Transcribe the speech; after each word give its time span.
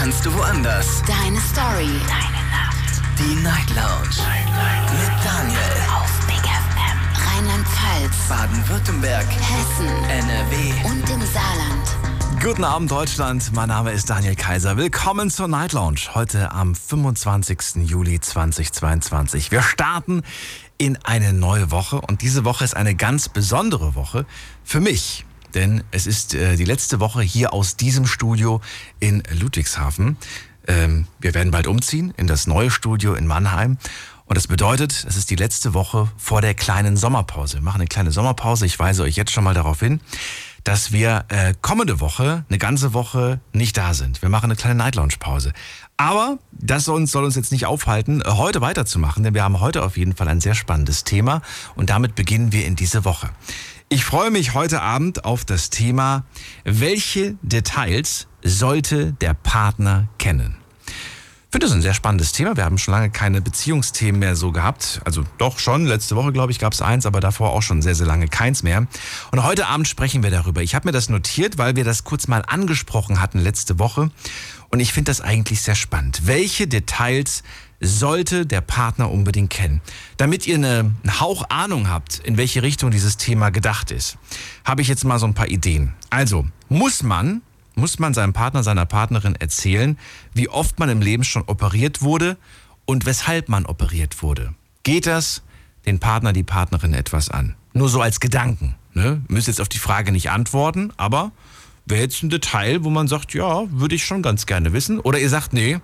kannst 0.00 0.24
du 0.24 0.32
woanders. 0.32 1.02
Deine 1.02 1.38
Story. 1.40 1.90
Deine 2.08 2.42
Nacht. 2.48 3.02
Die 3.18 3.34
Night 3.42 3.68
Lounge. 3.76 4.16
Night, 4.16 4.46
Night. 4.48 4.92
Mit 4.92 5.12
Daniel. 5.22 5.60
Auf 5.94 6.26
Big 6.26 6.40
FM. 6.40 6.98
Rheinland-Pfalz. 7.28 8.16
Baden-Württemberg. 8.26 9.26
Hessen. 9.26 9.88
NRW. 10.08 10.72
Und 10.88 11.10
im 11.10 11.20
Saarland. 11.20 12.42
Guten 12.42 12.64
Abend 12.64 12.90
Deutschland, 12.90 13.52
mein 13.52 13.68
Name 13.68 13.92
ist 13.92 14.08
Daniel 14.08 14.36
Kaiser. 14.36 14.78
Willkommen 14.78 15.28
zur 15.28 15.48
Night 15.48 15.74
Lounge. 15.74 16.00
Heute 16.14 16.50
am 16.52 16.74
25. 16.74 17.86
Juli 17.86 18.20
2022. 18.20 19.50
Wir 19.50 19.60
starten 19.60 20.22
in 20.78 20.96
eine 21.04 21.34
neue 21.34 21.70
Woche 21.70 22.00
und 22.00 22.22
diese 22.22 22.46
Woche 22.46 22.64
ist 22.64 22.74
eine 22.74 22.94
ganz 22.94 23.28
besondere 23.28 23.94
Woche 23.94 24.24
für 24.64 24.80
mich. 24.80 25.26
Denn 25.54 25.82
es 25.90 26.06
ist 26.06 26.34
äh, 26.34 26.56
die 26.56 26.64
letzte 26.64 27.00
Woche 27.00 27.22
hier 27.22 27.52
aus 27.52 27.76
diesem 27.76 28.06
Studio 28.06 28.60
in 28.98 29.22
Ludwigshafen. 29.38 30.16
Ähm, 30.66 31.06
wir 31.18 31.34
werden 31.34 31.50
bald 31.50 31.66
umziehen 31.66 32.14
in 32.16 32.26
das 32.26 32.46
neue 32.46 32.70
Studio 32.70 33.14
in 33.14 33.26
Mannheim. 33.26 33.78
Und 34.30 34.36
das 34.36 34.46
bedeutet, 34.46 35.04
es 35.08 35.16
ist 35.16 35.30
die 35.30 35.36
letzte 35.36 35.74
Woche 35.74 36.08
vor 36.16 36.40
der 36.40 36.54
kleinen 36.54 36.96
Sommerpause. 36.96 37.54
Wir 37.54 37.62
machen 37.62 37.80
eine 37.80 37.88
kleine 37.88 38.12
Sommerpause. 38.12 38.64
Ich 38.64 38.78
weise 38.78 39.02
euch 39.02 39.16
jetzt 39.16 39.32
schon 39.32 39.42
mal 39.42 39.54
darauf 39.54 39.80
hin, 39.80 40.00
dass 40.62 40.92
wir 40.92 41.24
äh, 41.30 41.54
kommende 41.60 41.98
Woche, 41.98 42.44
eine 42.48 42.58
ganze 42.58 42.94
Woche 42.94 43.40
nicht 43.52 43.76
da 43.76 43.92
sind. 43.92 44.22
Wir 44.22 44.28
machen 44.28 44.44
eine 44.44 44.54
kleine 44.54 44.76
Night 44.76 44.94
Lounge 44.94 45.14
Pause. 45.18 45.52
Aber 45.96 46.38
das 46.52 46.84
soll 46.84 46.96
uns, 46.96 47.10
soll 47.10 47.24
uns 47.24 47.34
jetzt 47.34 47.50
nicht 47.50 47.66
aufhalten, 47.66 48.22
äh, 48.22 48.30
heute 48.30 48.60
weiterzumachen, 48.60 49.24
denn 49.24 49.34
wir 49.34 49.42
haben 49.42 49.58
heute 49.58 49.82
auf 49.82 49.96
jeden 49.96 50.14
Fall 50.14 50.28
ein 50.28 50.40
sehr 50.40 50.54
spannendes 50.54 51.02
Thema 51.02 51.42
und 51.74 51.90
damit 51.90 52.14
beginnen 52.14 52.52
wir 52.52 52.66
in 52.66 52.76
diese 52.76 53.04
Woche. 53.04 53.30
Ich 53.92 54.04
freue 54.04 54.30
mich 54.30 54.54
heute 54.54 54.82
Abend 54.82 55.24
auf 55.24 55.44
das 55.44 55.68
Thema, 55.68 56.22
welche 56.62 57.34
Details 57.42 58.28
sollte 58.40 59.14
der 59.14 59.34
Partner 59.34 60.06
kennen? 60.16 60.54
Ich 60.86 60.92
finde 61.50 61.66
das 61.66 61.72
ein 61.72 61.82
sehr 61.82 61.94
spannendes 61.94 62.30
Thema. 62.30 62.56
Wir 62.56 62.64
haben 62.64 62.78
schon 62.78 62.94
lange 62.94 63.10
keine 63.10 63.40
Beziehungsthemen 63.40 64.20
mehr 64.20 64.36
so 64.36 64.52
gehabt. 64.52 65.00
Also 65.04 65.24
doch 65.38 65.58
schon, 65.58 65.86
letzte 65.86 66.14
Woche 66.14 66.30
glaube 66.30 66.52
ich 66.52 66.60
gab 66.60 66.72
es 66.72 66.80
eins, 66.80 67.04
aber 67.04 67.18
davor 67.18 67.50
auch 67.50 67.62
schon 67.62 67.82
sehr, 67.82 67.96
sehr 67.96 68.06
lange 68.06 68.28
keins 68.28 68.62
mehr. 68.62 68.86
Und 69.32 69.42
heute 69.42 69.66
Abend 69.66 69.88
sprechen 69.88 70.22
wir 70.22 70.30
darüber. 70.30 70.62
Ich 70.62 70.76
habe 70.76 70.86
mir 70.86 70.92
das 70.92 71.08
notiert, 71.08 71.58
weil 71.58 71.74
wir 71.74 71.82
das 71.82 72.04
kurz 72.04 72.28
mal 72.28 72.44
angesprochen 72.46 73.20
hatten 73.20 73.40
letzte 73.40 73.80
Woche. 73.80 74.12
Und 74.68 74.78
ich 74.78 74.92
finde 74.92 75.10
das 75.10 75.20
eigentlich 75.20 75.62
sehr 75.62 75.74
spannend. 75.74 76.28
Welche 76.28 76.68
Details 76.68 77.42
sollte 77.80 78.44
der 78.46 78.60
Partner 78.60 79.10
unbedingt 79.10 79.50
kennen. 79.50 79.80
Damit 80.18 80.46
ihr 80.46 80.56
eine, 80.56 80.94
einen 81.02 81.20
Hauch 81.20 81.44
Ahnung 81.48 81.88
habt, 81.88 82.18
in 82.18 82.36
welche 82.36 82.62
Richtung 82.62 82.90
dieses 82.90 83.16
Thema 83.16 83.50
gedacht 83.50 83.90
ist, 83.90 84.18
habe 84.64 84.82
ich 84.82 84.88
jetzt 84.88 85.04
mal 85.04 85.18
so 85.18 85.26
ein 85.26 85.34
paar 85.34 85.48
Ideen. 85.48 85.94
Also, 86.10 86.46
muss 86.68 87.02
man, 87.02 87.42
muss 87.74 87.98
man 87.98 88.12
seinem 88.12 88.34
Partner, 88.34 88.62
seiner 88.62 88.86
Partnerin 88.86 89.34
erzählen, 89.34 89.98
wie 90.34 90.48
oft 90.48 90.78
man 90.78 90.90
im 90.90 91.00
Leben 91.00 91.24
schon 91.24 91.42
operiert 91.46 92.02
wurde 92.02 92.36
und 92.84 93.06
weshalb 93.06 93.48
man 93.48 93.64
operiert 93.66 94.22
wurde. 94.22 94.54
Geht 94.82 95.06
das 95.06 95.42
den 95.86 95.98
Partner, 95.98 96.32
die 96.32 96.42
Partnerin 96.42 96.92
etwas 96.92 97.30
an? 97.30 97.56
Nur 97.72 97.88
so 97.88 98.02
als 98.02 98.20
Gedanken. 98.20 98.74
Ne? 98.92 99.22
Müsst 99.28 99.48
jetzt 99.48 99.60
auf 99.60 99.68
die 99.68 99.78
Frage 99.78 100.12
nicht 100.12 100.30
antworten, 100.30 100.92
aber 100.96 101.32
wäre 101.86 102.02
jetzt 102.02 102.22
ein 102.22 102.30
Detail, 102.30 102.84
wo 102.84 102.90
man 102.90 103.08
sagt, 103.08 103.32
ja, 103.32 103.62
würde 103.70 103.94
ich 103.94 104.04
schon 104.04 104.22
ganz 104.22 104.46
gerne 104.46 104.72
wissen. 104.72 105.00
Oder 105.00 105.18
ihr 105.18 105.28
sagt, 105.28 105.52
nee, 105.52 105.78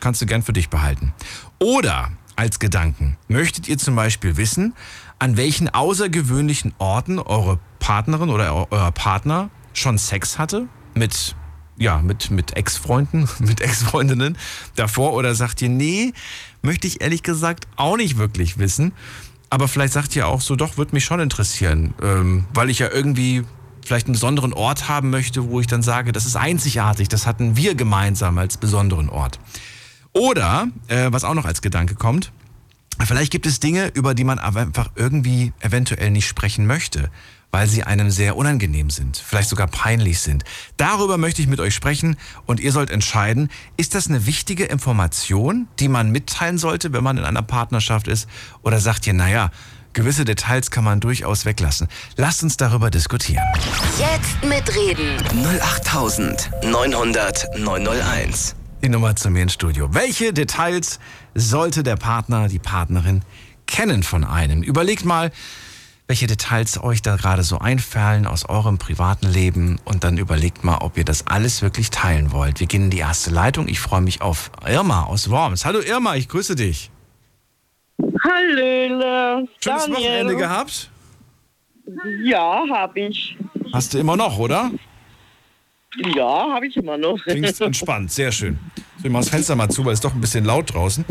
kannst 0.00 0.20
du 0.22 0.26
gern 0.26 0.42
für 0.42 0.52
dich 0.52 0.68
behalten. 0.68 1.12
Oder 1.58 2.10
als 2.36 2.58
Gedanken, 2.58 3.16
möchtet 3.28 3.68
ihr 3.68 3.78
zum 3.78 3.96
Beispiel 3.96 4.36
wissen, 4.36 4.74
an 5.18 5.36
welchen 5.36 5.68
außergewöhnlichen 5.68 6.74
Orten 6.78 7.18
eure 7.18 7.58
Partnerin 7.78 8.28
oder 8.28 8.70
euer 8.70 8.92
Partner 8.92 9.50
schon 9.72 9.96
Sex 9.98 10.38
hatte? 10.38 10.68
Mit, 10.94 11.34
ja, 11.78 11.98
mit, 11.98 12.30
mit 12.30 12.56
Ex-Freunden, 12.56 13.28
mit 13.38 13.60
Ex-Freundinnen 13.60 14.36
davor? 14.76 15.14
Oder 15.14 15.34
sagt 15.34 15.62
ihr, 15.62 15.70
nee, 15.70 16.12
möchte 16.62 16.86
ich 16.86 17.00
ehrlich 17.00 17.22
gesagt 17.22 17.66
auch 17.76 17.96
nicht 17.96 18.18
wirklich 18.18 18.58
wissen. 18.58 18.92
Aber 19.48 19.68
vielleicht 19.68 19.92
sagt 19.92 20.14
ihr 20.16 20.26
auch 20.26 20.40
so, 20.40 20.56
doch, 20.56 20.76
würde 20.76 20.94
mich 20.94 21.04
schon 21.04 21.20
interessieren, 21.20 21.94
ähm, 22.02 22.44
weil 22.52 22.68
ich 22.68 22.80
ja 22.80 22.90
irgendwie 22.90 23.44
vielleicht 23.84 24.06
einen 24.06 24.14
besonderen 24.14 24.52
Ort 24.52 24.88
haben 24.88 25.10
möchte, 25.10 25.48
wo 25.48 25.60
ich 25.60 25.68
dann 25.68 25.82
sage, 25.82 26.10
das 26.10 26.26
ist 26.26 26.36
einzigartig, 26.36 27.08
das 27.08 27.26
hatten 27.26 27.56
wir 27.56 27.76
gemeinsam 27.76 28.36
als 28.38 28.56
besonderen 28.56 29.08
Ort. 29.08 29.38
Oder, 30.16 30.68
äh, 30.88 31.08
was 31.10 31.24
auch 31.24 31.34
noch 31.34 31.44
als 31.44 31.60
Gedanke 31.60 31.94
kommt, 31.94 32.32
vielleicht 33.04 33.30
gibt 33.30 33.44
es 33.44 33.60
Dinge, 33.60 33.88
über 33.88 34.14
die 34.14 34.24
man 34.24 34.38
aber 34.38 34.60
einfach 34.60 34.90
irgendwie 34.94 35.52
eventuell 35.60 36.10
nicht 36.10 36.26
sprechen 36.26 36.66
möchte, 36.66 37.10
weil 37.50 37.66
sie 37.66 37.84
einem 37.84 38.10
sehr 38.10 38.34
unangenehm 38.34 38.88
sind, 38.88 39.18
vielleicht 39.18 39.50
sogar 39.50 39.66
peinlich 39.66 40.20
sind. 40.20 40.44
Darüber 40.78 41.18
möchte 41.18 41.42
ich 41.42 41.48
mit 41.48 41.60
euch 41.60 41.74
sprechen 41.74 42.16
und 42.46 42.60
ihr 42.60 42.72
sollt 42.72 42.88
entscheiden, 42.88 43.50
ist 43.76 43.94
das 43.94 44.08
eine 44.08 44.24
wichtige 44.24 44.64
Information, 44.64 45.68
die 45.80 45.88
man 45.88 46.10
mitteilen 46.10 46.56
sollte, 46.56 46.94
wenn 46.94 47.04
man 47.04 47.18
in 47.18 47.24
einer 47.24 47.42
Partnerschaft 47.42 48.08
ist? 48.08 48.26
Oder 48.62 48.80
sagt 48.80 49.06
ihr, 49.06 49.12
naja, 49.12 49.50
gewisse 49.92 50.24
Details 50.24 50.70
kann 50.70 50.84
man 50.84 51.00
durchaus 51.00 51.44
weglassen. 51.44 51.88
Lasst 52.16 52.42
uns 52.42 52.56
darüber 52.56 52.88
diskutieren. 52.90 53.44
Jetzt 53.98 54.42
mitreden. 54.42 55.22
08900 55.60 57.58
901. 57.58 58.56
Die 58.82 58.88
Nummer 58.88 59.16
zu 59.16 59.30
mir 59.30 59.42
ins 59.42 59.54
Studio. 59.54 59.94
Welche 59.94 60.32
Details 60.32 61.00
sollte 61.34 61.82
der 61.82 61.96
Partner, 61.96 62.48
die 62.48 62.58
Partnerin 62.58 63.22
kennen 63.66 64.02
von 64.02 64.22
einem? 64.22 64.62
Überlegt 64.62 65.04
mal, 65.04 65.32
welche 66.06 66.26
Details 66.26 66.80
euch 66.82 67.02
da 67.02 67.16
gerade 67.16 67.42
so 67.42 67.58
einfallen 67.58 68.26
aus 68.26 68.48
eurem 68.48 68.78
privaten 68.78 69.26
Leben 69.26 69.80
und 69.84 70.04
dann 70.04 70.18
überlegt 70.18 70.62
mal, 70.62 70.78
ob 70.78 70.96
ihr 70.96 71.04
das 71.04 71.26
alles 71.26 71.62
wirklich 71.62 71.90
teilen 71.90 72.30
wollt. 72.30 72.60
Wir 72.60 72.68
gehen 72.68 72.84
in 72.84 72.90
die 72.90 72.98
erste 72.98 73.30
Leitung. 73.30 73.66
Ich 73.66 73.80
freue 73.80 74.02
mich 74.02 74.20
auf 74.20 74.50
Irma 74.64 75.04
aus 75.04 75.30
Worms. 75.30 75.64
Hallo 75.64 75.80
Irma, 75.80 76.14
ich 76.14 76.28
grüße 76.28 76.54
dich. 76.54 76.90
Hallöle. 77.98 79.48
Schönes 79.58 79.86
Daniel. 79.86 79.96
Wochenende 79.96 80.36
gehabt? 80.36 80.90
Ja, 82.22 82.64
habe 82.70 83.00
ich. 83.00 83.36
Hast 83.72 83.94
du 83.94 83.98
immer 83.98 84.16
noch, 84.16 84.38
oder? 84.38 84.70
Ja, 86.14 86.52
habe 86.52 86.66
ich 86.66 86.76
immer 86.76 86.98
noch. 86.98 87.22
Klingst 87.22 87.60
entspannt, 87.60 88.10
sehr 88.10 88.30
schön. 88.32 88.58
So, 88.98 89.06
ich 89.06 89.10
mach 89.10 89.20
das 89.20 89.30
Fenster 89.30 89.56
mal 89.56 89.68
zu, 89.70 89.84
weil 89.84 89.92
es 89.92 89.98
ist 89.98 90.04
doch 90.04 90.14
ein 90.14 90.20
bisschen 90.20 90.44
laut 90.44 90.74
draußen. 90.74 91.04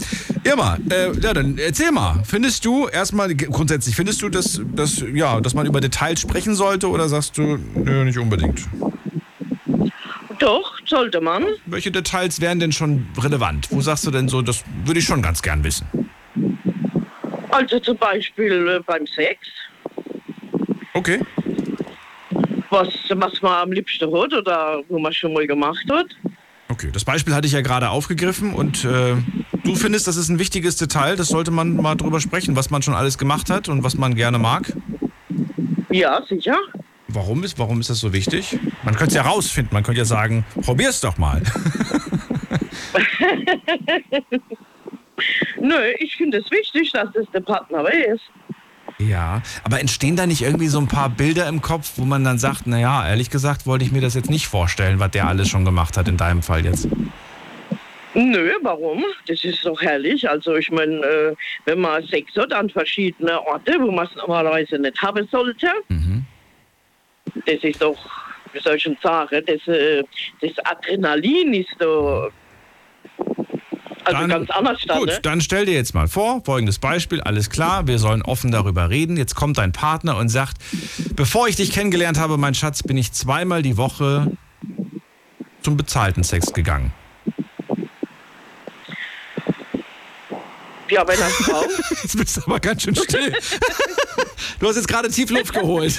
Irma, 0.43 0.77
äh, 0.89 1.11
ja, 1.19 1.33
dann 1.33 1.57
erzähl 1.57 1.91
mal. 1.91 2.21
Findest 2.23 2.65
du 2.65 2.87
erstmal 2.87 3.33
grundsätzlich, 3.35 3.95
findest 3.95 4.21
du, 4.21 4.29
dass, 4.29 4.61
dass, 4.75 5.03
ja, 5.13 5.41
dass 5.41 5.53
man 5.53 5.65
über 5.65 5.81
Details 5.81 6.19
sprechen 6.19 6.55
sollte 6.55 6.89
oder 6.89 7.09
sagst 7.09 7.37
du, 7.37 7.57
nö, 7.57 8.03
nicht 8.03 8.17
unbedingt? 8.17 8.67
Doch, 10.39 10.77
sollte 10.85 11.21
man. 11.21 11.45
Welche 11.65 11.91
Details 11.91 12.41
wären 12.41 12.59
denn 12.59 12.71
schon 12.71 13.07
relevant? 13.17 13.67
Wo 13.71 13.81
sagst 13.81 14.05
du 14.05 14.11
denn 14.11 14.27
so, 14.27 14.41
das 14.41 14.63
würde 14.83 14.99
ich 14.99 15.05
schon 15.05 15.21
ganz 15.21 15.41
gern 15.41 15.63
wissen? 15.63 15.87
Also 17.49 17.79
zum 17.79 17.97
Beispiel 17.97 18.67
äh, 18.67 18.79
beim 18.85 19.07
Sex, 19.07 19.39
Okay. 20.95 21.19
Was, 22.75 22.89
was 23.09 23.41
man 23.41 23.53
am 23.53 23.71
liebsten 23.71 24.13
hat 24.13 24.33
oder 24.33 24.81
wo 24.89 24.99
man 24.99 25.13
schon 25.13 25.33
mal 25.33 25.47
gemacht 25.47 25.85
hat. 25.91 26.07
Okay, 26.67 26.89
das 26.91 27.05
Beispiel 27.05 27.33
hatte 27.33 27.47
ich 27.47 27.53
ja 27.53 27.61
gerade 27.61 27.89
aufgegriffen 27.89 28.53
und 28.53 28.83
äh, 28.85 29.15
du 29.63 29.75
findest, 29.75 30.07
das 30.07 30.17
ist 30.17 30.29
ein 30.29 30.39
wichtiges 30.39 30.75
Detail, 30.77 31.15
das 31.15 31.27
sollte 31.29 31.51
man 31.51 31.75
mal 31.75 31.95
drüber 31.95 32.19
sprechen, 32.19 32.55
was 32.55 32.71
man 32.71 32.81
schon 32.81 32.95
alles 32.95 33.17
gemacht 33.17 33.49
hat 33.49 33.69
und 33.69 33.83
was 33.83 33.95
man 33.95 34.15
gerne 34.15 34.39
mag. 34.39 34.73
Ja, 35.91 36.21
sicher. 36.27 36.57
Warum 37.07 37.43
ist, 37.43 37.59
warum 37.59 37.79
ist 37.79 37.89
das 37.89 37.99
so 37.99 38.11
wichtig? 38.13 38.57
Man 38.83 38.95
könnte 38.95 39.09
es 39.09 39.13
ja 39.13 39.21
rausfinden, 39.21 39.73
man 39.73 39.83
könnte 39.83 39.99
ja 39.99 40.05
sagen, 40.05 40.43
probier's 40.61 41.01
doch 41.01 41.17
mal. 41.17 41.41
Nö, 45.61 45.77
ich 45.99 46.15
finde 46.15 46.39
es 46.39 46.51
wichtig, 46.51 46.91
dass 46.91 47.15
es 47.15 47.25
der 47.31 47.41
Partner 47.41 47.83
weiß. 47.83 48.19
Ja, 49.07 49.41
aber 49.63 49.79
entstehen 49.79 50.15
da 50.15 50.25
nicht 50.25 50.41
irgendwie 50.41 50.67
so 50.67 50.79
ein 50.79 50.87
paar 50.87 51.09
Bilder 51.09 51.47
im 51.47 51.61
Kopf, 51.61 51.93
wo 51.97 52.05
man 52.05 52.23
dann 52.23 52.37
sagt, 52.37 52.67
naja, 52.67 53.07
ehrlich 53.07 53.29
gesagt 53.29 53.65
wollte 53.65 53.85
ich 53.85 53.91
mir 53.91 54.01
das 54.01 54.15
jetzt 54.15 54.29
nicht 54.29 54.47
vorstellen, 54.47 54.99
was 54.99 55.11
der 55.11 55.27
alles 55.27 55.49
schon 55.49 55.65
gemacht 55.65 55.97
hat 55.97 56.07
in 56.07 56.17
deinem 56.17 56.41
Fall 56.41 56.65
jetzt. 56.65 56.87
Nö, 58.13 58.51
warum? 58.61 59.03
Das 59.27 59.43
ist 59.43 59.65
doch 59.65 59.81
herrlich. 59.81 60.27
Also 60.29 60.55
ich 60.55 60.71
meine, 60.71 60.95
äh, 60.95 61.35
wenn 61.65 61.81
man 61.81 62.01
Sex 62.03 62.33
hat 62.37 62.53
an 62.53 62.69
verschiedene 62.69 63.45
Orte, 63.45 63.73
wo 63.79 63.91
man 63.91 64.07
es 64.07 64.15
normalerweise 64.15 64.79
nicht 64.79 65.01
haben 65.01 65.27
sollte, 65.29 65.67
das 67.45 67.63
ist 67.63 67.81
doch, 67.81 67.97
wie 68.53 68.59
soll 68.59 68.75
ich 68.75 68.83
schon 68.83 68.97
sagen, 69.03 69.43
das, 69.45 69.67
äh, 69.67 70.03
das 70.41 70.51
Adrenalin 70.65 71.53
ist 71.53 71.75
doch 71.79 72.31
also 74.05 74.19
Dann- 74.19 74.29
ganz 74.29 74.49
anders 74.49 74.77
dann, 74.87 74.99
Gut, 74.99 75.07
ne? 75.07 75.19
dann 75.21 75.41
stell 75.41 75.65
dir 75.65 75.73
jetzt 75.73 75.93
mal 75.93 76.07
vor, 76.07 76.41
folgendes 76.45 76.79
Beispiel, 76.79 77.21
alles 77.21 77.49
klar, 77.49 77.87
wir 77.87 77.99
sollen 77.99 78.21
offen 78.21 78.51
darüber 78.51 78.89
reden. 78.89 79.17
Jetzt 79.17 79.35
kommt 79.35 79.57
dein 79.57 79.71
Partner 79.71 80.17
und 80.17 80.29
sagt, 80.29 80.57
bevor 81.15 81.47
ich 81.47 81.55
dich 81.55 81.71
kennengelernt 81.71 82.19
habe, 82.19 82.37
mein 82.37 82.53
Schatz, 82.53 82.83
bin 82.83 82.97
ich 82.97 83.11
zweimal 83.13 83.61
die 83.61 83.77
Woche 83.77 84.31
zum 85.61 85.77
bezahlten 85.77 86.23
Sex 86.23 86.53
gegangen. 86.53 86.93
Ja, 90.89 91.03
bei 91.03 91.13
einer 91.13 91.25
Frau. 91.25 91.63
Jetzt 92.03 92.15
bist 92.17 92.37
du 92.37 92.41
aber 92.45 92.59
ganz 92.59 92.83
schön 92.83 92.95
still. 92.95 93.33
Du 94.59 94.69
hast 94.69 94.77
jetzt 94.77 94.87
gerade 94.87 95.09
tief 95.09 95.29
Luft 95.31 95.53
geholt. 95.53 95.97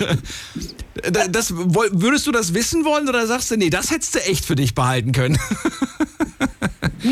Das, 1.31 1.53
würdest 1.53 2.27
du 2.27 2.33
das 2.33 2.55
wissen 2.55 2.85
wollen 2.87 3.07
oder 3.09 3.27
sagst 3.27 3.51
du, 3.51 3.57
nee, 3.57 3.69
das 3.69 3.91
hättest 3.91 4.15
du 4.15 4.19
echt 4.21 4.47
für 4.47 4.57
dich 4.57 4.75
behalten 4.75 5.13
können? 5.13 5.39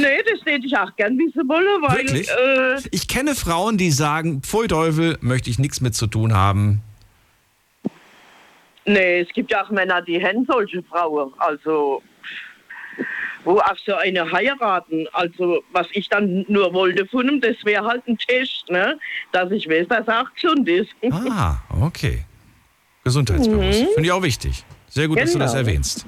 Nee, 0.00 0.22
das 0.30 0.40
hätte 0.44 0.66
ich 0.66 0.76
auch 0.76 0.94
gern 0.96 1.16
wissen 1.18 1.48
wollen, 1.48 1.82
weil. 1.82 1.98
Wirklich? 1.98 2.28
Äh, 2.30 2.88
Ich 2.90 3.06
kenne 3.08 3.34
Frauen, 3.34 3.76
die 3.78 3.90
sagen, 3.90 4.42
pfui 4.42 4.66
Teufel, 4.68 5.18
möchte 5.20 5.50
ich 5.50 5.58
nichts 5.58 5.80
mit 5.80 5.94
zu 5.94 6.06
tun 6.06 6.34
haben. 6.34 6.82
nee, 8.86 9.20
es 9.20 9.28
gibt 9.32 9.50
ja 9.50 9.64
auch 9.64 9.70
Männer, 9.70 10.02
die 10.02 10.22
haben 10.22 10.44
solche 10.48 10.82
Frauen. 10.82 11.32
Also. 11.38 12.02
Wo 13.46 13.58
auch 13.58 13.76
so 13.84 13.94
eine 13.96 14.30
heiraten. 14.32 15.06
Also, 15.12 15.62
was 15.72 15.86
ich 15.92 16.08
dann 16.08 16.46
nur 16.48 16.72
wollte 16.72 17.04
von 17.06 17.28
ihm, 17.28 17.40
das 17.42 17.56
wäre 17.64 17.84
halt 17.84 18.06
ein 18.08 18.16
Test, 18.16 18.64
ne? 18.70 18.98
Dass 19.32 19.50
ich 19.50 19.68
weiß, 19.68 19.86
dass 19.88 20.08
er 20.08 20.22
auch 20.22 20.32
gesund 20.34 20.66
ist. 20.66 20.88
Ah, 21.10 21.56
okay. 21.82 22.24
Gesundheitsbewusst. 23.04 23.80
Finde 23.92 24.02
ich 24.04 24.12
auch 24.12 24.22
wichtig. 24.22 24.64
Sehr 24.88 25.08
gut, 25.08 25.20
dass 25.20 25.32
du 25.34 25.38
das 25.38 25.52
Genau. 25.52 25.66
erwähnst. 25.66 26.06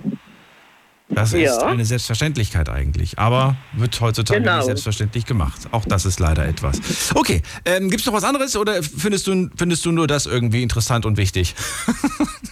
Das 1.09 1.33
ist 1.33 1.41
Ja. 1.61 1.67
eine 1.67 1.85
Selbstverständlichkeit 1.85 2.69
eigentlich, 2.69 3.19
aber 3.19 3.57
wird 3.75 4.01
heutzutage 4.01 4.41
Genau. 4.41 4.57
nicht 4.57 4.67
selbstverständlich 4.67 5.25
gemacht. 5.25 5.69
Auch 5.71 5.85
das 5.85 6.05
ist 6.05 6.19
leider 6.19 6.45
etwas. 6.47 6.81
Okay, 7.15 7.43
ähm, 7.65 7.89
gibt 7.91 8.01
es 8.01 8.07
noch 8.07 8.13
was 8.13 8.25
anderes 8.25 8.57
oder 8.57 8.83
findest 8.83 9.27
du, 9.29 9.49
findest 9.57 9.85
du 9.87 9.93
nur 9.93 10.09
das 10.09 10.27
irgendwie 10.27 10.63
interessant 10.63 11.07
und 11.07 11.17
wichtig? 11.17 11.55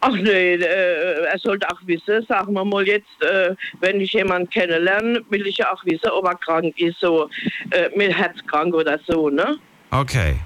Ach 0.00 0.12
nee, 0.12 0.54
äh, 0.54 1.24
er 1.24 1.38
sollte 1.38 1.66
auch 1.70 1.80
wissen, 1.86 2.24
sagen 2.28 2.52
wir 2.52 2.64
mal 2.64 2.86
jetzt, 2.86 3.06
äh, 3.22 3.54
wenn 3.80 4.00
ich 4.02 4.12
jemanden 4.12 4.50
kennenlerne, 4.50 5.22
will 5.30 5.46
ich 5.46 5.56
ja 5.58 5.72
auch 5.72 5.82
wissen, 5.86 6.10
ob 6.10 6.26
er 6.26 6.34
krank 6.36 6.78
ist, 6.78 7.00
so 7.00 7.30
äh, 7.70 7.88
mit 7.96 8.12
Herzkrank 8.14 8.74
oder 8.74 8.98
so, 9.06 9.30
ne? 9.30 9.56
Okay. 9.90 10.36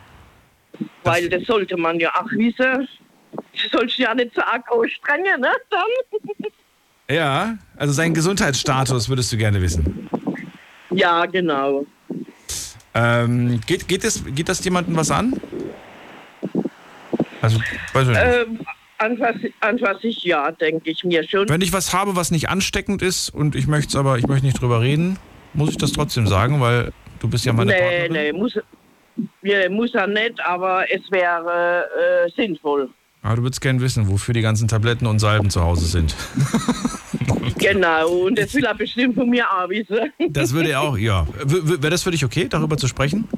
Weil 1.03 1.29
das 1.29 1.43
sollte 1.45 1.77
man 1.77 1.99
ja 1.99 2.11
auch 2.15 2.31
wissen. 2.31 2.89
Du 3.33 3.69
sollst 3.77 3.99
ja 3.99 4.15
nicht 4.15 4.33
so 4.35 4.43
arg 4.43 4.65
anstrengen, 4.71 5.41
ne? 5.41 5.51
Dann. 5.71 5.81
Ja, 7.11 7.57
also 7.77 7.93
seinen 7.93 8.15
Gesundheitsstatus 8.15 9.09
würdest 9.09 9.33
du 9.33 9.37
gerne 9.39 9.63
wissen. 9.63 10.09
Ja, 10.91 11.25
genau. 11.27 11.87
Ähm, 12.95 13.61
geht, 13.67 13.89
geht, 13.89 14.05
das, 14.05 14.23
geht 14.27 14.49
das 14.49 14.63
jemandem 14.65 14.97
was 14.97 15.11
an? 15.11 15.35
Also, 17.41 17.61
weiß 17.93 18.09
ich 18.09 18.09
nicht. 18.09 18.21
Ähm, 18.21 18.61
an, 18.99 19.19
was, 19.21 19.37
an 19.61 19.81
was 19.81 20.03
ich 20.03 20.23
ja, 20.25 20.51
denke 20.51 20.91
ich 20.91 21.05
mir 21.05 21.27
schon. 21.27 21.49
Wenn 21.49 21.61
ich 21.61 21.73
was 21.73 21.95
habe, 21.95 22.17
was 22.17 22.31
nicht 22.31 22.49
ansteckend 22.49 23.01
ist 23.01 23.31
und 23.31 23.55
ich 23.55 23.67
möchte 23.67 23.91
es 23.91 23.97
aber, 23.97 24.19
ich 24.19 24.27
möchte 24.27 24.45
nicht 24.45 24.61
drüber 24.61 24.81
reden, 24.81 25.19
muss 25.55 25.71
ich 25.71 25.77
das 25.79 25.93
trotzdem 25.93 26.27
sagen, 26.27 26.61
weil 26.61 26.93
du 27.21 27.29
bist 27.29 27.45
ja 27.45 27.53
meine 27.53 27.71
nee, 27.71 27.79
Partnerin. 27.79 28.13
nee, 28.13 28.33
muss, 28.33 28.59
ja, 29.43 29.71
muss 29.71 29.95
er 29.95 30.09
nicht, 30.09 30.41
aber 30.45 30.85
es 30.91 31.11
wäre 31.11 31.89
äh, 32.27 32.31
sinnvoll. 32.37 32.91
Aber 33.23 33.37
du 33.37 33.43
würdest 33.43 33.61
gerne 33.61 33.81
wissen, 33.81 34.09
wofür 34.09 34.33
die 34.33 34.43
ganzen 34.43 34.69
Tabletten 34.69 35.07
und 35.07 35.19
Salben 35.19 35.51
zu 35.51 35.63
Hause 35.63 35.87
sind. 35.87 36.15
Genau, 37.59 38.09
und 38.27 38.39
das 38.39 38.55
will 38.55 38.65
er 38.65 38.75
bestimmt 38.75 39.17
von 39.17 39.29
mir 39.29 39.45
auch 39.51 39.69
wissen. 39.69 40.13
Das 40.31 40.53
würde 40.53 40.71
er 40.71 40.81
auch, 40.81 40.97
ja. 40.97 41.27
Wäre 41.45 41.91
das 41.91 42.05
für 42.05 42.11
dich 42.13 42.25
okay, 42.25 42.47
darüber 42.49 42.77
zu 42.77 42.87
sprechen? 42.87 43.29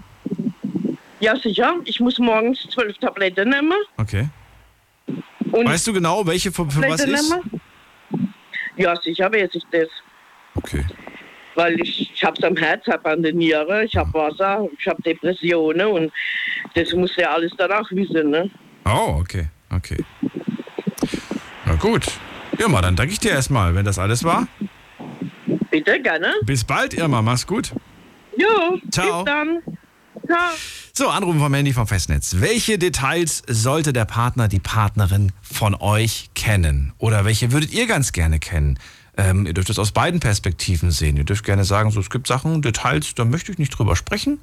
Ja, 1.21 1.37
sicher. 1.37 1.77
Ich 1.85 2.01
muss 2.01 2.19
morgens 2.19 2.67
zwölf 2.71 2.97
Tabletten 2.99 3.49
nehmen. 3.49 3.73
Okay. 3.97 4.29
Und 5.53 5.67
Weißt 5.67 5.87
du 5.87 5.93
genau, 5.93 6.27
welche 6.27 6.53
für, 6.53 6.71
für 6.71 6.83
was 6.83 7.01
Tabletten 7.01 7.15
ist? 7.15 7.31
nehmen? 7.31 7.63
Ja, 8.77 8.95
sicher 8.97 9.33
weiß 9.33 9.51
ich 9.53 9.65
das. 9.71 9.89
Okay. 10.55 10.85
Weil 11.55 11.81
ich, 11.81 12.13
ich 12.13 12.25
hab's 12.25 12.43
am 12.43 12.57
Herz, 12.57 12.87
hab 12.87 13.07
an 13.07 13.23
den 13.23 13.39
Nieren, 13.39 13.85
ich 13.87 13.97
hab 13.97 14.13
Wasser, 14.15 14.69
ich 14.79 14.87
hab 14.87 15.03
Depressionen 15.03 15.87
und 15.87 16.13
das 16.75 16.93
muss 16.93 17.15
ja 17.17 17.31
alles 17.31 17.53
danach 17.57 17.91
wissen, 17.91 18.31
ne? 18.31 18.51
Oh, 18.87 19.17
okay, 19.21 19.49
okay. 19.71 20.05
Na 21.67 21.75
gut. 21.77 22.07
Irma, 22.59 22.83
dann 22.83 22.97
danke 22.97 23.13
ich 23.13 23.21
dir 23.21 23.31
erstmal, 23.31 23.75
wenn 23.75 23.85
das 23.85 23.99
alles 23.99 24.25
war. 24.25 24.47
Bitte, 25.71 26.01
gerne. 26.03 26.35
Bis 26.45 26.65
bald, 26.65 26.95
Irma, 26.95 27.23
mach's 27.23 27.47
gut. 27.47 27.73
Jo, 28.37 28.79
Ciao. 28.91 29.25
bis 29.25 29.33
dann. 29.33 29.59
Ciao. 30.27 30.51
So, 30.93 31.09
Anrufen 31.09 31.41
vom 31.41 31.55
Handy 31.55 31.73
vom 31.73 31.87
Festnetz. 31.87 32.37
Welche 32.41 32.77
Details 32.77 33.43
sollte 33.47 33.93
der 33.93 34.05
Partner, 34.05 34.49
die 34.49 34.59
Partnerin 34.59 35.33
von 35.41 35.75
euch 35.75 36.31
kennen? 36.35 36.93
Oder 36.99 37.25
welche 37.25 37.53
würdet 37.53 37.73
ihr 37.73 37.87
ganz 37.87 38.13
gerne 38.13 38.39
kennen? 38.39 38.79
Ähm, 39.17 39.47
ihr 39.47 39.55
dürft 39.55 39.71
es 39.71 39.79
aus 39.79 39.93
beiden 39.93 40.21
Perspektiven 40.21 40.91
sehen. 40.91 41.17
Ihr 41.17 41.25
dürft 41.25 41.45
gerne 41.45 41.65
sagen, 41.65 41.91
so, 41.91 42.01
es 42.01 42.11
gibt 42.11 42.27
Sachen, 42.27 42.63
Details, 42.63 43.15
da 43.15 43.25
möchte 43.25 43.53
ich 43.53 43.59
nicht 43.59 43.71
drüber 43.71 43.97
sprechen. 43.97 44.41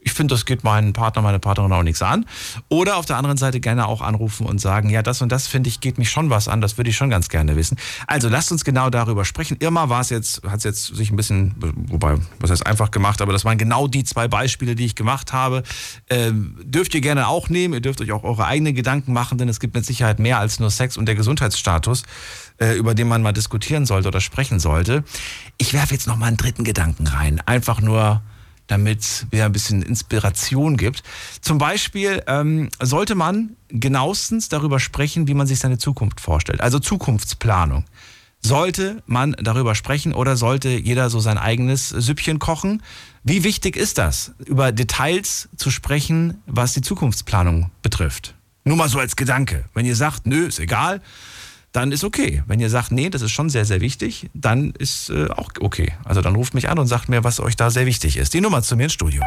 Ich 0.00 0.12
finde, 0.12 0.34
das 0.34 0.44
geht 0.44 0.64
meinen 0.64 0.92
Partner, 0.92 1.22
meine 1.22 1.38
Partnerin 1.38 1.72
auch 1.72 1.82
nichts 1.82 2.02
an. 2.02 2.24
Oder 2.68 2.96
auf 2.96 3.06
der 3.06 3.16
anderen 3.16 3.36
Seite 3.36 3.60
gerne 3.60 3.86
auch 3.86 4.00
anrufen 4.00 4.46
und 4.46 4.60
sagen, 4.60 4.90
ja, 4.90 5.02
das 5.02 5.22
und 5.22 5.32
das 5.32 5.48
finde 5.48 5.68
ich, 5.68 5.80
geht 5.80 5.98
mich 5.98 6.10
schon 6.10 6.30
was 6.30 6.48
an, 6.48 6.60
das 6.60 6.76
würde 6.76 6.90
ich 6.90 6.96
schon 6.96 7.10
ganz 7.10 7.28
gerne 7.28 7.56
wissen. 7.56 7.76
Also 8.06 8.28
lasst 8.28 8.52
uns 8.52 8.64
genau 8.64 8.90
darüber 8.90 9.24
sprechen. 9.24 9.56
Irma 9.60 9.88
war 9.88 10.00
es 10.00 10.10
jetzt, 10.10 10.42
hat 10.44 10.58
es 10.58 10.64
jetzt 10.64 10.94
sich 10.94 11.10
ein 11.10 11.16
bisschen, 11.16 11.54
wobei, 11.58 12.16
was 12.38 12.50
heißt 12.50 12.66
einfach 12.66 12.90
gemacht, 12.90 13.20
aber 13.20 13.32
das 13.32 13.44
waren 13.44 13.58
genau 13.58 13.88
die 13.88 14.04
zwei 14.04 14.28
Beispiele, 14.28 14.74
die 14.74 14.84
ich 14.84 14.94
gemacht 14.94 15.32
habe. 15.32 15.62
Ähm, 16.08 16.56
dürft 16.62 16.94
ihr 16.94 17.00
gerne 17.00 17.28
auch 17.28 17.48
nehmen, 17.48 17.74
ihr 17.74 17.80
dürft 17.80 18.00
euch 18.00 18.12
auch 18.12 18.24
eure 18.24 18.46
eigenen 18.46 18.74
Gedanken 18.74 19.12
machen, 19.12 19.38
denn 19.38 19.48
es 19.48 19.58
gibt 19.58 19.74
mit 19.74 19.84
Sicherheit 19.84 20.18
mehr 20.20 20.38
als 20.38 20.60
nur 20.60 20.70
Sex 20.70 20.96
und 20.96 21.06
der 21.06 21.16
Gesundheitsstatus, 21.16 22.04
äh, 22.58 22.74
über 22.74 22.94
den 22.94 23.08
man 23.08 23.22
mal 23.22 23.32
diskutieren 23.32 23.84
sollte 23.84 24.08
oder 24.08 24.20
sprechen 24.20 24.60
sollte. 24.60 25.04
Ich 25.58 25.72
werfe 25.72 25.94
jetzt 25.94 26.06
noch 26.06 26.16
mal 26.16 26.26
einen 26.26 26.36
dritten 26.36 26.64
Gedanken 26.64 27.06
rein. 27.06 27.40
Einfach 27.46 27.80
nur 27.80 28.22
damit 28.68 29.26
wieder 29.30 29.46
ein 29.46 29.52
bisschen 29.52 29.82
Inspiration 29.82 30.76
gibt. 30.76 31.02
Zum 31.40 31.58
Beispiel 31.58 32.22
ähm, 32.26 32.68
sollte 32.80 33.16
man 33.16 33.56
genauestens 33.68 34.48
darüber 34.48 34.78
sprechen, 34.78 35.26
wie 35.26 35.34
man 35.34 35.46
sich 35.46 35.58
seine 35.58 35.78
Zukunft 35.78 36.20
vorstellt. 36.20 36.60
Also 36.60 36.78
Zukunftsplanung. 36.78 37.84
Sollte 38.40 39.02
man 39.06 39.34
darüber 39.40 39.74
sprechen 39.74 40.14
oder 40.14 40.36
sollte 40.36 40.68
jeder 40.68 41.10
so 41.10 41.18
sein 41.18 41.38
eigenes 41.38 41.88
Süppchen 41.88 42.38
kochen? 42.38 42.82
Wie 43.24 43.42
wichtig 43.42 43.76
ist 43.76 43.98
das, 43.98 44.32
über 44.46 44.70
Details 44.70 45.48
zu 45.56 45.72
sprechen, 45.72 46.40
was 46.46 46.72
die 46.72 46.80
Zukunftsplanung 46.80 47.70
betrifft? 47.82 48.34
Nur 48.64 48.76
mal 48.76 48.88
so 48.88 49.00
als 49.00 49.16
Gedanke. 49.16 49.64
Wenn 49.74 49.86
ihr 49.86 49.96
sagt, 49.96 50.26
nö, 50.26 50.46
ist 50.46 50.60
egal, 50.60 51.00
dann 51.72 51.92
ist 51.92 52.02
okay. 52.04 52.42
Wenn 52.46 52.60
ihr 52.60 52.70
sagt, 52.70 52.90
nee, 52.92 53.10
das 53.10 53.20
ist 53.22 53.30
schon 53.32 53.50
sehr, 53.50 53.64
sehr 53.64 53.80
wichtig, 53.80 54.30
dann 54.34 54.70
ist 54.72 55.10
äh, 55.10 55.28
auch 55.30 55.50
okay. 55.60 55.92
Also 56.04 56.22
dann 56.22 56.34
ruft 56.34 56.54
mich 56.54 56.68
an 56.68 56.78
und 56.78 56.86
sagt 56.86 57.08
mir, 57.08 57.24
was 57.24 57.40
euch 57.40 57.56
da 57.56 57.70
sehr 57.70 57.86
wichtig 57.86 58.16
ist. 58.16 58.32
Die 58.34 58.40
Nummer 58.40 58.62
zu 58.62 58.74
mir 58.76 58.84
ins 58.84 58.94
Studio. 58.94 59.22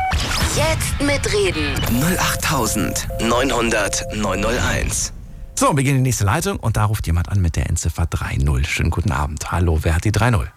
Jetzt 0.55 0.99
mitreden. 1.01 1.75
08900 2.19 4.15
901. 4.15 5.13
So, 5.57 5.75
wir 5.77 5.83
gehen 5.83 5.97
in 5.97 6.03
die 6.03 6.09
nächste 6.09 6.25
Leitung 6.25 6.57
und 6.59 6.77
da 6.77 6.85
ruft 6.85 7.05
jemand 7.05 7.29
an 7.29 7.39
mit 7.41 7.55
der 7.55 7.69
Endziffer 7.69 8.07
30. 8.07 8.67
Schönen 8.67 8.89
guten 8.89 9.11
Abend. 9.11 9.51
Hallo, 9.51 9.77
wer 9.83 9.93
hat 9.95 10.03
die 10.05 10.11
30? 10.11 10.49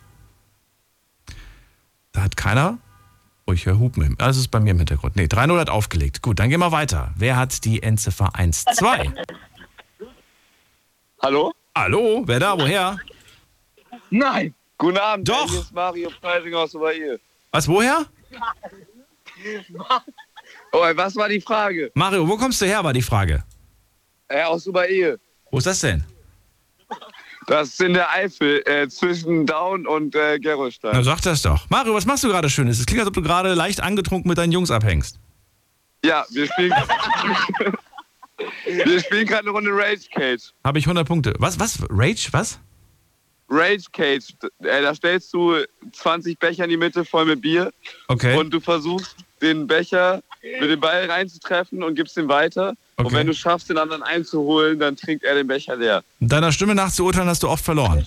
Da 2.12 2.22
hat 2.22 2.36
keiner. 2.36 2.78
Oh, 3.46 3.53
ich 3.53 3.67
höre 3.67 3.79
Hupen. 3.79 4.03
im- 4.03 4.17
Das 4.17 4.38
ist 4.38 4.48
bei 4.48 4.58
mir 4.60 4.70
im 4.70 4.79
Hintergrund. 4.79 5.17
Nee, 5.17 5.26
30 5.29 5.58
hat 5.58 5.69
aufgelegt. 5.69 6.22
Gut, 6.22 6.38
dann 6.38 6.48
gehen 6.48 6.60
wir 6.60 6.72
weiter. 6.72 7.12
Wer 7.17 7.36
hat 7.36 7.64
die 7.67 7.82
Endziffer 7.82 8.31
12? 8.32 9.12
Hallo? 11.20 11.53
Hallo, 11.76 12.22
wer 12.26 12.38
da? 12.38 12.56
Woher? 12.58 12.96
Nein! 14.10 14.54
Guten 14.78 14.98
Abend, 14.98 15.28
Doch. 15.28 15.50
hier 15.50 15.60
ist 15.60 15.72
Mario 15.72 16.10
Freising 16.20 16.54
aus 16.54 16.74
Oberil. 16.74 17.20
Was, 17.50 17.66
woher? 17.69 18.06
Oh, 20.72 20.81
was 20.94 21.16
war 21.16 21.28
die 21.28 21.40
Frage? 21.40 21.90
Mario, 21.94 22.28
wo 22.28 22.36
kommst 22.36 22.60
du 22.60 22.66
her, 22.66 22.82
war 22.84 22.93
die 22.93 23.02
Frage. 23.02 23.44
Äh, 24.28 24.43
aus 24.43 24.66
Oberil. 24.66 25.19
Wo 25.50 25.58
ist 25.58 25.66
das 25.66 25.81
denn? 25.81 26.04
Das 27.46 27.69
ist 27.69 27.81
in 27.81 27.94
der 27.94 28.10
Eifel, 28.10 28.62
äh, 28.66 28.88
zwischen 28.88 29.44
Daun 29.46 29.86
und 29.86 30.14
äh, 30.14 30.38
Gerolstein. 30.38 30.93
Na, 30.94 31.02
sag 31.02 31.20
das 31.22 31.43
doch. 31.43 31.69
Mario, 31.70 31.94
was 31.94 32.06
machst 32.06 32.24
du 32.24 32.28
gerade 32.28 32.48
Schönes? 32.48 32.78
Es 32.81 32.86
klingt, 32.86 33.00
als 33.00 33.08
ob 33.08 33.14
du 33.14 33.22
gerade 33.22 33.52
leicht 33.54 33.81
angetrunken 33.81 34.28
mit 34.28 34.38
deinen 34.38 34.52
Jungs 34.52 34.70
abhängst. 34.70 35.19
Ja, 36.04 36.24
wir 36.31 36.46
spielen. 36.46 36.72
wir 38.87 39.01
spielen 39.01 39.27
gerade 39.27 39.43
eine 39.43 39.51
Runde 39.51 39.71
Rage 39.73 40.09
Cage. 40.15 40.53
Habe 40.65 40.79
ich 40.79 40.85
100 40.87 41.06
Punkte. 41.06 41.35
Was, 41.39 41.59
was? 41.59 41.79
Rage? 41.91 42.29
Was? 42.33 42.59
Rage 43.51 43.85
Cage, 43.93 44.33
äh, 44.63 44.83
da 44.83 44.94
stellst 44.94 45.33
du 45.35 45.55
20 45.93 46.39
Becher 46.39 46.65
in 46.65 46.71
die 46.71 46.77
Mitte 46.79 47.05
voll 47.05 47.27
mit 47.27 47.43
Bier 47.43 47.73
Okay. 48.09 48.37
und 48.39 48.51
du 48.51 48.59
versuchst 48.59 49.17
den 49.43 49.67
Becher 49.67 50.23
mit 50.61 50.71
dem 50.71 50.81
Ball 50.81 51.05
reinzutreffen 51.11 51.83
und 51.83 51.94
gibst 51.94 52.17
ihn 52.17 52.27
weiter. 52.29 52.75
Und 52.97 53.06
Okay. 53.06 53.17
wenn 53.17 53.27
du 53.27 53.35
schaffst, 53.35 53.69
den 53.69 53.77
anderen 53.77 54.03
einzuholen, 54.03 54.79
dann 54.79 54.97
trinkt 54.97 55.25
er 55.25 55.35
den 55.35 55.47
Becher 55.47 55.77
leer. 55.77 56.03
Deiner 56.21 56.53
Stimme 56.53 56.75
nach 56.75 56.91
zu 56.91 57.05
urteilen 57.05 57.29
hast 57.29 57.43
du 57.43 57.49
oft 57.49 57.63
verloren. 57.65 58.06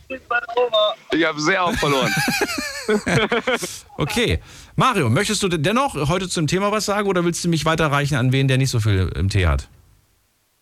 Ich 1.11 1.23
habe 1.25 1.39
sehr 1.39 1.63
oft 1.65 1.77
verloren. 1.79 2.11
Okay. 3.97 4.39
Mario, 4.77 5.09
möchtest 5.09 5.43
du 5.43 5.49
dennoch 5.49 5.95
heute 6.07 6.29
zum 6.29 6.47
Thema 6.47 6.71
was 6.71 6.85
sagen 6.85 7.09
oder 7.09 7.25
willst 7.25 7.43
du 7.43 7.49
mich 7.49 7.65
weiterreichen 7.65 8.15
an 8.15 8.31
wen, 8.31 8.47
der 8.47 8.57
nicht 8.57 8.69
so 8.69 8.79
viel 8.79 9.11
im 9.15 9.27
Tee 9.29 9.45
hat? 9.45 9.67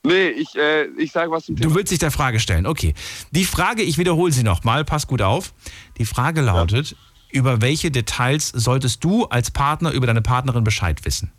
Nee, 0.05 0.29
ich, 0.29 0.55
äh, 0.55 0.85
ich 0.97 1.11
sag 1.11 1.29
was 1.29 1.45
zum 1.45 1.55
Thema. 1.55 1.69
Du 1.69 1.75
willst 1.75 1.91
dich 1.91 1.99
der 1.99 2.11
Frage 2.11 2.39
stellen. 2.39 2.65
Okay. 2.65 2.93
Die 3.31 3.45
Frage, 3.45 3.83
ich 3.83 3.97
wiederhole 3.97 4.31
sie 4.31 4.43
nochmal, 4.43 4.85
pass 4.85 5.07
gut 5.07 5.21
auf. 5.21 5.53
Die 5.97 6.05
Frage 6.05 6.41
lautet, 6.41 6.95
über 7.31 7.61
welche 7.61 7.91
Details 7.91 8.49
solltest 8.49 9.03
du 9.03 9.25
als 9.25 9.51
Partner 9.51 9.91
über 9.91 10.07
deine 10.07 10.21
Partnerin 10.21 10.63
Bescheid 10.63 11.03
wissen? 11.05 11.31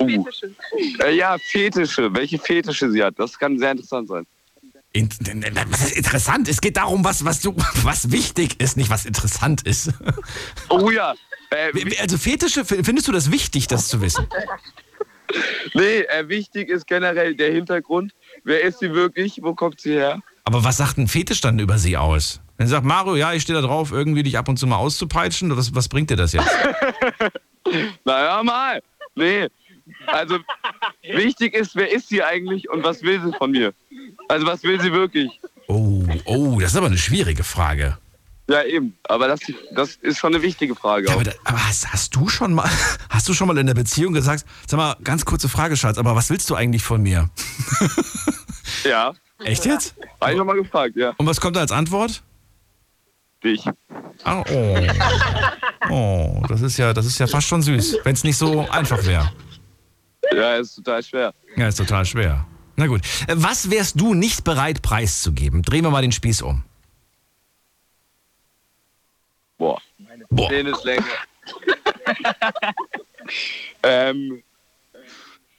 Uh. 0.00 0.24
Äh, 1.02 1.16
ja, 1.16 1.36
Fetische. 1.38 2.12
Welche 2.14 2.38
Fetische 2.38 2.90
sie 2.90 3.02
hat. 3.02 3.18
Das 3.18 3.38
kann 3.38 3.58
sehr 3.58 3.72
interessant 3.72 4.08
sein. 4.08 4.26
In, 4.92 5.08
was 5.70 5.86
ist 5.86 5.96
interessant? 5.96 6.48
Es 6.48 6.60
geht 6.60 6.76
darum, 6.76 7.04
was, 7.04 7.24
was, 7.24 7.40
du, 7.40 7.54
was 7.82 8.10
wichtig 8.12 8.60
ist, 8.60 8.76
nicht 8.76 8.88
was 8.88 9.04
interessant 9.04 9.62
ist. 9.62 9.90
Oh 10.70 10.90
ja. 10.90 11.14
Äh, 11.50 11.96
Also 12.00 12.16
Fetische, 12.18 12.64
findest 12.64 13.08
du 13.08 13.12
das 13.12 13.30
wichtig, 13.30 13.66
das 13.66 13.88
zu 13.88 14.00
wissen? 14.00 14.26
nee, 15.74 16.00
äh, 16.00 16.28
wichtig 16.28 16.68
ist 16.68 16.86
generell 16.86 17.34
der 17.34 17.52
Hintergrund. 17.52 18.12
Wer 18.44 18.62
ist 18.62 18.78
sie 18.80 18.92
wirklich? 18.92 19.40
Wo 19.42 19.54
kommt 19.54 19.80
sie 19.80 19.92
her? 19.92 20.20
Aber 20.44 20.64
was 20.64 20.76
sagt 20.76 20.98
ein 20.98 21.08
Fetisch 21.08 21.40
dann 21.40 21.58
über 21.58 21.78
sie 21.78 21.96
aus? 21.96 22.40
Wenn 22.56 22.66
sie 22.66 22.70
sagt, 22.70 22.86
Mario, 22.86 23.16
ja, 23.16 23.32
ich 23.32 23.42
stehe 23.42 23.60
da 23.60 23.66
drauf, 23.66 23.92
irgendwie 23.92 24.22
dich 24.22 24.38
ab 24.38 24.48
und 24.48 24.56
zu 24.56 24.66
mal 24.66 24.76
auszupeitschen, 24.76 25.54
was, 25.56 25.74
was 25.74 25.88
bringt 25.88 26.10
dir 26.10 26.16
das 26.16 26.32
jetzt? 26.32 26.50
naja, 28.04 28.42
mal. 28.42 28.82
Nee. 29.14 29.48
Also 30.06 30.38
wichtig 31.02 31.54
ist, 31.54 31.76
wer 31.76 31.92
ist 31.92 32.08
sie 32.08 32.22
eigentlich 32.22 32.68
und 32.70 32.82
was 32.82 33.02
will 33.02 33.20
sie 33.20 33.32
von 33.36 33.50
mir? 33.50 33.72
Also 34.28 34.46
was 34.46 34.62
will 34.62 34.80
sie 34.80 34.92
wirklich? 34.92 35.40
Oh, 35.68 36.04
oh, 36.24 36.58
das 36.60 36.72
ist 36.72 36.76
aber 36.76 36.86
eine 36.86 36.98
schwierige 36.98 37.44
Frage. 37.44 37.98
Ja, 38.48 38.62
eben. 38.62 38.96
Aber 39.04 39.26
das, 39.26 39.40
das 39.74 39.96
ist 39.96 40.18
schon 40.18 40.34
eine 40.34 40.42
wichtige 40.42 40.76
Frage. 40.76 41.08
Ja, 41.08 41.14
aber, 41.14 41.24
da, 41.24 41.32
aber 41.44 41.66
hast, 41.66 41.92
hast 41.92 42.14
du 42.14 42.28
schon 42.28 42.54
mal, 42.54 42.70
hast 43.10 43.28
du 43.28 43.34
schon 43.34 43.48
mal 43.48 43.58
in 43.58 43.66
der 43.66 43.74
Beziehung 43.74 44.12
gesagt, 44.12 44.44
sag 44.66 44.76
mal, 44.78 44.96
ganz 45.02 45.24
kurze 45.24 45.48
Frage, 45.48 45.76
Schatz, 45.76 45.98
aber 45.98 46.14
was 46.14 46.30
willst 46.30 46.48
du 46.50 46.54
eigentlich 46.54 46.82
von 46.82 47.02
mir? 47.02 47.28
ja. 48.84 49.14
Echt 49.40 49.66
jetzt? 49.66 49.94
Habe 50.20 50.32
ich 50.32 50.38
nochmal 50.38 50.56
gefragt, 50.56 50.96
ja. 50.96 51.12
Und 51.16 51.26
was 51.26 51.40
kommt 51.40 51.56
da 51.56 51.60
als 51.60 51.72
Antwort? 51.72 52.22
Dich. 53.42 53.64
Ah, 54.24 54.42
oh. 54.48 54.78
oh, 55.90 56.42
das 56.48 56.62
ist 56.62 56.78
ja, 56.78 56.94
das 56.94 57.04
ist 57.04 57.18
ja 57.18 57.26
fast 57.26 57.48
schon 57.48 57.62
süß, 57.62 57.98
wenn 58.04 58.14
es 58.14 58.24
nicht 58.24 58.36
so 58.36 58.66
einfach 58.70 59.04
wäre. 59.04 59.30
Ja, 60.34 60.56
ist 60.56 60.76
total 60.76 61.02
schwer. 61.02 61.34
Ja, 61.56 61.68
ist 61.68 61.76
total 61.76 62.04
schwer. 62.04 62.46
Na 62.76 62.86
gut. 62.86 63.02
Äh, 63.26 63.34
Was 63.36 63.70
wärst 63.70 64.00
du 64.00 64.14
nicht 64.14 64.44
bereit 64.44 64.82
preiszugeben? 64.82 65.62
Drehen 65.62 65.84
wir 65.84 65.90
mal 65.90 66.02
den 66.02 66.12
Spieß 66.12 66.42
um. 66.42 66.64
Boah. 69.58 69.80
Boah. 70.30 70.48
Penislänge. 70.48 71.04
ähm, 73.82 74.42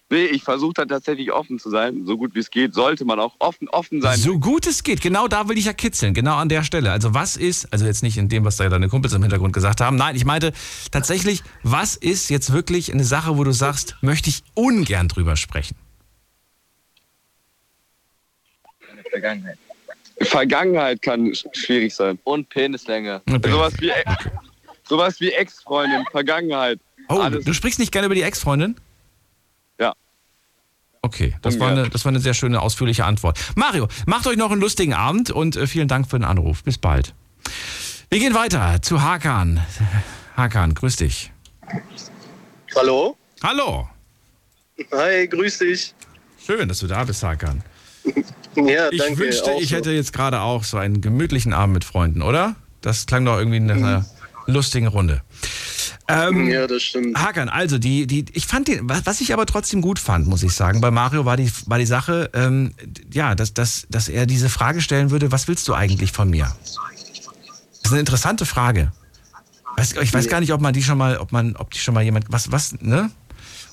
nee, 0.10 0.26
ich 0.26 0.44
versuche 0.44 0.74
da 0.74 0.86
tatsächlich 0.86 1.32
offen 1.32 1.60
zu 1.60 1.70
sein, 1.70 2.06
so 2.06 2.18
gut 2.18 2.36
wie 2.36 2.40
es 2.40 2.52
geht. 2.52 2.74
Sollte 2.74 3.06
man 3.06 3.20
auch 3.20 3.36
offen, 3.40 3.68
offen 3.70 4.02
sein. 4.02 4.18
So 4.18 4.40
gut 4.40 4.68
es 4.68 4.84
geht, 4.84 5.02
genau 5.02 5.28
da 5.28 5.48
will 5.50 5.58
ich 5.58 5.66
ja 5.66 5.74
kitzeln, 5.74 6.14
genau 6.14 6.36
an 6.36 6.50
der 6.50 6.64
Stelle. 6.64 6.92
Also 6.92 7.14
was 7.14 7.38
ist, 7.38 7.72
also 7.72 7.86
jetzt 7.86 8.04
nicht 8.04 8.18
in 8.18 8.30
dem, 8.30 8.46
was 8.46 8.58
da 8.58 8.70
deine 8.70 8.90
Kumpels 8.90 9.14
im 9.14 9.22
Hintergrund 9.22 9.54
gesagt 9.54 9.82
haben, 9.82 9.96
nein, 9.96 10.16
ich 10.16 10.26
meinte 10.26 10.54
tatsächlich, 10.92 11.44
was 11.64 11.96
ist 11.96 12.30
jetzt 12.30 12.54
wirklich 12.54 12.94
eine 12.94 13.04
Sache, 13.04 13.38
wo 13.38 13.44
du 13.44 13.52
sagst, 13.52 13.96
möchte 14.02 14.30
ich 14.30 14.44
ungern 14.54 15.08
drüber 15.08 15.36
sprechen? 15.36 15.76
Vergangenheit. 19.10 19.58
Vergangenheit 20.22 21.02
kann 21.02 21.28
sch- 21.28 21.46
schwierig 21.54 21.94
sein. 21.94 22.20
Und 22.24 22.50
Penislänge. 22.50 23.22
Okay. 23.30 23.52
Sowas 23.52 23.74
wie, 23.80 23.92
sowas 24.88 25.20
wie 25.22 25.32
Ex-Freundin, 25.32 26.06
Vergangenheit. 26.12 26.80
Oh, 27.10 27.20
Alles. 27.20 27.46
du 27.46 27.54
sprichst 27.54 27.80
nicht 27.80 27.92
gerne 27.92 28.08
über 28.08 28.16
die 28.16 28.24
Ex-Freundin? 28.24 28.76
Ja. 29.80 29.94
Okay, 31.02 31.36
das 31.42 31.60
war, 31.60 31.70
eine, 31.72 31.90
das 31.90 32.04
war 32.04 32.10
eine 32.10 32.20
sehr 32.20 32.34
schöne, 32.34 32.62
ausführliche 32.62 33.06
Antwort. 33.06 33.40
Mario, 33.56 33.88
macht 34.06 34.28
euch 34.28 34.36
noch 34.38 34.52
einen 34.52 34.60
lustigen 34.62 34.94
Abend 34.94 35.30
und 35.32 35.56
äh, 35.56 35.68
vielen 35.68 35.88
Dank 35.88 36.10
für 36.10 36.18
den 36.20 36.26
Anruf. 36.26 36.64
Bis 36.64 36.78
bald. 36.78 37.14
Wir 38.10 38.20
gehen 38.20 38.34
weiter 38.34 38.82
zu 38.82 39.02
Hakan. 39.02 39.62
Hakan, 40.36 40.74
grüß 40.74 40.98
dich. 40.98 41.32
Hallo? 42.76 43.18
Hallo. 43.44 43.88
Hi, 44.92 45.28
grüß 45.28 45.60
dich. 45.60 45.94
Schön, 46.46 46.68
dass 46.68 46.80
du 46.80 46.88
da 46.88 47.04
bist, 47.04 47.24
Hakan. 47.24 47.64
Ja, 48.66 48.90
Ich 48.92 49.00
danke. 49.00 49.20
wünschte, 49.20 49.52
ich 49.60 49.70
so. 49.70 49.76
hätte 49.76 49.92
jetzt 49.92 50.14
gerade 50.14 50.42
auch 50.42 50.64
so 50.64 50.78
einen 50.78 51.02
gemütlichen 51.02 51.54
Abend 51.54 51.74
mit 51.74 51.84
Freunden, 51.84 52.22
oder? 52.22 52.56
Das 52.82 53.06
klang 53.06 53.26
doch 53.26 53.38
irgendwie 53.38 53.60
nach 53.60 53.76
einer 53.76 54.06
lustigen 54.46 54.88
Runde. 54.88 55.22
Ähm, 56.08 56.50
Ja, 56.50 56.68
das 56.68 56.84
stimmt. 56.84 57.18
Hakan, 57.18 57.50
also 57.50 57.78
die, 57.78 58.08
die, 58.08 58.26
ich 58.32 58.48
fand 58.48 58.70
den, 58.70 58.90
was 58.90 59.20
ich 59.20 59.34
aber 59.34 59.46
trotzdem 59.46 59.82
gut 59.82 60.00
fand, 60.00 60.26
muss 60.28 60.42
ich 60.42 60.54
sagen, 60.54 60.80
bei 60.80 60.90
Mario 60.90 61.26
war 61.26 61.36
die, 61.36 61.52
war 61.66 61.78
die 61.80 61.86
Sache, 61.86 62.30
ähm, 62.34 62.74
ja, 63.12 63.36
dass, 63.36 63.54
dass, 63.54 63.86
dass 63.90 64.08
er 64.08 64.26
diese 64.26 64.48
Frage 64.50 64.80
stellen 64.82 65.12
würde, 65.12 65.32
was 65.32 65.48
willst 65.50 65.68
du 65.68 65.74
eigentlich 65.74 66.14
von 66.14 66.30
mir? 66.30 66.46
Das 66.64 67.86
ist 67.86 67.92
eine 67.92 68.00
interessante 68.00 68.46
Frage. 68.46 68.92
Weiß, 69.76 69.94
ich 70.02 70.14
weiß 70.14 70.28
gar 70.30 70.40
nicht, 70.40 70.54
ob 70.54 70.62
man 70.62 70.74
die 70.74 70.82
schon 70.82 70.98
mal, 70.98 71.18
ob 71.18 71.32
man, 71.32 71.56
ob 71.58 71.72
die 71.72 71.80
schon 71.80 71.94
mal 71.94 72.04
jemand, 72.04 72.26
was, 72.30 72.52
was, 72.52 72.74
ne? 72.82 73.12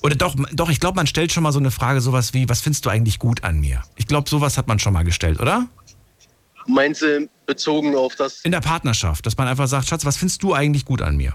Oder 0.04 0.16
doch, 0.16 0.36
doch, 0.52 0.68
ich 0.68 0.80
glaube, 0.80 0.96
man 0.96 1.06
stellt 1.06 1.32
schon 1.32 1.42
mal 1.42 1.52
so 1.52 1.58
eine 1.58 1.70
Frage, 1.70 2.02
sowas 2.02 2.34
wie, 2.34 2.46
was 2.46 2.60
findest 2.60 2.84
du 2.84 2.90
eigentlich 2.90 3.18
gut 3.18 3.42
an 3.42 3.58
mir? 3.60 3.82
Ich 3.96 4.06
glaube, 4.06 4.28
sowas 4.28 4.58
hat 4.58 4.68
man 4.68 4.78
schon 4.78 4.92
mal 4.92 5.02
gestellt, 5.02 5.40
oder? 5.40 5.66
Meinst 6.66 7.00
du 7.00 7.26
bezogen 7.46 7.96
auf 7.96 8.14
das? 8.14 8.42
In 8.42 8.52
der 8.52 8.60
Partnerschaft, 8.60 9.24
dass 9.24 9.38
man 9.38 9.48
einfach 9.48 9.66
sagt, 9.66 9.88
Schatz, 9.88 10.04
was 10.04 10.18
findest 10.18 10.42
du 10.42 10.52
eigentlich 10.52 10.84
gut 10.84 11.00
an 11.00 11.16
mir? 11.16 11.32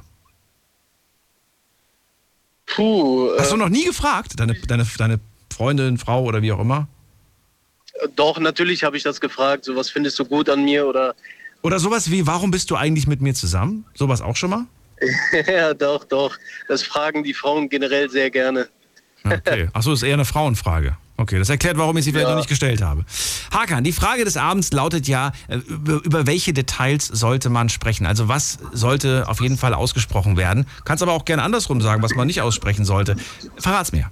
Puh, 2.68 3.32
Hast 3.40 3.52
du 3.52 3.56
äh, 3.56 3.58
noch 3.58 3.70
nie 3.70 3.86
gefragt, 3.86 4.34
deine, 4.40 4.54
deine, 4.54 4.86
deine 5.00 5.20
Freundin, 5.52 5.98
Frau 5.98 6.24
oder 6.24 6.44
wie 6.44 6.52
auch 6.52 6.60
immer? 6.60 6.88
doch, 8.16 8.40
natürlich 8.40 8.84
habe 8.84 8.98
ich 8.98 9.04
das 9.04 9.20
gefragt. 9.20 9.66
So, 9.66 9.76
was 9.76 9.90
findest 9.90 10.20
du 10.20 10.26
gut 10.26 10.48
an 10.48 10.64
mir? 10.64 10.86
Oder 10.86 11.16
Oder 11.64 11.80
sowas 11.80 12.12
wie, 12.12 12.28
warum 12.28 12.52
bist 12.52 12.70
du 12.70 12.76
eigentlich 12.76 13.08
mit 13.08 13.20
mir 13.20 13.34
zusammen? 13.34 13.86
Sowas 13.96 14.22
auch 14.22 14.36
schon 14.36 14.52
mal? 14.52 14.66
ja, 15.48 15.74
doch, 15.74 16.04
doch. 16.06 16.38
Das 16.68 16.84
fragen 16.84 17.24
die 17.24 17.34
Frauen 17.34 17.70
generell 17.70 18.10
sehr 18.10 18.30
gerne. 18.30 18.68
Okay. 19.24 19.68
Achso, 19.74 19.92
ist 19.94 20.04
eher 20.04 20.14
eine 20.14 20.26
Frauenfrage. 20.26 20.96
Okay, 21.18 21.38
das 21.38 21.50
erklärt, 21.50 21.78
warum 21.78 21.98
ich 21.98 22.06
sie 22.06 22.12
vielleicht 22.12 22.28
Ja. 22.28 22.32
noch 22.32 22.38
nicht 22.38 22.48
gestellt 22.48 22.82
habe. 22.82 23.04
Hakan, 23.52 23.84
die 23.84 23.92
Frage 23.92 24.24
des 24.24 24.38
Abends 24.38 24.72
lautet 24.72 25.06
ja, 25.10 25.34
äh, 25.50 25.58
über, 25.58 26.02
über 26.06 26.28
welche 26.28 26.54
Details 26.54 27.06
sollte 27.08 27.50
man 27.50 27.68
sprechen? 27.68 28.06
Also 28.06 28.30
was 28.30 28.60
sollte 28.72 29.26
auf 29.28 29.42
jeden 29.42 29.58
Fall 29.58 29.74
ausgesprochen 29.74 30.38
werden? 30.38 30.66
Kannst 30.86 31.04
aber 31.04 31.12
auch 31.12 31.26
gerne 31.26 31.44
andersrum 31.44 31.82
sagen, 31.82 32.02
was 32.02 32.16
man 32.16 32.28
nicht 32.28 32.42
aussprechen 32.42 32.86
sollte. 32.86 33.18
Verrat's 33.58 33.92
mir. 33.92 34.10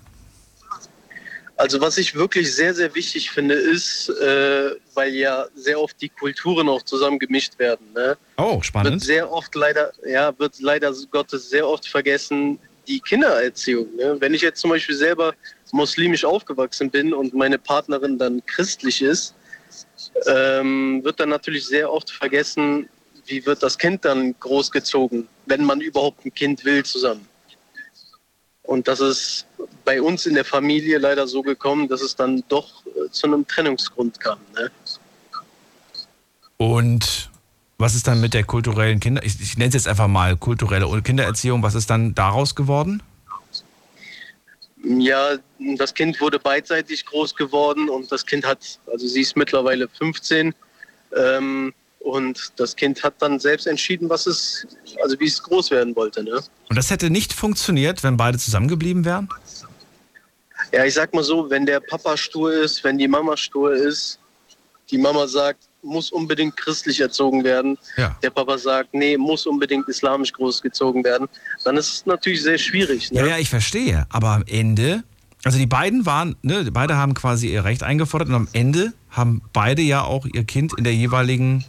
Also 1.57 1.81
was 1.81 1.97
ich 1.97 2.13
wirklich 2.13 2.55
sehr, 2.55 2.73
sehr 2.75 2.93
wichtig 2.93 3.31
finde, 3.31 3.55
ist, 3.55 4.09
äh, 4.09 4.75
weil 4.93 5.15
ja 5.15 5.47
sehr 5.55 5.81
oft 5.81 5.99
die 5.99 6.09
Kulturen 6.09 6.69
auch 6.69 6.83
zusammen 6.83 7.17
gemischt 7.17 7.57
werden. 7.57 7.85
Ne? 7.95 8.15
Oh, 8.37 8.55
Wird 8.55 8.65
spannend. 8.65 9.03
sehr 9.03 9.31
oft 9.31 9.55
leider, 9.55 9.91
ja, 10.05 10.37
wird 10.37 10.59
leider 10.59 10.93
Gottes 11.09 11.49
sehr 11.49 11.67
oft 11.67 11.87
vergessen, 11.87 12.59
die 12.87 12.99
Kindererziehung. 12.99 13.87
Ne? 13.95 14.17
Wenn 14.19 14.35
ich 14.35 14.43
jetzt 14.43 14.61
zum 14.61 14.69
Beispiel 14.69 14.95
selber 14.95 15.33
muslimisch 15.71 16.23
aufgewachsen 16.23 16.91
bin 16.91 17.11
und 17.11 17.33
meine 17.33 17.57
Partnerin 17.57 18.19
dann 18.19 18.45
christlich 18.45 19.01
ist, 19.01 19.33
ähm, 20.27 21.03
wird 21.03 21.19
dann 21.19 21.29
natürlich 21.29 21.65
sehr 21.65 21.91
oft 21.91 22.11
vergessen, 22.11 22.87
wie 23.25 23.43
wird 23.47 23.63
das 23.63 23.79
Kind 23.79 24.05
dann 24.05 24.39
großgezogen, 24.39 25.27
wenn 25.47 25.65
man 25.65 25.81
überhaupt 25.81 26.23
ein 26.23 26.33
Kind 26.33 26.63
will 26.63 26.85
zusammen. 26.85 27.27
Und 28.61 28.87
das 28.87 28.99
ist 28.99 29.46
bei 29.85 30.01
uns 30.01 30.25
in 30.25 30.33
der 30.33 30.45
Familie 30.45 30.97
leider 30.97 31.27
so 31.27 31.41
gekommen, 31.41 31.87
dass 31.87 32.01
es 32.01 32.15
dann 32.15 32.43
doch 32.49 32.85
äh, 32.85 33.09
zu 33.09 33.27
einem 33.27 33.47
Trennungsgrund 33.47 34.19
kam. 34.19 34.39
Ne? 34.53 34.69
Und 36.57 37.29
was 37.77 37.95
ist 37.95 38.07
dann 38.07 38.19
mit 38.19 38.33
der 38.33 38.43
kulturellen 38.43 38.99
Kinder... 38.99 39.23
Ich, 39.23 39.39
ich 39.39 39.57
nenne 39.57 39.69
es 39.69 39.75
jetzt 39.75 39.87
einfach 39.87 40.07
mal 40.07 40.35
kulturelle 40.35 41.01
Kindererziehung. 41.01 41.63
Was 41.63 41.75
ist 41.75 41.89
dann 41.89 42.15
daraus 42.15 42.55
geworden? 42.55 43.03
Ja, 44.83 45.37
das 45.77 45.93
Kind 45.93 46.19
wurde 46.21 46.39
beidseitig 46.39 47.05
groß 47.05 47.35
geworden 47.35 47.89
und 47.89 48.11
das 48.11 48.25
Kind 48.25 48.45
hat, 48.45 48.79
also 48.91 49.07
sie 49.07 49.21
ist 49.21 49.35
mittlerweile 49.35 49.87
15 49.87 50.53
ähm, 51.15 51.73
und 52.07 52.53
das 52.55 52.75
Kind 52.75 53.03
hat 53.03 53.15
dann 53.19 53.39
selbst 53.39 53.67
entschieden, 53.67 54.09
was 54.09 54.25
es, 54.27 54.65
also 55.03 55.19
wie 55.19 55.25
es 55.27 55.41
groß 55.43 55.71
werden 55.71 55.95
wollte. 55.95 56.23
Ne? 56.23 56.39
Und 56.69 56.75
das 56.75 56.89
hätte 56.89 57.09
nicht 57.09 57.33
funktioniert, 57.33 58.03
wenn 58.03 58.17
beide 58.17 58.37
zusammengeblieben 58.37 59.03
wären? 59.05 59.27
Ja, 60.71 60.85
ich 60.85 60.93
sag 60.93 61.13
mal 61.13 61.23
so, 61.23 61.49
wenn 61.49 61.65
der 61.65 61.79
Papa 61.79 62.17
stur 62.17 62.51
ist, 62.53 62.83
wenn 62.83 62.97
die 62.97 63.07
Mama 63.07 63.37
stur 63.37 63.73
ist, 63.73 64.19
die 64.89 64.97
Mama 64.97 65.27
sagt, 65.27 65.63
muss 65.83 66.11
unbedingt 66.11 66.57
christlich 66.57 66.99
erzogen 66.99 67.43
werden, 67.43 67.77
Ja. 67.97 68.17
der 68.23 68.29
Papa 68.29 68.57
sagt, 68.57 68.93
nee, 68.93 69.17
muss 69.17 69.45
unbedingt 69.45 69.87
islamisch 69.87 70.33
großgezogen 70.33 71.03
werden, 71.03 71.27
dann 71.63 71.77
ist 71.77 71.93
es 71.93 72.05
natürlich 72.05 72.41
sehr 72.43 72.57
schwierig. 72.57 73.11
Ne? 73.11 73.19
Ja, 73.21 73.27
ja, 73.27 73.37
ich 73.37 73.49
verstehe. 73.49 74.05
Aber 74.09 74.29
am 74.29 74.43
Ende, 74.47 75.03
also 75.43 75.57
die 75.57 75.67
beiden 75.67 76.05
waren, 76.05 76.35
ne, 76.41 76.69
beide 76.71 76.95
haben 76.97 77.13
quasi 77.13 77.47
ihr 77.53 77.63
Recht 77.63 77.83
eingefordert 77.83 78.29
und 78.29 78.35
am 78.35 78.47
Ende 78.53 78.93
haben 79.09 79.41
beide 79.53 79.81
ja 79.81 80.03
auch 80.03 80.25
ihr 80.25 80.43
Kind 80.43 80.73
in 80.77 80.83
der 80.83 80.93
jeweiligen 80.93 81.63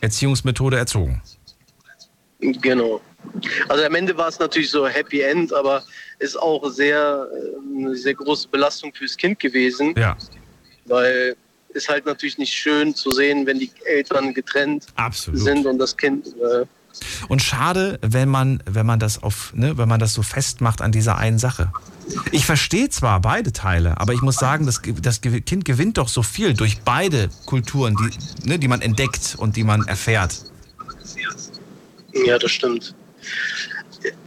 Erziehungsmethode 0.00 0.76
erzogen. 0.76 1.22
Genau. 2.40 3.00
Also 3.68 3.84
am 3.84 3.94
Ende 3.94 4.16
war 4.16 4.28
es 4.28 4.38
natürlich 4.38 4.70
so 4.70 4.88
Happy 4.88 5.20
End, 5.20 5.52
aber 5.52 5.82
ist 6.18 6.36
auch 6.36 6.68
sehr, 6.70 7.28
äh, 7.32 7.78
eine 7.78 7.94
sehr 7.94 8.14
große 8.14 8.48
Belastung 8.48 8.92
fürs 8.94 9.16
Kind 9.16 9.38
gewesen, 9.38 9.94
Ja, 9.96 10.16
weil 10.86 11.36
ist 11.72 11.88
halt 11.88 12.04
natürlich 12.06 12.38
nicht 12.38 12.52
schön 12.52 12.94
zu 12.94 13.12
sehen, 13.12 13.46
wenn 13.46 13.58
die 13.58 13.70
Eltern 13.84 14.34
getrennt 14.34 14.86
absolut. 14.96 15.40
sind 15.40 15.66
und 15.66 15.78
das 15.78 15.96
Kind 15.96 16.26
äh, 16.26 16.66
Und 17.28 17.42
schade, 17.42 17.98
wenn 18.02 18.28
man, 18.28 18.62
wenn 18.66 18.86
man 18.86 18.98
das 18.98 19.22
auf, 19.22 19.52
ne, 19.54 19.78
wenn 19.78 19.88
man 19.88 20.00
das 20.00 20.14
so 20.14 20.22
festmacht 20.22 20.82
an 20.82 20.92
dieser 20.92 21.16
einen 21.16 21.38
Sache. 21.38 21.72
Ich 22.32 22.44
verstehe 22.44 22.88
zwar 22.88 23.20
beide 23.20 23.52
Teile, 23.52 23.98
aber 24.00 24.12
ich 24.12 24.22
muss 24.22 24.36
sagen, 24.36 24.66
das, 24.66 24.82
das 25.00 25.20
Kind 25.20 25.64
gewinnt 25.64 25.98
doch 25.98 26.08
so 26.08 26.22
viel 26.22 26.54
durch 26.54 26.80
beide 26.80 27.30
Kulturen, 27.46 27.96
die, 27.96 28.48
ne, 28.48 28.58
die 28.58 28.68
man 28.68 28.82
entdeckt 28.82 29.36
und 29.38 29.56
die 29.56 29.64
man 29.64 29.86
erfährt. 29.86 30.44
Ja, 32.26 32.38
das 32.38 32.50
stimmt. 32.50 32.94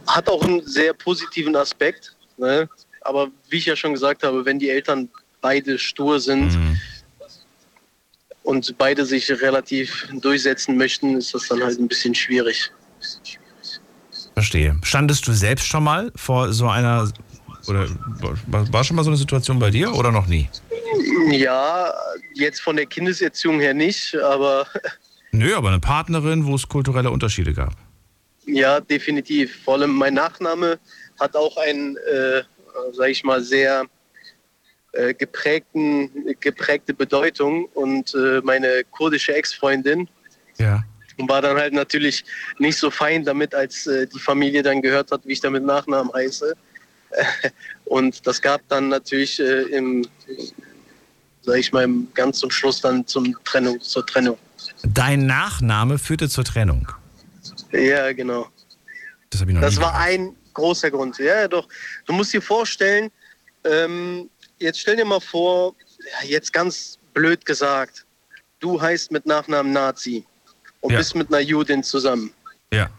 Hat 0.06 0.28
auch 0.28 0.42
einen 0.42 0.66
sehr 0.66 0.94
positiven 0.94 1.54
Aspekt. 1.56 2.16
Ne? 2.36 2.68
Aber 3.02 3.28
wie 3.50 3.58
ich 3.58 3.66
ja 3.66 3.76
schon 3.76 3.92
gesagt 3.92 4.22
habe, 4.22 4.44
wenn 4.44 4.58
die 4.58 4.70
Eltern 4.70 5.08
beide 5.40 5.78
stur 5.78 6.20
sind 6.20 6.56
und 8.44 8.76
beide 8.78 9.04
sich 9.04 9.28
relativ 9.30 10.06
durchsetzen 10.12 10.76
möchten, 10.76 11.16
ist 11.16 11.34
das 11.34 11.48
dann 11.48 11.62
halt 11.62 11.80
ein 11.80 11.88
bisschen 11.88 12.14
schwierig. 12.14 12.70
Verstehe. 14.34 14.78
Standest 14.82 15.26
du 15.26 15.32
selbst 15.32 15.66
schon 15.66 15.82
mal 15.84 16.12
vor 16.14 16.52
so 16.52 16.68
einer, 16.68 17.10
oder 17.66 17.88
war 18.46 18.84
schon 18.84 18.96
mal 18.96 19.02
so 19.02 19.10
eine 19.10 19.16
Situation 19.16 19.58
bei 19.58 19.70
dir 19.70 19.92
oder 19.94 20.12
noch 20.12 20.26
nie? 20.26 20.48
Ja, 21.30 21.92
jetzt 22.34 22.60
von 22.60 22.76
der 22.76 22.86
Kindeserziehung 22.86 23.60
her 23.60 23.74
nicht, 23.74 24.14
aber 24.16 24.66
Nö, 25.32 25.54
aber 25.56 25.68
eine 25.68 25.80
Partnerin, 25.80 26.44
wo 26.46 26.54
es 26.54 26.68
kulturelle 26.68 27.10
Unterschiede 27.10 27.52
gab. 27.54 27.74
ja, 28.46 28.78
definitiv. 28.80 29.64
Vor 29.64 29.74
allem 29.74 29.92
mein 29.92 30.14
Nachname 30.14 30.78
hat 31.18 31.34
auch 31.34 31.56
einen, 31.56 31.96
äh, 31.96 32.42
sag 32.92 33.08
ich 33.08 33.24
mal, 33.24 33.42
sehr 33.42 33.86
äh, 34.94 35.14
geprägten, 35.14 36.10
geprägte 36.40 36.94
Bedeutung 36.94 37.66
und 37.74 38.14
äh, 38.14 38.40
meine 38.42 38.82
kurdische 38.90 39.34
Ex-Freundin 39.34 40.08
Ja. 40.58 40.84
war 41.18 41.42
dann 41.42 41.56
halt 41.56 41.72
natürlich 41.72 42.24
nicht 42.58 42.78
so 42.78 42.90
fein 42.90 43.24
damit, 43.24 43.54
als 43.54 43.86
äh, 43.86 44.06
die 44.06 44.18
Familie 44.18 44.62
dann 44.62 44.82
gehört 44.82 45.10
hat, 45.10 45.22
wie 45.26 45.32
ich 45.32 45.40
da 45.40 45.50
mit 45.50 45.64
Nachnamen 45.64 46.12
heiße. 46.12 46.54
Und 47.84 48.26
das 48.26 48.40
gab 48.42 48.60
dann 48.68 48.88
natürlich 48.88 49.38
äh, 49.40 49.62
im, 49.76 50.06
sag 51.42 51.58
ich 51.58 51.72
mal, 51.72 51.88
ganz 52.14 52.38
zum 52.38 52.50
Schluss 52.50 52.80
dann 52.80 53.06
zum 53.06 53.36
Trennung, 53.44 53.80
zur 53.80 54.04
Trennung. 54.06 54.38
Dein 54.82 55.26
Nachname 55.26 55.98
führte 55.98 56.28
zur 56.28 56.44
Trennung. 56.44 56.88
Ja, 57.72 58.12
genau. 58.12 58.48
Das 59.30 59.44
Das 59.60 59.80
war 59.80 59.94
ein 59.98 60.34
großer 60.54 60.90
Grund. 60.90 61.18
Ja, 61.18 61.40
ja, 61.42 61.48
doch. 61.48 61.68
Du 62.06 62.12
musst 62.12 62.32
dir 62.32 62.42
vorstellen, 62.42 63.10
ähm, 63.64 64.28
jetzt 64.58 64.80
stell 64.80 64.96
dir 64.96 65.04
mal 65.04 65.20
vor, 65.20 65.74
ja, 66.22 66.28
jetzt 66.28 66.52
ganz 66.52 66.98
blöd 67.12 67.44
gesagt, 67.44 68.04
du 68.60 68.80
heißt 68.80 69.10
mit 69.12 69.26
Nachnamen 69.26 69.72
Nazi 69.72 70.24
und 70.80 70.92
Ja. 70.92 70.98
bist 70.98 71.14
mit 71.14 71.28
einer 71.28 71.40
Judin 71.40 71.82
zusammen. 71.82 72.32
Ja. 72.72 72.90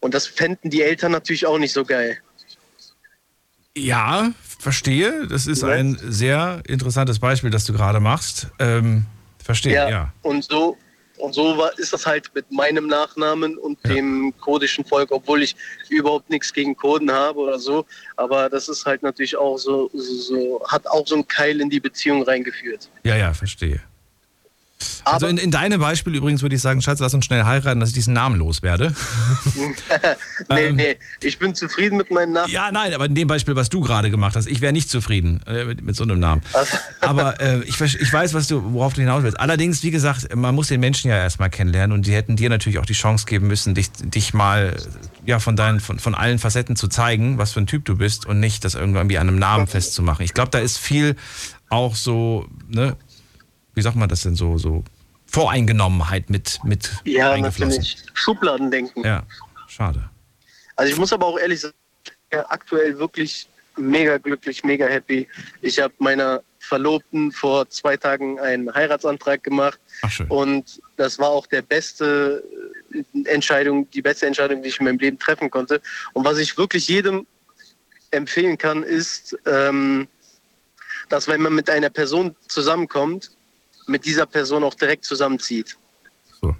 Und 0.00 0.14
das 0.14 0.26
fänden 0.26 0.70
die 0.70 0.82
Eltern 0.82 1.12
natürlich 1.12 1.44
auch 1.46 1.58
nicht 1.58 1.72
so 1.72 1.84
geil. 1.84 2.18
Ja, 3.76 4.32
verstehe. 4.58 5.26
Das 5.28 5.46
ist 5.46 5.62
Ja. 5.62 5.68
ein 5.68 5.98
sehr 6.02 6.62
interessantes 6.66 7.18
Beispiel, 7.18 7.50
das 7.50 7.64
du 7.64 7.72
gerade 7.72 8.00
machst. 8.00 8.48
Ähm, 8.58 9.06
verstehe, 9.42 9.74
ja. 9.74 10.12
Und 10.22 10.44
so, 10.44 10.76
und 11.18 11.34
so 11.34 11.56
war, 11.58 11.76
ist 11.78 11.92
das 11.92 12.06
halt 12.06 12.30
mit 12.34 12.50
meinem 12.50 12.86
Nachnamen 12.86 13.56
und 13.58 13.78
Ja. 13.84 13.94
dem 13.94 14.32
kurdischen 14.40 14.84
Volk, 14.84 15.10
obwohl 15.10 15.42
ich 15.42 15.56
überhaupt 15.88 16.30
nichts 16.30 16.52
gegen 16.52 16.76
Kurden 16.76 17.10
habe 17.10 17.38
oder 17.40 17.58
so. 17.58 17.84
Aber 18.16 18.48
das 18.48 18.68
ist 18.68 18.86
halt 18.86 19.02
natürlich 19.02 19.36
auch 19.36 19.58
so, 19.58 19.90
so, 19.92 20.14
so 20.14 20.62
hat 20.68 20.86
auch 20.86 21.06
so 21.06 21.14
einen 21.16 21.26
Keil 21.28 21.60
in 21.60 21.70
die 21.70 21.80
Beziehung 21.80 22.22
reingeführt. 22.22 22.88
Ja, 23.04 23.16
ja, 23.16 23.32
verstehe. 23.34 23.80
Also 25.04 25.26
in, 25.26 25.38
in 25.38 25.50
deinem 25.50 25.80
Beispiel 25.80 26.14
übrigens 26.14 26.42
würde 26.42 26.54
ich 26.54 26.62
sagen, 26.62 26.82
Schatz, 26.82 27.00
lass 27.00 27.14
uns 27.14 27.24
schnell 27.24 27.44
heiraten, 27.44 27.80
dass 27.80 27.90
ich 27.90 27.94
diesen 27.94 28.12
Namen 28.14 28.36
loswerde. 28.36 28.94
nee, 30.50 30.66
ähm, 30.66 30.76
nee, 30.76 30.96
ich 31.22 31.38
bin 31.38 31.54
zufrieden 31.54 31.96
mit 31.96 32.10
meinem 32.10 32.32
Nachnamen. 32.32 32.52
Ja, 32.52 32.70
nein, 32.70 32.92
aber 32.94 33.06
in 33.06 33.14
dem 33.14 33.28
Beispiel, 33.28 33.56
was 33.56 33.68
du 33.68 33.80
gerade 33.80 34.10
gemacht 34.10 34.36
hast, 34.36 34.46
ich 34.46 34.60
wäre 34.60 34.72
nicht 34.72 34.90
zufrieden 34.90 35.40
äh, 35.46 35.64
mit, 35.64 35.82
mit 35.82 35.96
so 35.96 36.04
einem 36.04 36.20
Namen. 36.20 36.42
Aber 37.00 37.40
äh, 37.40 37.62
ich, 37.64 37.80
ich 37.80 38.12
weiß, 38.12 38.34
was 38.34 38.48
du, 38.48 38.72
worauf 38.72 38.94
du 38.94 39.00
hinaus 39.00 39.22
willst. 39.22 39.40
Allerdings, 39.40 39.82
wie 39.82 39.90
gesagt, 39.90 40.34
man 40.34 40.54
muss 40.54 40.68
den 40.68 40.80
Menschen 40.80 41.10
ja 41.10 41.16
erstmal 41.16 41.50
kennenlernen 41.50 41.96
und 41.96 42.06
die 42.06 42.14
hätten 42.14 42.36
dir 42.36 42.50
natürlich 42.50 42.78
auch 42.78 42.86
die 42.86 42.92
Chance 42.92 43.26
geben 43.26 43.46
müssen, 43.46 43.74
dich, 43.74 43.90
dich 43.92 44.34
mal 44.34 44.76
ja, 45.24 45.40
von, 45.40 45.56
deinen, 45.56 45.80
von, 45.80 45.98
von 45.98 46.14
allen 46.14 46.38
Facetten 46.38 46.76
zu 46.76 46.88
zeigen, 46.88 47.38
was 47.38 47.52
für 47.52 47.60
ein 47.60 47.66
Typ 47.66 47.84
du 47.84 47.96
bist 47.96 48.26
und 48.26 48.40
nicht 48.40 48.64
das 48.64 48.74
irgendwie 48.74 49.18
an 49.18 49.28
einem 49.28 49.38
Namen 49.38 49.66
festzumachen. 49.66 50.24
Ich 50.24 50.34
glaube, 50.34 50.50
da 50.50 50.58
ist 50.58 50.78
viel 50.78 51.16
auch 51.68 51.94
so, 51.96 52.46
ne, 52.68 52.96
wie 53.78 53.82
sagt 53.82 53.94
man 53.96 54.08
das 54.08 54.22
denn 54.22 54.34
so, 54.34 54.58
so 54.58 54.82
Voreingenommenheit 55.26 56.30
mit, 56.30 56.58
mit 56.64 56.90
Ja, 57.04 57.30
eingeflossen. 57.30 57.68
natürlich. 57.76 57.96
Schubladendenken. 58.12 59.04
Ja, 59.04 59.22
schade. 59.68 60.10
Also 60.74 60.92
ich 60.92 60.98
muss 60.98 61.12
aber 61.12 61.26
auch 61.26 61.38
ehrlich 61.38 61.60
sagen, 61.60 61.74
aktuell 62.48 62.98
wirklich 62.98 63.48
mega 63.76 64.18
glücklich, 64.18 64.64
mega 64.64 64.86
happy. 64.86 65.28
Ich 65.62 65.78
habe 65.78 65.94
meiner 65.98 66.42
Verlobten 66.58 67.30
vor 67.30 67.68
zwei 67.70 67.96
Tagen 67.96 68.40
einen 68.40 68.74
Heiratsantrag 68.74 69.44
gemacht 69.44 69.78
Ach 70.02 70.10
schön. 70.10 70.26
und 70.26 70.80
das 70.96 71.20
war 71.20 71.28
auch 71.28 71.46
der 71.46 71.62
beste 71.62 72.42
äh, 72.92 73.28
Entscheidung, 73.28 73.88
die 73.90 74.02
beste 74.02 74.26
Entscheidung, 74.26 74.60
die 74.62 74.70
ich 74.70 74.80
in 74.80 74.86
meinem 74.86 74.98
Leben 74.98 75.20
treffen 75.20 75.50
konnte. 75.50 75.80
Und 76.14 76.24
was 76.24 76.38
ich 76.38 76.58
wirklich 76.58 76.88
jedem 76.88 77.26
empfehlen 78.10 78.58
kann, 78.58 78.82
ist, 78.82 79.38
ähm, 79.46 80.08
dass 81.10 81.28
wenn 81.28 81.40
man 81.40 81.54
mit 81.54 81.70
einer 81.70 81.90
Person 81.90 82.34
zusammenkommt, 82.48 83.30
mit 83.88 84.04
dieser 84.04 84.26
Person 84.26 84.62
auch 84.64 84.74
direkt 84.74 85.04
zusammenzieht. 85.04 85.76
So. 86.40 86.54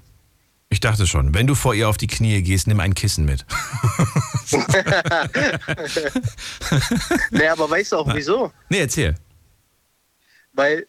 Ich 0.71 0.81
dachte 0.81 1.07
schon, 1.07 1.35
wenn 1.35 1.47
du 1.47 1.55
vor 1.55 1.75
ihr 1.75 1.89
auf 1.89 1.97
die 1.97 2.07
Knie 2.07 2.43
gehst, 2.43 2.67
nimm 2.67 2.81
ein 2.81 2.95
Kissen 2.95 3.25
mit. 3.25 3.45
Nee, 7.31 7.47
aber 7.49 7.69
weißt 7.71 7.93
du 7.93 7.97
auch 7.97 8.15
wieso? 8.15 8.53
nee, 8.69 8.81
erzähl. 8.81 9.15
weil 10.53 10.87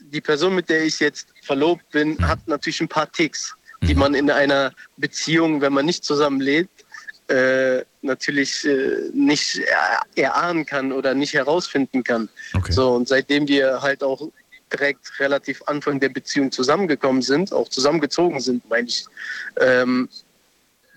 die 0.00 0.20
Person, 0.20 0.54
mit 0.54 0.68
der 0.68 0.84
ich 0.84 1.00
jetzt 1.00 1.28
verlobt 1.42 1.88
bin, 1.90 2.10
Mhm. 2.10 2.26
hat 2.28 2.46
natürlich 2.46 2.80
ein 2.80 2.88
paar 2.88 3.10
Ticks, 3.10 3.54
die 3.82 3.94
man 3.94 4.14
in 4.14 4.30
einer 4.30 4.72
Beziehung, 4.96 5.60
wenn 5.60 5.72
man 5.72 5.86
nicht 5.86 6.04
zusammenlebt, 6.04 6.84
äh, 7.28 7.84
natürlich 8.02 8.64
äh, 8.64 9.10
nicht 9.12 9.58
er- 9.58 10.02
erahnen 10.14 10.64
kann 10.64 10.92
oder 10.92 11.14
nicht 11.14 11.34
herausfinden 11.34 12.04
kann. 12.04 12.28
Okay. 12.54 12.72
So, 12.72 12.94
und 12.94 13.08
seitdem 13.08 13.48
wir 13.48 13.82
halt 13.82 14.02
auch 14.04 14.28
direkt 14.72 15.18
relativ 15.20 15.62
Anfang 15.66 16.00
der 16.00 16.08
Beziehung 16.10 16.50
zusammengekommen 16.52 17.22
sind, 17.22 17.52
auch 17.52 17.68
zusammengezogen 17.68 18.40
sind, 18.40 18.68
meine 18.68 18.88
ich, 18.88 19.04
ähm, 19.60 20.08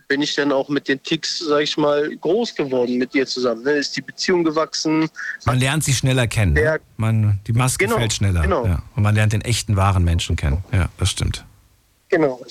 bin 0.08 0.22
ich 0.22 0.36
dann 0.36 0.52
auch 0.52 0.68
mit 0.68 0.90
den 0.90 1.02
Ticks, 1.02 1.40
sag 1.40 1.62
ich 1.62 1.78
mal, 1.78 2.14
groß 2.18 2.54
geworden 2.56 2.98
mit 2.98 3.16
ihr 3.16 3.26
zusammen. 3.26 3.64
Ne? 3.64 3.72
Ist 3.72 3.96
die 3.96 4.02
Beziehung 4.02 4.44
gewachsen, 4.44 5.10
Man 5.46 5.58
lernt 5.58 5.86
sie 5.86 5.94
schneller 5.94 6.28
kennen. 6.28 6.52
Ne? 6.54 6.64
Ja. 6.64 6.78
Man, 6.98 7.40
die 7.48 7.54
Maske 7.54 7.86
Genau, 7.86 7.98
fällt 7.98 8.12
schneller. 8.12 8.42
genau. 8.42 8.66
Ja. 8.66 8.84
Und 8.98 9.04
man 9.04 9.16
lernt 9.16 9.32
den 9.32 9.40
echten, 9.42 9.78
wahren 9.78 10.04
Menschen 10.04 10.36
kennen. 10.36 10.64
Ja, 10.74 10.90
das 10.98 11.12
stimmt. 11.12 11.46
genau. 12.10 12.42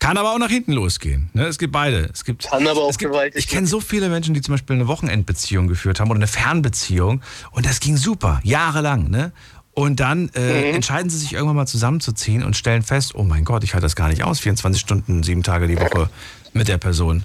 Kann 0.00 0.16
aber 0.16 0.32
auch 0.32 0.38
nach 0.38 0.48
hinten 0.50 0.72
losgehen. 0.72 1.28
Ne? 1.32 1.46
Es 1.46 1.58
gibt 1.58 1.72
beide. 1.72 2.08
Es 2.12 2.24
gibt, 2.24 2.48
Kann 2.48 2.66
aber 2.68 2.82
auch 2.82 2.90
gibt, 2.96 3.10
gewaltig 3.12 3.44
Ich 3.44 3.48
kenne 3.48 3.66
so 3.66 3.80
viele 3.80 4.08
Menschen, 4.08 4.32
die 4.32 4.40
zum 4.40 4.54
Beispiel 4.54 4.76
eine 4.76 4.86
Wochenendbeziehung 4.86 5.66
geführt 5.66 5.98
haben 5.98 6.08
oder 6.10 6.18
eine 6.18 6.28
Fernbeziehung 6.28 7.20
und 7.50 7.66
das 7.66 7.80
ging 7.80 7.96
super, 7.96 8.40
jahrelang. 8.44 9.10
Ne? 9.10 9.32
Und 9.78 10.00
dann 10.00 10.28
äh, 10.34 10.72
entscheiden 10.72 11.08
sie 11.08 11.16
sich 11.18 11.34
irgendwann 11.34 11.54
mal 11.54 11.66
zusammenzuziehen 11.68 12.42
und 12.42 12.56
stellen 12.56 12.82
fest, 12.82 13.14
oh 13.14 13.22
mein 13.22 13.44
Gott, 13.44 13.62
ich 13.62 13.74
halte 13.74 13.84
das 13.84 13.94
gar 13.94 14.08
nicht 14.08 14.24
aus, 14.24 14.40
24 14.40 14.80
Stunden, 14.80 15.22
sieben 15.22 15.44
Tage 15.44 15.68
die 15.68 15.78
Woche 15.78 16.10
mit 16.52 16.66
der 16.66 16.78
Person. 16.78 17.22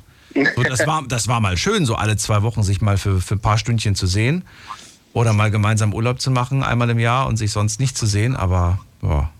So, 0.56 0.62
das, 0.62 0.86
war, 0.86 1.04
das 1.08 1.28
war 1.28 1.40
mal 1.40 1.58
schön, 1.58 1.88
so 1.88 1.96
alle 1.96 2.16
zwei 2.16 2.44
Wochen 2.44 2.62
sich 2.62 2.80
mal 2.80 3.00
für, 3.00 3.20
für 3.22 3.34
ein 3.34 3.40
paar 3.40 3.58
Stündchen 3.58 3.96
zu 3.96 4.06
sehen 4.06 4.44
oder 5.14 5.34
mal 5.34 5.50
gemeinsam 5.50 5.96
Urlaub 5.96 6.22
zu 6.22 6.30
machen, 6.30 6.62
einmal 6.62 6.92
im 6.92 7.00
Jahr 7.00 7.26
und 7.26 7.38
sich 7.38 7.50
sonst 7.50 7.80
nicht 7.80 7.98
zu 7.98 8.06
sehen, 8.06 8.36
aber 8.36 8.78
boah. 9.02 9.32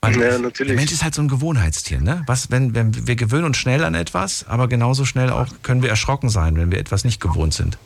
Man, 0.00 0.18
Ja, 0.18 0.38
Der. 0.38 0.74
Mensch 0.76 0.92
ist 0.92 1.04
halt 1.04 1.14
so 1.14 1.20
ein 1.20 1.28
Gewohnheitstier, 1.28 2.00
ne? 2.00 2.22
Was, 2.24 2.50
wenn, 2.50 2.74
wenn 2.74 3.06
wir 3.06 3.16
gewöhnen 3.16 3.44
uns 3.44 3.58
schnell 3.58 3.84
an 3.84 3.94
etwas, 3.94 4.46
aber 4.48 4.66
genauso 4.66 5.04
schnell 5.04 5.28
auch 5.28 5.48
können 5.62 5.82
wir 5.82 5.90
erschrocken 5.90 6.30
sein, 6.30 6.56
wenn 6.56 6.70
wir 6.70 6.78
etwas 6.78 7.04
nicht 7.04 7.20
gewohnt 7.20 7.52
sind. 7.52 7.76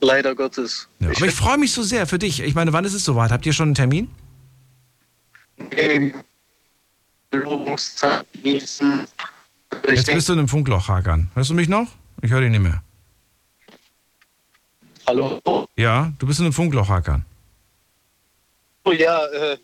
Leider 0.00 0.34
Gottes. 0.34 0.88
Ja, 1.00 1.08
aber 1.08 1.26
ich 1.26 1.34
freue 1.34 1.58
mich 1.58 1.72
so 1.72 1.82
sehr 1.82 2.06
für 2.06 2.18
dich. 2.18 2.40
Ich 2.40 2.54
meine, 2.54 2.72
wann 2.72 2.84
ist 2.84 2.94
es 2.94 3.04
soweit? 3.04 3.30
Habt 3.30 3.46
ihr 3.46 3.52
schon 3.52 3.68
einen 3.68 3.74
Termin? 3.74 4.10
Jetzt 9.88 10.06
bist 10.06 10.28
du 10.28 10.32
in 10.32 10.38
einem 10.38 10.48
Funkloch, 10.48 10.88
Hakan. 10.88 11.30
Hörst 11.34 11.50
du 11.50 11.54
mich 11.54 11.68
noch? 11.68 11.88
Ich 12.22 12.30
höre 12.30 12.40
dich 12.40 12.50
nicht 12.50 12.60
mehr. 12.60 12.82
hallo? 15.06 15.40
Ja, 15.76 16.12
du 16.18 16.26
bist 16.26 16.40
in 16.40 16.46
einem 16.46 16.52
Funkloch, 16.52 16.88
Hakan. 16.88 17.24
Oh, 18.84 18.92
ja, 18.92 19.26
äh, 19.26 19.58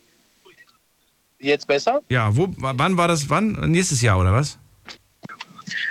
jetzt 1.38 1.66
besser? 1.66 2.00
Ja, 2.08 2.34
wo, 2.36 2.48
wann 2.56 2.96
war 2.96 3.08
das? 3.08 3.28
Wann? 3.30 3.52
Nächstes 3.70 4.02
Jahr 4.02 4.18
oder 4.18 4.32
was? 4.32 4.58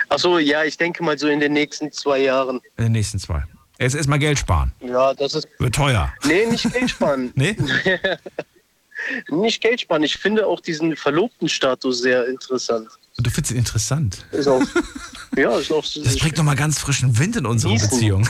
Achso, 0.08 0.38
ja, 0.38 0.64
ich 0.64 0.76
denke 0.76 1.02
mal 1.02 1.18
so 1.18 1.28
in 1.28 1.40
den 1.40 1.54
nächsten 1.54 1.90
zwei 1.90 2.18
Jahren. 2.18 2.60
In 2.76 2.84
den 2.84 2.92
nächsten 2.92 3.18
zwei. 3.18 3.44
Jetzt 3.82 3.96
erstmal 3.96 4.20
Geld 4.20 4.38
sparen. 4.38 4.72
Ja, 4.80 5.12
das 5.12 5.34
ist. 5.34 5.48
Wird 5.58 5.74
teuer. 5.74 6.12
Nee, 6.24 6.46
nicht 6.46 6.72
Geld 6.72 6.90
sparen. 6.90 7.32
Nee? 7.34 7.56
Nicht 9.30 9.60
Geld 9.60 9.80
sparen. 9.80 10.04
Ich 10.04 10.16
finde 10.16 10.46
auch 10.46 10.60
diesen 10.60 10.94
verlobten 10.94 11.48
Status 11.48 12.02
sehr 12.02 12.28
interessant. 12.28 12.88
Du 13.16 13.28
findest 13.30 13.50
ihn 13.50 13.58
interessant. 13.58 14.24
Ist 14.30 14.46
auch, 14.46 14.62
ja, 15.36 15.58
ist 15.58 15.72
auch 15.72 15.84
Das 16.04 16.16
bringt 16.18 16.36
nochmal 16.36 16.54
ganz 16.54 16.78
frischen 16.78 17.18
Wind 17.18 17.34
in 17.34 17.46
unsere 17.46 17.72
Genießen. 17.72 17.90
Beziehung. 17.90 18.28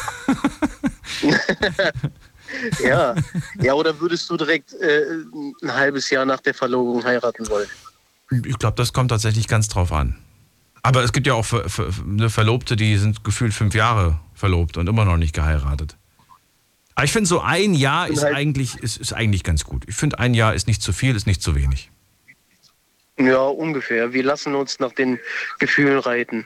ja. 2.82 3.14
ja, 3.60 3.74
oder 3.74 4.00
würdest 4.00 4.30
du 4.30 4.38
direkt 4.38 4.72
äh, 4.72 5.04
ein 5.62 5.74
halbes 5.74 6.08
Jahr 6.08 6.24
nach 6.24 6.40
der 6.40 6.54
Verlobung 6.54 7.04
heiraten 7.04 7.46
wollen? 7.50 7.68
Ich 8.46 8.58
glaube, 8.58 8.76
das 8.76 8.94
kommt 8.94 9.10
tatsächlich 9.10 9.46
ganz 9.48 9.68
drauf 9.68 9.92
an. 9.92 10.16
Aber 10.82 11.04
es 11.04 11.12
gibt 11.12 11.26
ja 11.26 11.34
auch 11.34 11.44
Ver 11.44 11.68
Ver 11.68 11.90
eine 12.02 12.30
Verlobte, 12.30 12.76
die 12.76 12.96
sind 12.96 13.24
gefühlt 13.24 13.52
fünf 13.52 13.74
Jahre 13.74 14.18
verlobt 14.42 14.76
und 14.76 14.88
immer 14.88 15.04
noch 15.04 15.18
nicht 15.18 15.32
geheiratet. 15.36 15.96
Aber 16.96 17.04
ich 17.04 17.12
finde, 17.12 17.28
so 17.28 17.40
ein 17.40 17.74
Jahr 17.74 18.08
ist 18.08 18.24
halt- 18.24 18.34
eigentlich, 18.34 18.74
ist, 18.78 18.96
ist 18.96 19.12
eigentlich 19.12 19.44
ganz 19.44 19.62
gut. 19.62 19.84
Ich 19.86 19.94
finde, 19.94 20.18
ein 20.18 20.34
Jahr 20.34 20.52
ist 20.52 20.66
nicht 20.66 20.82
zu 20.82 20.92
viel, 20.92 21.14
ist 21.14 21.28
nicht 21.28 21.40
zu 21.40 21.54
wenig. 21.54 21.92
Ja, 23.16 23.42
ungefähr. 23.44 24.12
Wir 24.12 24.24
lassen 24.24 24.56
uns 24.56 24.80
nach 24.80 24.90
den 24.90 25.20
Gefühlen 25.60 26.00
reiten. 26.00 26.44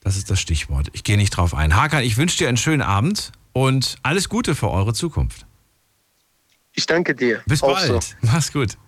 Das 0.00 0.16
ist 0.16 0.30
das 0.30 0.40
Stichwort. 0.40 0.88
Ich 0.94 1.04
gehe 1.04 1.18
nicht 1.18 1.36
drauf 1.36 1.52
ein. 1.54 1.76
Hakan, 1.76 2.02
ich 2.02 2.16
wünsche 2.16 2.38
dir 2.38 2.48
einen 2.48 2.56
schönen 2.56 2.80
Abend 2.80 3.32
und 3.52 3.96
alles 4.02 4.30
Gute 4.30 4.54
für 4.54 4.70
eure 4.70 4.94
Zukunft. 4.94 5.44
Ich 6.72 6.86
danke 6.86 7.14
dir. 7.14 7.42
Bis 7.44 7.62
Auch 7.62 7.74
bald. 7.74 8.16
Mach's 8.22 8.52
gut. 8.54 8.78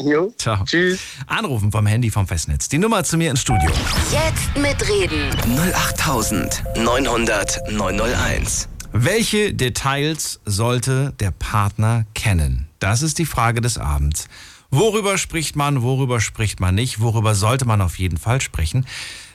Jo. 0.00 0.34
Ciao. 0.38 0.64
Tschüss. 0.64 1.00
Anrufen 1.26 1.70
vom 1.70 1.86
Handy 1.86 2.10
vom 2.10 2.26
Festnetz. 2.26 2.68
Die 2.68 2.78
Nummer 2.78 3.04
zu 3.04 3.16
mir 3.16 3.30
ins 3.30 3.42
Studio. 3.42 3.70
Jetzt 4.10 4.56
mitreden. 4.56 5.30
08900 5.74 7.70
901. 7.70 8.68
Welche 8.92 9.54
Details 9.54 10.40
sollte 10.44 11.12
der 11.20 11.30
Partner 11.30 12.06
kennen? 12.14 12.68
Das 12.80 13.02
ist 13.02 13.18
die 13.18 13.26
Frage 13.26 13.60
des 13.60 13.78
Abends. 13.78 14.28
Worüber 14.70 15.18
spricht 15.18 15.54
man, 15.56 15.82
worüber 15.82 16.20
spricht 16.20 16.58
man 16.58 16.74
nicht, 16.74 17.00
worüber 17.00 17.36
sollte 17.36 17.64
man 17.64 17.80
auf 17.80 17.98
jeden 17.98 18.18
Fall 18.18 18.40
sprechen? 18.40 18.86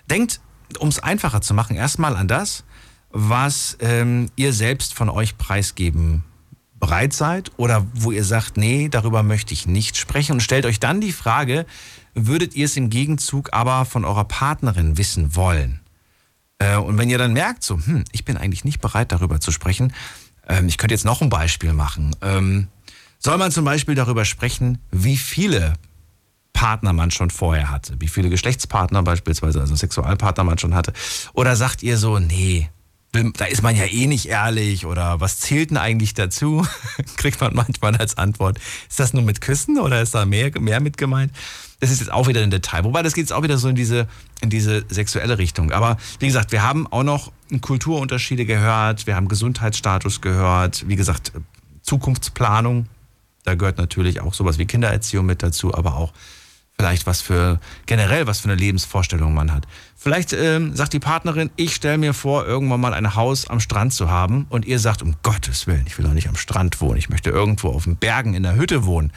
Denkt, 0.10 0.42
um 0.80 0.90
es 0.90 1.00
einfacher 1.00 1.42
zu 1.42 1.54
machen, 1.54 1.78
erstmal 1.78 2.16
an 2.18 2.28
das, 2.28 2.66
was 3.12 3.78
ähm, 3.80 4.30
ihr 4.36 4.54
selbst 4.54 4.94
von 4.94 5.10
euch 5.10 5.38
preisgeben 5.38 6.24
bereit 6.80 7.14
seid 7.14 7.52
oder 7.58 7.86
wo 7.94 8.12
ihr 8.12 8.24
sagt, 8.24 8.58
nee, 8.58 8.90
darüber 8.90 9.24
möchte 9.24 9.54
ich 9.54 9.68
nicht 9.68 9.98
sprechen 9.98 10.34
und 10.34 10.42
stellt 10.42 10.66
euch 10.66 10.80
dann 10.80 11.02
die 11.02 11.12
Frage, 11.12 11.66
würdet 12.14 12.56
ihr 12.56 12.66
es 12.66 12.78
im 12.78 12.90
Gegenzug 12.90 13.54
aber 13.54 13.86
von 13.86 14.06
eurer 14.06 14.26
Partnerin 14.26 14.98
wissen 14.98 15.36
wollen? 15.36 15.82
Äh, 16.60 16.78
und 16.78 16.98
wenn 16.98 17.10
ihr 17.10 17.18
dann 17.18 17.34
merkt, 17.34 17.64
so, 17.64 17.78
hm, 17.78 18.06
ich 18.12 18.26
bin 18.26 18.38
eigentlich 18.38 18.66
nicht 18.66 18.82
bereit, 18.82 19.12
darüber 19.12 19.40
zu 19.40 19.52
sprechen, 19.52 19.94
ähm, 20.48 20.68
ich 20.68 20.78
könnte 20.78 20.94
jetzt 20.94 21.06
noch 21.06 21.22
ein 21.22 21.30
Beispiel 21.30 21.74
machen. 21.74 22.16
Ähm, 22.22 22.68
soll 23.20 23.38
man 23.38 23.52
zum 23.52 23.66
Beispiel 23.66 23.96
darüber 23.96 24.26
sprechen, 24.26 24.80
wie 24.92 25.18
viele 25.18 25.74
Partner 26.54 26.94
man 26.94 27.12
schon 27.12 27.30
vorher 27.30 27.70
hatte, 27.70 27.96
wie 28.00 28.08
viele 28.08 28.30
Geschlechtspartner 28.30 29.04
beispielsweise, 29.04 29.62
also 29.62 29.76
Sexualpartner 29.76 30.44
man 30.44 30.58
schon 30.58 30.76
hatte? 30.76 30.94
Oder 31.34 31.56
sagt 31.56 31.84
ihr 31.84 31.98
so, 31.98 32.20
nee, 32.20 32.70
da 33.12 33.46
ist 33.46 33.64
man 33.64 33.76
ja 33.76 33.86
eh 33.86 34.06
nicht 34.06 34.28
ehrlich 34.28 34.86
oder 34.86 35.20
was 35.20 35.40
zählt 35.40 35.72
denn 35.72 35.78
eigentlich 35.78 36.14
dazu? 36.14 36.66
Kriegt 37.18 37.42
man 37.42 37.56
manchmal 37.56 37.96
als 37.96 38.18
Antwort. 38.18 38.60
Ist 38.88 39.00
das 39.00 39.14
nur 39.14 39.24
mit 39.24 39.42
Küssen 39.42 39.80
oder 39.80 40.02
ist 40.02 40.14
da 40.14 40.26
mehr, 40.26 40.52
mehr 40.60 40.80
mit 40.80 40.98
gemeint? 40.98 41.32
Das 41.80 41.90
ist 41.92 42.02
jetzt 42.02 42.12
auch 42.12 42.28
wieder 42.28 42.44
ein 42.44 42.52
Detail. 42.52 42.84
Wobei, 42.84 43.02
das 43.02 43.14
geht 43.14 43.24
jetzt 43.24 43.34
auch 43.34 43.42
wieder 43.42 43.58
so 43.58 43.70
in 43.70 43.76
diese, 43.76 44.08
in 44.42 44.50
diese 44.50 44.84
sexuelle 44.90 45.38
Richtung. 45.38 45.72
Aber 45.72 45.98
wie 46.20 46.28
gesagt, 46.28 46.52
wir 46.52 46.62
haben 46.62 46.86
auch 46.88 47.04
noch 47.04 47.32
Kulturunterschiede 47.62 48.46
gehört, 48.46 49.08
wir 49.08 49.16
haben 49.16 49.28
Gesundheitsstatus 49.28 50.22
gehört, 50.22 50.88
wie 50.88 50.96
gesagt, 50.96 51.32
Zukunftsplanung. 51.82 52.88
Da 53.44 53.56
gehört 53.56 53.78
natürlich 53.78 54.20
auch 54.20 54.34
sowas 54.34 54.60
wie 54.60 54.66
Kindererziehung 54.66 55.26
mit 55.26 55.42
dazu, 55.42 55.74
aber 55.74 55.96
auch 55.96 56.14
vielleicht 56.80 57.06
was 57.06 57.22
für 57.22 57.60
generell 57.88 58.26
was 58.26 58.40
für 58.40 58.50
eine 58.50 58.56
Lebensvorstellung 58.56 59.34
man 59.34 59.52
hat. 59.52 59.68
Vielleicht 59.98 60.32
ähm, 60.32 60.74
sagt 60.76 60.94
die 60.94 61.00
Partnerin, 61.00 61.50
ich 61.58 61.76
stelle 61.76 61.98
mir 61.98 62.14
vor, 62.14 62.46
irgendwann 62.46 62.80
mal 62.80 62.94
ein 62.94 63.16
Haus 63.16 63.50
am 63.50 63.60
Strand 63.60 63.94
zu 63.94 64.10
haben 64.10 64.48
und 64.50 64.66
ihr 64.66 64.80
sagt, 64.80 65.02
um 65.02 65.16
Gottes 65.22 65.68
Willen, 65.68 65.84
ich 65.88 65.98
will 65.98 66.06
doch 66.06 66.14
nicht 66.14 66.30
am 66.30 66.38
Strand 66.38 66.80
wohnen, 66.80 66.98
ich 66.98 67.10
möchte 67.10 67.32
irgendwo 67.32 67.70
auf 67.70 67.84
den 67.84 67.98
Bergen 67.98 68.34
in 68.34 68.44
der 68.44 68.56
Hütte 68.56 68.86
wohnen. 68.86 69.12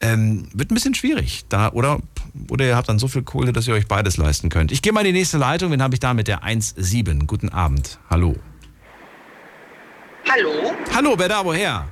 Ähm, 0.00 0.48
wird 0.52 0.70
ein 0.70 0.74
bisschen 0.74 0.94
schwierig. 0.94 1.46
Da, 1.48 1.72
oder, 1.72 1.98
oder 2.48 2.64
ihr 2.64 2.76
habt 2.76 2.88
dann 2.88 3.00
so 3.00 3.08
viel 3.08 3.22
Kohle, 3.22 3.52
dass 3.52 3.66
ihr 3.66 3.74
euch 3.74 3.88
beides 3.88 4.16
leisten 4.16 4.48
könnt. 4.48 4.70
Ich 4.70 4.82
gehe 4.82 4.92
mal 4.92 5.00
in 5.00 5.06
die 5.06 5.18
nächste 5.18 5.38
Leitung. 5.38 5.72
Wen 5.72 5.82
habe 5.82 5.94
ich 5.94 6.00
da 6.00 6.14
mit 6.14 6.28
der 6.28 6.44
1.7? 6.44 7.26
Guten 7.26 7.48
Abend. 7.48 7.98
Hallo. 8.10 8.36
Hallo? 10.30 10.72
Hallo, 10.94 11.14
wer 11.16 11.28
da, 11.28 11.44
woher? 11.44 11.88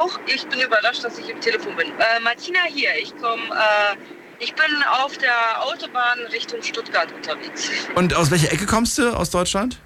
Och, 0.00 0.18
ich 0.26 0.46
bin 0.46 0.60
überrascht, 0.60 1.04
dass 1.04 1.18
ich 1.18 1.28
im 1.28 1.40
Telefon 1.40 1.76
bin. 1.76 1.88
Äh, 1.88 2.20
Martina 2.24 2.60
hier. 2.68 2.88
Ich 3.02 3.14
komme, 3.18 3.42
äh, 3.52 3.96
ich 4.38 4.54
bin 4.54 4.64
auf 5.02 5.18
der 5.18 5.62
Autobahn 5.62 6.18
Richtung 6.32 6.62
Stuttgart 6.62 7.12
unterwegs. 7.12 7.70
Und 7.94 8.14
aus 8.14 8.30
welcher 8.30 8.50
Ecke 8.52 8.64
kommst 8.66 8.96
du 8.98 9.10
aus 9.10 9.30
Deutschland? 9.30 9.78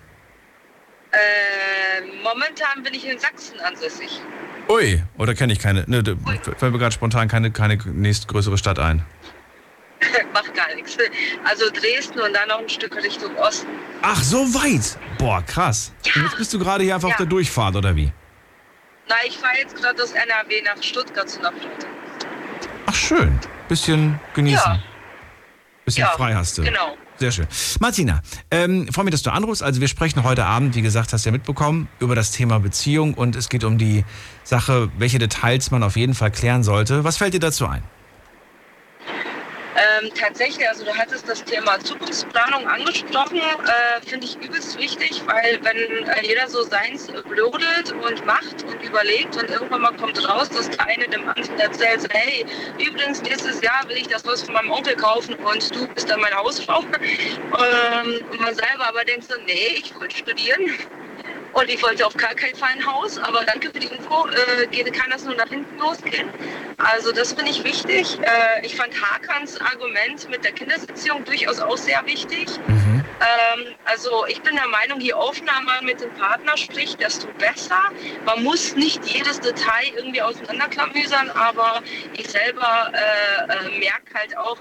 Äh, 1.10 2.06
momentan 2.22 2.82
bin 2.82 2.94
ich 2.94 3.06
in 3.06 3.18
Sachsen 3.18 3.58
ansässig. 3.60 4.20
Ui, 4.68 5.02
oder 5.18 5.34
kenne 5.34 5.52
ich 5.52 5.58
keine? 5.58 5.84
Ne, 5.88 6.02
da 6.02 6.12
fällt 6.56 6.72
mir 6.72 6.78
gerade 6.78 6.92
spontan 6.92 7.28
keine, 7.28 7.50
keine 7.50 7.76
nächstgrößere 7.76 8.56
Stadt 8.56 8.78
ein. 8.78 9.04
Macht 10.32 10.54
gar 10.54 10.74
nichts. 10.74 10.96
Also 11.44 11.66
Dresden 11.70 12.20
und 12.20 12.32
dann 12.32 12.48
noch 12.48 12.58
ein 12.60 12.68
Stück 12.68 12.96
Richtung 12.96 13.34
Osten. 13.36 13.68
Ach, 14.02 14.22
so 14.22 14.38
weit. 14.54 14.98
Boah, 15.18 15.42
krass. 15.42 15.92
Und 16.16 16.22
jetzt 16.22 16.36
bist 16.36 16.52
du 16.54 16.58
gerade 16.58 16.84
hier 16.84 16.94
einfach 16.94 17.08
auf 17.08 17.12
Ja. 17.14 17.18
der 17.18 17.26
Durchfahrt, 17.26 17.76
oder 17.76 17.94
wie? 17.94 18.12
Na, 19.08 19.16
ich 19.26 19.36
fahre 19.36 19.58
jetzt 19.58 19.76
gerade 19.76 20.02
aus 20.02 20.12
NRW 20.12 20.62
nach 20.64 20.82
Stuttgart 20.82 21.28
zu 21.28 21.40
einer 21.40 21.52
Flotte. 21.52 21.86
Ach, 22.86 22.94
schön. 22.94 23.38
Bisschen 23.68 24.18
genießen. 24.34 24.72
Ja. 24.72 24.78
Bisschen 25.84 26.02
Ja, 26.04 26.10
frei 26.10 26.34
hast 26.34 26.56
du. 26.58 26.62
genau. 26.62 26.96
Sehr 27.16 27.30
schön. 27.30 27.46
Martina, 27.78 28.22
ähm, 28.50 28.88
freue 28.92 29.04
mich, 29.04 29.12
dass 29.12 29.22
du 29.22 29.30
anrufst. 29.30 29.62
Also 29.62 29.80
wir 29.80 29.86
sprechen 29.88 30.24
heute 30.24 30.46
Abend, 30.46 30.74
wie 30.74 30.82
gesagt, 30.82 31.12
hast 31.12 31.24
du 31.24 31.28
ja 31.28 31.32
mitbekommen, 31.32 31.88
über 32.00 32.14
das 32.16 32.32
Thema 32.32 32.58
Beziehung 32.58 33.14
und 33.14 33.36
es 33.36 33.48
geht 33.48 33.62
um 33.62 33.78
die 33.78 34.04
Sache, 34.42 34.90
welche 34.98 35.18
Details 35.20 35.70
man 35.70 35.82
auf 35.84 35.96
jeden 35.96 36.14
Fall 36.14 36.32
klären 36.32 36.64
sollte. 36.64 37.04
Was 37.04 37.18
fällt 37.18 37.34
dir 37.34 37.40
dazu 37.40 37.66
ein? 37.68 37.84
Ähm, 39.76 40.10
tatsächlich, 40.14 40.68
also 40.68 40.84
du 40.84 40.94
hattest 40.96 41.28
das 41.28 41.42
Thema 41.42 41.80
Zukunftsplanung 41.80 42.66
angesprochen, 42.68 43.38
äh, 43.38 44.00
finde 44.06 44.26
ich 44.26 44.36
übelst 44.36 44.78
wichtig, 44.78 45.20
weil 45.26 45.58
wenn 45.62 46.06
äh, 46.06 46.26
jeder 46.26 46.48
so 46.48 46.62
seins 46.62 47.08
blödelt 47.28 47.92
und 47.92 48.24
macht 48.24 48.62
und 48.62 48.80
überlegt 48.82 49.36
und 49.36 49.50
irgendwann 49.50 49.82
mal 49.82 49.92
kommt 49.96 50.28
raus, 50.28 50.48
dass 50.50 50.70
der 50.70 50.86
eine 50.86 51.08
dem 51.08 51.28
anderen 51.28 51.58
erzählt, 51.58 52.06
hey, 52.12 52.46
übrigens 52.78 53.20
nächstes 53.22 53.60
Jahr 53.62 53.88
will 53.88 53.96
ich 53.96 54.06
das 54.06 54.24
Haus 54.24 54.42
von 54.42 54.54
meinem 54.54 54.70
Onkel 54.70 54.94
kaufen 54.94 55.34
und 55.34 55.74
du 55.74 55.88
bist 55.88 56.08
dann 56.08 56.20
meine 56.20 56.36
Hausfrau. 56.36 56.80
ähm, 57.02 58.20
und 58.30 58.40
man 58.40 58.54
selber 58.54 58.86
aber 58.86 59.04
denkt 59.04 59.24
so, 59.24 59.34
nee, 59.44 59.80
ich 59.82 59.92
wollte 59.98 60.16
studieren. 60.16 60.72
Und 61.54 61.70
ich 61.70 61.82
wollte 61.82 62.06
auf 62.06 62.16
gar 62.16 62.34
keinen 62.34 62.56
Fall 62.56 62.70
ein 62.72 62.84
Haus, 62.84 63.16
aber 63.18 63.44
danke 63.44 63.70
für 63.70 63.78
die 63.78 63.86
Info. 63.86 64.26
Äh, 64.26 64.90
kann 64.90 65.10
das 65.10 65.24
nur 65.24 65.34
nach 65.34 65.48
hinten 65.48 65.78
losgehen? 65.78 66.28
Also 66.78 67.12
das 67.12 67.32
finde 67.32 67.50
ich 67.50 67.62
wichtig. 67.64 68.18
Äh, 68.22 68.66
ich 68.66 68.74
fand 68.74 68.92
Hakans 69.00 69.60
Argument 69.60 70.28
mit 70.30 70.44
der 70.44 70.52
Kindersitzung 70.52 71.24
durchaus 71.24 71.60
auch 71.60 71.76
sehr 71.76 72.04
wichtig. 72.06 72.48
Ähm, 73.20 73.74
also 73.84 74.26
ich 74.26 74.42
bin 74.42 74.56
der 74.56 74.66
Meinung, 74.68 75.00
je 75.00 75.12
offener 75.12 75.60
man 75.64 75.84
mit 75.84 76.00
dem 76.00 76.12
Partner 76.14 76.56
spricht, 76.56 77.00
desto 77.00 77.28
besser. 77.38 77.80
Man 78.26 78.42
muss 78.42 78.74
nicht 78.74 79.04
jedes 79.06 79.40
Detail 79.40 79.92
irgendwie 79.96 80.22
auseinanderklamüsern, 80.22 81.30
aber 81.30 81.82
ich 82.14 82.28
selber 82.28 82.90
äh, 82.92 83.52
äh, 83.52 83.78
merke 83.78 84.14
halt 84.14 84.36
auch 84.36 84.58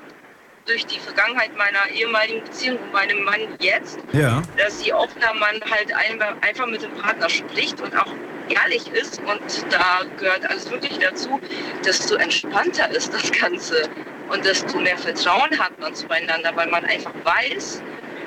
durch 0.66 0.86
die 0.86 1.00
Vergangenheit 1.00 1.56
meiner 1.58 1.90
ehemaligen 1.94 2.44
Beziehung 2.44 2.78
und 2.80 2.92
meinem 2.94 3.24
Mann 3.24 3.42
jetzt, 3.60 4.00
Ja. 4.14 4.42
dass 4.58 4.84
je 4.86 4.94
offener 4.94 5.34
man 5.34 5.60
halt 5.70 5.94
ein- 5.94 6.22
einfach 6.42 6.68
mit 6.68 6.82
dem 6.82 6.92
Partner 6.94 7.30
spricht 7.30 7.82
und 7.82 7.96
auch 7.98 8.12
ehrlich 8.50 8.88
ist 8.92 9.20
und 9.22 9.42
da 9.74 10.02
gehört 10.18 10.46
alles 10.50 10.70
wirklich 10.70 10.98
dazu, 11.00 11.40
desto 11.86 12.16
entspannter 12.16 12.90
ist 12.92 13.14
das 13.14 13.32
Ganze 13.32 13.90
und 14.30 14.46
desto 14.46 14.78
mehr 14.80 14.98
Vertrauen 14.98 15.58
hat 15.60 15.78
man 15.80 15.94
zueinander, 15.96 16.52
weil 16.56 16.68
man 16.70 16.86
einfach 16.86 17.14
weiß, 17.24 17.82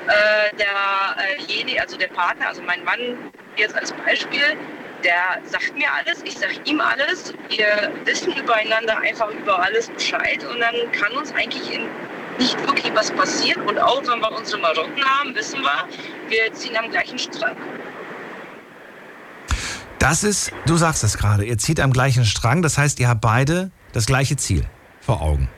äh, 0.07 0.55
derjenige, 1.37 1.81
also 1.81 1.97
der 1.97 2.07
Partner, 2.07 2.47
also 2.49 2.61
mein 2.63 2.83
Mann 2.83 3.31
jetzt 3.57 3.75
als 3.75 3.91
Beispiel, 3.93 4.41
der 5.03 5.39
sagt 5.43 5.75
mir 5.75 5.87
alles, 5.93 6.21
ich 6.23 6.37
sag 6.37 6.49
ihm 6.65 6.81
alles, 6.81 7.33
wir 7.49 7.91
wissen 8.05 8.35
übereinander 8.35 8.97
einfach 8.99 9.29
über 9.29 9.61
alles 9.61 9.89
Bescheid 9.89 10.43
und 10.45 10.59
dann 10.59 10.75
kann 10.91 11.11
uns 11.13 11.31
eigentlich 11.33 11.71
in 11.73 11.87
nicht 12.37 12.57
wirklich 12.67 12.91
was 12.93 13.11
passiert 13.11 13.57
und 13.57 13.79
auch 13.79 14.01
wenn 14.07 14.19
wir 14.19 14.31
unsere 14.31 14.61
Marotten 14.61 15.03
haben, 15.03 15.33
wissen 15.35 15.61
wir, 15.61 15.87
wir 16.29 16.53
ziehen 16.53 16.75
am 16.77 16.89
gleichen 16.91 17.17
Strang. 17.19 17.55
Das 19.99 20.23
ist, 20.23 20.51
du 20.65 20.77
sagst 20.77 21.03
es 21.03 21.17
gerade, 21.17 21.43
ihr 21.45 21.57
zieht 21.57 21.79
am 21.79 21.91
gleichen 21.91 22.23
Strang, 22.25 22.61
das 22.61 22.77
heißt, 22.77 22.99
ihr 22.99 23.07
habt 23.07 23.21
beide 23.21 23.71
das 23.93 24.05
gleiche 24.05 24.37
Ziel 24.37 24.63
vor 25.01 25.21
Augen. 25.21 25.49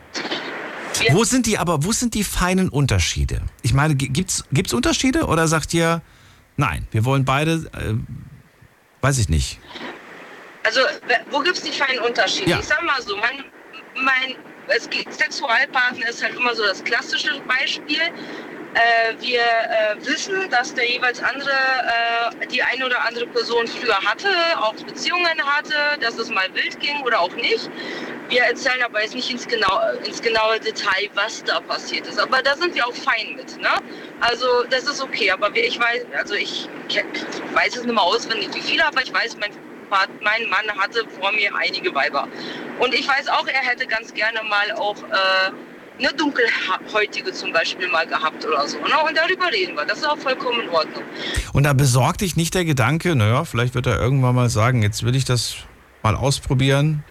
Ja. 1.03 1.13
Wo 1.13 1.23
sind 1.23 1.45
die 1.45 1.57
aber, 1.57 1.83
wo 1.83 1.91
sind 1.91 2.13
die 2.13 2.23
feinen 2.23 2.69
Unterschiede? 2.69 3.41
Ich 3.61 3.73
meine, 3.73 3.95
gi- 3.95 4.09
gibt's, 4.09 4.43
gibt's 4.51 4.73
Unterschiede 4.73 5.25
oder 5.27 5.47
sagt 5.47 5.73
ihr, 5.73 6.01
nein, 6.57 6.87
wir 6.91 7.05
wollen 7.05 7.25
beide, 7.25 7.69
äh, 7.73 7.93
weiß 9.01 9.17
ich 9.19 9.29
nicht. 9.29 9.59
Also 10.65 10.81
wo 11.31 11.39
gibt 11.39 11.57
es 11.57 11.63
die 11.63 11.71
feinen 11.71 11.99
Unterschiede? 11.99 12.49
Ja. 12.51 12.59
Ich 12.59 12.65
sag 12.65 12.83
mal 12.83 13.01
so, 13.01 13.15
mein, 13.17 13.45
mein 14.03 14.35
es 14.69 14.89
geht, 14.89 15.11
Sexualpartner 15.13 16.09
ist 16.09 16.23
halt 16.23 16.35
immer 16.35 16.55
so 16.55 16.63
das 16.63 16.83
klassische 16.83 17.39
Beispiel. 17.47 18.01
Äh, 18.75 19.15
wir 19.19 19.41
äh, 19.41 20.05
wissen, 20.05 20.47
dass 20.51 20.73
der 20.75 20.87
jeweils 20.87 21.21
andere, 21.23 21.49
äh, 21.49 22.47
die 22.47 22.61
eine 22.61 22.85
oder 22.85 23.03
andere 23.03 23.25
Person 23.27 23.67
früher 23.67 23.99
hatte, 24.05 24.29
auch 24.61 24.75
Beziehungen 24.75 25.41
hatte, 25.43 25.73
dass 25.99 26.17
es 26.19 26.29
mal 26.29 26.53
wild 26.53 26.79
ging 26.79 27.01
oder 27.03 27.19
auch 27.19 27.35
nicht. 27.35 27.69
Wir 28.29 28.43
erzählen 28.43 28.83
aber 28.83 29.01
jetzt 29.01 29.15
nicht 29.15 29.31
ins, 29.31 29.47
genau, 29.47 29.81
ins 30.05 30.21
genaue 30.21 30.59
Detail, 30.59 31.09
was 31.15 31.43
da 31.43 31.59
passiert 31.61 32.05
ist. 32.05 32.19
Aber 32.19 32.43
da 32.43 32.55
sind 32.55 32.75
wir 32.75 32.85
auch 32.87 32.93
fein 32.93 33.35
mit. 33.35 33.59
Ne? 33.59 33.71
Also 34.19 34.63
das 34.69 34.83
ist 34.83 35.01
okay. 35.01 35.31
Aber 35.31 35.49
ich 35.55 35.79
weiß, 35.79 36.05
also 36.15 36.35
ich, 36.35 36.69
ich 36.89 37.03
weiß 37.55 37.75
es 37.75 37.83
nicht 37.85 37.93
mehr 37.93 38.03
auswendig, 38.03 38.49
wie 38.53 38.61
viele, 38.61 38.85
aber 38.85 39.01
ich 39.01 39.11
weiß, 39.11 39.35
mein, 39.37 39.49
Part- 39.89 40.21
mein 40.21 40.47
Mann 40.49 40.77
hatte 40.77 41.05
vor 41.19 41.31
mir 41.31 41.51
einige 41.55 41.93
Weiber. 41.93 42.27
Und 42.79 42.93
ich 42.93 43.07
weiß 43.07 43.27
auch, 43.29 43.47
er 43.47 43.61
hätte 43.61 43.87
ganz 43.87 44.13
gerne 44.13 44.39
mal 44.47 44.71
auch 44.73 44.97
äh, 44.97 45.51
eine 45.99 46.13
dunkelhäutige 46.13 47.33
zum 47.33 47.51
Beispiel 47.51 47.87
mal 47.89 48.07
gehabt 48.07 48.45
oder 48.45 48.67
so. 48.67 48.77
Ne? 48.77 48.85
Und 49.07 49.17
darüber 49.17 49.51
reden 49.51 49.75
wir. 49.75 49.85
Das 49.85 49.99
ist 49.99 50.07
auch 50.07 50.17
vollkommen 50.17 50.61
in 50.61 50.69
Ordnung. 50.69 51.03
Und 51.53 51.63
da 51.63 51.73
besorgt 51.73 52.21
dich 52.21 52.35
nicht 52.35 52.53
der 52.53 52.65
Gedanke, 52.65 53.15
naja, 53.15 53.43
vielleicht 53.43 53.75
wird 53.75 53.87
er 53.87 53.99
irgendwann 53.99 54.35
mal 54.35 54.49
sagen, 54.49 54.81
jetzt 54.81 55.03
will 55.03 55.15
ich 55.15 55.25
das 55.25 55.57
mal 56.03 56.15
ausprobieren. 56.15 57.03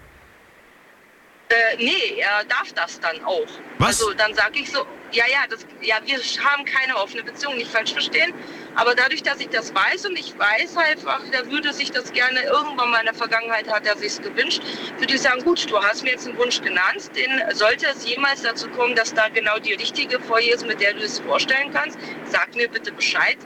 Äh, 1.51 1.77
nee, 1.77 2.19
er 2.19 2.43
darf 2.45 2.71
das 2.73 2.99
dann 2.99 3.23
auch. 3.23 3.47
Was? 3.79 3.99
Also 3.99 4.13
dann 4.13 4.35
sage 4.35 4.59
ich 4.59 4.71
so, 4.71 4.85
ja, 5.11 5.23
ja, 5.27 5.39
das, 5.49 5.65
ja, 5.81 5.95
wir 6.05 6.19
haben 6.43 6.63
keine 6.63 6.95
offene 6.95 7.23
Beziehung, 7.23 7.55
nicht 7.55 7.71
falsch 7.71 7.91
verstehen. 7.91 8.31
Aber 8.75 8.93
dadurch, 8.93 9.23
dass 9.23 9.39
ich 9.39 9.49
das 9.49 9.73
weiß 9.73 10.05
und 10.05 10.19
ich 10.19 10.37
weiß 10.37 10.77
einfach, 10.77 11.21
der 11.31 11.49
würde 11.49 11.73
sich 11.73 11.91
das 11.91 12.13
gerne 12.13 12.43
irgendwann 12.43 12.91
mal 12.91 12.99
in 12.99 13.05
der 13.05 13.15
Vergangenheit 13.15 13.67
hat 13.67 13.87
er 13.87 13.97
sich 13.97 14.21
gewünscht, 14.21 14.61
würde 14.99 15.11
ich 15.11 15.21
sagen, 15.21 15.43
gut, 15.43 15.69
du 15.71 15.81
hast 15.81 16.03
mir 16.03 16.11
jetzt 16.11 16.27
einen 16.27 16.37
Wunsch 16.37 16.61
genannt, 16.61 17.09
den 17.15 17.41
sollte 17.55 17.87
es 17.87 18.07
jemals 18.07 18.43
dazu 18.43 18.69
kommen, 18.69 18.93
dass 18.93 19.15
da 19.15 19.27
genau 19.29 19.57
die 19.57 19.73
richtige 19.73 20.19
vor 20.19 20.39
ist, 20.39 20.67
mit 20.67 20.79
der 20.79 20.93
du 20.93 20.99
es 20.99 21.19
vorstellen 21.19 21.73
kannst, 21.73 21.97
sag 22.25 22.53
mir 22.55 22.69
bitte 22.69 22.91
Bescheid 22.91 23.37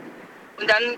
und 0.59 0.69
dann 0.69 0.97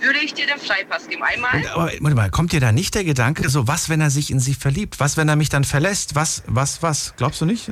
würde 0.00 0.18
ich 0.18 0.34
dir 0.34 0.46
den 0.46 0.58
Freipass 0.58 1.08
geben. 1.08 1.22
Einmal. 1.22 1.66
Aber 1.68 1.90
warte 2.00 2.16
mal, 2.16 2.30
kommt 2.30 2.52
dir 2.52 2.60
da 2.60 2.72
nicht 2.72 2.94
der 2.94 3.04
Gedanke, 3.04 3.48
so 3.48 3.66
was, 3.66 3.88
wenn 3.88 4.00
er 4.00 4.10
sich 4.10 4.30
in 4.30 4.40
sie 4.40 4.54
verliebt? 4.54 5.00
Was, 5.00 5.16
wenn 5.16 5.28
er 5.28 5.36
mich 5.36 5.48
dann 5.48 5.64
verlässt? 5.64 6.14
Was, 6.14 6.42
was, 6.46 6.82
was? 6.82 7.14
Glaubst 7.16 7.40
du 7.40 7.44
nicht? 7.44 7.68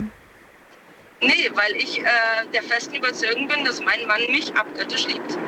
Nee, 1.23 1.51
weil 1.55 1.75
ich 1.77 2.01
äh, 2.01 2.05
der 2.53 2.63
festen 2.63 2.95
Überzeugung 2.95 3.49
bin, 3.49 3.65
dass 3.65 3.81
mein 3.81 4.07
Mann 4.07 4.21
mich 4.31 4.55
abgöttisch 4.55 5.07
liebt. 5.07 5.39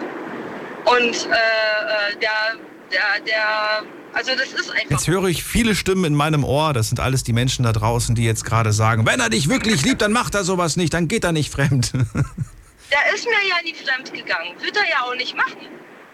Und 0.84 1.26
äh, 1.26 1.28
äh, 1.28 2.16
der, 2.20 2.56
der, 2.90 3.20
der, 3.26 3.82
also 4.14 4.32
das 4.32 4.52
ist 4.58 4.70
einfach. 4.70 4.90
Jetzt 4.90 5.06
höre 5.06 5.26
ich 5.26 5.44
viele 5.44 5.74
Stimmen 5.74 6.04
in 6.04 6.14
meinem 6.14 6.44
Ohr. 6.44 6.72
Das 6.72 6.88
sind 6.88 7.00
alles 7.00 7.24
die 7.24 7.34
Menschen 7.34 7.64
da 7.64 7.72
draußen, 7.72 8.14
die 8.14 8.24
jetzt 8.24 8.44
gerade 8.44 8.72
sagen, 8.72 9.04
wenn 9.06 9.20
er 9.20 9.28
dich 9.28 9.50
wirklich 9.50 9.82
liebt, 9.84 10.00
dann 10.00 10.12
macht 10.12 10.34
er 10.34 10.44
sowas 10.44 10.76
nicht, 10.76 10.94
dann 10.94 11.08
geht 11.08 11.24
er 11.24 11.32
nicht 11.32 11.52
fremd. 11.52 11.92
Der 12.90 13.14
ist 13.14 13.26
mir 13.26 13.32
ja 13.32 13.62
nie 13.62 13.74
fremd 13.74 14.12
gegangen. 14.14 14.54
Wird 14.62 14.76
er 14.76 14.88
ja 14.88 15.02
auch 15.02 15.14
nicht 15.14 15.36
machen. 15.36 15.58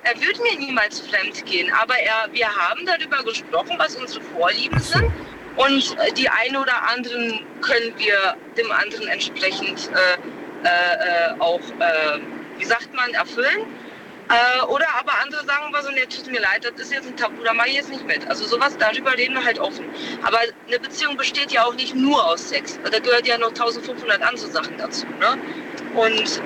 Er 0.05 0.21
wird 0.21 0.39
mir 0.41 0.59
niemals 0.59 1.01
fremd 1.01 1.45
gehen. 1.47 1.73
Aber 1.73 1.97
er, 1.99 2.29
wir 2.33 2.47
haben 2.47 2.85
darüber 2.87 3.23
gesprochen, 3.25 3.75
was 3.79 3.97
unsere 3.97 4.21
Vorlieben 4.21 4.79
so. 4.79 4.99
sind. 4.99 5.13
Und 5.57 5.97
äh, 5.99 6.13
die 6.13 6.29
einen 6.29 6.57
oder 6.57 6.89
anderen 6.89 7.41
können 7.61 7.95
wir 7.97 8.37
dem 8.57 8.71
anderen 8.71 9.09
entsprechend 9.09 9.91
äh, 9.93 10.19
äh, 10.65 10.69
äh, 10.69 11.41
auch, 11.41 11.61
äh, 11.61 12.19
wie 12.59 12.65
sagt 12.65 12.93
man, 12.93 13.15
erfüllen. 13.15 13.67
Äh, 14.29 14.65
oder 14.67 14.87
aber 14.99 15.13
andere 15.23 15.45
sagen 15.45 15.73
wir 15.73 15.83
so, 15.83 15.91
nee, 15.91 16.07
tut 16.07 16.27
mir 16.31 16.41
leid, 16.41 16.65
das 16.65 16.87
ist 16.87 16.93
jetzt 16.93 17.07
ein 17.07 17.17
Tabu, 17.17 17.43
da 17.45 17.53
mache 17.53 17.69
ich 17.69 17.75
jetzt 17.75 17.91
nicht 17.91 18.07
mit. 18.07 18.27
Also 18.27 18.47
sowas, 18.47 18.77
darüber 18.79 19.13
reden 19.17 19.35
wir 19.35 19.45
halt 19.45 19.59
offen. 19.59 19.85
Aber 20.23 20.39
eine 20.67 20.81
Beziehung 20.81 21.17
besteht 21.17 21.53
ja 21.53 21.65
auch 21.65 21.75
nicht 21.75 21.95
nur 21.95 22.25
aus 22.27 22.49
Sex. 22.49 22.79
Da 22.91 22.99
gehört 22.99 23.27
ja 23.27 23.39
noch 23.39 23.51
1500 23.51 24.23
andere 24.23 24.49
Sachen 24.49 24.77
dazu. 24.79 25.07
Ne? 25.21 25.39
Und 25.95 26.43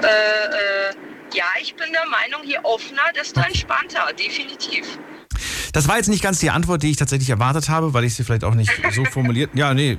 ja, 1.35 1.45
ich 1.61 1.75
bin 1.75 1.93
der 1.93 2.07
Meinung, 2.07 2.47
je 2.47 2.59
offener, 2.62 3.12
desto 3.14 3.41
entspannter, 3.41 4.12
definitiv. 4.19 4.99
Das 5.73 5.87
war 5.87 5.97
jetzt 5.97 6.09
nicht 6.09 6.23
ganz 6.23 6.41
die 6.41 6.51
Antwort, 6.51 6.83
die 6.83 6.91
ich 6.91 6.97
tatsächlich 6.97 7.31
erwartet 7.31 7.69
habe, 7.69 7.95
weil 7.95 8.05
ich 8.05 8.14
sie 8.14 8.25
vielleicht 8.25 8.45
auch 8.45 8.55
nicht 8.55 8.71
so 8.93 9.05
formuliert. 9.05 9.51
Ja, 9.55 9.75
nee, 9.75 9.99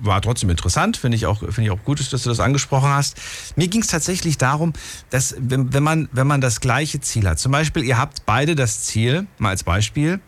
war 0.00 0.20
trotzdem 0.20 0.50
interessant. 0.50 0.96
Finde 0.96 1.16
ich 1.16 1.26
auch, 1.26 1.38
finde 1.38 1.62
ich 1.62 1.70
auch 1.70 1.82
gut, 1.84 2.00
dass 2.00 2.22
du 2.22 2.28
das 2.28 2.40
angesprochen 2.40 2.88
hast. 2.90 3.16
Mir 3.56 3.68
ging 3.68 3.80
es 3.80 3.86
tatsächlich 3.86 4.38
darum, 4.38 4.72
dass 5.10 5.34
wenn, 5.38 5.72
wenn 5.72 5.82
man, 5.82 6.08
wenn 6.12 6.26
man 6.26 6.40
das 6.40 6.60
gleiche 6.60 7.00
Ziel 7.00 7.28
hat, 7.28 7.38
zum 7.38 7.52
Beispiel, 7.52 7.84
ihr 7.84 7.98
habt 7.98 8.26
beide 8.26 8.54
das 8.54 8.82
Ziel, 8.82 9.26
mal 9.38 9.50
als 9.50 9.64
Beispiel, 9.64 10.20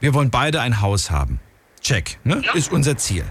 wir 0.00 0.14
wollen 0.14 0.30
beide 0.30 0.60
ein 0.60 0.80
Haus 0.80 1.10
haben. 1.10 1.40
Check, 1.80 2.18
ne? 2.24 2.42
Ja. 2.44 2.54
Ist 2.54 2.72
unser 2.72 2.96
Ziel. 2.96 3.24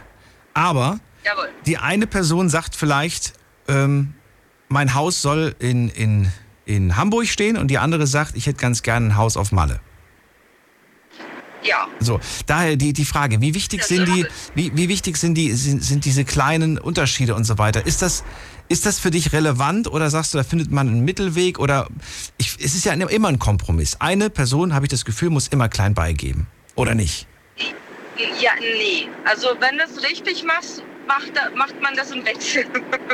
Aber 0.53 0.99
Jawohl. 1.25 1.49
die 1.65 1.77
eine 1.77 2.07
Person 2.07 2.49
sagt 2.49 2.75
vielleicht, 2.75 3.33
ähm, 3.67 4.13
mein 4.67 4.93
Haus 4.93 5.21
soll 5.21 5.55
in, 5.59 5.89
in, 5.89 6.31
in 6.75 6.97
Hamburg 6.97 7.27
stehen 7.27 7.57
und 7.57 7.69
die 7.69 7.77
andere 7.77 8.07
sagt, 8.07 8.35
ich 8.35 8.45
hätte 8.45 8.59
ganz 8.59 8.83
gerne 8.83 9.07
ein 9.07 9.15
Haus 9.15 9.37
auf 9.37 9.51
Malle. 9.51 9.79
Ja. 11.63 11.87
So, 11.99 12.19
daher 12.47 12.75
die, 12.75 12.93
die 12.93 13.05
Frage, 13.05 13.39
wie 13.41 13.53
wichtig 13.53 13.83
sind 13.83 14.07
die, 14.07 14.25
wie, 14.55 14.75
wie 14.75 14.89
wichtig 14.89 15.17
sind 15.17 15.35
die, 15.35 15.51
sind, 15.51 15.83
sind 15.83 16.05
diese 16.05 16.25
kleinen 16.25 16.79
Unterschiede 16.79 17.35
und 17.35 17.43
so 17.43 17.57
weiter? 17.57 17.85
Ist 17.85 18.01
das, 18.01 18.23
ist 18.67 18.85
das 18.85 18.99
für 18.99 19.11
dich 19.11 19.31
relevant 19.33 19.87
oder 19.87 20.09
sagst 20.09 20.33
du, 20.33 20.37
da 20.37 20.43
findet 20.43 20.71
man 20.71 20.87
einen 20.87 21.05
Mittelweg 21.05 21.59
oder 21.59 21.87
ich, 22.37 22.55
es 22.59 22.73
ist 22.73 22.85
ja 22.85 22.93
immer 22.93 23.27
ein 23.27 23.39
Kompromiss. 23.39 23.97
Eine 23.99 24.29
Person, 24.29 24.73
habe 24.73 24.85
ich 24.85 24.89
das 24.89 25.05
Gefühl, 25.05 25.29
muss 25.29 25.47
immer 25.47 25.69
klein 25.69 25.93
beigeben. 25.93 26.47
Oder 26.75 26.95
nicht? 26.95 27.27
Ja, 28.39 28.51
nee. 28.59 29.07
Also 29.25 29.49
wenn 29.59 29.77
du 29.77 29.83
es 29.83 30.03
richtig 30.03 30.43
machst, 30.43 30.83
macht, 31.07 31.31
macht 31.55 31.81
man 31.81 31.95
das 31.95 32.11
im 32.11 32.25
Wechsel. 32.25 32.65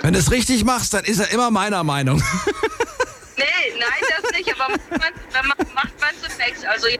Wenn 0.01 0.13
du 0.13 0.19
es 0.19 0.31
richtig 0.31 0.63
machst, 0.63 0.93
dann 0.93 1.03
ist 1.03 1.19
er 1.19 1.31
immer 1.31 1.51
meiner 1.51 1.83
Meinung. 1.83 2.21
nee, 3.38 3.80
nein, 3.80 4.21
das 4.21 4.32
nicht. 4.32 4.54
Aber 4.54 4.71
macht 4.71 4.91
man, 4.91 5.00
wenn 5.32 5.47
man 5.47 5.58
macht 5.73 6.00
man 6.00 6.10
im 6.15 6.39
Wechsel. 6.39 6.67
Also 6.67 6.88
ja, 6.88 6.97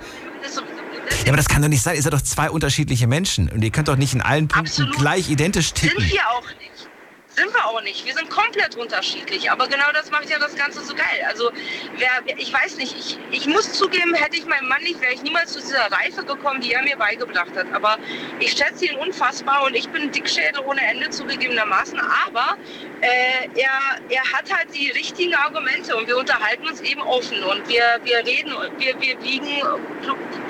aber 1.28 1.38
das 1.38 1.50
kann 1.50 1.62
doch 1.62 1.69
nicht 1.69 1.82
sein. 1.82 1.95
Ihr 1.95 2.02
seid 2.02 2.13
doch 2.13 2.21
zwei 2.21 2.50
unterschiedliche 2.50 3.08
Menschen 3.08 3.50
und 3.50 3.63
ihr 3.63 3.71
könnt 3.71 3.88
doch 3.88 3.95
nicht 3.95 4.13
in 4.13 4.21
allen 4.21 4.47
Punkten 4.47 4.69
Absolut. 4.69 4.97
gleich 4.97 5.30
identisch 5.30 5.67
sind 5.67 5.89
ticken. 5.89 6.04
wir 6.04 6.30
auch 6.30 6.47
nicht. 6.60 6.66
Sind 7.38 7.54
wir 7.54 7.67
auch 7.67 7.84
nicht. 7.84 8.04
Wir 8.04 8.15
sind 8.15 8.32
komplett 8.32 8.76
unterschiedlich. 8.76 9.52
Aber 9.52 9.67
genau 9.67 9.86
das 9.93 10.10
macht 10.10 10.28
ja 10.28 10.39
das 10.39 10.56
Ganze 10.56 10.84
so 10.84 10.95
geil. 10.95 11.23
Also, 11.28 11.52
wer, 11.97 12.10
ich 12.36 12.52
weiß 12.52 12.78
nicht, 12.78 12.95
ich, 12.97 13.19
ich 13.30 13.45
muss 13.45 13.73
zugeben, 13.73 14.15
hätte 14.15 14.38
ich 14.38 14.47
meinen 14.47 14.67
Mann 14.67 14.82
nicht, 14.82 15.00
wäre 15.02 15.13
ich 15.13 15.21
niemals 15.21 15.54
zu 15.54 15.60
dieser 15.60 15.91
Reife 15.91 16.26
gekommen, 16.26 16.62
die 16.62 16.73
er 16.73 16.82
mir 16.82 16.97
beigebracht 16.97 17.56
hat. 17.56 17.67
Aber 17.73 18.00
ich 18.39 18.54
schätze 18.54 18.86
ihn 18.88 18.95
unfassbar 18.95 19.65
und 19.65 19.76
ich 19.76 19.88
bin 19.89 20.12
Dickschädel 20.12 20.63
ohne 20.65 20.82
Ende 20.82 21.12
zugegebenermaßen. 21.12 22.00
Aber 22.26 22.58
äh, 23.02 23.47
er, 23.54 24.00
er 24.10 24.23
hat 24.34 24.52
halt 24.52 24.73
die 24.73 24.89
richtigen 24.89 25.36
Argumente 25.36 25.95
und 25.95 26.08
wir 26.08 26.17
unterhalten 26.17 26.65
uns 26.65 26.82
eben 26.82 27.02
offen 27.02 27.43
und 27.43 27.69
wir, 27.69 28.00
wir 28.04 28.17
reden, 28.26 28.52
und 28.52 28.80
wir, 28.80 29.00
wir 29.00 29.21
wiegen 29.21 29.62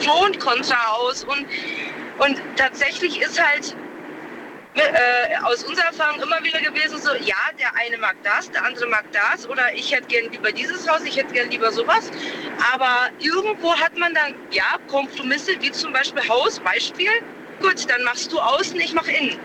Pro 0.06 0.23
und 0.23 0.39
Contra 0.39 0.91
aus 0.91 1.26
und, 1.26 1.45
und 2.19 2.41
tatsächlich 2.56 3.19
ist 3.19 3.43
halt 3.43 3.76
äh, 4.79 5.37
aus 5.43 5.63
unserer 5.63 5.87
Erfahrung 5.87 6.21
immer 6.21 6.43
wieder 6.43 6.59
gewesen, 6.61 6.99
so, 7.01 7.13
ja, 7.15 7.35
der 7.59 7.75
eine 7.75 7.97
mag 7.97 8.15
das, 8.23 8.49
der 8.51 8.63
andere 8.63 8.87
mag 8.87 9.05
das 9.11 9.47
oder 9.47 9.73
ich 9.73 9.91
hätte 9.91 10.07
gern 10.07 10.31
lieber 10.31 10.51
dieses 10.51 10.87
Haus, 10.89 11.01
ich 11.03 11.17
hätte 11.17 11.33
gern 11.33 11.49
lieber 11.49 11.71
sowas. 11.71 12.11
Aber 12.73 13.09
irgendwo 13.19 13.75
hat 13.75 13.97
man 13.97 14.13
dann, 14.13 14.35
ja, 14.51 14.77
Kompromisse, 14.87 15.53
wie 15.61 15.71
zum 15.71 15.93
Beispiel 15.93 16.27
Haus, 16.27 16.59
Beispiel. 16.59 17.11
Gut, 17.61 17.89
dann 17.89 18.03
machst 18.03 18.31
du 18.31 18.39
außen, 18.39 18.79
ich 18.79 18.93
mach 18.93 19.07
innen. 19.07 19.39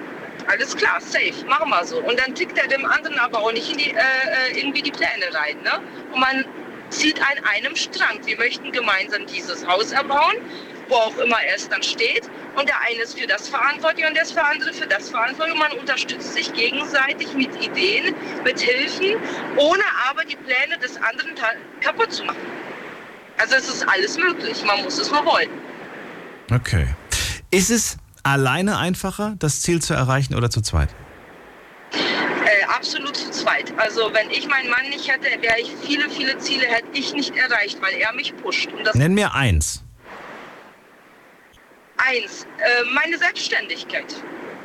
Alles 0.46 0.76
klar, 0.76 1.00
safe, 1.00 1.44
machen 1.46 1.70
wir 1.70 1.84
so. 1.84 1.98
Und 1.98 2.18
dann 2.18 2.34
tickt 2.34 2.58
er 2.58 2.66
dem 2.66 2.84
anderen 2.84 3.18
aber 3.18 3.38
auch 3.38 3.52
nicht 3.52 3.70
in 3.70 3.78
die, 3.78 3.90
äh, 3.90 3.94
äh, 3.94 4.58
irgendwie 4.58 4.82
die 4.82 4.90
Pläne 4.90 5.32
rein. 5.32 5.56
Ne? 5.62 5.80
Und 6.12 6.20
man 6.20 6.44
zieht 6.90 7.20
an 7.20 7.44
einem 7.44 7.74
Strang. 7.76 8.18
Wir 8.24 8.36
möchten 8.36 8.70
gemeinsam 8.72 9.26
dieses 9.26 9.66
Haus 9.66 9.92
erbauen, 9.92 10.36
wo 10.92 10.96
auch 10.96 11.18
immer 11.18 11.38
es 11.54 11.68
dann 11.68 11.82
steht. 11.82 12.28
Und 12.54 12.68
der 12.68 12.78
eine 12.80 13.02
ist 13.02 13.18
für 13.18 13.26
das 13.26 13.48
verantwortlich 13.48 14.06
und 14.06 14.14
der 14.14 14.46
andere 14.46 14.72
für 14.72 14.86
das 14.86 15.08
verantwortlich. 15.08 15.54
Und 15.54 15.60
man 15.60 15.72
unterstützt 15.78 16.34
sich 16.34 16.52
gegenseitig 16.52 17.32
mit 17.34 17.50
Ideen, 17.64 18.14
mit 18.44 18.60
Hilfen, 18.60 19.16
ohne 19.56 19.82
aber 20.08 20.24
die 20.24 20.36
Pläne 20.36 20.78
des 20.78 20.96
anderen 20.96 21.34
kaputt 21.80 22.12
zu 22.12 22.24
machen. 22.24 22.40
Also 23.38 23.56
es 23.56 23.68
ist 23.68 23.88
alles 23.88 24.18
möglich, 24.18 24.62
man 24.64 24.84
muss 24.84 24.98
es 24.98 25.10
nur 25.10 25.24
wollen. 25.24 25.48
Okay. 26.54 26.88
Ist 27.50 27.70
es 27.70 27.96
alleine 28.22 28.78
einfacher, 28.78 29.34
das 29.38 29.62
Ziel 29.62 29.80
zu 29.80 29.94
erreichen 29.94 30.34
oder 30.34 30.50
zu 30.50 30.60
zweit? 30.60 30.90
Äh, 31.92 32.64
absolut 32.68 33.16
zu 33.16 33.30
zweit. 33.30 33.72
Also 33.78 34.12
wenn 34.12 34.30
ich 34.30 34.46
meinen 34.46 34.68
Mann 34.68 34.88
nicht 34.90 35.10
hätte, 35.10 35.28
wäre 35.40 35.58
ich 35.58 35.72
viele, 35.82 36.10
viele 36.10 36.36
Ziele 36.38 36.66
hätte 36.66 36.88
ich 36.92 37.14
nicht 37.14 37.34
erreicht, 37.34 37.80
weil 37.80 37.94
er 37.94 38.12
mich 38.12 38.36
pusht. 38.36 38.70
Und 38.72 38.86
das 38.86 38.94
Nenn 38.94 39.14
mir 39.14 39.34
eins. 39.34 39.82
Eins, 42.08 42.46
äh, 42.58 42.84
meine 42.94 43.18
Selbstständigkeit. 43.18 44.14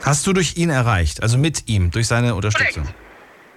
Hast 0.03 0.25
du 0.27 0.33
durch 0.33 0.57
ihn 0.57 0.69
erreicht, 0.69 1.23
also 1.23 1.37
mit 1.37 1.67
ihm, 1.67 1.89
durch 1.91 2.07
seine 2.07 2.35
Unterstützung? 2.35 2.87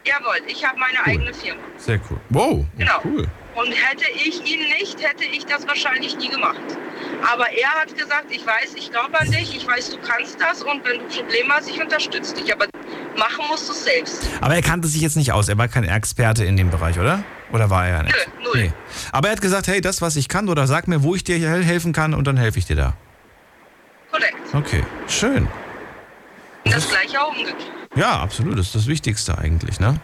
Jawohl, 0.05 0.37
ich 0.47 0.65
habe 0.67 0.79
meine 0.79 1.05
eigene 1.05 1.35
Firma. 1.35 1.61
Sehr 1.77 2.01
cool. 2.11 2.19
Wow, 2.31 2.65
Genau. 2.79 3.01
cool. 3.05 3.29
Und 3.55 3.67
hätte 3.73 4.05
ich 4.15 4.37
ihn 4.51 4.61
nicht, 4.81 5.03
hätte 5.03 5.25
ich 5.25 5.45
das 5.45 5.67
wahrscheinlich 5.69 6.17
nie 6.17 6.29
gemacht. 6.31 6.61
Aber 7.31 7.51
er 7.51 7.69
hat 7.73 7.95
gesagt, 7.97 8.27
ich 8.31 8.47
weiß, 8.47 8.75
ich 8.77 8.91
glaube 8.91 9.19
an 9.21 9.31
dich, 9.31 9.55
ich 9.55 9.67
weiß, 9.67 9.91
du 9.91 9.99
kannst 9.99 10.41
das 10.41 10.63
und 10.63 10.83
wenn 10.85 11.01
du 11.01 11.05
Probleme 11.07 11.53
hast, 11.53 11.69
ich 11.69 11.79
unterstütze 11.81 12.35
dich. 12.35 12.51
Aber 12.55 12.67
machen 13.19 13.45
musst 13.51 13.69
du 13.69 13.73
es 13.73 13.85
selbst. 13.85 14.27
Aber 14.41 14.55
er 14.55 14.63
kannte 14.63 14.89
sich 14.89 15.03
jetzt 15.03 15.17
nicht 15.17 15.33
aus. 15.33 15.49
Er 15.51 15.59
war 15.59 15.69
kein 15.69 15.85
Experte 15.85 16.45
in 16.45 16.57
dem 16.57 16.71
Bereich, 16.71 16.99
oder? 16.99 17.23
Oder 17.53 17.69
war 17.69 17.87
er 17.87 18.05
nicht? 18.05 18.17
Nö, 18.39 18.45
null. 18.45 18.63
Nee. 18.63 18.73
Aber 19.13 19.29
er 19.29 19.33
hat 19.33 19.43
gesagt, 19.43 19.67
hey, 19.67 19.81
das, 19.83 20.01
was 20.01 20.17
ich 20.17 20.29
kann, 20.29 20.49
oder 20.49 20.67
sag 20.67 20.89
mir, 20.89 21.03
wo 21.03 21.15
ich 21.15 21.25
dir 21.25 21.37
hel- 21.37 21.65
helfen 21.65 21.93
kann 21.93 22.15
und 22.15 22.27
dann 22.27 22.39
helfe 22.39 22.59
ich 22.59 22.65
dir 22.67 22.77
da. 22.77 22.95
Korrekt. 24.11 24.55
Okay, 24.55 24.85
schön. 25.09 25.49
Und 26.65 26.75
das 26.75 26.89
gleiche 26.89 27.21
auch 27.21 27.31
umgekehrt. 27.31 27.71
Ja, 27.95 28.21
absolut. 28.21 28.59
Das 28.59 28.67
ist 28.67 28.75
das 28.75 28.87
Wichtigste 28.87 29.37
eigentlich, 29.39 29.81
ne? 29.81 30.01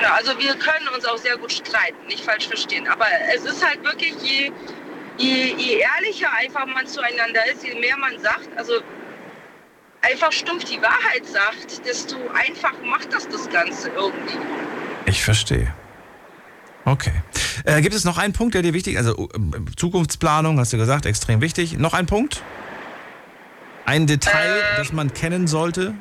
Ja, 0.00 0.14
also 0.14 0.38
wir 0.38 0.54
können 0.56 0.88
uns 0.94 1.06
auch 1.06 1.16
sehr 1.16 1.36
gut 1.38 1.52
streiten, 1.52 2.06
nicht 2.06 2.22
falsch 2.22 2.48
verstehen. 2.48 2.86
Aber 2.86 3.06
es 3.34 3.44
ist 3.44 3.66
halt 3.66 3.82
wirklich, 3.82 4.14
je, 4.22 4.52
je, 5.16 5.54
je 5.56 5.78
ehrlicher 5.78 6.28
einfach 6.32 6.66
man 6.66 6.86
zueinander 6.86 7.40
ist, 7.50 7.64
je 7.64 7.74
mehr 7.74 7.96
man 7.96 8.18
sagt, 8.20 8.48
also 8.56 8.74
einfach 10.02 10.32
stumpf 10.32 10.64
die 10.64 10.80
Wahrheit 10.82 11.26
sagt, 11.26 11.86
desto 11.86 12.16
einfacher 12.34 12.82
macht 12.84 13.12
das 13.12 13.26
das 13.28 13.48
Ganze 13.48 13.88
irgendwie. 13.88 14.38
Ich 15.06 15.22
verstehe. 15.22 15.72
Okay. 16.84 17.12
Äh, 17.64 17.80
gibt 17.80 17.94
es 17.94 18.04
noch 18.04 18.18
einen 18.18 18.32
Punkt, 18.32 18.54
der 18.54 18.62
dir 18.62 18.74
wichtig 18.74 18.94
ist? 18.94 19.06
Also 19.06 19.28
äh, 19.30 19.74
Zukunftsplanung, 19.76 20.60
hast 20.60 20.72
du 20.72 20.76
gesagt, 20.76 21.06
extrem 21.06 21.40
wichtig. 21.40 21.78
Noch 21.78 21.94
ein 21.94 22.06
Punkt? 22.06 22.42
Ein 23.86 24.06
Detail, 24.06 24.58
Ähm. 24.58 24.62
das 24.78 24.92
man 24.92 25.12
kennen 25.14 25.46
sollte? 25.46 25.94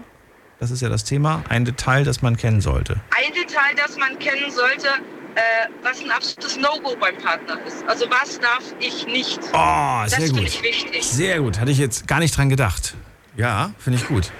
Das 0.60 0.72
ist 0.72 0.82
ja 0.82 0.90
das 0.90 1.04
Thema. 1.04 1.44
Ein 1.50 1.66
Detail, 1.66 2.04
das 2.04 2.22
man 2.22 2.38
kennen 2.38 2.62
sollte. 2.62 3.00
Ein 3.16 3.34
Detail, 3.34 3.76
das 3.76 3.98
man 3.98 4.18
kennen 4.20 4.50
sollte, 4.52 4.88
äh, 5.36 5.42
was 5.84 6.02
ein 6.02 6.12
absolutes 6.12 6.58
No-Go 6.58 6.96
beim 7.00 7.18
Partner 7.18 7.60
ist. 7.68 7.84
Also 7.88 8.06
was 8.10 8.40
darf 8.40 8.64
ich 8.80 9.06
nicht? 9.06 9.40
Oh, 9.54 10.02
das 10.04 10.12
sehr 10.12 10.22
finde 10.22 10.42
gut. 10.42 10.48
ich 10.50 10.64
wichtig. 10.64 11.04
Sehr 11.06 11.40
gut. 11.40 11.60
Hatte 11.60 11.72
ich 11.72 11.78
jetzt 11.78 12.08
gar 12.08 12.20
nicht 12.20 12.36
dran 12.38 12.50
gedacht. 12.50 12.96
Ja, 13.36 13.72
finde 13.78 14.00
ich 14.00 14.08
gut. 14.08 14.32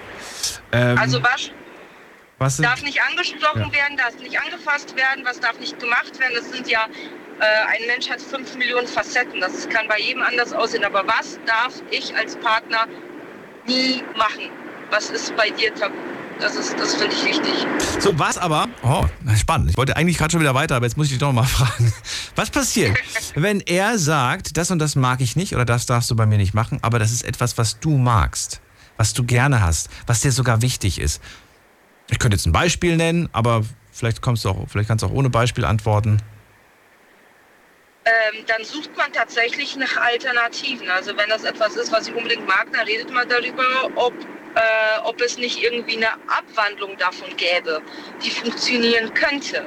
Ähm, 0.72 0.98
Also 0.98 1.22
was 1.22 1.50
was 2.38 2.58
darf 2.58 2.82
nicht 2.82 3.00
angesprochen 3.02 3.70
Ja. 3.70 3.72
werden, 3.72 3.96
darf 3.96 4.14
nicht 4.18 4.38
angefasst 4.38 4.94
werden, 4.96 5.24
was 5.24 5.40
darf 5.40 5.58
nicht 5.58 5.78
gemacht 5.80 6.18
werden. 6.18 6.34
Das 6.36 6.50
sind 6.50 6.68
ja, 6.68 6.86
äh, 7.40 7.44
ein 7.68 7.86
Mensch 7.86 8.10
hat 8.10 8.20
fünf 8.20 8.54
Millionen 8.56 8.86
Facetten. 8.86 9.40
Das 9.40 9.66
kann 9.70 9.86
bei 9.88 9.98
jedem 9.98 10.22
anders 10.22 10.52
aussehen. 10.52 10.84
Aber 10.84 11.02
was 11.06 11.38
darf 11.46 11.74
ich 11.90 12.14
als 12.14 12.36
Partner 12.36 12.86
nie 13.66 14.02
machen? 14.16 14.50
Was 14.90 15.10
ist 15.10 15.36
bei 15.36 15.50
dir 15.50 15.74
tabu? 15.74 15.94
Das 16.38 16.54
ist, 16.54 16.78
das 16.78 16.94
finde 16.94 17.14
ich 17.16 17.24
wichtig. 17.24 17.66
So, 17.98 18.18
was 18.18 18.36
aber? 18.36 18.68
Oh, 18.82 19.06
spannend. 19.40 19.70
Ich 19.70 19.76
wollte 19.78 19.96
eigentlich 19.96 20.18
gerade 20.18 20.32
schon 20.32 20.40
wieder 20.40 20.54
weiter, 20.54 20.76
aber 20.76 20.84
jetzt 20.84 20.96
muss 20.96 21.06
ich 21.06 21.12
dich 21.12 21.18
doch 21.18 21.32
mal 21.32 21.44
fragen. 21.44 21.92
Was 22.34 22.50
passiert, 22.50 22.96
wenn 23.34 23.60
er 23.60 23.98
sagt, 23.98 24.56
das 24.58 24.70
und 24.70 24.78
das 24.78 24.96
mag 24.96 25.20
ich 25.22 25.34
nicht 25.34 25.54
oder 25.54 25.64
das 25.64 25.86
darfst 25.86 26.10
du 26.10 26.16
bei 26.16 26.26
mir 26.26 26.36
nicht 26.36 26.52
machen, 26.52 26.78
aber 26.82 26.98
das 26.98 27.10
ist 27.10 27.24
etwas, 27.24 27.56
was 27.56 27.80
du 27.80 27.96
magst, 27.96 28.60
was 28.98 29.14
du 29.14 29.24
gerne 29.24 29.62
hast, 29.62 29.88
was 30.06 30.20
dir 30.20 30.30
sogar 30.30 30.60
wichtig 30.60 31.00
ist? 31.00 31.22
Ich 32.10 32.18
könnte 32.18 32.36
jetzt 32.36 32.46
ein 32.46 32.52
Beispiel 32.52 32.96
nennen, 32.96 33.28
aber 33.32 33.64
vielleicht 33.90 34.20
kommst 34.20 34.44
du 34.44 34.50
auch, 34.50 34.68
vielleicht 34.68 34.88
kannst 34.88 35.02
du 35.02 35.06
auch 35.08 35.12
ohne 35.12 35.30
Beispiel 35.30 35.64
antworten. 35.64 36.20
Ähm, 38.06 38.44
dann 38.46 38.64
sucht 38.64 38.96
man 38.96 39.12
tatsächlich 39.12 39.74
nach 39.76 39.96
Alternativen. 39.96 40.88
Also 40.88 41.16
wenn 41.16 41.28
das 41.28 41.42
etwas 41.42 41.74
ist, 41.74 41.90
was 41.90 42.06
ich 42.06 42.14
unbedingt 42.14 42.46
mag, 42.46 42.68
dann 42.72 42.86
redet 42.86 43.10
man 43.10 43.28
darüber, 43.28 43.64
ob, 43.96 44.14
äh, 44.54 45.00
ob 45.02 45.20
es 45.20 45.38
nicht 45.38 45.60
irgendwie 45.60 45.96
eine 45.96 46.12
Abwandlung 46.28 46.96
davon 46.98 47.36
gäbe, 47.36 47.82
die 48.22 48.30
funktionieren 48.30 49.12
könnte. 49.12 49.66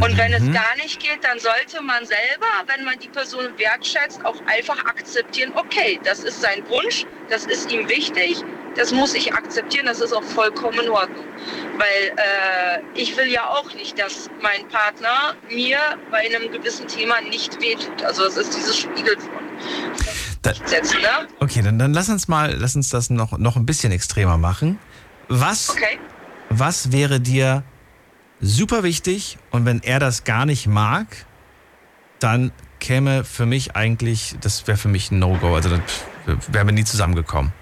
Und 0.00 0.18
wenn 0.18 0.32
es 0.32 0.42
gar 0.52 0.74
nicht 0.76 0.98
geht, 1.00 1.22
dann 1.22 1.38
sollte 1.38 1.80
man 1.82 2.04
selber, 2.04 2.46
wenn 2.66 2.84
man 2.84 2.98
die 2.98 3.08
Person 3.08 3.44
wertschätzt, 3.56 4.24
auch 4.24 4.36
einfach 4.46 4.78
akzeptieren, 4.86 5.52
okay, 5.54 6.00
das 6.02 6.20
ist 6.20 6.40
sein 6.40 6.68
Wunsch, 6.68 7.06
das 7.30 7.46
ist 7.46 7.70
ihm 7.70 7.88
wichtig, 7.88 8.42
das 8.74 8.90
muss 8.92 9.14
ich 9.14 9.32
akzeptieren, 9.32 9.86
das 9.86 10.00
ist 10.00 10.12
auch 10.12 10.24
vollkommen 10.24 10.80
in 10.80 10.90
Ordnung. 10.90 11.24
Weil 11.78 12.12
äh, 12.16 12.82
ich 13.00 13.16
will 13.16 13.28
ja 13.28 13.46
auch 13.48 13.72
nicht, 13.74 13.96
dass 13.98 14.28
mein 14.42 14.66
Partner 14.68 15.36
mir 15.48 15.78
bei 16.10 16.18
einem 16.26 16.50
gewissen 16.50 16.88
Thema 16.88 17.20
nicht 17.20 17.60
wehtut. 17.60 18.02
Also 18.02 18.24
das 18.24 18.36
ist 18.36 18.56
dieses 18.56 18.76
Spiegel 18.76 19.16
von 19.18 19.30
setzen, 20.66 21.00
ne? 21.00 21.28
okay, 21.40 21.62
dann, 21.62 21.78
dann 21.78 21.94
lass 21.94 22.08
uns 22.08 22.28
mal, 22.28 22.52
lass 22.54 22.74
uns 22.76 22.90
das 22.90 23.10
noch, 23.10 23.38
noch 23.38 23.56
ein 23.56 23.64
bisschen 23.64 23.92
extremer 23.92 24.36
machen. 24.38 24.78
Was, 25.28 25.70
Okay. 25.70 25.98
was 26.50 26.92
wäre 26.92 27.20
dir 27.20 27.62
super 28.44 28.82
wichtig 28.82 29.38
und 29.50 29.64
wenn 29.64 29.82
er 29.82 29.98
das 29.98 30.24
gar 30.24 30.46
nicht 30.46 30.66
mag, 30.66 31.06
dann 32.20 32.52
käme 32.78 33.24
für 33.24 33.46
mich 33.46 33.74
eigentlich, 33.76 34.36
das 34.40 34.66
wäre 34.66 34.76
für 34.76 34.88
mich 34.88 35.10
ein 35.10 35.18
No-Go. 35.18 35.54
Also 35.54 35.70
dann 35.70 35.82
wären 36.48 36.66
wir 36.68 36.72
nie 36.72 36.84
zusammengekommen. 36.84 37.52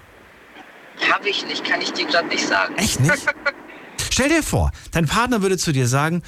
Habe 1.11 1.29
ich 1.29 1.45
nicht, 1.45 1.63
kann 1.65 1.81
ich 1.81 1.91
dir 1.93 2.05
gerade 2.05 2.27
nicht 2.27 2.45
sagen. 2.45 2.75
Echt 2.75 2.99
nicht? 2.99 3.25
Stell 4.11 4.29
dir 4.29 4.43
vor, 4.43 4.71
dein 4.91 5.07
Partner 5.07 5.41
würde 5.41 5.57
zu 5.57 5.71
dir 5.71 5.87
sagen, 5.87 6.21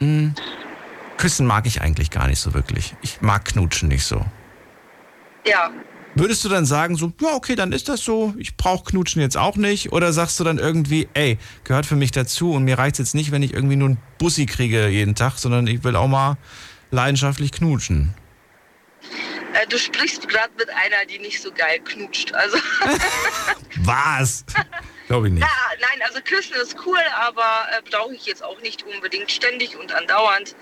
"Mm, 0.00 0.30
Küssen 1.16 1.46
mag 1.46 1.66
ich 1.66 1.80
eigentlich 1.80 2.10
gar 2.10 2.26
nicht 2.26 2.40
so 2.40 2.52
wirklich. 2.52 2.94
Ich 3.00 3.20
mag 3.22 3.44
Knutschen 3.44 3.88
nicht 3.88 4.04
so. 4.04 4.24
Ja. 5.46 5.70
Würdest 6.14 6.44
du 6.44 6.50
dann 6.50 6.66
sagen, 6.66 6.96
so, 6.96 7.10
ja, 7.20 7.34
okay, 7.34 7.54
dann 7.54 7.72
ist 7.72 7.88
das 7.88 8.04
so, 8.04 8.34
ich 8.36 8.56
brauche 8.56 8.84
Knutschen 8.84 9.22
jetzt 9.22 9.36
auch 9.36 9.56
nicht? 9.56 9.92
Oder 9.92 10.12
sagst 10.12 10.38
du 10.38 10.44
dann 10.44 10.58
irgendwie, 10.58 11.08
ey, 11.14 11.38
gehört 11.64 11.86
für 11.86 11.96
mich 11.96 12.10
dazu 12.10 12.52
und 12.52 12.64
mir 12.64 12.78
reicht 12.78 12.98
jetzt 12.98 13.14
nicht, 13.14 13.30
wenn 13.32 13.42
ich 13.42 13.54
irgendwie 13.54 13.76
nur 13.76 13.88
einen 13.88 13.98
Bussi 14.18 14.44
kriege 14.44 14.88
jeden 14.88 15.14
Tag, 15.14 15.38
sondern 15.38 15.66
ich 15.66 15.84
will 15.84 15.96
auch 15.96 16.08
mal 16.08 16.36
leidenschaftlich 16.90 17.52
knutschen? 17.52 18.14
Äh, 19.54 19.66
du 19.68 19.78
sprichst 19.78 20.28
gerade 20.28 20.52
mit 20.58 20.68
einer, 20.68 21.06
die 21.08 21.18
nicht 21.18 21.40
so 21.40 21.50
geil 21.50 21.80
knutscht. 21.80 22.34
Also 22.34 22.58
Was? 23.78 24.44
Glaube 25.06 25.28
ich 25.28 25.34
nicht. 25.34 25.42
Ja, 25.42 25.48
nein, 25.80 26.06
also 26.06 26.20
küssen 26.20 26.54
ist 26.62 26.76
cool, 26.86 27.00
aber 27.16 27.66
äh, 27.70 27.90
brauche 27.90 28.14
ich 28.14 28.26
jetzt 28.26 28.44
auch 28.44 28.60
nicht 28.60 28.82
unbedingt 28.82 29.30
ständig 29.30 29.78
und 29.78 29.92
andauernd. 29.92 30.54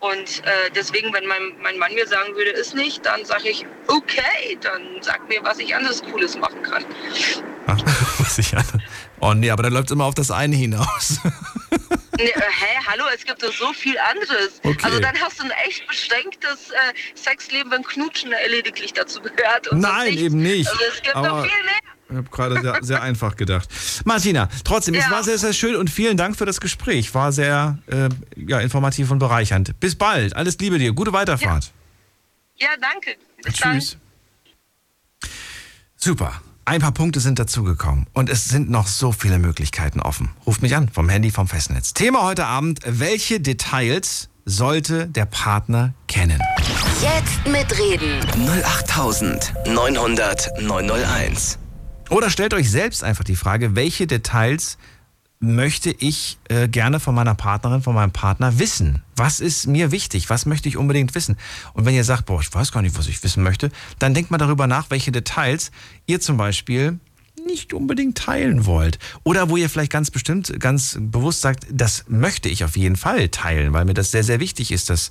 Und 0.00 0.42
äh, 0.46 0.70
deswegen, 0.74 1.12
wenn 1.12 1.26
mein, 1.26 1.42
mein 1.62 1.76
Mann 1.78 1.94
mir 1.94 2.06
sagen 2.06 2.34
würde, 2.34 2.50
ist 2.50 2.74
nicht, 2.74 3.04
dann 3.04 3.24
sage 3.26 3.50
ich, 3.50 3.66
okay, 3.86 4.58
dann 4.62 4.82
sag 5.02 5.28
mir, 5.28 5.40
was 5.44 5.58
ich 5.58 5.74
anderes 5.74 6.02
Cooles 6.02 6.36
machen 6.38 6.62
kann. 6.62 6.84
Ach, 7.66 7.78
was 8.18 8.38
ich 8.38 8.56
an. 8.56 8.64
Oh 9.20 9.34
nee, 9.34 9.50
aber 9.50 9.62
dann 9.64 9.74
läuft 9.74 9.86
es 9.86 9.92
immer 9.92 10.04
auf 10.06 10.14
das 10.14 10.30
eine 10.30 10.56
hinaus. 10.56 11.18
Nee, 12.16 12.24
äh, 12.30 12.40
hä, 12.40 12.78
hallo, 12.86 13.04
es 13.14 13.24
gibt 13.24 13.42
doch 13.42 13.52
so 13.52 13.72
viel 13.74 13.96
anderes. 13.98 14.60
Okay. 14.64 14.78
Also 14.82 15.00
dann 15.00 15.18
hast 15.20 15.38
du 15.40 15.44
ein 15.44 15.52
echt 15.66 15.86
beschränktes 15.86 16.70
äh, 16.70 16.92
Sexleben, 17.14 17.70
wenn 17.70 17.82
Knutschen 17.82 18.32
lediglich 18.48 18.92
dazu 18.94 19.20
gehört. 19.20 19.68
Nein, 19.72 20.16
eben 20.16 20.42
nicht. 20.42 20.68
Also 20.68 20.80
es 20.92 21.02
gibt 21.02 21.14
Aber- 21.16 21.28
noch 21.28 21.42
viel 21.46 21.64
mehr. 21.64 21.74
Ich 22.10 22.16
habe 22.16 22.28
gerade 22.30 22.60
sehr, 22.60 22.78
sehr 22.82 23.02
einfach 23.02 23.36
gedacht. 23.36 23.68
Martina, 24.04 24.48
trotzdem, 24.64 24.94
es 24.94 25.04
Ja. 25.04 25.10
war 25.12 25.22
sehr, 25.22 25.38
sehr 25.38 25.52
schön 25.52 25.76
und 25.76 25.90
vielen 25.90 26.16
Dank 26.16 26.36
für 26.36 26.46
das 26.46 26.60
Gespräch. 26.60 27.14
War 27.14 27.32
sehr 27.32 27.78
äh, 27.86 28.08
ja, 28.36 28.58
informativ 28.60 29.10
und 29.10 29.18
bereichernd. 29.20 29.78
Bis 29.80 29.94
bald. 29.96 30.34
Alles 30.34 30.58
Liebe 30.58 30.78
dir. 30.78 30.92
Gute 30.92 31.12
Weiterfahrt. 31.12 31.70
Ja, 32.58 32.68
danke. 32.80 33.16
Bis 33.42 33.54
dann. 33.56 33.78
Tschüss. 33.78 33.96
Super. 35.96 36.40
Ein 36.64 36.80
paar 36.80 36.92
Punkte 36.92 37.20
sind 37.20 37.38
dazugekommen 37.38 38.06
und 38.12 38.28
es 38.30 38.44
sind 38.46 38.70
noch 38.70 38.86
so 38.86 39.12
viele 39.12 39.38
Möglichkeiten 39.38 40.00
offen. 40.00 40.30
Ruft 40.46 40.62
mich 40.62 40.76
an 40.76 40.88
vom 40.88 41.08
Handy 41.08 41.30
vom 41.30 41.48
Festnetz. 41.48 41.94
Thema 41.94 42.22
heute 42.22 42.46
Abend, 42.46 42.80
welche 42.84 43.40
Details 43.40 44.28
sollte 44.44 45.06
der 45.08 45.24
Partner 45.26 45.94
kennen? 46.06 46.40
Jetzt 47.00 47.46
mitreden. 47.46 48.20
08900 48.64 50.50
901. 50.60 51.58
Oder 52.10 52.28
stellt 52.28 52.54
euch 52.54 52.68
selbst 52.70 53.04
einfach 53.04 53.22
die 53.22 53.36
Frage, 53.36 53.76
welche 53.76 54.08
Details 54.08 54.78
möchte 55.38 55.90
ich 55.90 56.38
äh, 56.48 56.68
gerne 56.68 56.98
von 56.98 57.14
meiner 57.14 57.36
Partnerin, 57.36 57.82
von 57.82 57.94
meinem 57.94 58.10
Partner 58.10 58.58
wissen? 58.58 59.02
Was 59.14 59.38
ist 59.38 59.68
mir 59.68 59.92
wichtig? 59.92 60.28
Was 60.28 60.44
möchte 60.44 60.68
ich 60.68 60.76
unbedingt 60.76 61.14
wissen? 61.14 61.36
Und 61.72 61.86
wenn 61.86 61.94
ihr 61.94 62.02
sagt, 62.02 62.26
boah, 62.26 62.40
ich 62.40 62.52
weiß 62.52 62.72
gar 62.72 62.82
nicht, 62.82 62.98
was 62.98 63.06
ich 63.06 63.22
wissen 63.22 63.44
möchte, 63.44 63.70
dann 64.00 64.12
denkt 64.12 64.32
mal 64.32 64.38
darüber 64.38 64.66
nach, 64.66 64.90
welche 64.90 65.12
Details 65.12 65.70
ihr 66.06 66.20
zum 66.20 66.36
Beispiel 66.36 66.98
nicht 67.46 67.72
unbedingt 67.72 68.18
teilen 68.18 68.66
wollt. 68.66 68.98
Oder 69.22 69.48
wo 69.48 69.56
ihr 69.56 69.70
vielleicht 69.70 69.92
ganz 69.92 70.10
bestimmt, 70.10 70.58
ganz 70.60 70.98
bewusst 71.00 71.40
sagt, 71.40 71.66
das 71.70 72.04
möchte 72.08 72.48
ich 72.48 72.64
auf 72.64 72.76
jeden 72.76 72.96
Fall 72.96 73.28
teilen, 73.28 73.72
weil 73.72 73.84
mir 73.84 73.94
das 73.94 74.10
sehr, 74.10 74.24
sehr 74.24 74.40
wichtig 74.40 74.72
ist, 74.72 74.90
dass 74.90 75.10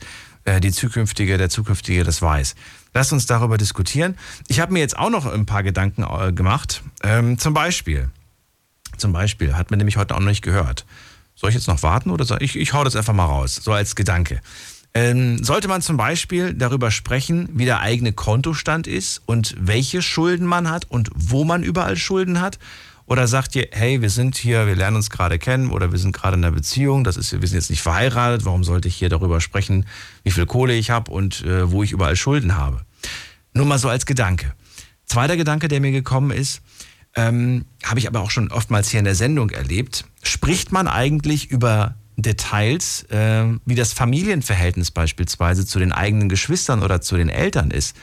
die 0.60 0.72
zukünftige, 0.72 1.38
der 1.38 1.50
zukünftige 1.50 2.04
das 2.04 2.22
weiß. 2.22 2.56
Lasst 2.94 3.14
uns 3.14 3.26
darüber 3.26 3.58
diskutieren. 3.58 4.16
Ich 4.48 4.60
habe 4.60 4.74
mir 4.74 4.80
jetzt 4.80 4.98
auch 4.98 5.10
noch 5.10 5.26
ein 5.26 5.46
paar 5.46 5.64
Gedanken 5.64 6.04
äh, 6.04 6.34
gemacht. 6.34 6.82
Ähm, 7.04 7.38
zum 7.38 7.54
Beispiel, 7.54 8.10
zum 8.98 9.14
Beispiel, 9.14 9.56
hat 9.56 9.70
man 9.70 9.78
nämlich 9.78 9.98
heute 9.98 10.16
auch 10.16 10.20
noch 10.20 10.28
nicht 10.28 10.42
gehört. 10.42 10.86
Soll 11.36 11.50
ich 11.50 11.56
jetzt 11.56 11.68
noch 11.68 11.84
warten 11.84 12.10
oder 12.10 12.26
soll 12.26 12.42
ich, 12.42 12.56
ich 12.56 12.74
hau 12.74 12.84
das 12.84 12.96
einfach 12.96 13.14
mal 13.14 13.26
raus, 13.26 13.56
so 13.56 13.72
als 13.72 13.96
Gedanke. 13.96 14.42
Ähm, 14.94 15.44
sollte 15.44 15.68
man 15.68 15.84
zum 15.84 15.98
Beispiel 15.98 16.54
darüber 16.56 16.90
sprechen, 16.90 17.48
wie 17.54 17.66
der 17.66 17.80
eigene 17.80 18.12
Kontostand 18.12 18.88
ist 18.88 19.22
und 19.28 19.56
welche 19.60 20.02
Schulden 20.02 20.48
man 20.48 20.70
hat 20.70 20.90
und 20.90 21.12
wo 21.14 21.44
man 21.44 21.62
überall 21.62 21.96
Schulden 21.96 22.42
hat 22.42 22.58
Oder 23.10 23.28
sagt 23.28 23.56
ihr, 23.56 23.68
hey, 23.72 24.04
wir 24.04 24.12
sind 24.12 24.38
hier, 24.38 24.68
wir 24.68 24.76
lernen 24.76 24.98
uns 24.98 25.10
gerade 25.10 25.40
kennen 25.40 25.72
oder 25.72 25.92
wir 25.92 25.98
sind 25.98 26.12
gerade 26.12 26.38
in 26.38 26.44
einer 26.46 26.54
Beziehung, 26.54 27.04
das 27.04 27.18
ist, 27.18 27.32
wir 27.32 27.48
sind 27.48 27.58
jetzt 27.58 27.72
nicht 27.72 27.82
verheiratet, 27.82 28.46
warum 28.46 28.64
sollte 28.64 28.88
ich 28.88 28.96
hier 28.96 29.10
darüber 29.10 29.42
sprechen, 29.42 29.88
wie 30.24 30.30
viel 30.30 30.46
Kohle 30.46 30.76
ich 30.76 30.92
habe 30.92 31.10
und 31.10 31.44
äh, 31.44 31.72
wo 31.72 31.82
ich 31.82 31.92
überall 31.92 32.16
Schulden 32.16 32.56
habe? 32.56 32.86
Nur 33.52 33.66
mal 33.66 33.80
so 33.80 33.90
als 33.90 34.06
Gedanke. 34.06 34.54
Zweiter 35.06 35.38
Gedanke, 35.38 35.68
der 35.68 35.82
mir 35.82 35.92
gekommen 35.92 36.30
ist, 36.30 36.62
ähm, 37.16 37.66
habe 37.84 37.98
ich 37.98 38.08
aber 38.08 38.22
auch 38.22 38.30
schon 38.30 38.52
oftmals 38.52 38.90
hier 38.90 39.00
in 39.00 39.06
der 39.06 39.16
Sendung 39.16 39.50
erlebt. 39.50 40.06
Spricht 40.22 40.72
man 40.72 40.88
eigentlich 40.88 41.50
über 41.50 41.96
Details, 42.16 43.06
äh, 43.10 43.46
wie 43.66 43.76
das 43.76 43.92
Familienverhältnis 43.92 44.92
beispielsweise 44.92 45.66
zu 45.66 45.80
den 45.80 45.92
eigenen 45.92 46.30
Geschwistern 46.30 46.84
oder 46.84 47.02
zu 47.02 47.18
den 47.18 47.30
Eltern 47.30 47.72
ist? 47.72 47.96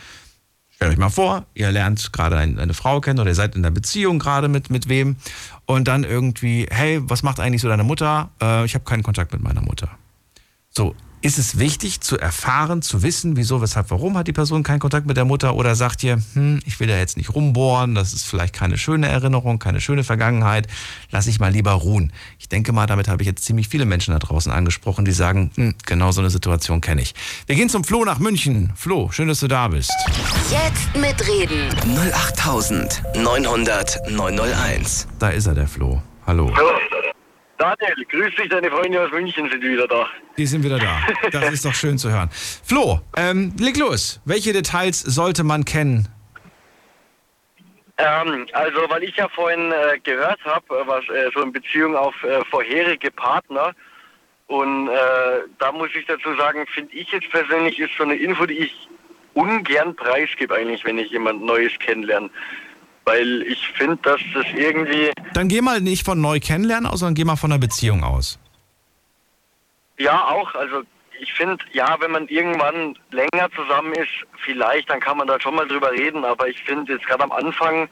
Stellt 0.77 0.93
euch 0.93 0.99
mal 0.99 1.09
vor, 1.09 1.47
ihr 1.55 1.73
lernt 1.73 2.13
gerade 2.13 2.37
eine 2.37 2.75
Frau 2.75 3.01
kennen 3.01 3.19
oder 3.19 3.31
ihr 3.31 3.35
seid 3.35 3.57
in 3.57 3.65
einer 3.65 3.75
Beziehung 3.75 4.19
gerade 4.19 4.49
mit, 4.49 4.69
mit 4.69 4.91
wem 4.91 5.17
und 5.65 5.89
dann 5.89 6.05
irgendwie, 6.05 6.67
hey, 6.71 7.01
was 7.03 7.23
macht 7.23 7.41
eigentlich 7.41 7.63
so 7.63 7.69
deine 7.69 7.83
Mutter? 7.83 8.29
Äh, 8.43 8.67
ich 8.67 8.75
habe 8.75 8.85
keinen 8.85 9.03
Kontakt 9.03 9.33
mit 9.33 9.43
meiner 9.43 9.63
Mutter. 9.63 9.89
So, 10.69 10.95
ist 11.27 11.39
es 11.39 11.59
wichtig 11.59 12.01
zu 12.01 12.17
erfahren, 12.17 12.83
zu 12.83 13.03
wissen, 13.03 13.37
wieso, 13.37 13.61
weshalb, 13.61 13.91
warum 13.91 14.17
hat 14.17 14.29
die 14.29 14.33
Person 14.33 14.63
keinen 14.63 14.79
Kontakt 14.79 15.09
mit 15.09 15.17
der 15.17 15.25
Mutter 15.25 15.57
oder 15.57 15.75
sagt 15.75 16.05
ihr, 16.05 16.23
hm, 16.35 16.61
ich 16.65 16.79
will 16.79 16.87
da 16.87 16.97
jetzt 16.97 17.17
nicht 17.17 17.35
rumbohren, 17.35 17.97
das 17.97 18.13
ist 18.13 18.27
vielleicht 18.27 18.55
keine 18.55 18.79
schöne 18.79 19.09
Erinnerung, 19.09 19.59
keine 19.59 19.81
schöne 19.81 20.05
Vergangenheit, 20.05 20.69
lass 21.11 21.27
ich 21.27 21.41
mal 21.41 21.51
lieber 21.51 21.73
ruhen. 21.73 22.13
Ich 22.39 22.49
denke 22.49 22.73
mal, 22.73 22.87
damit 22.87 23.09
habe 23.09 23.23
ich 23.23 23.27
jetzt 23.27 23.45
ziemlich 23.45 23.69
viele 23.69 23.87
Menschen 23.87 24.13
da 24.13 24.21
draußen 24.21 24.53
angesprochen, 24.53 25.05
die 25.05 25.11
sagen, 25.11 25.51
hm, 25.57 25.75
genau 25.85 26.13
so 26.13 26.21
eine 26.21 26.31
Situation 26.31 26.81
kenne 26.81 27.03
ich. 27.03 27.13
Wir 27.47 27.57
gehen 27.57 27.69
zum 27.69 27.83
Flo 27.83 28.05
nach 28.05 28.21
München. 28.21 28.73
Flo, 28.77 29.11
schön, 29.11 29.27
dass 29.27 29.41
du 29.41 29.49
da 29.49 29.67
bist. 29.67 29.93
Jetzt 30.49 30.97
mitreden. 30.97 31.75
08900 32.15 34.09
901. 34.09 35.09
Da 35.19 35.31
ist 35.31 35.47
er, 35.47 35.55
der 35.55 35.67
Flo. 35.67 36.01
Hallo. 36.25 36.53
Daniel, 37.59 38.05
grüß 38.09 38.35
dich, 38.35 38.49
deine 38.49 38.71
Freunde 38.71 39.01
aus 39.01 39.11
München 39.11 39.49
sind 39.51 39.63
wieder 39.63 39.89
da. 39.89 40.07
Die 40.37 40.47
sind 40.47 40.63
wieder 40.63 40.79
da. 40.79 41.01
Das 41.31 41.51
ist 41.51 41.65
doch 41.65 41.75
schön 41.75 41.99
zu 41.99 42.11
hören. 42.11 42.29
Flo, 42.65 43.01
ähm, 43.17 43.55
leg 43.59 43.77
los. 43.77 44.21
Welche 44.25 44.53
Details 44.53 45.01
sollte 45.01 45.43
man 45.45 45.65
kennen? 45.65 46.09
Ähm, 47.99 48.47
also, 48.53 48.79
weil 48.89 49.05
ich 49.05 49.17
ja 49.17 49.29
vorhin 49.29 49.73
äh, 49.73 49.99
gehört 50.01 50.45
habe, 50.45 50.67
äh, 50.69 50.87
was 50.87 51.03
äh, 51.09 51.31
so 51.35 51.41
in 51.41 51.53
Beziehung 51.53 51.97
auf 51.97 52.15
äh, 52.25 52.45
vorherige 52.51 53.11
Partner 53.11 53.75
und 54.49 54.89
äh, 54.89 55.41
da 55.59 55.73
muss 55.73 55.91
ich 55.95 56.07
dazu 56.07 56.35
sagen, 56.37 56.67
finde 56.73 56.95
ich 56.95 57.11
jetzt 57.11 57.29
persönlich 57.31 57.79
ist 57.79 57.91
so 57.97 58.05
eine 58.05 58.15
Info, 58.15 58.47
die 58.47 58.59
ich 58.59 58.89
ungern 59.35 59.95
preisgebe 59.97 60.55
eigentlich, 60.55 60.85
wenn 60.85 60.99
ich 60.99 61.11
jemand 61.11 61.45
Neues 61.45 61.73
kennenlerne. 61.79 62.31
Weil 63.07 63.43
ich 63.43 63.69
finde, 63.77 63.97
dass 64.03 64.21
das 64.35 64.45
irgendwie, 64.55 65.13
Dann 65.33 65.49
geh 65.49 65.61
mal 65.61 65.81
nicht 65.81 66.05
von 66.05 66.21
neu 66.21 66.41
kennenlernen 66.41 66.91
aus, 66.91 67.01
sondern 67.01 67.15
geh 67.15 67.25
mal 67.25 67.37
von 67.37 67.53
einer 67.53 67.61
Beziehung 67.61 68.03
aus. 68.05 68.39
ja 69.99 70.29
auch, 70.29 70.55
also 70.55 70.83
ich 71.21 71.33
finde, 71.33 71.65
ja, 71.73 71.97
wenn 72.01 72.11
man 72.11 72.29
irgendwann 72.29 72.99
länger 73.11 73.49
zusammen 73.55 73.93
ist, 73.95 74.11
vielleicht, 74.45 74.91
dann 74.91 75.01
kann 75.01 75.17
man 75.17 75.27
da 75.27 75.41
schon 75.41 75.55
mal 75.55 75.67
drüber 75.67 75.93
reden, 75.93 76.25
aber 76.25 76.49
ich 76.49 76.63
finde 76.65 76.93
jetzt 76.93 77.07
gerade 77.07 77.25
am 77.25 77.33
Anfang 77.33 77.89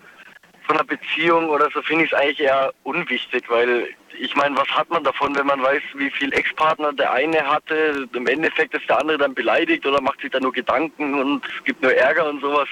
von 0.67 0.77
einer 0.77 0.85
Beziehung 0.85 1.49
oder 1.49 1.69
so 1.73 1.83
finde 1.83 2.05
ich 2.05 2.13
es 2.13 2.19
eigentlich 2.19 2.41
eher 2.41 2.73
unwichtig, 2.83 3.45
weil 3.49 3.89
ich 4.19 4.35
meine, 4.35 4.57
was 4.57 4.69
hat 4.69 4.89
man 4.91 5.05
davon, 5.05 5.37
wenn 5.37 5.47
man 5.47 5.63
weiß, 5.63 5.83
wie 5.95 6.11
viel 6.11 6.33
Ex-Partner 6.33 6.93
der 6.93 7.13
eine 7.13 7.41
hatte? 7.47 8.09
Im 8.13 8.27
Endeffekt 8.27 8.75
ist 8.75 8.89
der 8.89 9.01
andere 9.01 9.19
dann 9.19 9.35
beleidigt 9.35 9.87
oder 9.87 10.01
macht 10.01 10.21
sich 10.21 10.31
da 10.31 10.41
nur 10.41 10.53
Gedanken 10.53 11.15
und 11.15 11.45
es 11.45 11.65
gibt 11.65 11.83
nur 11.83 11.95
Ärger 11.95 12.29
und 12.29 12.41
sowas. 12.41 12.69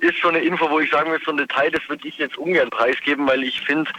Ist 0.00 0.18
schon 0.18 0.34
eine 0.34 0.44
Info, 0.44 0.68
wo 0.70 0.80
ich 0.80 0.90
sagen 0.90 1.10
will, 1.10 1.20
so 1.24 1.32
ein 1.32 1.36
Detail, 1.36 1.70
das 1.70 1.82
würde 1.88 2.06
ich 2.06 2.16
jetzt 2.18 2.36
ungern 2.38 2.70
preisgeben, 2.70 3.26
weil 3.26 3.42
ich 3.42 3.60
finde, 3.62 3.90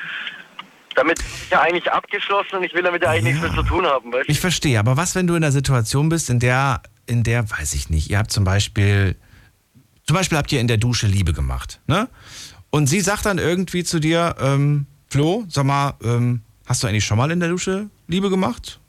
damit 0.95 1.19
ist 1.19 1.51
ja 1.51 1.61
eigentlich 1.61 1.91
abgeschlossen 1.91 2.57
und 2.57 2.63
ich 2.63 2.73
will 2.73 2.83
damit 2.83 3.03
ja 3.03 3.09
eigentlich 3.09 3.35
nichts 3.35 3.41
mehr 3.41 3.53
zu 3.53 3.63
tun 3.63 3.85
haben, 3.85 4.11
weißt? 4.11 4.29
Ich 4.29 4.39
verstehe, 4.39 4.79
aber 4.79 4.97
was, 4.97 5.15
wenn 5.15 5.27
du 5.27 5.35
in 5.35 5.43
einer 5.43 5.51
Situation 5.51 6.09
bist, 6.09 6.29
in 6.29 6.39
der, 6.39 6.81
in 7.05 7.23
der, 7.23 7.49
weiß 7.49 7.73
ich 7.73 7.89
nicht, 7.89 8.09
ihr 8.09 8.17
habt 8.17 8.31
zum 8.31 8.43
Beispiel, 8.43 9.15
zum 10.05 10.15
Beispiel 10.15 10.37
habt 10.37 10.51
ihr 10.51 10.59
in 10.59 10.67
der 10.67 10.77
Dusche 10.77 11.07
Liebe 11.07 11.33
gemacht, 11.33 11.79
ne? 11.87 12.09
Und 12.71 12.87
sie 12.87 13.01
sagt 13.01 13.25
dann 13.25 13.39
irgendwie 13.39 13.83
zu 13.83 13.99
dir, 13.99 14.35
ähm, 14.39 14.85
Flo, 15.09 15.45
sag 15.47 15.65
mal, 15.65 15.95
ähm, 16.03 16.41
hast 16.67 16.83
du 16.83 16.87
eigentlich 16.87 17.05
schon 17.05 17.17
mal 17.17 17.31
in 17.31 17.39
der 17.39 17.49
Dusche 17.49 17.89
Liebe 18.07 18.29
gemacht? 18.29 18.79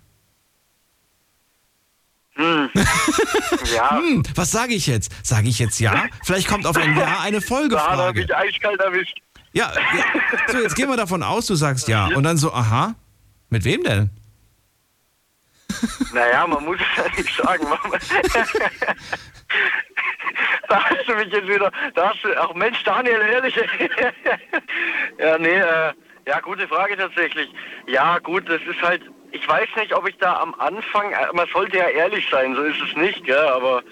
Hm. 2.41 2.71
ja, 3.75 3.91
Hm, 3.99 4.23
was 4.35 4.51
sage 4.51 4.75
ich 4.75 4.87
jetzt? 4.87 5.13
Sage 5.27 5.49
ich 5.49 5.59
jetzt 5.59 5.79
ja? 5.81 6.05
Vielleicht 6.25 6.49
kommt 6.49 6.67
auf 6.67 6.77
ein 6.77 6.97
Ja 6.97 7.21
eine 7.21 7.41
da 7.41 7.43
hat 7.43 7.43
er 7.43 7.43
Folgefrage. 7.43 8.21
mich 8.23 8.35
eiskalt 8.35 8.81
erwischt. 8.81 9.19
Ja, 9.53 9.73
ja, 9.75 10.05
so 10.53 10.59
jetzt 10.59 10.77
gehen 10.77 10.89
wir 10.89 10.97
davon 10.97 11.23
aus, 11.23 11.47
du 11.47 11.55
sagst 11.57 11.89
ja. 11.89 12.07
Und 12.07 12.23
dann 12.23 12.37
so, 12.37 12.53
aha, 12.53 12.95
mit 13.49 13.65
wem 13.65 13.83
denn? 13.83 14.11
Naja, 16.13 16.47
man 16.47 16.65
muss 16.65 16.79
es 16.81 16.97
ja 17.05 17.11
nicht 17.17 17.37
sagen. 17.37 17.67
Da 20.69 20.85
hast 20.85 21.09
du 21.09 21.15
mich 21.17 21.33
jetzt 21.33 21.49
wieder, 21.49 21.73
da 21.97 22.11
hast 22.11 22.23
du, 22.23 22.29
ach 22.41 22.55
Mensch, 22.55 22.83
Daniel, 22.85 23.21
ehrlich. 23.21 23.57
ja, 25.19 25.39
nee, 25.39 25.49
äh, 25.57 25.93
ja, 26.29 26.39
gute 26.41 26.69
Frage 26.69 26.97
tatsächlich. 26.97 27.51
Ja, 27.89 28.19
gut, 28.19 28.49
das 28.49 28.61
ist 28.63 28.81
halt, 28.81 29.03
ich 29.33 29.47
weiß 29.49 29.69
nicht, 29.77 29.95
ob 29.95 30.09
ich 30.09 30.17
da 30.19 30.41
am 30.41 30.55
Anfang, 30.59 31.13
äh, 31.13 31.27
man 31.33 31.49
sollte 31.53 31.79
ja 31.79 31.89
ehrlich 31.89 32.27
sein, 32.31 32.55
so 32.55 32.63
ist 32.63 32.81
es 32.81 32.97
nicht, 32.97 33.25
gell, 33.25 33.37
aber 33.37 33.83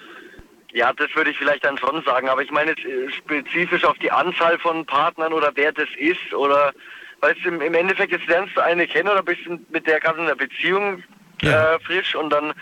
ja, 0.71 0.93
das 0.93 1.13
würde 1.15 1.31
ich 1.31 1.37
vielleicht 1.37 1.65
dann 1.65 1.77
schon 1.77 2.03
sagen. 2.03 2.29
Aber 2.29 2.41
ich 2.41 2.51
meine 2.51 2.71
jetzt 2.71 2.85
äh, 2.85 3.09
spezifisch 3.11 3.83
auf 3.85 3.97
die 3.97 4.11
Anzahl 4.11 4.59
von 4.59 4.85
Partnern 4.85 5.33
oder 5.33 5.51
wer 5.55 5.71
das 5.71 5.89
ist 5.97 6.33
oder, 6.33 6.73
weißt 7.21 7.39
du, 7.43 7.49
im, 7.49 7.61
im 7.61 7.73
Endeffekt, 7.73 8.11
jetzt 8.11 8.27
lernst 8.27 8.55
du 8.55 8.61
eine 8.63 8.85
kennen 8.87 9.09
oder 9.09 9.23
bist 9.23 9.45
du 9.45 9.59
mit 9.69 9.87
der 9.87 9.99
gerade 9.99 10.19
in 10.19 10.25
einer 10.25 10.35
Beziehung 10.35 11.03
Ja. 11.41 11.75
äh, 11.75 11.79
frisch 11.79 12.15
und 12.15 12.29
dann 12.31 12.53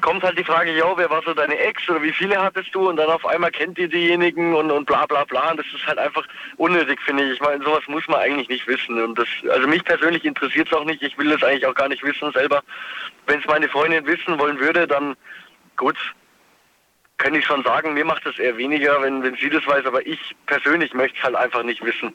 kommt 0.00 0.22
halt 0.22 0.38
die 0.38 0.44
Frage, 0.44 0.76
ja, 0.76 0.86
wer 0.96 1.10
war 1.10 1.22
so 1.24 1.34
deine 1.34 1.58
Ex 1.58 1.88
oder 1.88 2.02
wie 2.02 2.12
viele 2.12 2.40
hattest 2.40 2.74
du 2.74 2.88
und 2.88 2.96
dann 2.96 3.10
auf 3.10 3.26
einmal 3.26 3.50
kennt 3.50 3.78
ihr 3.78 3.88
diejenigen 3.88 4.54
und, 4.54 4.70
und 4.70 4.86
bla 4.86 5.06
bla 5.06 5.24
bla 5.24 5.50
und 5.50 5.58
das 5.58 5.66
ist 5.74 5.86
halt 5.86 5.98
einfach 5.98 6.26
unnötig, 6.56 7.00
finde 7.02 7.24
ich. 7.24 7.34
Ich 7.34 7.40
meine, 7.40 7.62
sowas 7.64 7.82
muss 7.88 8.06
man 8.08 8.20
eigentlich 8.20 8.48
nicht 8.48 8.66
wissen 8.66 9.02
und 9.02 9.18
das, 9.18 9.28
also 9.50 9.66
mich 9.66 9.84
persönlich 9.84 10.24
interessiert 10.24 10.68
es 10.70 10.76
auch 10.76 10.84
nicht, 10.84 11.02
ich 11.02 11.16
will 11.18 11.30
das 11.30 11.42
eigentlich 11.42 11.66
auch 11.66 11.74
gar 11.74 11.88
nicht 11.88 12.02
wissen 12.02 12.32
selber. 12.32 12.62
Wenn 13.26 13.40
es 13.40 13.46
meine 13.46 13.68
Freundin 13.68 14.06
wissen 14.06 14.38
wollen 14.38 14.58
würde, 14.58 14.86
dann 14.86 15.16
gut, 15.76 15.96
kann 17.20 17.34
ich 17.34 17.44
schon 17.44 17.62
sagen, 17.62 17.92
mir 17.92 18.04
macht 18.04 18.24
es 18.26 18.38
eher 18.38 18.56
weniger, 18.56 19.02
wenn, 19.02 19.22
wenn 19.22 19.36
sie 19.36 19.50
das 19.50 19.66
weiß, 19.66 19.84
aber 19.84 20.06
ich 20.06 20.18
persönlich 20.46 20.94
möchte 20.94 21.18
es 21.18 21.24
halt 21.24 21.36
einfach 21.36 21.62
nicht 21.62 21.84
wissen. 21.84 22.14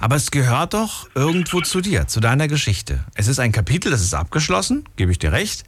Aber 0.00 0.16
es 0.16 0.30
gehört 0.30 0.74
doch 0.74 1.08
irgendwo 1.14 1.60
zu 1.60 1.80
dir, 1.80 2.08
zu 2.08 2.18
deiner 2.18 2.48
Geschichte. 2.48 3.04
Es 3.14 3.28
ist 3.28 3.38
ein 3.38 3.52
Kapitel, 3.52 3.92
das 3.92 4.00
ist 4.00 4.12
abgeschlossen, 4.12 4.88
gebe 4.96 5.12
ich 5.12 5.20
dir 5.20 5.32
recht, 5.32 5.64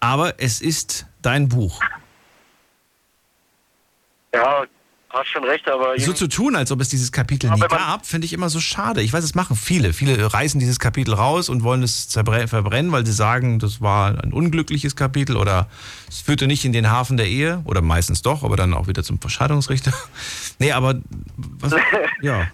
aber 0.00 0.34
es 0.40 0.60
ist 0.60 1.06
dein 1.22 1.48
Buch. 1.48 1.80
ja, 4.34 4.66
hast 5.14 5.28
schon 5.28 5.44
recht, 5.44 5.68
aber 5.68 5.98
So 5.98 6.12
zu 6.12 6.26
tun, 6.26 6.56
als 6.56 6.72
ob 6.72 6.80
es 6.80 6.88
dieses 6.88 7.12
Kapitel 7.12 7.50
nie 7.50 7.60
gab, 7.60 8.04
finde 8.04 8.24
ich 8.26 8.32
immer 8.32 8.50
so 8.50 8.60
schade. 8.60 9.00
Ich 9.00 9.12
weiß, 9.12 9.22
es 9.24 9.34
machen 9.34 9.56
viele. 9.56 9.92
Viele 9.92 10.32
reißen 10.32 10.58
dieses 10.58 10.78
Kapitel 10.78 11.14
raus 11.14 11.48
und 11.48 11.62
wollen 11.62 11.82
es 11.82 12.12
verbrennen, 12.12 12.92
weil 12.92 13.06
sie 13.06 13.12
sagen, 13.12 13.58
das 13.58 13.80
war 13.80 14.22
ein 14.22 14.32
unglückliches 14.32 14.96
Kapitel 14.96 15.36
oder 15.36 15.68
es 16.08 16.20
führte 16.20 16.46
nicht 16.46 16.64
in 16.64 16.72
den 16.72 16.90
Hafen 16.90 17.16
der 17.16 17.28
Ehe 17.28 17.62
oder 17.64 17.80
meistens 17.80 18.22
doch, 18.22 18.42
aber 18.42 18.56
dann 18.56 18.74
auch 18.74 18.88
wieder 18.88 19.02
zum 19.02 19.20
Verschreitungsrichter. 19.20 19.92
Nee, 20.60 20.70
aber 20.70 21.00
was, 21.36 21.74
ja. 22.22 22.46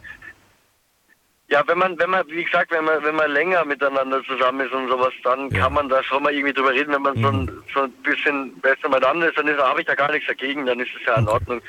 Ja, 1.53 1.65
wenn 1.67 1.79
man, 1.79 1.99
wenn 1.99 2.11
man, 2.11 2.25
wie 2.29 2.45
gesagt, 2.45 2.71
wenn 2.71 2.85
man, 2.85 3.03
wenn 3.03 3.17
man 3.17 3.29
länger 3.33 3.65
miteinander 3.65 4.23
zusammen 4.25 4.61
ist 4.65 4.73
und 4.73 4.89
sowas, 4.89 5.13
dann 5.25 5.41
Ja. 5.41 5.47
Mhm. 5.47 5.53
kann 5.63 5.73
man 5.73 5.89
da 5.89 6.01
schon 6.05 6.23
mal 6.23 6.33
irgendwie 6.33 6.53
drüber 6.55 6.71
reden. 6.73 6.93
Wenn 6.95 7.03
man 7.03 7.21
so, 7.21 7.29
ein, 7.29 7.51
so 7.75 7.81
ein 7.83 7.91
bisschen 8.05 8.53
besser 8.61 8.89
miteinander 8.89 9.29
ist, 9.31 9.37
dann 9.37 9.49
ist- 9.49 9.59
habe 9.59 9.81
ich 9.81 9.87
da 9.87 9.97
gar 9.97 10.13
nichts 10.13 10.29
dagegen, 10.29 10.65
dann 10.65 10.79
ist 10.79 10.91
es 10.99 11.05
ja 11.07 11.17
in 11.17 11.27
Ordnung. 11.27 11.61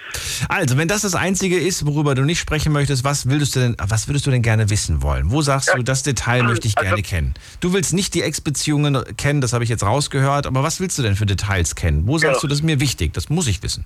Also, 0.49 0.77
wenn 0.77 0.87
das 0.87 1.01
das 1.01 1.15
Einzige 1.15 1.59
ist, 1.59 1.85
worüber 1.87 2.13
du 2.13 2.21
nicht 2.23 2.39
sprechen 2.39 2.71
möchtest, 2.71 3.03
was 3.03 3.27
würdest 3.27 3.55
du 3.55 3.59
denn, 3.59 3.75
was 3.81 4.07
würdest 4.07 4.27
du 4.27 4.29
denn 4.31 4.43
gerne 4.43 4.69
wissen 4.69 5.01
wollen? 5.01 5.31
Wo 5.31 5.41
sagst 5.41 5.73
du, 5.75 5.81
das 5.81 6.03
Detail 6.03 6.43
möchte 6.43 6.67
ich 6.67 6.77
also- 6.77 6.87
gerne 6.87 7.01
kennen? 7.01 7.33
Du 7.59 7.73
willst 7.73 7.93
nicht 7.93 8.13
die 8.13 8.21
Ex-Beziehungen 8.21 9.03
kennen, 9.17 9.41
das 9.41 9.51
habe 9.53 9.63
ich 9.63 9.69
jetzt 9.71 9.83
rausgehört, 9.83 10.45
aber 10.45 10.61
was 10.61 10.79
willst 10.79 10.99
du 10.99 11.01
denn 11.01 11.15
für 11.15 11.25
Details 11.25 11.73
kennen? 11.75 12.05
Wo 12.05 12.19
sagst 12.19 12.35
Ja. 12.35 12.41
du, 12.41 12.47
das 12.47 12.59
ist 12.59 12.63
mir 12.63 12.79
wichtig, 12.79 13.13
das 13.13 13.29
muss 13.29 13.47
ich 13.47 13.63
wissen? 13.63 13.85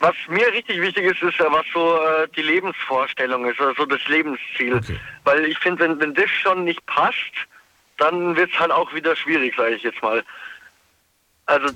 Was 0.00 0.14
mir 0.28 0.46
richtig 0.52 0.80
wichtig 0.80 1.04
ist, 1.04 1.22
ist 1.22 1.38
ja, 1.38 1.50
was 1.50 1.64
so 1.72 1.96
äh, 1.96 2.28
die 2.36 2.42
Lebensvorstellung 2.42 3.46
ist, 3.46 3.60
also 3.60 3.86
das 3.86 4.06
Lebensziel. 4.08 4.76
Okay. 4.76 5.00
Weil 5.24 5.46
ich 5.46 5.58
finde, 5.58 5.84
wenn, 5.84 6.00
wenn 6.00 6.14
das 6.14 6.30
schon 6.30 6.64
nicht 6.64 6.84
passt, 6.86 7.16
dann 7.96 8.36
wird 8.36 8.52
es 8.52 8.58
halt 8.58 8.70
auch 8.70 8.92
wieder 8.94 9.16
schwierig, 9.16 9.54
sage 9.56 9.76
ich 9.76 9.82
jetzt 9.82 10.02
mal. 10.02 10.22
Also 11.46 11.68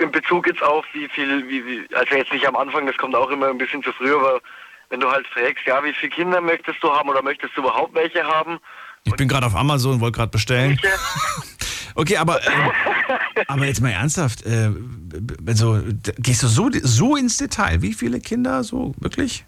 in 0.00 0.10
Bezug 0.10 0.46
jetzt 0.46 0.62
auf 0.62 0.84
wie 0.92 1.08
viel, 1.08 1.46
wie, 1.48 1.64
wie, 1.64 1.94
also 1.94 2.14
jetzt 2.14 2.32
nicht 2.32 2.46
am 2.46 2.56
Anfang, 2.56 2.86
das 2.86 2.96
kommt 2.96 3.14
auch 3.14 3.30
immer 3.30 3.48
ein 3.48 3.58
bisschen 3.58 3.82
zu 3.82 3.92
früh, 3.92 4.14
aber 4.14 4.40
wenn 4.88 5.00
du 5.00 5.10
halt 5.10 5.26
fragst, 5.28 5.64
ja, 5.66 5.82
wie 5.84 5.92
viele 5.92 6.10
Kinder 6.10 6.40
möchtest 6.40 6.82
du 6.82 6.92
haben 6.92 7.08
oder 7.08 7.22
möchtest 7.22 7.56
du 7.56 7.60
überhaupt 7.60 7.94
welche 7.94 8.24
haben? 8.24 8.58
Ich 9.04 9.14
bin 9.14 9.28
gerade 9.28 9.46
auf 9.46 9.54
Amazon, 9.54 10.00
wollte 10.00 10.16
gerade 10.16 10.30
bestellen. 10.30 10.80
Okay, 11.94 12.16
aber, 12.16 12.40
ähm, 12.46 12.70
aber 13.46 13.66
jetzt 13.66 13.80
mal 13.80 13.90
ernsthaft, 13.90 14.44
äh, 14.46 14.70
also 15.46 15.80
gehst 16.18 16.42
du 16.42 16.46
so, 16.46 16.70
so 16.82 17.16
ins 17.16 17.36
Detail? 17.38 17.82
Wie 17.82 17.92
viele 17.92 18.20
Kinder 18.20 18.62
so, 18.64 18.94
wirklich? 18.98 19.44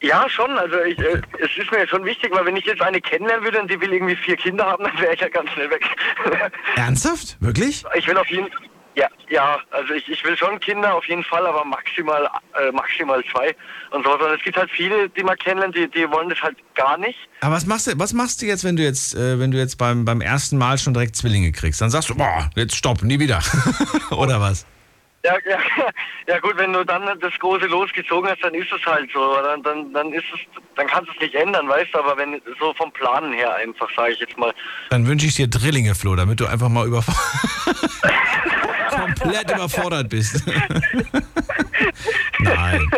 Ja, 0.00 0.28
schon. 0.28 0.50
Also 0.58 0.80
ich, 0.82 0.98
äh, 0.98 1.20
es 1.40 1.50
ist 1.56 1.72
mir 1.72 1.86
schon 1.88 2.04
wichtig, 2.04 2.30
weil 2.32 2.44
wenn 2.46 2.56
ich 2.56 2.64
jetzt 2.64 2.82
eine 2.82 3.00
kennenlernen 3.00 3.44
würde 3.44 3.60
und 3.60 3.70
die 3.70 3.80
will 3.80 3.92
irgendwie 3.92 4.16
vier 4.16 4.36
Kinder 4.36 4.64
haben, 4.64 4.84
dann 4.84 4.98
wäre 5.00 5.14
ich 5.14 5.20
ja 5.20 5.28
ganz 5.28 5.50
schnell 5.50 5.70
weg. 5.70 5.84
Ernsthaft? 6.76 7.36
Wirklich? 7.40 7.84
Ich 7.96 8.06
will 8.06 8.16
auf 8.16 8.28
jeden 8.28 8.48
ja, 8.98 9.08
ja, 9.30 9.58
also 9.70 9.94
ich, 9.94 10.08
ich 10.08 10.24
will 10.24 10.36
schon 10.36 10.58
Kinder 10.58 10.92
auf 10.94 11.04
jeden 11.04 11.22
Fall, 11.22 11.46
aber 11.46 11.64
maximal 11.64 12.28
äh, 12.60 12.72
maximal 12.72 13.22
zwei 13.30 13.54
und 13.92 14.04
so. 14.04 14.12
Und 14.12 14.36
es 14.36 14.42
gibt 14.42 14.56
halt 14.56 14.70
viele, 14.70 15.08
die 15.10 15.22
man 15.22 15.36
kennenlernt, 15.36 15.76
die, 15.76 15.88
die 15.88 16.10
wollen 16.10 16.28
das 16.28 16.42
halt 16.42 16.56
gar 16.74 16.98
nicht. 16.98 17.18
Aber 17.40 17.54
was 17.54 17.64
machst 17.64 17.86
du, 17.86 17.92
was 17.96 18.12
machst 18.12 18.42
du 18.42 18.46
jetzt, 18.46 18.64
wenn 18.64 18.74
du 18.74 18.82
jetzt, 18.82 19.14
äh, 19.14 19.38
wenn 19.38 19.52
du 19.52 19.58
jetzt 19.58 19.76
beim, 19.76 20.04
beim 20.04 20.20
ersten 20.20 20.58
Mal 20.58 20.78
schon 20.78 20.94
direkt 20.94 21.14
Zwillinge 21.14 21.52
kriegst? 21.52 21.80
Dann 21.80 21.90
sagst 21.90 22.10
du, 22.10 22.16
boah, 22.16 22.50
jetzt 22.56 22.74
stopp, 22.74 23.02
nie 23.02 23.20
wieder. 23.20 23.40
Oder 24.10 24.40
was? 24.40 24.66
Ja, 25.24 25.34
ja, 25.48 25.58
ja 26.28 26.38
gut, 26.38 26.56
wenn 26.56 26.72
du 26.72 26.84
dann 26.84 27.02
das 27.20 27.32
große 27.38 27.66
losgezogen 27.66 28.30
hast, 28.30 28.42
dann 28.42 28.54
ist 28.54 28.72
es 28.72 28.84
halt 28.86 29.10
so. 29.12 29.34
Dann, 29.42 29.62
dann, 29.62 29.92
dann 29.92 30.12
ist 30.12 30.24
es, 30.32 30.40
dann 30.76 30.86
kannst 30.86 31.08
du 31.10 31.14
es 31.14 31.20
nicht 31.20 31.34
ändern, 31.34 31.68
weißt 31.68 31.92
du, 31.92 31.98
aber 31.98 32.16
wenn 32.16 32.40
so 32.58 32.72
vom 32.74 32.90
Planen 32.92 33.32
her 33.32 33.54
einfach, 33.54 33.88
sage 33.94 34.12
ich 34.12 34.20
jetzt 34.20 34.38
mal. 34.38 34.54
Dann 34.90 35.06
wünsche 35.06 35.26
ich 35.26 35.34
dir 35.34 35.48
Drillinge, 35.48 35.94
Flo, 35.94 36.16
damit 36.16 36.40
du 36.40 36.46
einfach 36.46 36.68
mal 36.68 36.86
über 36.86 37.04
komplett 39.18 39.50
überfordert 39.50 40.08
bist. 40.08 40.44
Nein. 42.38 42.90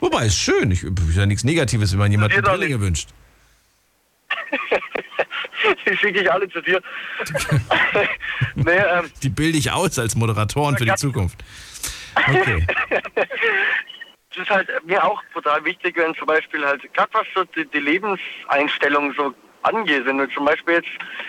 Wobei, 0.00 0.26
ist 0.26 0.38
schön. 0.38 0.70
Ich 0.70 0.82
ist 0.82 1.16
ja 1.16 1.26
nichts 1.26 1.44
Negatives, 1.44 1.92
wenn 1.92 1.98
man 1.98 2.10
jemanden 2.10 2.42
Drillinge 2.42 2.80
wünscht. 2.80 3.08
Die 5.86 5.96
schicke 5.96 6.20
ich 6.20 6.30
alle 6.30 6.48
zu 6.48 6.60
dir. 6.60 6.80
nee, 8.54 8.70
ähm, 8.70 9.10
die 9.22 9.30
bilde 9.30 9.56
ich 9.56 9.70
aus 9.70 9.98
als 9.98 10.14
Moderatoren 10.14 10.76
für 10.76 10.84
die 10.84 10.94
Zukunft. 10.94 11.42
Okay. 12.14 12.66
Es 14.30 14.36
ist 14.36 14.50
halt 14.50 14.68
mir 14.84 15.02
auch 15.02 15.22
total 15.32 15.64
wichtig, 15.64 15.96
wenn 15.96 16.14
zum 16.16 16.26
Beispiel 16.26 16.64
halt, 16.66 16.82
gerade 16.92 17.08
was 17.12 17.26
so 17.34 17.44
die, 17.56 17.64
die 17.70 17.78
Lebenseinstellung 17.78 19.14
so 19.14 19.34
angeht, 19.64 20.06
wenn 20.06 20.18
du 20.18 20.28
zum 20.30 20.44
Beispiel 20.44 20.74
jetzt 20.74 20.88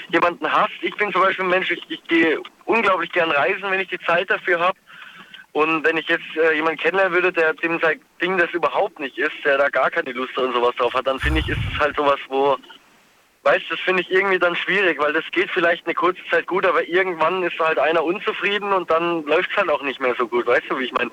jemanden 0.09 0.51
hast, 0.51 0.73
ich 0.81 0.95
bin 0.95 1.11
zum 1.11 1.21
Beispiel 1.21 1.45
ein 1.45 1.51
Mensch, 1.51 1.71
ich, 1.71 1.83
ich 1.89 2.03
gehe 2.03 2.39
unglaublich 2.65 3.11
gern 3.11 3.31
reisen, 3.31 3.69
wenn 3.69 3.79
ich 3.79 3.89
die 3.89 3.99
Zeit 3.99 4.29
dafür 4.29 4.59
habe. 4.59 4.77
Und 5.53 5.85
wenn 5.85 5.95
ich 5.95 6.07
jetzt 6.09 6.35
äh, 6.35 6.53
jemanden 6.53 6.79
kennenlernen 6.79 7.13
würde, 7.13 7.31
der 7.31 7.53
dem 7.53 7.79
sein 7.79 8.01
Ding 8.21 8.37
das 8.37 8.51
überhaupt 8.51 8.99
nicht 8.99 9.17
ist, 9.17 9.35
der 9.45 9.57
da 9.57 9.69
gar 9.69 9.89
keine 9.89 10.11
Lust 10.11 10.37
und 10.37 10.53
sowas 10.53 10.75
drauf 10.75 10.93
hat, 10.93 11.07
dann 11.07 11.19
finde 11.19 11.39
ich, 11.39 11.47
ist 11.47 11.61
es 11.71 11.79
halt 11.79 11.95
sowas, 11.95 12.19
wo 12.27 12.57
Weißt 13.45 13.65
das 13.69 13.79
finde 13.81 14.01
ich 14.01 14.09
irgendwie 14.09 14.39
dann 14.39 14.55
schwierig, 14.55 14.97
weil 14.97 15.13
das 15.13 15.23
geht 15.31 15.51
vielleicht 15.51 15.85
eine 15.85 15.93
kurze 15.93 16.19
Zeit 16.31 16.47
gut, 16.47 16.65
aber 16.65 16.87
irgendwann 16.87 17.43
ist 17.43 17.59
halt 17.59 17.77
einer 17.77 18.03
unzufrieden 18.03 18.73
und 18.73 18.89
dann 18.89 19.23
läuft 19.25 19.51
es 19.51 19.57
halt 19.57 19.69
auch 19.69 19.83
nicht 19.83 20.01
mehr 20.01 20.15
so 20.17 20.27
gut, 20.27 20.47
weißt 20.47 20.63
du, 20.67 20.79
wie 20.79 20.85
ich 20.85 20.91
meine? 20.93 21.11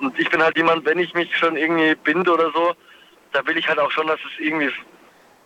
Und 0.00 0.18
ich 0.18 0.28
bin 0.28 0.42
halt 0.42 0.56
jemand, 0.56 0.84
wenn 0.84 0.98
ich 0.98 1.14
mich 1.14 1.34
schon 1.36 1.56
irgendwie 1.56 1.94
binde 1.94 2.32
oder 2.32 2.50
so, 2.50 2.74
da 3.30 3.46
will 3.46 3.56
ich 3.56 3.68
halt 3.68 3.78
auch 3.78 3.92
schon, 3.92 4.08
dass 4.08 4.18
es 4.18 4.44
irgendwie 4.44 4.72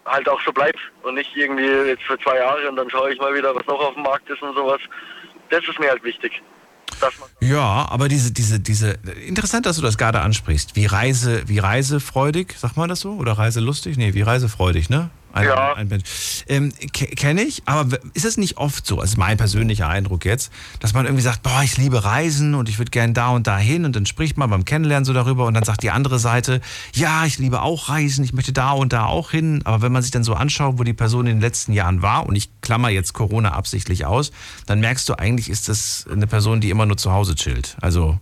halt 0.07 0.29
auch 0.29 0.41
so 0.45 0.53
bleibt 0.53 0.79
und 1.03 1.15
nicht 1.15 1.35
irgendwie 1.35 1.65
jetzt 1.65 2.03
für 2.03 2.19
zwei 2.19 2.37
Jahre 2.37 2.69
und 2.69 2.77
dann 2.77 2.91
schaue 2.91 3.13
ich 3.13 3.19
mal 3.19 3.35
wieder, 3.35 3.55
was 3.55 3.67
noch 3.67 3.81
auf 3.81 3.95
dem 3.95 4.03
Markt 4.03 4.29
ist 4.29 4.43
und 4.43 4.55
sowas. 4.55 4.81
Das 5.51 5.67
ist 5.69 5.79
mir 5.79 5.91
halt 5.91 6.03
wichtig. 6.05 6.43
Ja, 7.41 7.87
aber 7.91 8.09
diese, 8.09 8.33
diese, 8.33 8.61
diese, 8.61 8.99
interessant, 9.27 9.67
dass 9.67 9.77
du 9.77 9.83
das 9.83 9.99
gerade 9.99 10.21
ansprichst. 10.21 10.77
Wie 10.77 10.87
Reise, 10.87 11.43
wie 11.49 11.59
reisefreudig, 11.59 12.55
sagt 12.57 12.77
man 12.77 12.89
das 12.89 13.01
so? 13.01 13.13
Oder 13.13 13.33
reiselustig? 13.33 13.97
Nee, 13.97 14.15
wie 14.15 14.23
reisefreudig, 14.23 14.91
ne? 14.91 15.11
Ein, 15.35 15.47
ja. 15.47 15.75
Ein, 15.75 16.03
ähm, 16.47 16.73
Kenne 16.93 17.43
ich, 17.43 17.63
aber 17.67 17.99
ist 18.15 18.25
es 18.25 18.37
nicht 18.37 18.57
oft 18.57 18.87
so, 18.87 19.01
also 19.01 19.17
mein 19.19 19.37
persönlicher 19.37 19.89
Eindruck 19.89 20.25
jetzt, 20.25 20.53
dass 20.79 20.95
man 20.95 21.07
irgendwie 21.07 21.25
sagt, 21.25 21.43
boah, 21.43 21.63
ich 21.65 21.77
liebe 21.77 22.05
Reisen 22.05 22.55
und 22.55 22.69
ich 22.69 22.79
würde 22.79 22.93
gern 22.93 23.15
da 23.15 23.31
und 23.31 23.49
da 23.49 23.59
hin 23.59 23.85
und 23.85 23.97
dann 23.97 24.07
spricht 24.07 24.37
man 24.37 24.49
beim 24.49 24.65
Kennenlernen 24.65 25.05
so 25.05 25.13
darüber 25.13 25.47
und 25.47 25.55
dann 25.55 25.65
sagt 25.65 25.83
die 25.83 25.91
andere 25.91 26.21
Seite, 26.21 26.61
ja, 26.95 27.25
ich 27.27 27.39
liebe 27.39 27.63
auch 27.63 27.89
Reisen, 27.89 28.23
ich 28.25 28.33
möchte 28.33 28.53
da 28.53 28.71
und 28.71 28.93
da 28.93 29.07
auch 29.07 29.33
hin, 29.33 29.63
aber 29.65 29.83
wenn 29.83 29.91
man 29.91 30.03
sich 30.03 30.13
dann 30.13 30.23
so 30.23 30.35
anschaut, 30.35 30.79
wo 30.79 30.85
die 30.85 30.93
Person 30.93 31.27
in 31.27 31.37
den 31.37 31.41
letzten 31.41 31.73
Jahren 31.73 32.01
war 32.01 32.27
und 32.27 32.37
ich 32.37 32.49
klammer 32.61 32.91
jetzt 32.91 33.13
Corona 33.13 33.55
absichtlich 33.55 34.07
aus, 34.07 34.31
dann 34.67 34.79
merkst 34.79 35.09
du 35.09 35.19
eigentlich, 35.19 35.51
ist 35.51 35.69
das 35.69 36.07
eine 36.09 36.29
Person, 36.29 36.61
die 36.61 36.71
immer 36.71 36.87
nur 36.87 36.97
zu 36.97 37.11
Hause 37.11 37.35
chillt. 37.35 37.77
Also 37.81 38.21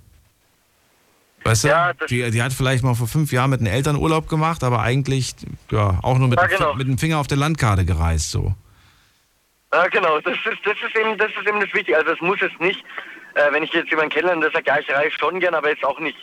Weißt 1.45 1.65
du, 1.65 1.69
ja, 1.69 1.93
die, 2.09 2.31
die, 2.31 2.43
hat 2.43 2.53
vielleicht 2.53 2.85
mal 2.85 2.95
vor 2.95 3.09
fünf 3.09 3.33
Jahren 3.33 3.51
mit 3.51 3.61
den 3.61 3.67
Eltern 3.67 3.97
Urlaub 3.97 4.29
gemacht, 4.29 4.63
aber 4.63 4.81
eigentlich 4.81 5.35
ja, 5.71 5.99
auch 6.03 6.19
nur 6.19 6.29
mit, 6.29 6.39
ja, 6.41 6.47
genau. 6.47 6.75
mit 6.75 6.87
dem 6.87 6.99
Finger 6.99 7.19
auf 7.19 7.27
der 7.27 7.39
Landkarte 7.39 7.85
gereist. 7.85 8.31
So. 8.31 8.55
Ja, 9.73 9.89
genau, 9.89 10.21
das 10.21 10.35
ist, 10.35 10.61
das 10.65 10.75
ist, 10.75 10.97
eben, 10.97 11.19
das 11.19 11.31
ist 11.31 11.49
eben 11.49 11.59
das 11.59 11.73
Wichtige. 11.73 11.97
Also 11.97 12.13
es 12.13 12.21
muss 12.21 12.41
es 12.43 12.53
nicht, 12.61 12.85
äh, 13.35 13.53
wenn 13.53 13.63
ich 13.63 13.73
jetzt 13.73 13.91
jemanden 13.91 14.13
kennenlerne, 14.13 14.43
der 14.43 14.51
sagt, 14.53 14.69
ja, 14.69 14.79
ich 14.79 14.89
reise 14.91 15.17
schon 15.19 15.41
gern, 15.41 15.55
aber 15.55 15.71
jetzt 15.71 15.85
auch 15.85 15.99
nicht 15.99 16.17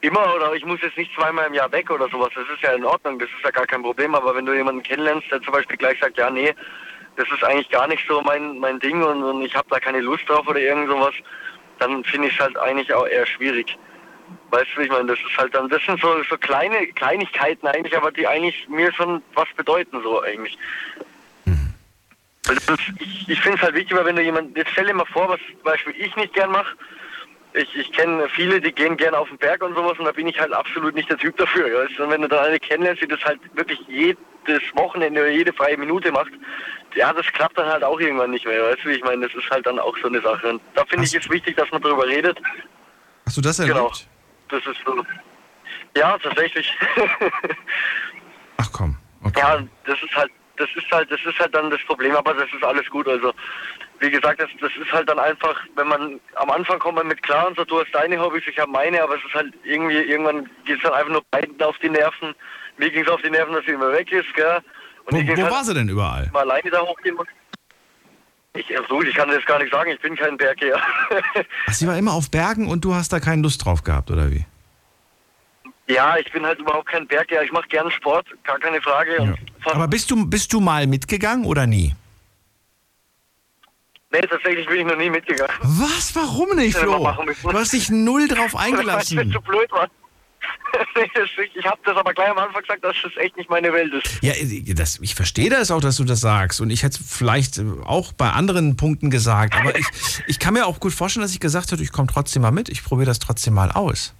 immer 0.00 0.34
oder 0.34 0.54
ich 0.54 0.64
muss 0.64 0.80
jetzt 0.82 0.96
nicht 0.96 1.12
zweimal 1.14 1.46
im 1.46 1.54
Jahr 1.54 1.70
weg 1.72 1.90
oder 1.90 2.08
sowas. 2.08 2.30
Das 2.34 2.44
ist 2.54 2.62
ja 2.62 2.72
in 2.72 2.84
Ordnung, 2.84 3.18
das 3.18 3.28
ist 3.28 3.44
ja 3.44 3.50
gar 3.50 3.66
kein 3.66 3.82
Problem. 3.82 4.14
Aber 4.14 4.34
wenn 4.34 4.46
du 4.46 4.54
jemanden 4.54 4.82
kennenlernst, 4.82 5.30
der 5.30 5.42
zum 5.42 5.52
Beispiel 5.52 5.76
gleich 5.76 5.98
sagt, 6.00 6.18
ja, 6.18 6.30
nee, 6.30 6.54
das 7.16 7.26
ist 7.30 7.42
eigentlich 7.44 7.70
gar 7.70 7.88
nicht 7.88 8.04
so 8.08 8.22
mein, 8.22 8.58
mein 8.58 8.78
Ding 8.80 9.02
und, 9.02 9.22
und 9.22 9.42
ich 9.42 9.54
habe 9.54 9.68
da 9.70 9.80
keine 9.80 10.00
Lust 10.00 10.28
drauf 10.28 10.46
oder 10.46 10.60
irgend 10.60 10.88
sowas, 10.88 11.14
dann 11.78 12.04
finde 12.04 12.28
ich 12.28 12.34
es 12.34 12.40
halt 12.40 12.56
eigentlich 12.58 12.92
auch 12.92 13.06
eher 13.06 13.26
schwierig. 13.26 13.76
Weißt 14.54 14.68
du, 14.76 14.82
ich 14.82 14.88
meine, 14.88 15.06
das 15.06 15.18
ist 15.18 15.36
halt 15.36 15.52
dann, 15.52 15.68
das 15.68 15.84
sind 15.84 16.00
so, 16.00 16.22
so 16.30 16.38
kleine 16.38 16.86
Kleinigkeiten 16.86 17.66
eigentlich, 17.66 17.96
aber 17.96 18.12
die 18.12 18.24
eigentlich 18.24 18.68
mir 18.68 18.92
schon 18.92 19.20
was 19.34 19.48
bedeuten, 19.56 20.00
so 20.00 20.22
eigentlich. 20.22 20.56
Mhm. 21.44 21.74
Also 22.46 22.74
ich, 23.00 23.28
ich 23.28 23.40
finde 23.40 23.58
es 23.58 23.64
halt 23.64 23.74
wichtig, 23.74 23.96
weil 23.96 24.04
wenn 24.04 24.14
du 24.14 24.22
jemand, 24.22 24.56
jetzt 24.56 24.70
stell 24.70 24.86
dir 24.86 24.94
mal 24.94 25.06
vor, 25.06 25.28
was 25.28 25.40
zum 25.50 25.60
Beispiel 25.64 25.94
ich 25.98 26.14
nicht 26.14 26.34
gern 26.34 26.52
mache, 26.52 26.76
ich, 27.52 27.74
ich 27.74 27.90
kenne 27.90 28.28
viele, 28.28 28.60
die 28.60 28.70
gehen 28.70 28.96
gerne 28.96 29.18
auf 29.18 29.28
den 29.28 29.38
Berg 29.38 29.60
und 29.64 29.74
sowas 29.74 29.98
und 29.98 30.04
da 30.04 30.12
bin 30.12 30.28
ich 30.28 30.38
halt 30.38 30.52
absolut 30.52 30.94
nicht 30.94 31.10
der 31.10 31.18
Typ 31.18 31.36
dafür. 31.36 31.64
Weißt? 31.64 31.98
Und 31.98 32.10
wenn 32.10 32.22
du 32.22 32.28
da 32.28 32.42
eine 32.42 32.60
kennenlernst, 32.60 33.02
die 33.02 33.08
das 33.08 33.24
halt 33.24 33.40
wirklich 33.56 33.80
jedes 33.88 34.62
Wochenende 34.74 35.20
oder 35.20 35.30
jede 35.30 35.52
freie 35.52 35.76
Minute 35.76 36.12
macht, 36.12 36.30
ja, 36.94 37.12
das 37.12 37.26
klappt 37.32 37.58
dann 37.58 37.66
halt 37.66 37.82
auch 37.82 37.98
irgendwann 37.98 38.30
nicht 38.30 38.46
mehr. 38.46 38.62
Weißt 38.62 38.84
du, 38.84 38.90
ich 38.90 39.02
meine, 39.02 39.26
das 39.26 39.34
ist 39.34 39.50
halt 39.50 39.66
dann 39.66 39.80
auch 39.80 39.96
so 39.98 40.06
eine 40.06 40.20
Sache. 40.20 40.48
Und 40.48 40.62
da 40.76 40.84
finde 40.84 41.06
ich 41.06 41.14
es 41.16 41.28
wichtig, 41.28 41.56
dass 41.56 41.68
man 41.72 41.82
darüber 41.82 42.06
redet. 42.06 42.40
Hast 43.26 43.36
du 43.36 43.40
das 43.40 43.58
erlebt? 43.58 43.76
Genau 43.76 43.92
das 44.54 44.66
ist 44.66 44.80
so. 44.84 45.04
Ja, 45.96 46.18
tatsächlich. 46.18 46.72
Ach 48.58 48.70
komm. 48.72 48.96
Okay. 49.24 49.40
Ja, 49.40 49.62
das 49.86 50.02
ist 50.02 50.16
halt, 50.16 50.30
das 50.56 50.68
ist 50.76 50.90
halt, 50.92 51.10
das 51.10 51.20
ist 51.24 51.38
halt 51.38 51.54
dann 51.54 51.70
das 51.70 51.80
Problem, 51.86 52.14
aber 52.14 52.34
das 52.34 52.48
ist 52.54 52.62
alles 52.62 52.88
gut. 52.90 53.08
Also 53.08 53.32
wie 54.00 54.10
gesagt, 54.10 54.40
das, 54.40 54.50
das 54.60 54.70
ist 54.80 54.92
halt 54.92 55.08
dann 55.08 55.18
einfach, 55.18 55.58
wenn 55.76 55.88
man 55.88 56.20
am 56.34 56.50
Anfang 56.50 56.78
kommt 56.78 56.96
man 56.96 57.06
mit 57.06 57.22
klar 57.22 57.48
und 57.48 57.56
so, 57.56 57.64
du 57.64 57.80
hast 57.80 57.92
deine 57.92 58.20
Hobbys, 58.20 58.42
ich 58.46 58.58
habe 58.58 58.70
meine, 58.70 59.02
aber 59.02 59.16
es 59.16 59.24
ist 59.24 59.34
halt 59.34 59.54
irgendwie, 59.64 59.96
irgendwann 59.96 60.48
geht 60.64 60.76
es 60.76 60.82
dann 60.82 60.92
einfach 60.92 61.12
nur 61.12 61.22
beiden 61.30 61.60
auf 61.62 61.78
die 61.78 61.88
Nerven. 61.88 62.34
Mir 62.76 62.90
ging 62.90 63.04
es 63.04 63.10
auf 63.10 63.22
die 63.22 63.30
Nerven, 63.30 63.54
dass 63.54 63.64
sie 63.64 63.72
immer 63.72 63.92
weg 63.92 64.10
ist, 64.12 64.32
gell? 64.34 64.60
Und 65.06 65.14
wo, 65.14 65.36
wo 65.36 65.42
halt 65.42 65.52
war 65.52 65.64
sie 65.64 65.74
denn 65.74 65.88
überall? 65.88 66.28
Mal 66.32 66.40
alleine 66.40 66.70
da 66.70 66.80
hochgehen 66.80 67.14
muss. 67.14 67.26
Ich, 68.56 68.66
so, 68.88 69.02
ich 69.02 69.14
kann 69.14 69.28
das 69.28 69.44
gar 69.46 69.58
nicht 69.58 69.72
sagen, 69.72 69.90
ich 69.90 70.00
bin 70.00 70.14
kein 70.14 70.36
Berggeher. 70.36 70.80
Ach, 71.66 71.72
sie 71.72 71.88
war 71.88 71.98
immer 71.98 72.12
auf 72.12 72.30
Bergen 72.30 72.68
und 72.68 72.84
du 72.84 72.94
hast 72.94 73.12
da 73.12 73.18
keine 73.18 73.42
Lust 73.42 73.64
drauf 73.64 73.82
gehabt, 73.82 74.12
oder 74.12 74.30
wie? 74.30 74.44
Ja, 75.88 76.16
ich 76.16 76.30
bin 76.32 76.46
halt 76.46 76.60
überhaupt 76.60 76.88
kein 76.88 77.06
Berggeher. 77.06 77.42
Ich 77.42 77.52
mache 77.52 77.66
gerne 77.68 77.90
Sport, 77.90 78.26
gar 78.44 78.58
keine 78.60 78.80
Frage. 78.80 79.16
Ja. 79.22 79.34
Aber 79.72 79.88
bist 79.88 80.10
du, 80.10 80.24
bist 80.26 80.52
du 80.52 80.60
mal 80.60 80.86
mitgegangen 80.86 81.44
oder 81.44 81.66
nie? 81.66 81.94
Nee, 84.12 84.20
tatsächlich 84.20 84.66
bin 84.68 84.80
ich 84.80 84.86
noch 84.86 84.96
nie 84.96 85.10
mitgegangen. 85.10 85.52
Was? 85.60 86.14
Warum 86.14 86.56
nicht, 86.56 86.76
Flo? 86.76 87.12
Du 87.42 87.52
hast 87.52 87.72
dich 87.72 87.90
null 87.90 88.28
drauf 88.28 88.54
eingelassen. 88.54 89.18
Weil 89.18 89.26
ich 89.26 89.32
zu 89.32 89.40
blöd 89.40 89.70
war. 89.72 89.88
ich 91.54 91.66
habe 91.66 91.78
das 91.84 91.96
aber 91.96 92.12
gleich 92.14 92.30
am 92.30 92.38
Anfang 92.38 92.62
gesagt, 92.62 92.84
dass 92.84 92.96
das 93.02 93.16
echt 93.16 93.36
nicht 93.36 93.50
meine 93.50 93.72
Welt 93.72 93.92
ist. 93.92 94.22
Ja, 94.22 94.32
das, 94.74 94.98
ich 95.00 95.14
verstehe 95.14 95.50
das 95.50 95.70
auch, 95.70 95.80
dass 95.80 95.96
du 95.96 96.04
das 96.04 96.20
sagst. 96.20 96.60
Und 96.60 96.70
ich 96.70 96.82
hätte 96.82 96.98
es 97.00 97.16
vielleicht 97.16 97.60
auch 97.84 98.12
bei 98.12 98.30
anderen 98.30 98.76
Punkten 98.76 99.10
gesagt. 99.10 99.54
Aber 99.54 99.76
ich, 99.76 99.86
ich 100.26 100.38
kann 100.38 100.54
mir 100.54 100.66
auch 100.66 100.80
gut 100.80 100.92
vorstellen, 100.92 101.22
dass 101.22 101.32
ich 101.32 101.40
gesagt 101.40 101.72
hätte, 101.72 101.82
ich 101.82 101.92
komme 101.92 102.08
trotzdem 102.12 102.42
mal 102.42 102.50
mit. 102.50 102.68
Ich 102.68 102.84
probiere 102.84 103.06
das 103.06 103.18
trotzdem 103.18 103.54
mal 103.54 103.70
aus. 103.70 104.14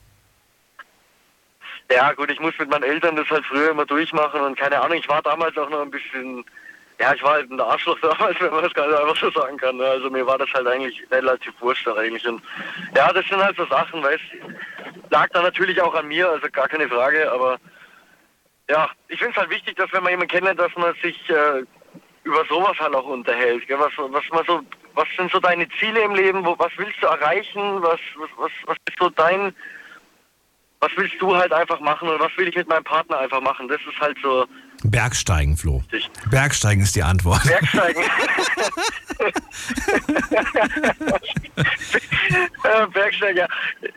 Ja, 1.90 2.12
gut, 2.12 2.30
ich 2.30 2.40
muss 2.40 2.54
mit 2.58 2.70
meinen 2.70 2.84
Eltern 2.84 3.16
das 3.16 3.28
halt 3.28 3.44
früher 3.46 3.70
immer 3.70 3.84
durchmachen 3.84 4.40
und 4.40 4.58
keine 4.58 4.80
Ahnung, 4.80 4.98
ich 4.98 5.08
war 5.08 5.20
damals 5.22 5.56
auch 5.58 5.68
noch 5.68 5.82
ein 5.82 5.90
bisschen, 5.90 6.42
ja, 6.98 7.12
ich 7.14 7.22
war 7.22 7.32
halt 7.32 7.50
ein 7.50 7.60
Arschloch 7.60 7.98
damals, 8.02 8.40
wenn 8.40 8.50
man 8.50 8.62
das 8.64 8.72
ganz 8.72 8.94
einfach 8.94 9.16
so 9.16 9.30
sagen 9.30 9.58
kann. 9.58 9.76
Ne? 9.76 9.84
Also 9.84 10.08
mir 10.08 10.26
war 10.26 10.38
das 10.38 10.48
halt 10.54 10.66
eigentlich 10.66 11.02
relativ 11.10 11.52
wurscht 11.60 11.86
eigentlich. 11.86 12.26
Und 12.26 12.42
ja, 12.96 13.12
das 13.12 13.26
sind 13.26 13.42
halt 13.42 13.56
so 13.56 13.66
Sachen, 13.66 14.02
weißt 14.02 14.22
du 14.32 14.54
lag 15.10 15.28
da 15.30 15.42
natürlich 15.42 15.80
auch 15.80 15.94
an 15.94 16.08
mir, 16.08 16.28
also 16.28 16.48
gar 16.50 16.68
keine 16.68 16.88
Frage, 16.88 17.30
aber 17.30 17.58
ja, 18.68 18.88
ich 19.08 19.18
finde 19.18 19.32
es 19.32 19.36
halt 19.36 19.50
wichtig, 19.50 19.76
dass 19.76 19.92
wenn 19.92 20.02
man 20.02 20.12
jemanden 20.12 20.30
kennenlernt, 20.30 20.60
dass 20.60 20.74
man 20.76 20.94
sich 21.02 21.18
äh, 21.28 21.62
über 22.24 22.44
sowas 22.48 22.78
halt 22.80 22.94
auch 22.94 23.06
unterhält. 23.06 23.66
Gell? 23.66 23.78
Was, 23.78 23.92
was, 23.96 24.24
man 24.30 24.44
so, 24.46 24.60
was 24.94 25.06
sind 25.16 25.30
so 25.30 25.38
deine 25.38 25.68
Ziele 25.78 26.00
im 26.00 26.14
Leben? 26.14 26.44
Wo, 26.44 26.58
was 26.58 26.72
willst 26.76 27.02
du 27.02 27.06
erreichen? 27.06 27.82
Was, 27.82 28.00
was, 28.16 28.30
was, 28.38 28.50
was 28.64 28.76
ist 28.88 28.98
so 28.98 29.10
dein, 29.10 29.54
was 30.80 30.90
willst 30.96 31.20
du 31.20 31.36
halt 31.36 31.52
einfach 31.52 31.80
machen 31.80 32.08
oder 32.08 32.20
was 32.20 32.36
will 32.36 32.48
ich 32.48 32.56
mit 32.56 32.68
meinem 32.68 32.84
Partner 32.84 33.18
einfach 33.18 33.40
machen? 33.40 33.68
Das 33.68 33.80
ist 33.88 34.00
halt 34.00 34.16
so. 34.22 34.46
Bergsteigen, 34.84 35.56
Flo. 35.56 35.82
Richtig. 35.90 36.10
Bergsteigen 36.30 36.82
ist 36.82 36.94
die 36.94 37.02
Antwort. 37.02 37.42
Bergsteigen. 37.44 38.02
Bergsteigen, 42.92 43.38
ja. 43.38 43.48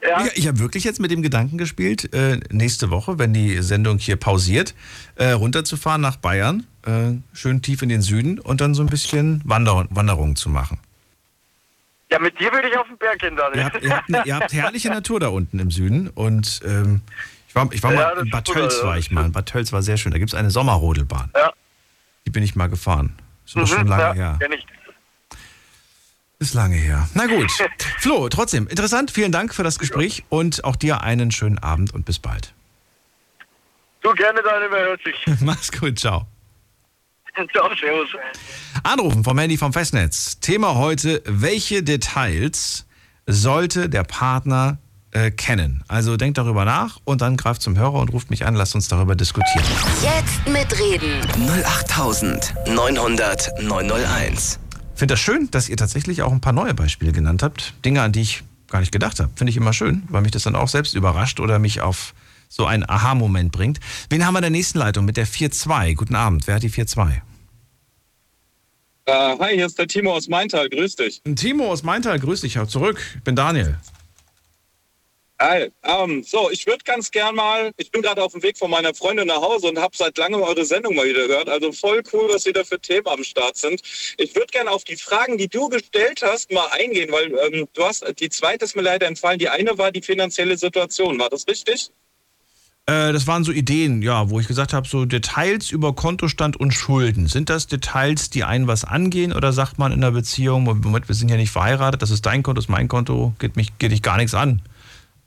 ja. 0.02 0.26
Ich, 0.26 0.38
ich 0.38 0.48
habe 0.48 0.60
wirklich 0.60 0.86
jetzt 0.86 1.00
mit 1.00 1.12
dem 1.12 1.22
Gedanken 1.22 1.58
gespielt, 1.58 2.14
äh, 2.14 2.40
nächste 2.52 2.90
Woche, 2.90 3.20
wenn 3.20 3.34
die 3.34 3.62
Sendung 3.62 3.98
hier 3.98 4.16
pausiert, 4.16 4.74
äh, 5.16 5.32
runterzufahren 5.32 6.02
nach 6.02 6.16
Bayern, 6.16 6.66
äh, 6.86 7.12
schön 7.34 7.62
tief 7.62 7.82
in 7.82 7.90
den 7.90 8.02
Süden 8.02 8.40
und 8.40 8.62
dann 8.62 8.74
so 8.74 8.82
ein 8.82 8.88
bisschen 8.88 9.42
Wander 9.44 9.88
Wanderung 9.90 10.38
zu 10.38 10.50
machen. 10.50 10.80
Ja, 12.10 12.20
mit 12.20 12.40
dir 12.40 12.54
würde 12.54 12.70
ich 12.70 12.78
auf 12.78 12.88
den 12.88 12.98
Berg 12.98 13.22
hin, 13.22 13.36
Daniel. 13.36 13.60
Ihr 13.60 13.66
habt, 13.66 13.84
ihr, 13.84 13.98
habt, 13.98 14.28
ihr 14.28 14.36
habt 14.36 14.54
herrliche 14.54 14.90
Natur 14.90 15.20
da 15.20 15.28
unten 15.28 15.60
im 15.60 15.72
Süden 15.72 16.08
und 16.08 16.62
ähm, 16.66 17.02
war, 17.58 17.74
ich 17.74 17.84
war 17.84 17.94
Ja, 17.94 18.14
mal 18.16 18.24
in 18.24 18.30
Bad 18.30 18.46
Tölz 18.46 18.82
war 18.84 18.98
ich 18.98 19.12
mal. 19.12 19.26
In 19.26 19.32
Bad 19.32 19.48
Tölz 19.48 19.72
war 19.74 19.82
sehr 19.82 19.98
schön. 19.98 20.12
Da 20.12 20.18
gibt 20.18 20.30
es 20.32 20.36
eine 20.36 20.52
Sommerrodelbahn. 20.52 21.32
Ja. 21.36 21.52
Die 22.26 22.32
bin 22.32 22.44
ich 22.44 22.56
mal 22.56 22.68
gefahren. 22.68 23.16
Ist 23.46 23.56
Mhm, 23.56 23.68
schon 23.68 23.88
lange 23.88 24.20
ja, 24.20 24.38
her. 24.38 24.50
ich. 24.52 24.66
Ist 26.40 26.54
lange 26.54 26.76
her. 26.76 27.10
Na 27.14 27.26
gut. 27.26 27.52
Flo, 28.00 28.30
trotzdem, 28.30 28.68
interessant. 28.68 29.10
Vielen 29.12 29.32
Dank 29.32 29.54
für 29.56 29.64
das 29.64 29.80
Gespräch 29.80 30.24
und 30.30 30.64
auch 30.64 30.76
dir 30.76 31.02
einen 31.02 31.32
schönen 31.32 31.58
Abend 31.58 31.94
und 31.94 32.06
bis 32.06 32.20
bald. 32.20 32.54
Du 34.02 34.14
gerne, 34.14 34.40
wer 34.44 34.70
hört 34.86 35.02
sich. 35.04 35.16
Mach's 35.42 35.72
gut, 35.72 36.00
ciao. 36.00 36.28
Ciao, 37.54 37.70
servus. 37.80 38.10
Anrufen 38.84 39.24
vom 39.24 39.38
Handy 39.38 39.58
vom 39.58 39.72
Festnetz. 39.72 40.40
Thema 40.40 40.74
heute, 40.76 41.22
welche 41.26 41.84
Details 41.84 42.88
sollte 43.28 43.90
der 43.90 44.04
Partner 44.04 44.80
äh, 45.12 45.32
kennen? 45.32 45.84
Also 45.88 46.18
denkt 46.18 46.38
darüber 46.38 46.66
nach 46.66 47.00
und 47.04 47.22
dann 47.22 47.38
greift 47.38 47.62
zum 47.62 47.78
Hörer 47.78 47.96
und 47.96 48.10
ruft 48.10 48.30
mich 48.30 48.46
an, 48.46 48.56
lasst 48.56 48.76
uns 48.76 48.88
darüber 48.88 49.16
diskutieren. 49.16 49.66
Jetzt 50.02 50.48
mitreden. 50.48 51.22
08900 51.66 53.64
901. 53.64 54.60
Ich 54.94 55.00
finde 55.00 55.14
das 55.14 55.20
schön, 55.20 55.50
dass 55.52 55.70
ihr 55.70 55.78
tatsächlich 55.78 56.24
auch 56.24 56.32
ein 56.32 56.42
paar 56.42 56.54
neue 56.54 56.74
Beispiele 56.74 57.12
genannt 57.12 57.44
habt. 57.44 57.74
Dinge, 57.86 58.02
an 58.02 58.12
die 58.12 58.22
ich 58.22 58.44
gar 58.68 58.80
nicht 58.80 58.92
gedacht 58.92 59.20
habe. 59.20 59.32
Finde 59.36 59.52
ich 59.52 59.58
immer 59.58 59.74
schön, 59.74 60.04
weil 60.10 60.22
mich 60.22 60.32
das 60.32 60.44
dann 60.44 60.56
auch 60.56 60.68
selbst 60.68 60.96
überrascht 60.96 61.40
oder 61.40 61.60
mich 61.60 61.82
auf 61.82 62.14
so 62.50 62.66
einen 62.66 62.90
Aha-Moment 62.90 63.52
bringt. 63.52 63.80
Wen 64.10 64.26
haben 64.26 64.34
wir 64.34 64.40
in 64.40 64.44
der 64.44 64.52
nächsten 64.52 64.80
Leitung 64.80 65.06
mit 65.06 65.18
der 65.18 65.28
4-2? 65.28 65.96
Guten 65.96 66.16
Abend, 66.16 66.48
wer 66.48 66.56
hat 66.56 66.64
die 66.64 66.72
4-2? 66.72 67.22
Äh, 69.06 69.40
hi, 69.40 69.56
hier 69.56 69.66
ist 69.66 69.80
der 69.80 69.88
Timo 69.88 70.14
aus 70.14 70.28
Maintal. 70.28 70.68
Grüß 70.70 70.98
dich. 70.98 71.22
Timo 71.36 71.72
aus 71.72 71.84
Maintal, 71.84 72.20
grüß 72.20 72.42
dich, 72.42 72.58
hau 72.58 72.66
zurück. 72.66 73.00
Ich 73.16 73.24
bin 73.24 73.36
Daniel. 73.36 73.78
Hi. 75.40 75.72
Ähm, 75.84 76.24
so, 76.24 76.50
ich 76.50 76.66
würde 76.66 76.84
ganz 76.84 77.12
gern 77.12 77.36
mal, 77.36 77.72
ich 77.78 77.92
bin 77.92 78.02
gerade 78.02 78.24
auf 78.24 78.32
dem 78.32 78.42
Weg 78.42 78.58
von 78.58 78.72
meiner 78.72 78.96
Freundin 78.96 79.28
nach 79.28 79.42
Hause 79.42 79.68
und 79.68 79.80
habe 79.80 79.96
seit 79.96 80.18
langem 80.18 80.42
eure 80.42 80.66
Sendung 80.66 80.96
mal 80.96 81.06
wieder 81.06 81.28
gehört. 81.28 81.48
Also 81.48 81.72
voll 81.72 82.02
cool, 82.12 82.30
was 82.34 82.44
da 82.44 82.64
für 82.64 82.80
Themen 82.80 83.08
am 83.08 83.24
Start 83.24 83.56
sind. 83.56 83.82
Ich 84.18 84.34
würde 84.34 84.48
gerne 84.48 84.72
auf 84.72 84.84
die 84.84 84.96
Fragen, 84.96 85.38
die 85.38 85.48
du 85.48 85.70
gestellt 85.70 86.24
hast, 86.24 86.52
mal 86.52 86.68
eingehen, 86.72 87.12
weil 87.12 87.38
ähm, 87.46 87.68
du 87.74 87.84
hast, 87.84 88.04
die 88.20 88.30
zweite 88.30 88.66
ist 88.66 88.76
mir 88.76 88.82
leider 88.82 89.06
entfallen. 89.06 89.38
Die 89.38 89.50
eine 89.50 89.78
war 89.78 89.92
die 89.92 90.02
finanzielle 90.02 90.58
Situation. 90.58 91.20
War 91.20 91.30
das 91.30 91.48
richtig? 91.48 91.92
Äh, 92.88 93.14
das 93.14 93.28
waren 93.28 93.44
so 93.44 93.52
Ideen, 93.52 94.02
ja, 94.02 94.32
wo 94.32 94.40
ich 94.40 94.48
gesagt 94.48 94.74
habe, 94.74 94.88
so 94.88 95.06
Details 95.06 95.70
über 95.70 95.94
Kontostand 95.94 96.58
und 96.58 96.72
Schulden. 96.72 97.28
Sind 97.28 97.52
das 97.52 97.68
Details, 97.68 98.32
die 98.32 98.44
einen 98.44 98.66
was 98.66 98.86
angehen 98.86 99.34
oder 99.34 99.54
sagt 99.54 99.78
man 99.78 99.92
in 99.92 100.04
einer 100.04 100.14
Beziehung, 100.14 100.64
Moment, 100.64 101.08
wir 101.08 101.16
sind 101.16 101.30
ja 101.30 101.36
nicht 101.36 101.52
verheiratet, 101.52 102.02
das 102.02 102.10
ist 102.10 102.26
dein 102.26 102.42
Konto, 102.42 102.56
das 102.56 102.66
ist 102.66 102.70
mein 102.70 102.88
Konto, 102.88 103.34
geht, 103.38 103.56
mich, 103.56 103.78
geht 103.78 103.92
dich 103.92 104.02
gar 104.02 104.18
nichts 104.18 104.34
an, 104.34 104.62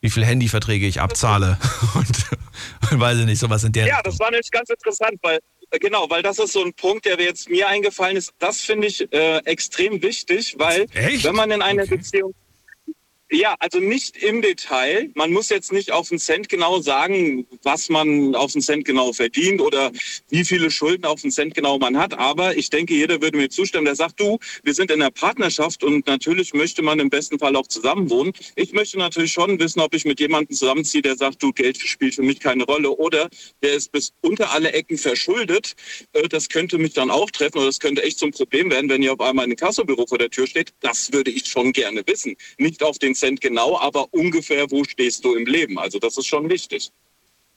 wie 0.01 0.11
viel 0.11 0.25
Handyverträge 0.25 0.87
ich 0.87 1.01
abzahle 1.01 1.59
und, 1.95 2.91
und 2.91 3.01
weiß 3.01 3.19
ich 3.19 3.27
nicht, 3.27 3.39
sowas 3.39 3.65
in 3.65 3.73
der 3.73 3.87
Ja, 3.87 4.01
das 4.03 4.19
war 4.19 4.31
nämlich 4.31 4.51
ganz 4.51 4.71
interessant, 4.71 5.15
weil 5.23 5.39
äh, 5.71 5.79
genau, 5.79 6.09
weil 6.11 6.23
das 6.23 6.39
ist 6.39 6.53
so 6.53 6.65
ein 6.65 6.73
Punkt, 6.75 7.05
der 7.07 7.21
jetzt 7.21 7.49
mir 7.49 7.69
eingefallen 7.69 8.17
ist. 8.17 8.33
Das 8.39 8.61
finde 8.61 8.89
ich 8.89 9.13
äh, 9.13 9.39
extrem 9.45 10.03
wichtig, 10.03 10.55
weil 10.59 10.87
Echt? 10.95 11.25
wenn 11.25 11.35
man 11.35 11.51
in 11.51 11.63
einer 11.63 11.83
Okay. 11.83 11.97
Beziehung 11.97 12.35
ja, 13.31 13.57
also 13.61 13.81
nicht 13.81 14.17
im 14.19 14.43
Detail. 14.43 15.11
Man 15.15 15.33
muss 15.33 15.49
jetzt 15.51 15.73
nicht 15.73 15.93
auf 15.93 16.09
den 16.09 16.19
Cent 16.19 16.49
genau 16.49 16.81
sagen, 16.81 17.47
was 17.63 17.89
man 17.89 18.35
auf 18.35 18.53
den 18.53 18.63
Cent 18.63 18.85
genau 18.85 19.13
verdient 19.13 19.61
oder 19.61 19.93
wie 20.31 20.45
viele 20.45 20.71
Schulden 20.71 21.05
auf 21.07 21.23
den 21.23 21.31
Cent 21.31 21.55
genau 21.55 21.79
man 21.79 21.99
hat. 21.99 22.15
Aber 22.19 22.57
ich 22.57 22.71
denke, 22.71 22.95
jeder 22.95 23.23
würde 23.23 23.39
mir 23.39 23.51
zustimmen, 23.51 23.87
der 23.87 23.97
sagt, 23.97 24.21
du, 24.21 24.39
wir 24.65 24.75
sind 24.75 24.91
in 24.91 25.03
einer 25.03 25.11
Partnerschaft 25.11 25.85
und 25.85 26.07
natürlich 26.07 26.55
möchte 26.55 26.83
man 26.83 27.01
im 27.01 27.11
besten 27.11 27.39
Fall 27.39 27.57
auch 27.57 27.67
zusammen 27.69 28.11
wohnen. 28.11 28.33
Ich 28.57 28.73
möchte 28.73 28.99
natürlich 28.99 29.33
schon 29.33 29.59
wissen, 29.61 29.81
ob 29.81 29.95
ich 29.95 30.05
mit 30.05 30.21
jemandem 30.21 30.57
zusammenziehe, 30.57 31.03
der 31.03 31.17
sagt, 31.17 31.43
du, 31.43 31.53
Geld 31.53 31.79
spielt 31.79 32.15
für 32.17 32.23
mich 32.23 32.41
keine 32.41 32.65
Rolle 32.65 32.91
oder 32.91 33.29
der 33.63 33.75
ist 33.75 33.93
bis 33.93 34.13
unter 34.23 34.51
alle 34.53 34.73
Ecken 34.73 34.99
verschuldet. 34.99 35.75
Äh, 36.13 36.29
Das 36.29 36.49
könnte 36.49 36.79
mich 36.79 36.95
dann 36.95 37.11
auch 37.11 37.31
treffen 37.31 37.59
oder 37.59 37.67
das 37.67 37.81
könnte 37.81 38.03
echt 38.03 38.19
zum 38.19 38.33
Problem 38.33 38.71
werden, 38.71 38.91
wenn 38.91 39.03
ihr 39.03 39.13
auf 39.13 39.21
einmal 39.21 39.47
ein 39.47 39.57
Kassobüro 39.57 40.07
vor 40.07 40.19
der 40.19 40.31
Tür 40.31 40.47
steht. 40.47 40.73
Das 40.81 41.13
würde 41.13 41.31
ich 41.31 41.47
schon 41.47 41.73
gerne 41.73 42.03
wissen. 42.07 42.37
Nicht 42.59 42.83
auf 42.83 42.99
den 42.99 43.15
Cent 43.21 43.41
genau, 43.41 43.79
aber 43.79 44.07
ungefähr, 44.13 44.71
wo 44.71 44.85
stehst 44.85 45.25
du 45.25 45.35
im 45.35 45.47
Leben. 45.47 45.79
Also 45.79 45.99
das 45.99 46.17
ist 46.17 46.27
schon 46.27 46.49
wichtig. 46.49 46.91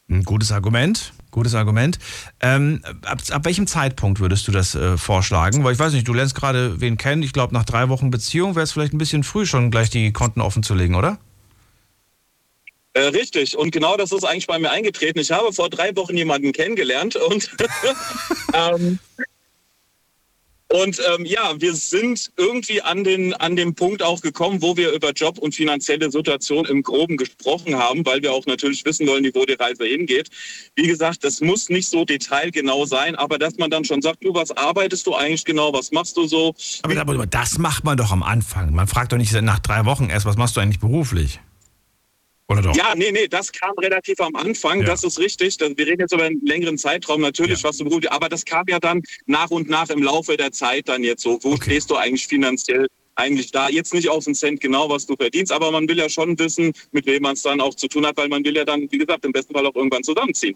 Ein 0.09 0.23
gutes 0.23 0.51
Argument, 0.51 1.13
gutes 1.31 1.55
Argument. 1.55 1.97
Ähm, 2.41 2.83
ab, 3.05 3.19
ab 3.29 3.45
welchem 3.45 3.67
Zeitpunkt 3.67 4.19
würdest 4.19 4.47
du 4.47 4.51
das 4.51 4.75
äh, 4.75 4.97
vorschlagen? 4.97 5.63
Weil 5.63 5.73
ich 5.73 5.79
weiß 5.79 5.93
nicht, 5.93 6.07
du 6.07 6.13
lernst 6.13 6.35
gerade 6.35 6.81
wen 6.81 6.97
kennen. 6.97 7.23
Ich 7.23 7.33
glaube, 7.33 7.53
nach 7.53 7.63
drei 7.63 7.87
Wochen 7.89 8.11
Beziehung 8.11 8.55
wäre 8.55 8.63
es 8.63 8.73
vielleicht 8.73 8.93
ein 8.93 8.97
bisschen 8.97 9.23
früh, 9.23 9.45
schon 9.45 9.71
gleich 9.71 9.89
die 9.89 10.11
Konten 10.11 10.41
offen 10.41 10.61
zu 10.61 10.75
legen, 10.75 10.95
oder? 10.95 11.19
Äh, 12.93 13.07
richtig. 13.07 13.57
Und 13.57 13.71
genau 13.71 13.97
das 13.97 14.11
ist 14.11 14.23
eigentlich 14.23 14.47
bei 14.47 14.59
mir 14.59 14.71
eingetreten. 14.71 15.19
Ich 15.19 15.31
habe 15.31 15.51
vor 15.53 15.69
drei 15.69 15.95
Wochen 15.95 16.15
jemanden 16.15 16.51
kennengelernt 16.51 17.15
und 17.15 17.49
ähm, 18.53 18.99
und 20.73 20.99
ähm, 21.07 21.23
ja, 21.25 21.53
wir 21.59 21.75
sind 21.75 22.31
irgendwie 22.35 22.81
an 22.81 23.03
den 23.03 23.35
an 23.35 23.55
den 23.55 23.75
Punkt 23.75 24.01
auch 24.01 24.21
gekommen, 24.21 24.63
wo 24.63 24.75
wir 24.75 24.91
über 24.91 25.11
Job 25.11 25.37
und 25.37 25.53
finanzielle 25.53 26.09
Situation 26.09 26.65
im 26.65 26.81
Groben 26.81 27.15
gesprochen 27.15 27.75
haben, 27.75 28.03
weil 28.07 28.23
wir 28.23 28.33
auch 28.33 28.47
natürlich 28.47 28.83
wissen 28.83 29.05
wollen, 29.05 29.23
wo 29.35 29.45
die 29.45 29.53
Reise 29.53 29.85
hingeht. 29.85 30.31
Wie 30.75 30.87
gesagt, 30.87 31.23
das 31.23 31.41
muss 31.41 31.69
nicht 31.69 31.87
so 31.87 32.05
detailgenau 32.05 32.85
sein, 32.85 33.15
aber 33.15 33.37
dass 33.37 33.57
man 33.57 33.69
dann 33.69 33.85
schon 33.85 34.01
sagt, 34.01 34.23
du, 34.23 34.33
was 34.33 34.49
arbeitest 34.49 35.05
du 35.05 35.13
eigentlich 35.13 35.45
genau, 35.45 35.71
was 35.73 35.91
machst 35.91 36.17
du 36.17 36.25
so? 36.25 36.55
Aber, 36.81 36.99
aber 36.99 37.27
das 37.27 37.59
macht 37.59 37.83
man 37.83 37.95
doch 37.95 38.11
am 38.11 38.23
Anfang. 38.23 38.73
Man 38.73 38.87
fragt 38.87 39.11
doch 39.11 39.17
nicht 39.17 39.31
nach 39.43 39.59
drei 39.59 39.85
Wochen 39.85 40.09
erst, 40.09 40.25
was 40.25 40.37
machst 40.37 40.57
du 40.57 40.59
eigentlich 40.59 40.79
beruflich? 40.79 41.39
Oder 42.53 42.61
doch? 42.61 42.75
Ja, 42.75 42.93
nee, 42.95 43.11
nee, 43.11 43.27
das 43.27 43.51
kam 43.51 43.71
relativ 43.79 44.19
am 44.21 44.35
Anfang, 44.35 44.79
Ja. 44.81 44.87
das 44.87 45.03
ist 45.03 45.19
richtig. 45.19 45.57
Wir 45.59 45.85
reden 45.87 46.01
jetzt 46.01 46.13
über 46.13 46.23
einen 46.23 46.39
längeren 46.45 46.77
Zeitraum 46.77 47.21
natürlich, 47.21 47.61
Ja. 47.61 47.69
was 47.69 47.77
du 47.77 47.83
beruflich, 47.85 48.11
aber 48.11 48.29
das 48.29 48.45
kam 48.45 48.63
ja 48.67 48.79
dann 48.79 49.01
nach 49.25 49.49
und 49.51 49.69
nach 49.69 49.89
im 49.89 50.01
Laufe 50.03 50.37
der 50.37 50.51
Zeit 50.51 50.87
dann 50.89 51.03
jetzt 51.03 51.23
so. 51.23 51.39
Wo 51.43 51.53
Okay. 51.53 51.63
stehst 51.71 51.89
du 51.89 51.95
eigentlich 51.95 52.27
finanziell 52.27 52.87
eigentlich 53.15 53.51
da? 53.51 53.69
Jetzt 53.69 53.93
nicht 53.93 54.09
auf 54.09 54.23
den 54.23 54.33
Cent 54.35 54.59
genau, 54.61 54.89
was 54.89 55.05
du 55.05 55.15
verdienst, 55.15 55.51
aber 55.51 55.71
man 55.71 55.87
will 55.87 55.97
ja 55.97 56.09
schon 56.09 56.37
wissen, 56.39 56.73
mit 56.91 57.05
wem 57.05 57.21
man 57.23 57.33
es 57.33 57.41
dann 57.43 57.61
auch 57.61 57.75
zu 57.75 57.87
tun 57.87 58.05
hat, 58.05 58.17
weil 58.17 58.27
man 58.29 58.43
will 58.43 58.55
ja 58.55 58.65
dann, 58.65 58.87
wie 58.91 58.97
gesagt, 58.97 59.23
im 59.25 59.31
besten 59.31 59.53
Fall 59.53 59.65
auch 59.67 59.75
irgendwann 59.75 60.03
zusammenziehen. 60.03 60.55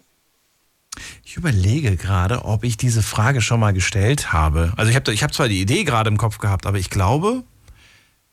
Ich 1.24 1.36
überlege 1.36 1.96
gerade, 1.96 2.44
ob 2.44 2.64
ich 2.64 2.76
diese 2.76 3.02
Frage 3.02 3.40
schon 3.40 3.60
mal 3.60 3.72
gestellt 3.72 4.32
habe. 4.32 4.72
Also 4.76 4.90
ich 4.90 4.96
habe 4.96 5.12
ich 5.12 5.22
hab 5.22 5.32
zwar 5.32 5.48
die 5.48 5.60
Idee 5.60 5.84
gerade 5.84 6.08
im 6.08 6.16
Kopf 6.16 6.38
gehabt, 6.38 6.66
aber 6.66 6.78
ich 6.78 6.90
glaube, 6.90 7.44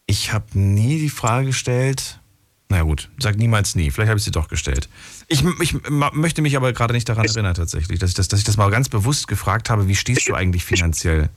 ich 0.07 0.32
habe 0.34 0.45
nie 0.57 0.97
die 0.99 1.09
Frage 1.09 1.47
gestellt. 1.47 2.20
Na 2.70 2.82
gut, 2.82 3.09
sag 3.20 3.38
niemals 3.38 3.76
nie. 3.76 3.91
Vielleicht 3.91 4.09
habe 4.09 4.18
ich 4.18 4.24
sie 4.24 4.32
doch 4.32 4.47
gestellt. 4.47 4.89
Ich, 5.28 5.43
ich 5.61 5.76
möchte 6.13 6.41
mich 6.41 6.57
aber 6.57 6.74
gerade 6.74 6.93
nicht 6.93 7.07
daran 7.07 7.26
erinnern 7.26 7.53
tatsächlich, 7.53 7.99
dass 7.99 8.09
ich, 8.09 8.16
das, 8.16 8.28
dass 8.28 8.39
ich 8.39 8.45
das 8.45 8.57
mal 8.57 8.72
ganz 8.72 8.89
bewusst 8.89 9.28
gefragt 9.28 9.70
habe, 9.70 9.88
wie 9.88 9.95
stehst 9.95 10.28
du 10.28 10.34
eigentlich 10.34 10.66
finanziell? 10.66 11.30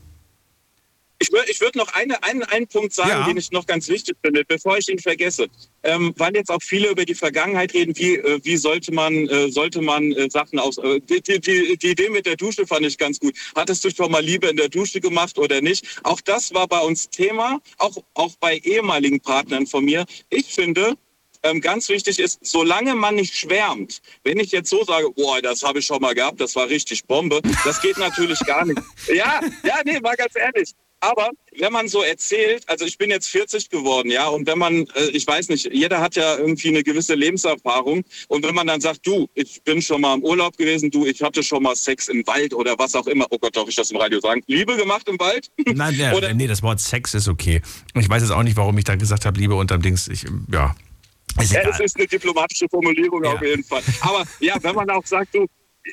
Ich, 1.21 1.31
ich 1.51 1.61
würde 1.61 1.79
noch 1.79 1.93
eine, 1.95 2.23
einen, 2.23 2.45
einen 2.45 2.69
Punkt 2.69 2.95
sagen, 2.95 3.11
Ja. 3.11 3.27
den 3.27 3.37
ich 3.37 3.51
noch 3.51 3.67
ganz 3.67 3.89
wichtig 3.89 4.17
finde, 4.25 4.45
bevor 4.45 4.79
ich 4.79 4.89
ihn 4.89 5.01
vergesse. 5.01 5.49
Ähm, 5.83 6.15
weil 6.17 6.35
jetzt 6.35 6.49
auch 6.49 6.63
viele 6.63 6.91
über 6.91 7.05
die 7.05 7.15
Vergangenheit 7.15 7.75
reden, 7.75 7.97
wie, 7.97 8.17
äh, 8.17 8.41
wie 8.45 8.57
sollte 8.57 8.93
man, 8.95 9.29
äh, 9.29 9.51
sollte 9.51 9.83
man 9.83 10.13
äh, 10.13 10.31
Sachen 10.31 10.59
aus. 10.61 10.79
Äh, 10.79 11.01
die, 11.01 11.21
die, 11.21 11.41
die, 11.41 11.77
die 11.77 11.91
Idee 11.91 12.09
mit 12.09 12.25
der 12.25 12.37
Dusche 12.37 12.67
fand 12.67 12.87
ich 12.87 12.97
ganz 12.97 13.19
gut. 13.19 13.35
Hattest 13.57 13.85
du 13.85 13.91
schon 13.91 14.13
mal 14.13 14.23
Liebe 14.25 14.47
in 14.47 14.57
der 14.57 14.69
Dusche 14.69 15.01
gemacht 15.01 15.39
oder 15.39 15.61
nicht? 15.61 16.01
Auch 16.05 16.21
das 16.21 16.55
war 16.55 16.69
bei 16.69 16.79
uns 16.81 17.11
Thema, 17.11 17.61
auch, 17.79 17.97
auch 18.15 18.37
bei 18.37 18.59
ehemaligen 18.59 19.21
Partnern 19.21 19.67
von 19.67 19.85
mir. 19.85 20.07
Ich 20.31 20.47
finde, 20.55 20.95
ähm, 21.43 21.61
ganz 21.61 21.89
wichtig 21.89 22.19
ist, 22.19 22.39
solange 22.43 22.95
man 22.95 23.15
nicht 23.15 23.35
schwärmt, 23.35 24.01
wenn 24.25 24.39
ich 24.39 24.53
jetzt 24.53 24.71
so 24.71 24.85
sage, 24.85 25.11
boah, 25.11 25.41
das 25.41 25.63
habe 25.63 25.79
ich 25.79 25.87
schon 25.87 26.01
mal 26.01 26.15
gehabt, 26.15 26.41
das 26.41 26.55
war 26.57 26.69
richtig 26.69 27.05
Bombe, 27.05 27.41
das 27.65 27.81
geht 27.81 27.99
natürlich 27.99 28.39
gar 28.41 28.65
nicht. 28.65 28.81
Ja, 29.09 29.41
ja, 29.65 29.77
nee, 29.85 29.99
mal 30.01 30.17
ganz 30.17 30.35
ehrlich. 30.37 30.75
Aber 31.01 31.31
wenn 31.57 31.73
man 31.73 31.89
so 31.89 32.03
erzählt, 32.03 32.69
also 32.69 32.85
ich 32.85 32.99
bin 32.99 33.11
jetzt 33.11 33.29
40 33.29 33.71
geworden, 33.71 34.11
ja, 34.11 34.29
und 34.29 34.47
wenn 34.47 34.59
man, 34.59 34.87
äh, 34.95 35.11
ich 35.13 35.27
weiß 35.27 35.49
nicht, 35.49 35.73
jeder 35.73 36.01
hat 36.01 36.17
ja 36.17 36.37
irgendwie 36.37 36.69
eine 36.69 36.83
gewisse 36.83 37.15
Lebenserfahrung 37.15 38.05
und 38.27 38.45
wenn 38.45 38.55
man 38.55 38.67
dann 38.67 38.81
sagt, 38.81 39.07
du, 39.07 39.29
ich 39.35 39.63
bin 39.63 39.81
schon 39.81 40.01
mal 40.01 40.15
im 40.15 40.25
Urlaub 40.25 40.57
gewesen, 40.57 40.91
du, 40.91 41.07
ich 41.07 41.23
hatte 41.23 41.43
schon 41.43 41.63
mal 41.63 41.77
Sex 41.77 42.09
im 42.09 42.27
Wald 42.27 42.53
oder 42.53 42.79
was 42.79 42.95
auch 42.95 43.07
immer, 43.07 43.27
oh 43.31 43.39
Gott, 43.39 43.57
darf 43.57 43.69
ich 43.69 43.77
das 43.77 43.91
im 43.91 43.97
Radio 43.99 44.21
sagen? 44.21 44.43
Liebe 44.47 44.77
gemacht 44.77 45.09
im 45.09 45.19
Wald? 45.21 45.51
Nein, 45.67 45.95
ja, 45.99 46.35
nee, 46.35 46.47
das 46.47 46.63
Wort 46.63 46.81
Sex 46.81 47.15
ist 47.15 47.29
okay. 47.29 47.63
Ich 47.95 48.09
weiß 48.09 48.23
jetzt 48.23 48.33
auch 48.33 48.43
nicht, 48.43 48.57
warum 48.57 48.77
ich 48.79 48.85
da 48.85 48.97
gesagt 48.97 49.25
habe, 49.25 49.39
Liebe 49.39 49.55
unterm 49.55 49.83
Dings. 49.83 50.09
Ich, 50.09 50.25
ja, 50.53 50.75
ist 51.41 51.53
Ja, 51.53 51.61
es 51.69 51.81
ist 51.81 51.97
eine 51.97 52.07
diplomatische 52.07 52.67
Formulierung 52.71 53.25
Ja. 53.25 53.33
auf 53.35 53.43
jeden 53.43 53.65
Fall. 53.65 53.83
Aber 54.01 54.25
ja, 54.41 54.57
wenn 54.63 54.75
man 54.75 54.89
auch 54.91 55.05
sagt, 55.05 55.35
du, 55.35 55.47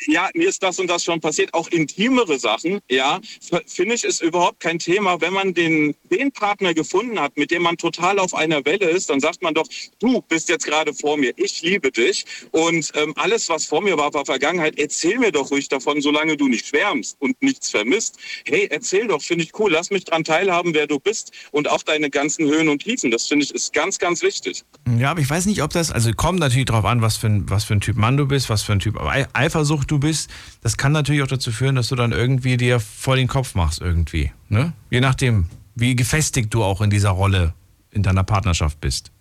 ja, 0.08 0.30
mir 0.34 0.50
ist 0.50 0.62
das 0.64 0.80
und 0.80 0.88
das 0.88 1.04
schon 1.04 1.20
passiert, 1.20 1.54
auch 1.54 1.68
intimere 1.70 2.39
Sachen, 2.39 2.80
ja, 2.89 3.20
finde 3.68 3.96
ich, 3.96 4.04
ist 4.04 4.22
überhaupt 4.22 4.60
kein 4.60 4.80
Thema. 4.80 5.20
Wenn 5.22 5.34
man 5.34 5.54
den, 5.54 5.96
den 6.12 6.32
Partner 6.32 6.74
gefunden 6.74 7.20
hat, 7.20 7.38
mit 7.38 7.52
dem 7.52 7.64
man 7.64 7.78
total 7.78 8.20
auf 8.20 8.34
einer 8.34 8.64
Welle 8.66 8.89
ist, 8.89 9.10
dann 9.10 9.20
sagt 9.20 9.41
man 9.41 9.54
doch, 9.54 9.68
du 10.00 10.22
bist 10.22 10.50
jetzt 10.50 10.66
gerade 10.66 10.93
vor 10.93 11.18
mir, 11.18 11.34
ich 11.38 11.62
liebe 11.62 11.91
dich 11.91 12.26
und 12.52 12.91
ähm, 12.96 13.14
alles, 13.18 13.50
was 13.50 13.66
vor 13.66 13.82
mir 13.82 13.98
war, 13.98 14.14
war 14.14 14.26
Vergangenheit. 14.26 14.78
Erzähl 14.78 15.18
mir 15.20 15.32
doch 15.32 15.52
ruhig 15.52 15.70
davon, 15.70 16.02
solange 16.02 16.38
du 16.38 16.48
nicht 16.48 16.68
schwärmst 16.68 17.18
und 17.20 17.41
nichts 17.41 17.70
vermisst. 17.70 18.18
Hey, 18.46 18.68
erzähl 18.70 19.08
doch, 19.08 19.22
finde 19.22 19.43
ich 19.43 19.58
cool, 19.60 19.72
lass 19.72 19.91
mich 19.91 20.06
dran 20.06 20.24
teilhaben, 20.24 20.74
wer 20.74 20.88
du 20.88 21.00
bist 21.00 21.32
und 21.52 21.70
auch 21.70 21.84
deine 21.84 22.10
ganzen 22.10 22.46
Höhen 22.48 22.70
und 22.70 22.84
Tiefen. 22.84 23.12
Das 23.12 23.28
finde 23.28 23.46
ich 23.46 23.54
ist 23.54 23.74
ganz, 23.74 24.00
ganz 24.00 24.22
wichtig. 24.22 24.64
Ja, 24.98 25.12
aber 25.12 25.22
ich 25.22 25.30
weiß 25.30 25.46
nicht, 25.46 25.62
ob 25.64 25.72
das, 25.72 25.91
also 25.91 26.12
kommt 26.14 26.39
natürlich 26.39 26.66
drauf 26.66 26.86
an, 26.86 27.02
was 27.02 27.18
für 27.18 27.28
ein, 27.28 27.50
was 27.50 27.64
für 27.64 27.74
ein 27.74 27.82
Typ 27.82 27.98
Mann 27.98 28.18
du 28.18 28.28
bist, 28.28 28.50
was 28.50 28.64
für 28.64 28.74
ein 28.74 28.80
Typ 28.80 29.00
Ei- 29.00 29.28
Eifersucht 29.86 29.91
du 29.91 29.99
bist. 29.99 30.29
Das 30.61 30.77
kann 30.77 30.91
natürlich 30.91 31.21
auch 31.21 31.27
dazu 31.27 31.51
führen, 31.51 31.75
dass 31.75 31.89
du 31.89 31.95
dann 31.95 32.11
irgendwie 32.11 32.57
dir 32.57 32.79
voll 32.79 33.17
den 33.17 33.27
Kopf 33.27 33.55
machst 33.55 33.81
irgendwie. 33.81 34.31
Ne? 34.49 34.73
Je 34.89 34.99
nachdem, 34.99 35.47
wie 35.75 35.95
gefestigt 35.95 36.53
du 36.53 36.63
auch 36.63 36.81
in 36.81 36.89
dieser 36.89 37.11
Rolle 37.11 37.53
in 37.91 38.03
deiner 38.03 38.23
Partnerschaft 38.23 38.79
bist. 38.81 39.11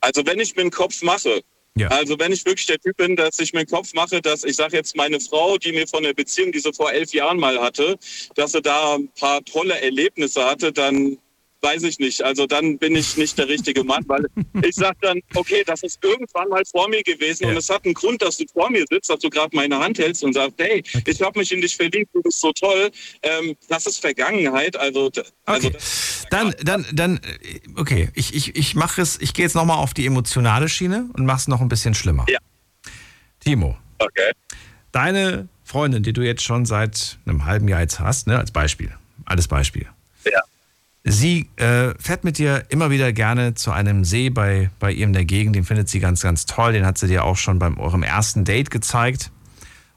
Also 0.00 0.24
wenn 0.26 0.38
ich 0.40 0.54
mir 0.54 0.62
einen 0.62 0.70
Kopf 0.70 1.02
mache, 1.02 1.42
Ja. 1.76 1.88
also 1.88 2.18
wenn 2.18 2.32
ich 2.32 2.44
wirklich 2.44 2.66
der 2.66 2.78
Typ 2.78 2.96
bin, 2.96 3.16
dass 3.16 3.38
ich 3.38 3.52
mir 3.52 3.60
einen 3.60 3.68
Kopf 3.68 3.94
mache, 3.94 4.20
dass 4.20 4.44
ich 4.44 4.56
sage 4.56 4.76
jetzt 4.76 4.96
meine 4.96 5.20
Frau, 5.20 5.56
die 5.58 5.72
mir 5.72 5.86
von 5.86 6.02
der 6.02 6.14
Beziehung, 6.14 6.52
die 6.52 6.60
sie 6.60 6.72
vor 6.72 6.92
elf 6.92 7.12
Jahren 7.12 7.38
mal 7.38 7.58
hatte, 7.60 7.96
dass 8.34 8.52
sie 8.52 8.62
da 8.62 8.96
ein 8.96 9.08
paar 9.18 9.44
tolle 9.44 9.80
Erlebnisse 9.80 10.44
hatte, 10.44 10.72
dann 10.72 11.18
weiß 11.60 11.82
ich 11.84 11.98
nicht. 11.98 12.22
Also 12.22 12.46
dann 12.46 12.78
bin 12.78 12.96
ich 12.96 13.16
nicht 13.16 13.38
der 13.38 13.48
richtige 13.48 13.84
Mann, 13.84 14.04
weil 14.06 14.26
ich 14.62 14.74
sage 14.74 14.96
dann, 15.02 15.20
okay, 15.34 15.62
das 15.66 15.82
ist 15.82 15.98
irgendwann 16.02 16.48
mal 16.48 16.62
vor 16.64 16.88
mir 16.88 17.02
gewesen 17.02 17.46
und 17.46 17.56
es 17.56 17.68
hat 17.70 17.84
einen 17.84 17.94
Grund, 17.94 18.22
dass 18.22 18.36
du 18.36 18.44
vor 18.52 18.70
mir 18.70 18.84
sitzt, 18.90 19.10
dass 19.10 19.20
du 19.20 19.30
gerade 19.30 19.54
meine 19.54 19.78
Hand 19.78 19.98
hältst 19.98 20.24
und 20.24 20.32
sagst, 20.32 20.54
hey, 20.58 20.82
ich 21.06 21.22
habe 21.22 21.38
mich 21.38 21.52
in 21.52 21.60
dich 21.60 21.76
verliebt, 21.76 22.14
du 22.14 22.22
bist 22.22 22.40
so 22.40 22.52
toll. 22.52 22.90
Ähm, 23.22 23.56
das 23.68 23.86
ist 23.86 24.00
Vergangenheit. 24.00 24.76
Also, 24.76 25.10
also 25.44 25.68
Okay. 25.68 25.78
Dann, 26.30 26.54
dann, 26.62 26.86
dann, 26.92 27.16
äh, 27.16 27.60
okay, 27.76 28.10
ich, 28.14 28.34
ich, 28.34 28.54
ich 28.56 28.74
mache 28.74 29.00
es, 29.00 29.20
ich 29.20 29.34
gehe 29.34 29.44
jetzt 29.44 29.54
nochmal 29.54 29.78
auf 29.78 29.94
die 29.94 30.06
emotionale 30.06 30.68
Schiene 30.68 31.08
und 31.14 31.24
mache 31.26 31.38
es 31.38 31.48
noch 31.48 31.60
ein 31.60 31.68
bisschen 31.68 31.94
schlimmer. 31.94 32.26
Ja. 32.28 32.38
Timo, 33.40 33.76
okay. 33.98 34.32
deine 34.92 35.48
Freundin, 35.64 36.02
die 36.02 36.12
du 36.12 36.22
jetzt 36.22 36.42
schon 36.42 36.66
seit 36.66 37.18
einem 37.24 37.44
halben 37.44 37.68
Jahr 37.68 37.80
jetzt 37.80 38.00
hast, 38.00 38.26
ne, 38.26 38.38
als 38.38 38.50
Beispiel, 38.50 38.92
alles 39.24 39.48
Beispiel. 39.48 39.86
Ja. 40.24 40.42
Sie 41.10 41.48
äh, 41.56 41.94
fährt 41.98 42.24
mit 42.24 42.36
dir 42.36 42.66
immer 42.68 42.90
wieder 42.90 43.14
gerne 43.14 43.54
zu 43.54 43.70
einem 43.72 44.04
See 44.04 44.28
bei, 44.28 44.70
bei 44.78 44.92
ihr 44.92 45.06
in 45.06 45.14
der 45.14 45.24
Gegend. 45.24 45.56
Den 45.56 45.64
findet 45.64 45.88
sie 45.88 46.00
ganz, 46.00 46.20
ganz 46.20 46.44
toll. 46.44 46.74
Den 46.74 46.84
hat 46.84 46.98
sie 46.98 47.06
dir 47.06 47.24
auch 47.24 47.36
schon 47.36 47.58
beim 47.58 47.78
eurem 47.78 48.02
ersten 48.02 48.44
Date 48.44 48.70
gezeigt. 48.70 49.30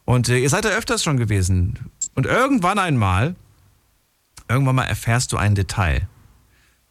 Und 0.06 0.30
äh, 0.30 0.38
ihr 0.38 0.50
seid 0.50 0.64
da 0.64 0.70
öfters 0.70 1.04
schon 1.04 1.18
gewesen. 1.18 1.92
Und 2.16 2.26
irgendwann 2.26 2.80
einmal, 2.80 3.36
irgendwann 4.48 4.76
mal 4.76 4.86
erfährst 4.86 5.34
du 5.34 5.38
ein 5.38 5.54
Detail. 5.54 6.08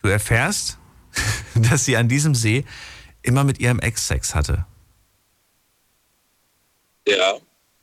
Du 0.02 0.08
erfährst, 0.08 0.78
dass 1.54 1.86
sie 1.86 1.96
an 1.96 2.08
diesem 2.08 2.34
See 2.34 2.64
immer 3.22 3.44
mit 3.44 3.58
ihrem 3.58 3.78
Ex 3.78 4.06
Sex 4.06 4.34
hatte. 4.34 4.66
Ja. 7.08 7.36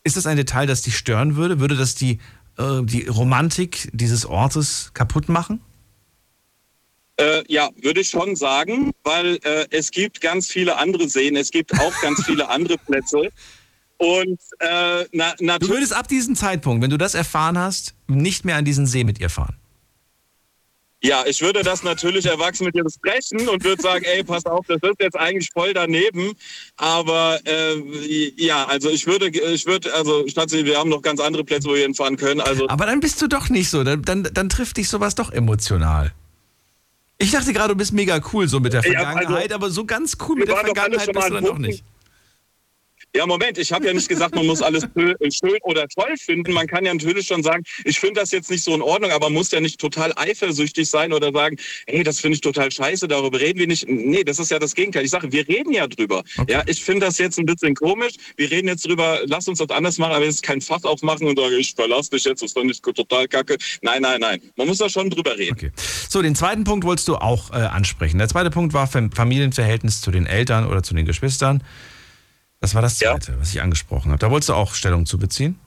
Ist 0.03 0.17
das 0.17 0.27
ein 0.27 0.38
Detail, 0.38 0.67
das 0.67 0.83
dich 0.83 0.95
stören 0.95 1.35
würde? 1.35 1.59
Würde 1.59 1.75
das 1.75 1.95
die, 1.95 2.19
äh, 2.59 2.83
die 2.83 3.07
Romantik 3.07 3.89
dieses 3.91 4.25
Ortes 4.25 4.91
kaputt 4.93 5.29
machen? 5.29 5.61
Äh, 7.20 7.43
ja, 7.47 7.70
würde 7.82 8.01
ich 8.01 8.09
schon 8.09 8.36
sagen, 8.36 8.91
weil 9.03 9.39
äh, 9.43 9.65
es 9.72 9.89
gibt 9.91 10.22
ganz 10.22 10.47
viele 10.47 10.78
andere 10.78 11.09
Seen, 11.09 11.36
es 11.36 11.51
gibt 11.51 11.74
auch 11.74 12.01
ganz 12.01 12.24
viele 12.26 12.47
andere 12.49 12.78
Plätze. 12.78 13.30
Und 13.97 14.39
äh, 14.59 15.05
na, 15.11 15.57
Du 15.57 15.70
würdest 15.70 15.93
ab 15.93 16.07
diesem 16.07 16.36
Zeitpunkt, 16.36 16.84
wenn 16.84 16.91
du 16.91 16.97
das 16.97 17.15
erfahren 17.15 17.57
hast, 17.57 17.95
nicht 18.07 18.45
mehr 18.45 18.55
an 18.55 18.65
diesen 18.65 18.86
See 18.86 19.03
mit 19.03 19.20
ihr 19.20 19.30
fahren. 19.30 19.57
Ja, 21.03 21.24
ich 21.28 21.41
würde 21.41 21.61
das 21.61 21.84
natürlich 21.84 22.26
erwachsen 22.26 22.65
mit 22.65 22.76
ihr 22.76 22.84
besprechen 22.84 23.47
und 23.47 23.63
würde 23.63 23.82
sagen, 23.82 24.03
ey, 24.03 24.24
pass 24.24 24.45
auf, 24.45 24.65
das 24.68 24.80
ist 24.82 24.99
jetzt 24.99 25.15
eigentlich 25.15 25.49
voll 25.51 25.74
daneben. 25.74 26.34
Aber 26.76 27.39
äh, 27.45 27.76
ja, 28.36 28.65
also 28.65 28.89
ich 28.89 29.05
würde, 29.05 29.30
ich 29.30 29.65
würde, 29.68 29.93
also 29.93 30.28
Stadtse, 30.28 30.65
wir 30.65 30.78
haben 30.78 30.89
noch 30.89 31.03
ganz 31.03 31.20
andere 31.20 31.43
Plätze, 31.43 31.70
wo 31.70 31.76
wir 31.76 31.84
hinfahren 31.84 32.18
können. 32.18 32.41
Also 32.41 32.68
Aber 32.68 32.88
dann 32.88 32.99
bist 32.99 33.22
du 33.22 33.28
doch 33.28 33.49
nicht 33.49 33.70
so. 33.70 33.84
Dann, 33.84 34.01
dann, 34.01 34.28
dann 34.34 34.49
trifft 34.49 34.78
dich 34.78 34.89
sowas 34.89 35.13
doch 35.13 35.32
emotional. 35.32 36.13
Ich 37.20 37.32
dachte 37.32 37.51
gerade, 37.51 37.70
du 37.70 37.76
bist 37.76 37.93
mega 37.93 38.20
cool 38.32 38.47
so 38.47 38.59
mit 38.59 38.74
der 38.74 38.84
Ja, 38.84 38.91
Vergangenheit, 38.91 39.43
also, 39.51 39.55
aber 39.55 39.70
so 39.72 39.86
ganz 39.86 40.18
cool 40.28 40.38
mit 40.38 40.47
der 40.47 40.57
Vergangenheit 40.57 41.11
bist 41.11 41.18
du 41.18 41.22
an 41.22 41.34
dann 41.34 41.43
doch 41.45 41.57
nicht. 41.57 41.84
Ja, 43.18 43.26
Moment, 43.26 43.57
ich 43.57 43.72
habe 43.74 43.88
ja 43.88 43.93
nicht 43.93 44.07
gesagt, 44.07 44.36
man 44.36 44.45
muss 44.45 44.61
alles 44.61 44.86
schön 44.95 45.15
schön 45.32 45.57
oder 45.63 45.88
toll 45.88 46.13
finden. 46.20 46.53
Man 46.53 46.68
kann 46.68 46.86
ja 46.86 46.93
natürlich 46.93 47.26
schon 47.26 47.41
sagen, 47.41 47.63
ich 47.84 47.99
finde 47.99 48.20
das 48.20 48.30
jetzt 48.32 48.51
nicht 48.51 48.63
so 48.63 48.76
in 48.76 48.82
Ordnung, 48.84 49.09
aber 49.09 49.32
muss 49.32 49.49
ja 49.51 49.59
nicht 49.59 49.80
total 49.80 50.13
eifersüchtig 50.15 50.88
sein 50.88 51.11
oder 51.11 51.32
sagen, 51.32 51.57
hey, 51.88 52.03
das 52.03 52.20
finde 52.20 52.36
ich 52.36 52.41
total 52.41 52.72
scheiße, 52.72 53.07
darüber 53.07 53.39
reden 53.39 53.57
wir 53.57 53.65
nicht. 53.65 53.88
Nee, 53.88 54.24
das 54.24 54.38
ist 54.38 54.51
ja 54.51 54.59
das 54.59 54.76
Gegenteil. 54.76 55.03
Ich 55.03 55.09
sage, 55.09 55.32
wir 55.32 55.47
reden 55.47 55.74
ja 55.74 55.88
drüber. 55.88 56.24
Ja, 56.47 56.61
ich 56.68 56.84
finde 56.84 57.07
das 57.07 57.18
jetzt 57.18 57.39
ein 57.39 57.47
bisschen 57.47 57.74
komisch. 57.74 58.13
Wir 58.36 58.51
reden 58.51 58.68
jetzt 58.68 58.86
drüber, 58.88 59.22
lass 59.26 59.47
uns 59.47 59.57
das 59.57 59.70
anders 59.72 59.97
machen, 59.97 60.13
aber 60.13 60.26
jetzt 60.26 60.43
kein 60.43 60.61
Fass 60.61 60.84
aufmachen 60.84 61.26
und 61.28 61.39
sagen, 61.39 61.55
ich 61.57 61.74
verlasse 61.74 62.11
dich 62.11 62.24
jetzt, 62.26 62.43
das 62.43 62.53
finde 62.53 62.72
ich 62.74 62.82
total 62.84 63.28
kacke. 63.28 63.57
Nein, 63.82 64.03
nein, 64.03 64.20
nein. 64.22 64.39
Man 64.57 64.68
muss 64.68 64.78
da 64.78 64.89
schon 64.89 65.09
drüber 65.09 65.36
reden. 65.36 65.53
Okay. 65.53 65.72
So, 66.07 66.22
den 66.22 66.36
zweiten 66.36 66.65
Punkt 66.65 66.86
wolltest 66.86 67.07
du 67.07 67.15
auch 67.15 67.49
äh, 67.49 67.55
ansprechen. 67.55 68.20
Der 68.20 68.28
zweite 68.30 68.51
Punkt 68.51 68.76
war 68.76 68.86
Fam- 68.88 69.11
Familienverhältnis 69.11 70.01
zu 70.01 70.11
den 70.11 70.28
Eltern 70.28 70.68
oder 70.68 70.84
zu 70.84 70.93
den 70.93 71.05
Geschwistern. 71.07 71.63
Das 72.59 72.73
war 72.73 72.81
das 72.81 72.97
zweite, 72.97 73.39
was 73.39 73.51
ich 73.53 73.61
angesprochen 73.61 74.11
habe. 74.11 74.19
Da 74.19 74.31
wolltest 74.31 74.49
du 74.49 74.53
auch 74.53 74.73
Stellung 74.73 75.05
zu 75.05 75.17
beziehen? 75.17 75.59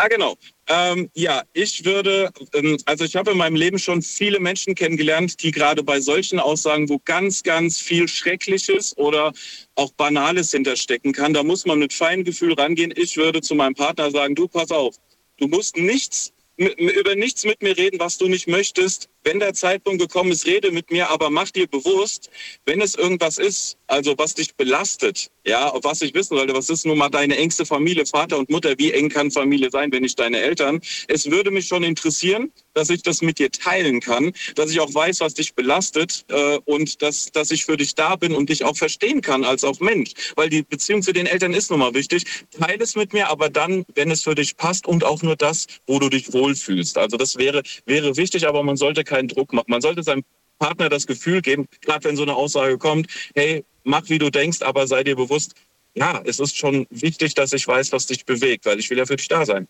Ah, 0.00 0.06
genau. 0.06 0.36
Ähm, 0.68 1.10
ja, 1.14 1.42
ich 1.54 1.84
würde, 1.84 2.30
ähm, 2.52 2.76
also 2.84 3.04
ich 3.04 3.16
habe 3.16 3.32
in 3.32 3.36
meinem 3.36 3.56
Leben 3.56 3.80
schon 3.80 4.00
viele 4.00 4.38
Menschen 4.38 4.76
kennengelernt, 4.76 5.42
die 5.42 5.50
gerade 5.50 5.82
bei 5.82 5.98
solchen 5.98 6.38
Aussagen, 6.38 6.88
wo 6.88 7.00
ganz, 7.04 7.42
ganz 7.42 7.78
viel 7.78 8.06
Schreckliches 8.06 8.96
oder 8.96 9.32
auch 9.74 9.90
Banales 9.92 10.52
hinterstecken 10.52 11.12
kann, 11.12 11.34
da 11.34 11.42
muss 11.42 11.66
man 11.66 11.80
mit 11.80 11.92
feinem 11.92 12.22
Gefühl 12.22 12.52
rangehen. 12.52 12.94
Ich 12.94 13.16
würde 13.16 13.40
zu 13.40 13.56
meinem 13.56 13.74
Partner 13.74 14.12
sagen, 14.12 14.36
du 14.36 14.46
pass 14.46 14.70
auf, 14.70 14.94
du 15.36 15.48
musst 15.48 15.76
nichts 15.76 16.32
über 16.58 17.14
nichts 17.14 17.44
mit 17.44 17.62
mir 17.62 17.76
reden, 17.76 18.00
was 18.00 18.18
du 18.18 18.28
nicht 18.28 18.48
möchtest. 18.48 19.08
Wenn 19.28 19.40
der 19.40 19.52
Zeitpunkt 19.52 20.00
gekommen 20.00 20.32
ist, 20.32 20.46
rede 20.46 20.70
mit 20.70 20.90
mir, 20.90 21.10
aber 21.10 21.28
mach 21.28 21.50
dir 21.50 21.66
bewusst, 21.66 22.30
wenn 22.64 22.80
es 22.80 22.94
irgendwas 22.94 23.36
ist, 23.36 23.76
also 23.86 24.14
was 24.16 24.34
dich 24.34 24.54
belastet, 24.54 25.30
ja, 25.44 25.68
auf 25.68 25.84
was 25.84 26.00
ich 26.00 26.14
wissen 26.14 26.34
sollte, 26.36 26.54
was 26.54 26.70
ist 26.70 26.86
nun 26.86 26.96
mal 26.96 27.10
deine 27.10 27.36
engste 27.36 27.66
Familie, 27.66 28.06
Vater 28.06 28.38
und 28.38 28.48
Mutter, 28.48 28.74
wie 28.78 28.90
eng 28.90 29.10
kann 29.10 29.30
Familie 29.30 29.70
sein, 29.70 29.92
wenn 29.92 30.02
nicht 30.02 30.18
deine 30.18 30.38
Eltern? 30.38 30.80
Es 31.08 31.30
würde 31.30 31.50
mich 31.50 31.66
schon 31.66 31.84
interessieren, 31.84 32.50
dass 32.72 32.90
ich 32.90 33.02
das 33.02 33.20
mit 33.20 33.38
dir 33.38 33.50
teilen 33.50 34.00
kann, 34.00 34.32
dass 34.54 34.70
ich 34.70 34.80
auch 34.80 34.94
weiß, 34.94 35.20
was 35.20 35.34
dich 35.34 35.54
belastet 35.54 36.24
äh, 36.28 36.58
und 36.64 37.02
dass, 37.02 37.30
dass 37.32 37.50
ich 37.50 37.64
für 37.64 37.76
dich 37.76 37.94
da 37.94 38.16
bin 38.16 38.34
und 38.34 38.48
dich 38.48 38.64
auch 38.64 38.76
verstehen 38.76 39.20
kann 39.20 39.44
als 39.44 39.64
auch 39.64 39.80
Mensch, 39.80 40.12
weil 40.36 40.48
die 40.48 40.62
Beziehung 40.62 41.02
zu 41.02 41.12
den 41.12 41.26
Eltern 41.26 41.52
ist 41.52 41.70
nun 41.70 41.80
mal 41.80 41.92
wichtig. 41.94 42.24
Teile 42.58 42.84
es 42.84 42.94
mit 42.94 43.12
mir, 43.12 43.28
aber 43.28 43.50
dann, 43.50 43.84
wenn 43.94 44.10
es 44.10 44.22
für 44.22 44.34
dich 44.34 44.56
passt 44.56 44.86
und 44.86 45.04
auch 45.04 45.22
nur 45.22 45.36
das, 45.36 45.66
wo 45.86 45.98
du 45.98 46.08
dich 46.08 46.32
wohlfühlst. 46.32 46.96
Also 46.96 47.16
das 47.16 47.36
wäre, 47.36 47.62
wäre 47.84 48.16
wichtig, 48.16 48.46
aber 48.46 48.62
man 48.62 48.76
sollte 48.76 49.02
keinen 49.18 49.28
Druck 49.28 49.52
machen. 49.52 49.66
Man 49.68 49.80
sollte 49.80 50.02
seinem 50.02 50.24
Partner 50.58 50.88
das 50.88 51.06
Gefühl 51.06 51.42
geben, 51.42 51.66
gerade 51.80 52.04
wenn 52.04 52.16
so 52.16 52.22
eine 52.22 52.34
Aussage 52.34 52.78
kommt, 52.78 53.08
hey, 53.34 53.64
mach 53.84 54.08
wie 54.08 54.18
du 54.18 54.30
denkst, 54.30 54.62
aber 54.62 54.86
sei 54.86 55.04
dir 55.04 55.16
bewusst, 55.16 55.54
ja, 55.94 56.20
es 56.24 56.38
ist 56.38 56.56
schon 56.56 56.86
wichtig, 56.90 57.34
dass 57.34 57.52
ich 57.52 57.66
weiß, 57.66 57.92
was 57.92 58.06
dich 58.06 58.24
bewegt, 58.24 58.66
weil 58.66 58.78
ich 58.78 58.88
will 58.90 58.98
ja 58.98 59.06
für 59.06 59.16
dich 59.16 59.28
da 59.28 59.44
sein. 59.44 59.66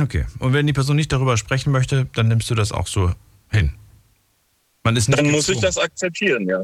Okay. 0.00 0.24
Und 0.38 0.54
wenn 0.54 0.66
die 0.66 0.72
Person 0.72 0.96
nicht 0.96 1.12
darüber 1.12 1.36
sprechen 1.36 1.70
möchte, 1.70 2.06
dann 2.14 2.28
nimmst 2.28 2.48
du 2.50 2.54
das 2.54 2.72
auch 2.72 2.86
so 2.86 3.12
hin. 3.50 3.74
Man 4.84 4.96
ist 4.96 5.08
nicht 5.08 5.18
Dann 5.18 5.30
muss 5.30 5.48
ich 5.48 5.60
das 5.60 5.76
akzeptieren, 5.76 6.48
ja. 6.48 6.62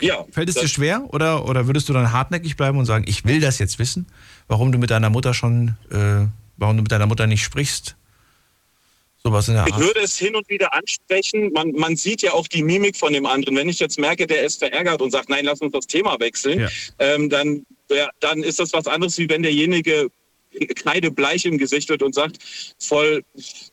Ja. 0.00 0.24
Fällt 0.32 0.48
es 0.48 0.56
dir 0.56 0.66
schwer 0.66 1.04
oder, 1.12 1.48
oder 1.48 1.68
würdest 1.68 1.88
du 1.88 1.92
dann 1.92 2.10
hartnäckig 2.10 2.56
bleiben 2.56 2.78
und 2.78 2.84
sagen, 2.84 3.04
ich 3.06 3.24
will 3.24 3.40
das 3.40 3.60
jetzt 3.60 3.78
wissen, 3.78 4.06
warum 4.48 4.72
du 4.72 4.78
mit 4.78 4.90
deiner 4.90 5.08
Mutter 5.08 5.34
schon, 5.34 5.76
äh, 5.90 6.26
warum 6.56 6.76
du 6.76 6.82
mit 6.82 6.90
deiner 6.90 7.06
Mutter 7.06 7.28
nicht 7.28 7.44
sprichst? 7.44 7.96
Sowas 9.26 9.48
in 9.48 9.54
der 9.54 9.66
Ich 9.66 9.72
Art. 9.72 9.80
würde 9.82 10.00
es 10.00 10.18
hin 10.18 10.36
und 10.36 10.46
wieder 10.50 10.74
ansprechen. 10.74 11.50
Man, 11.54 11.72
man 11.72 11.96
sieht 11.96 12.20
ja 12.22 12.32
auch 12.34 12.46
die 12.46 12.62
Mimik 12.62 12.96
von 12.96 13.12
dem 13.12 13.24
anderen. 13.24 13.56
Wenn 13.56 13.70
ich 13.70 13.78
jetzt 13.78 13.98
merke, 13.98 14.26
der 14.26 14.42
ist 14.44 14.58
verärgert 14.58 15.00
und 15.00 15.10
sagt, 15.12 15.30
nein, 15.30 15.46
lass 15.46 15.60
uns 15.60 15.72
das 15.72 15.86
Thema 15.86 16.20
wechseln, 16.20 16.60
Ja. 16.60 16.68
ähm, 16.98 17.30
dann, 17.30 17.64
ja, 17.90 18.10
dann 18.20 18.42
ist 18.42 18.58
das 18.60 18.72
was 18.74 18.86
anderes, 18.86 19.16
wie 19.16 19.28
wenn 19.30 19.42
derjenige 19.42 20.08
kreidebleich 20.74 21.44
im 21.44 21.58
Gesicht 21.58 21.88
wird 21.88 22.02
und 22.02 22.14
sagt, 22.14 22.38
voll, 22.78 23.24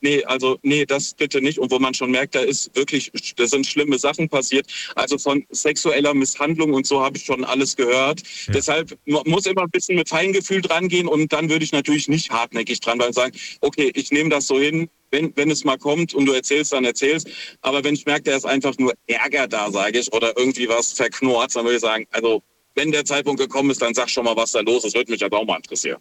nee, 0.02 0.24
also 0.26 0.58
nee, 0.64 0.86
das 0.86 1.14
bitte 1.14 1.42
nicht. 1.42 1.60
Und 1.60 1.72
wo 1.72 1.80
man 1.80 1.94
schon 1.94 2.12
merkt, 2.12 2.36
da 2.36 2.42
ist 2.42 2.76
wirklich, 2.76 3.12
da 3.36 3.48
sind 3.48 3.68
schlimme 3.68 3.98
Sachen 4.00 4.30
passiert. 4.30 4.68
Also 4.96 5.18
von 5.18 5.46
sexueller 5.50 6.14
Misshandlung 6.14 6.74
und 6.74 6.86
so 6.86 7.02
habe 7.02 7.18
ich 7.18 7.26
schon 7.26 7.44
alles 7.44 7.76
gehört. 7.76 8.22
Deshalb 8.48 8.98
man 9.06 9.24
muss 9.26 9.46
immer 9.46 9.64
ein 9.64 9.70
bisschen 9.70 9.96
mit 9.96 10.10
Feingefühl 10.10 10.62
dran 10.62 10.88
gehen 10.88 11.08
und 11.08 11.32
dann 11.34 11.50
würde 11.50 11.64
ich 11.64 11.72
natürlich 11.72 12.08
nicht 12.08 12.32
hartnäckig 12.32 12.80
dran 12.80 12.98
bleiben 12.98 13.10
und 13.10 13.16
sagen, 13.16 13.38
okay, 13.62 13.92
ich 13.94 14.12
nehme 14.12 14.30
das 14.30 14.48
so 14.48 14.60
hin, 14.60 14.90
wenn, 15.12 15.36
wenn 15.36 15.52
es 15.52 15.64
mal 15.64 15.78
kommt 15.78 16.14
und 16.14 16.26
du 16.26 16.34
erzählst, 16.34 16.74
dann 16.74 16.86
erzählst. 16.86 17.30
Aber 17.62 17.84
wenn 17.84 17.94
ich 17.94 18.06
merke, 18.06 18.24
da 18.24 18.36
ist 18.36 18.46
einfach 18.46 18.78
nur 18.78 18.94
Ärger 19.08 19.48
da, 19.48 19.70
sage 19.72 20.00
ich, 20.00 20.12
oder 20.14 20.38
irgendwie 20.38 20.70
was 20.70 20.94
verknurrt, 20.94 21.56
dann 21.56 21.66
würde 21.66 21.76
ich 21.76 21.82
sagen, 21.82 22.08
also 22.12 22.42
wenn 22.76 22.92
der 22.92 23.04
Zeitpunkt 23.04 23.42
gekommen 23.42 23.70
ist, 23.70 23.82
dann 23.82 23.94
sag 23.94 24.10
schon 24.10 24.24
mal, 24.24 24.36
was 24.36 24.54
da 24.54 24.62
los 24.62 24.86
ist. 24.86 24.96
Würde 24.96 25.12
mich 25.12 25.20
jetzt 25.20 25.34
auch 25.34 25.46
mal 25.46 25.58
interessieren. 25.58 26.00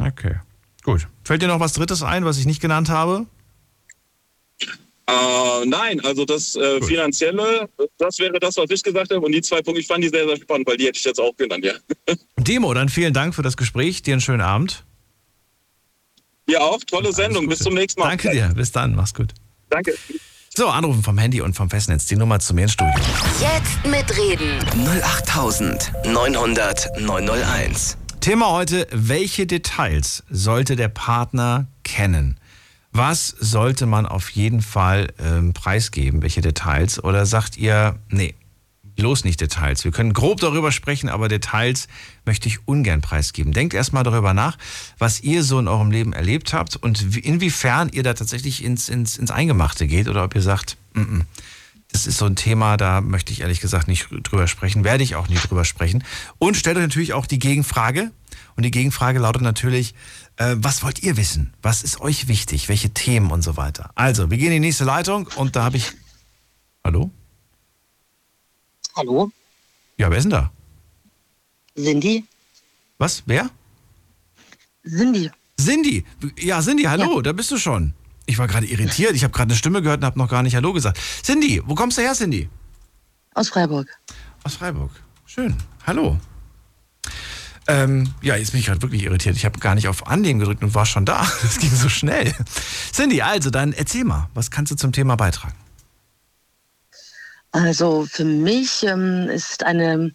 Okay, 0.00 0.36
gut. 0.82 1.06
Fällt 1.24 1.42
dir 1.42 1.48
noch 1.48 1.60
was 1.60 1.74
Drittes 1.74 2.02
ein, 2.02 2.24
was 2.24 2.38
ich 2.38 2.46
nicht 2.46 2.60
genannt 2.60 2.88
habe? 2.88 3.26
Äh, 5.10 5.66
nein, 5.66 6.00
also 6.00 6.24
das 6.24 6.56
äh, 6.56 6.80
Finanzielle, 6.82 7.68
das 7.98 8.18
wäre 8.18 8.38
das, 8.38 8.56
was 8.56 8.70
ich 8.70 8.82
gesagt 8.82 9.12
habe. 9.12 9.24
Und 9.24 9.32
die 9.32 9.42
zwei 9.42 9.62
Punkte, 9.62 9.80
ich 9.80 9.86
fand 9.86 10.04
die 10.04 10.08
sehr, 10.08 10.26
sehr 10.26 10.36
spannend, 10.36 10.68
weil 10.68 10.76
die 10.76 10.86
hätte 10.86 10.98
ich 10.98 11.04
jetzt 11.04 11.20
auch 11.20 11.36
genannt, 11.36 11.64
ja. 11.64 11.72
Demo, 12.36 12.72
dann 12.74 12.88
vielen 12.88 13.12
Dank 13.12 13.34
für 13.34 13.42
das 13.42 13.56
Gespräch. 13.56 14.02
Dir 14.02 14.14
einen 14.14 14.20
schönen 14.20 14.40
Abend. 14.40 14.84
Dir 16.48 16.62
auch, 16.62 16.78
tolle 16.84 17.12
Sendung. 17.12 17.48
Bis 17.48 17.60
zum 17.60 17.74
nächsten 17.74 18.00
Mal. 18.00 18.08
Danke 18.08 18.30
dir. 18.30 18.52
Bis 18.54 18.72
dann. 18.72 18.94
Mach's 18.94 19.14
gut. 19.14 19.32
Danke. 19.68 19.94
So, 20.54 20.68
anrufen 20.68 21.02
vom 21.02 21.16
Handy 21.16 21.40
und 21.40 21.54
vom 21.54 21.70
Festnetz. 21.70 22.06
Die 22.06 22.16
Nummer 22.16 22.40
zu 22.40 22.54
mir 22.54 22.62
ins 22.62 22.72
Studio. 22.72 22.92
Jetzt 23.40 23.86
mitreden. 23.86 24.58
08900 24.74 27.00
901. 27.00 27.96
Thema 28.20 28.50
heute, 28.50 28.86
welche 28.92 29.46
Details 29.46 30.22
sollte 30.30 30.76
der 30.76 30.88
Partner 30.88 31.66
kennen? 31.84 32.38
Was 32.92 33.28
sollte 33.28 33.86
man 33.86 34.04
auf 34.06 34.30
jeden 34.30 34.62
Fall 34.62 35.12
ähm, 35.18 35.52
preisgeben? 35.52 36.22
Welche 36.22 36.40
Details? 36.40 37.02
Oder 37.02 37.24
sagt 37.24 37.56
ihr, 37.56 37.98
nee, 38.08 38.34
bloß 38.96 39.24
nicht 39.24 39.40
Details. 39.40 39.84
Wir 39.84 39.92
können 39.92 40.12
grob 40.12 40.40
darüber 40.40 40.72
sprechen, 40.72 41.08
aber 41.08 41.28
Details 41.28 41.86
möchte 42.26 42.48
ich 42.48 42.66
ungern 42.66 43.00
preisgeben. 43.00 43.52
Denkt 43.52 43.74
erstmal 43.74 44.02
darüber 44.02 44.34
nach, 44.34 44.58
was 44.98 45.20
ihr 45.20 45.44
so 45.44 45.58
in 45.58 45.68
eurem 45.68 45.90
Leben 45.90 46.12
erlebt 46.12 46.52
habt 46.52 46.76
und 46.76 47.14
wie- 47.14 47.20
inwiefern 47.20 47.88
ihr 47.92 48.02
da 48.02 48.12
tatsächlich 48.14 48.64
ins, 48.64 48.88
ins, 48.88 49.16
ins 49.16 49.30
Eingemachte 49.30 49.86
geht 49.86 50.08
oder 50.08 50.24
ob 50.24 50.34
ihr 50.34 50.42
sagt, 50.42 50.76
mm 50.94 51.00
-mm, 51.00 51.22
das 51.92 52.06
ist 52.06 52.18
so 52.18 52.26
ein 52.26 52.36
Thema, 52.36 52.76
da 52.76 53.00
möchte 53.00 53.32
ich 53.32 53.40
ehrlich 53.40 53.60
gesagt 53.60 53.88
nicht 53.88 54.08
drüber 54.22 54.46
sprechen, 54.46 54.84
werde 54.84 55.02
ich 55.02 55.16
auch 55.16 55.28
nie 55.28 55.36
drüber 55.36 55.64
sprechen. 55.64 56.04
Und 56.38 56.56
stellt 56.56 56.76
euch 56.76 56.82
natürlich 56.82 57.12
auch 57.12 57.26
die 57.26 57.38
Gegenfrage. 57.38 58.12
Und 58.56 58.64
die 58.64 58.70
Gegenfrage 58.70 59.18
lautet 59.18 59.42
natürlich, 59.42 59.94
äh, 60.36 60.54
was 60.58 60.82
wollt 60.82 61.02
ihr 61.02 61.16
wissen? 61.16 61.54
Was 61.62 61.82
ist 61.82 62.00
euch 62.00 62.28
wichtig? 62.28 62.68
Welche 62.68 62.90
Themen 62.90 63.30
und 63.30 63.42
so 63.42 63.56
weiter? 63.56 63.90
Also, 63.94 64.30
wir 64.30 64.38
gehen 64.38 64.48
in 64.48 64.62
die 64.62 64.68
nächste 64.68 64.84
Leitung 64.84 65.28
und 65.36 65.56
da 65.56 65.64
habe 65.64 65.76
ich. 65.76 65.92
Hallo? 66.84 67.10
Hallo? 68.96 69.30
Ja, 69.96 70.10
wer 70.10 70.18
ist 70.18 70.24
denn 70.24 70.30
da? 70.30 70.52
Cindy? 71.76 72.24
Was? 72.98 73.22
Wer? 73.26 73.50
Cindy. 74.86 75.30
Cindy. 75.58 76.04
Ja, 76.38 76.60
Cindy, 76.60 76.84
hallo, 76.84 77.20
da 77.20 77.32
bist 77.32 77.50
du 77.50 77.58
schon. 77.58 77.94
Ich 78.30 78.38
war 78.38 78.46
gerade 78.46 78.66
irritiert. 78.66 79.16
Ich 79.16 79.24
habe 79.24 79.32
gerade 79.32 79.50
eine 79.50 79.56
Stimme 79.56 79.82
gehört 79.82 79.98
und 79.98 80.04
habe 80.04 80.16
noch 80.16 80.28
gar 80.28 80.44
nicht 80.44 80.54
Hallo 80.54 80.72
gesagt. 80.72 81.00
Cindy, 81.24 81.60
wo 81.64 81.74
kommst 81.74 81.98
du 81.98 82.02
her, 82.02 82.12
Cindy? 82.12 82.48
Aus 83.34 83.48
Freiburg. 83.48 83.88
Aus 84.44 84.54
Freiburg. 84.54 84.92
Schön. 85.26 85.56
Hallo. 85.84 86.16
Ähm, 87.66 88.14
ja, 88.22 88.36
jetzt 88.36 88.52
bin 88.52 88.60
ich 88.60 88.66
gerade 88.66 88.80
wirklich 88.82 89.02
irritiert. 89.02 89.34
Ich 89.34 89.44
habe 89.44 89.58
gar 89.58 89.74
nicht 89.74 89.88
auf 89.88 90.06
Annehmen 90.06 90.38
gedrückt 90.38 90.62
und 90.62 90.76
war 90.76 90.86
schon 90.86 91.04
da. 91.04 91.26
Das 91.42 91.58
ging 91.58 91.70
so 91.70 91.88
schnell. 91.88 92.32
Cindy, 92.92 93.20
also 93.20 93.50
dann 93.50 93.72
erzähl 93.72 94.04
mal, 94.04 94.28
was 94.34 94.52
kannst 94.52 94.70
du 94.70 94.76
zum 94.76 94.92
Thema 94.92 95.16
beitragen? 95.16 95.56
Also 97.50 98.06
für 98.08 98.24
mich 98.24 98.84
ähm, 98.84 99.28
ist 99.28 99.64
eine 99.64 100.14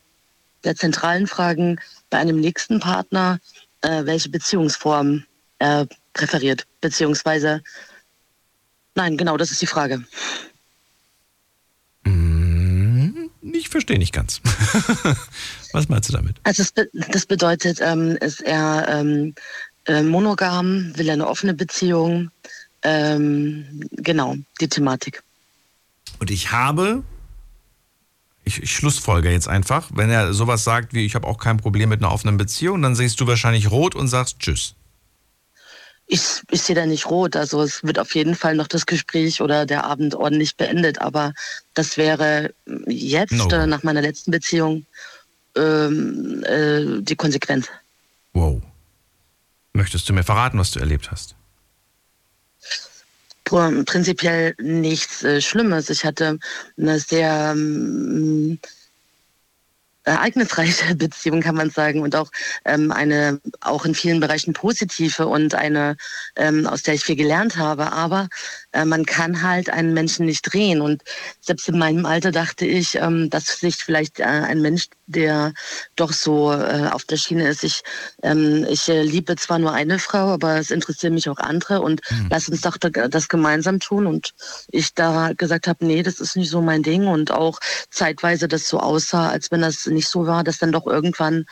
der 0.63 0.77
zentralen 0.77 1.27
Fragen 1.27 1.81
bei 2.09 2.19
einem 2.19 2.39
nächsten 2.39 2.79
Partner, 2.79 3.39
äh, 3.81 4.05
welche 4.05 4.29
Beziehungsform 4.29 5.25
er 5.59 5.87
präferiert, 6.13 6.65
beziehungsweise 6.79 7.61
nein, 8.95 9.17
genau, 9.17 9.37
das 9.37 9.51
ist 9.51 9.61
die 9.61 9.67
Frage. 9.67 10.03
Hm, 12.05 13.29
Ich 13.53 13.69
verstehe 13.69 13.97
nicht 13.97 14.13
ganz. 14.13 14.41
was 15.71 15.89
meinst 15.89 16.09
du 16.09 16.13
damit? 16.13 16.37
Also 16.43 16.63
das, 16.75 16.87
das 17.09 17.25
bedeutet, 17.25 17.79
ähm, 17.81 18.17
ist 18.17 18.41
er 18.41 18.87
ähm, 18.89 19.35
äh, 19.85 20.03
monogam, 20.03 20.91
will 20.95 21.07
er 21.07 21.13
eine 21.13 21.27
offene 21.27 21.53
Beziehung, 21.53 22.31
ähm, 22.83 23.83
genau, 23.91 24.35
die 24.61 24.67
Thematik. 24.67 25.23
Und 26.19 26.31
ich 26.31 26.51
habe, 26.51 27.03
ich, 28.43 28.61
ich 28.61 28.71
schlussfolge 28.71 29.31
jetzt 29.31 29.47
einfach, 29.47 29.89
wenn 29.93 30.09
er 30.09 30.33
sowas 30.33 30.63
sagt 30.63 30.93
wie, 30.93 31.05
ich 31.05 31.15
habe 31.15 31.27
auch 31.27 31.37
kein 31.37 31.57
Problem 31.57 31.89
mit 31.89 32.01
einer 32.01 32.11
offenen 32.11 32.37
Beziehung, 32.37 32.81
dann 32.81 32.95
siehst 32.95 33.19
du 33.19 33.27
wahrscheinlich 33.27 33.71
rot 33.71 33.95
und 33.95 34.07
sagst 34.07 34.39
Tschüss. 34.39 34.75
Ich, 36.07 36.21
ich 36.51 36.61
sehe 36.61 36.75
da 36.75 36.85
nicht 36.85 37.07
rot. 37.07 37.35
Also 37.35 37.61
es 37.63 37.83
wird 37.83 37.97
auf 37.97 38.13
jeden 38.13 38.35
Fall 38.35 38.55
noch 38.55 38.67
das 38.67 38.85
Gespräch 38.85 39.41
oder 39.41 39.65
der 39.65 39.85
Abend 39.85 40.13
ordentlich 40.13 40.55
beendet. 40.55 41.01
Aber 41.01 41.33
das 41.73 41.97
wäre 41.97 42.53
jetzt, 42.85 43.31
No. 43.33 43.49
äh, 43.49 43.65
nach 43.65 43.81
meiner 43.83 44.01
letzten 44.01 44.29
Beziehung, 44.31 44.85
ähm, 45.55 46.43
äh, 46.43 47.01
die 47.01 47.15
Konsequenz. 47.15 47.67
Wow. 48.33 48.61
Möchtest 49.73 50.07
du 50.07 50.13
mir 50.13 50.23
verraten, 50.23 50.59
was 50.59 50.71
du 50.71 50.79
erlebt 50.79 51.09
hast? 51.11 51.35
Pr- 53.45 53.83
Prinzipiell 53.85 54.55
nichts 54.59 55.23
äh, 55.23 55.41
Schlimmes. 55.41 55.89
Ich 55.89 56.05
hatte 56.05 56.39
eine 56.77 56.99
sehr 56.99 57.53
ähm, 57.55 58.59
ereignisreiche 60.05 60.95
Beziehung, 60.95 61.41
kann 61.41 61.55
man 61.55 61.69
sagen, 61.69 62.01
und 62.01 62.15
auch 62.15 62.31
ähm, 62.63 62.91
eine, 62.91 63.41
auch 63.61 63.85
in 63.85 63.95
vielen 63.95 64.19
Bereichen 64.19 64.53
positive 64.53 65.27
und 65.27 65.55
eine, 65.55 65.97
ähm, 66.35 66.67
aus 66.67 66.83
der 66.83 66.93
ich 66.93 67.03
viel 67.03 67.15
gelernt 67.15 67.57
habe. 67.57 67.91
Aber 67.91 68.29
äh, 68.75 68.85
man 68.85 69.05
kann 69.05 69.41
halt 69.41 69.69
einen 69.69 69.93
Menschen 69.93 70.25
nicht 70.25 70.41
drehen. 70.53 70.81
Und 70.81 71.03
selbst 71.41 71.67
in 71.69 71.77
meinem 71.79 72.05
Alter 72.05 72.31
dachte 72.31 72.65
ich, 72.65 72.95
ähm, 72.95 73.29
dass 73.29 73.59
sich 73.59 73.77
vielleicht 73.77 74.19
äh, 74.19 74.23
ein 74.23 74.61
Mensch, 74.61 74.87
der 75.07 75.53
doch 75.95 76.11
so 76.13 76.51
äh, 76.51 76.89
auf 76.91 77.03
der 77.05 77.17
Schiene 77.17 77.47
ist, 77.47 77.63
ich, 77.63 77.81
ähm, 78.23 78.65
ich 78.69 78.87
liebe 78.87 79.35
zwar 79.35 79.59
nur 79.59 79.73
eine 79.73 79.99
Frau, 79.99 80.33
aber 80.33 80.57
es 80.57 80.71
interessieren 80.71 81.13
mich 81.13 81.29
auch 81.29 81.37
andere 81.37 81.81
und 81.81 82.01
lass 82.29 82.49
uns 82.49 82.61
doch 82.61 82.77
da- 82.77 83.07
das 83.07 83.27
gemeinsam 83.27 83.79
tun. 83.79 84.05
Und 84.07 84.33
ich 84.69 84.93
da 84.93 85.31
gesagt 85.37 85.67
habe, 85.67 85.85
nee, 85.85 86.03
das 86.03 86.19
ist 86.19 86.35
nicht 86.35 86.49
so 86.49 86.61
mein 86.61 86.83
Ding. 86.83 87.07
Und 87.07 87.31
auch 87.31 87.59
zeitweise 87.89 88.47
das 88.47 88.67
so 88.67 88.79
aussah, 88.79 89.29
als 89.29 89.51
wenn 89.51 89.61
das 89.61 89.85
nicht 89.85 90.09
so 90.09 90.27
war, 90.27 90.43
dass 90.43 90.57
dann 90.57 90.71
doch 90.71 90.85
irgendwann 90.87 91.45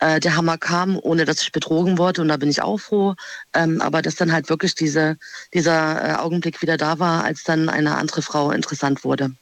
äh, 0.00 0.20
der 0.20 0.36
Hammer 0.36 0.58
kam, 0.58 0.98
ohne 1.00 1.24
dass 1.24 1.42
ich 1.42 1.52
betrogen 1.52 1.98
wurde. 1.98 2.22
Und 2.22 2.28
da 2.28 2.36
bin 2.36 2.50
ich 2.50 2.62
auch 2.62 2.78
froh. 2.78 3.14
Ähm, 3.54 3.80
aber 3.80 4.02
dass 4.02 4.16
dann 4.16 4.32
halt 4.32 4.48
wirklich 4.48 4.74
diese, 4.74 5.16
dieser 5.54 6.04
äh, 6.04 6.14
Augenblick 6.16 6.62
wieder 6.62 6.76
da 6.76 6.98
war, 6.98 7.24
als 7.24 7.44
dann 7.44 7.68
eine 7.68 7.96
andere 7.96 8.22
Frau 8.22 8.50
interessant 8.50 9.04
wurde. 9.04 9.32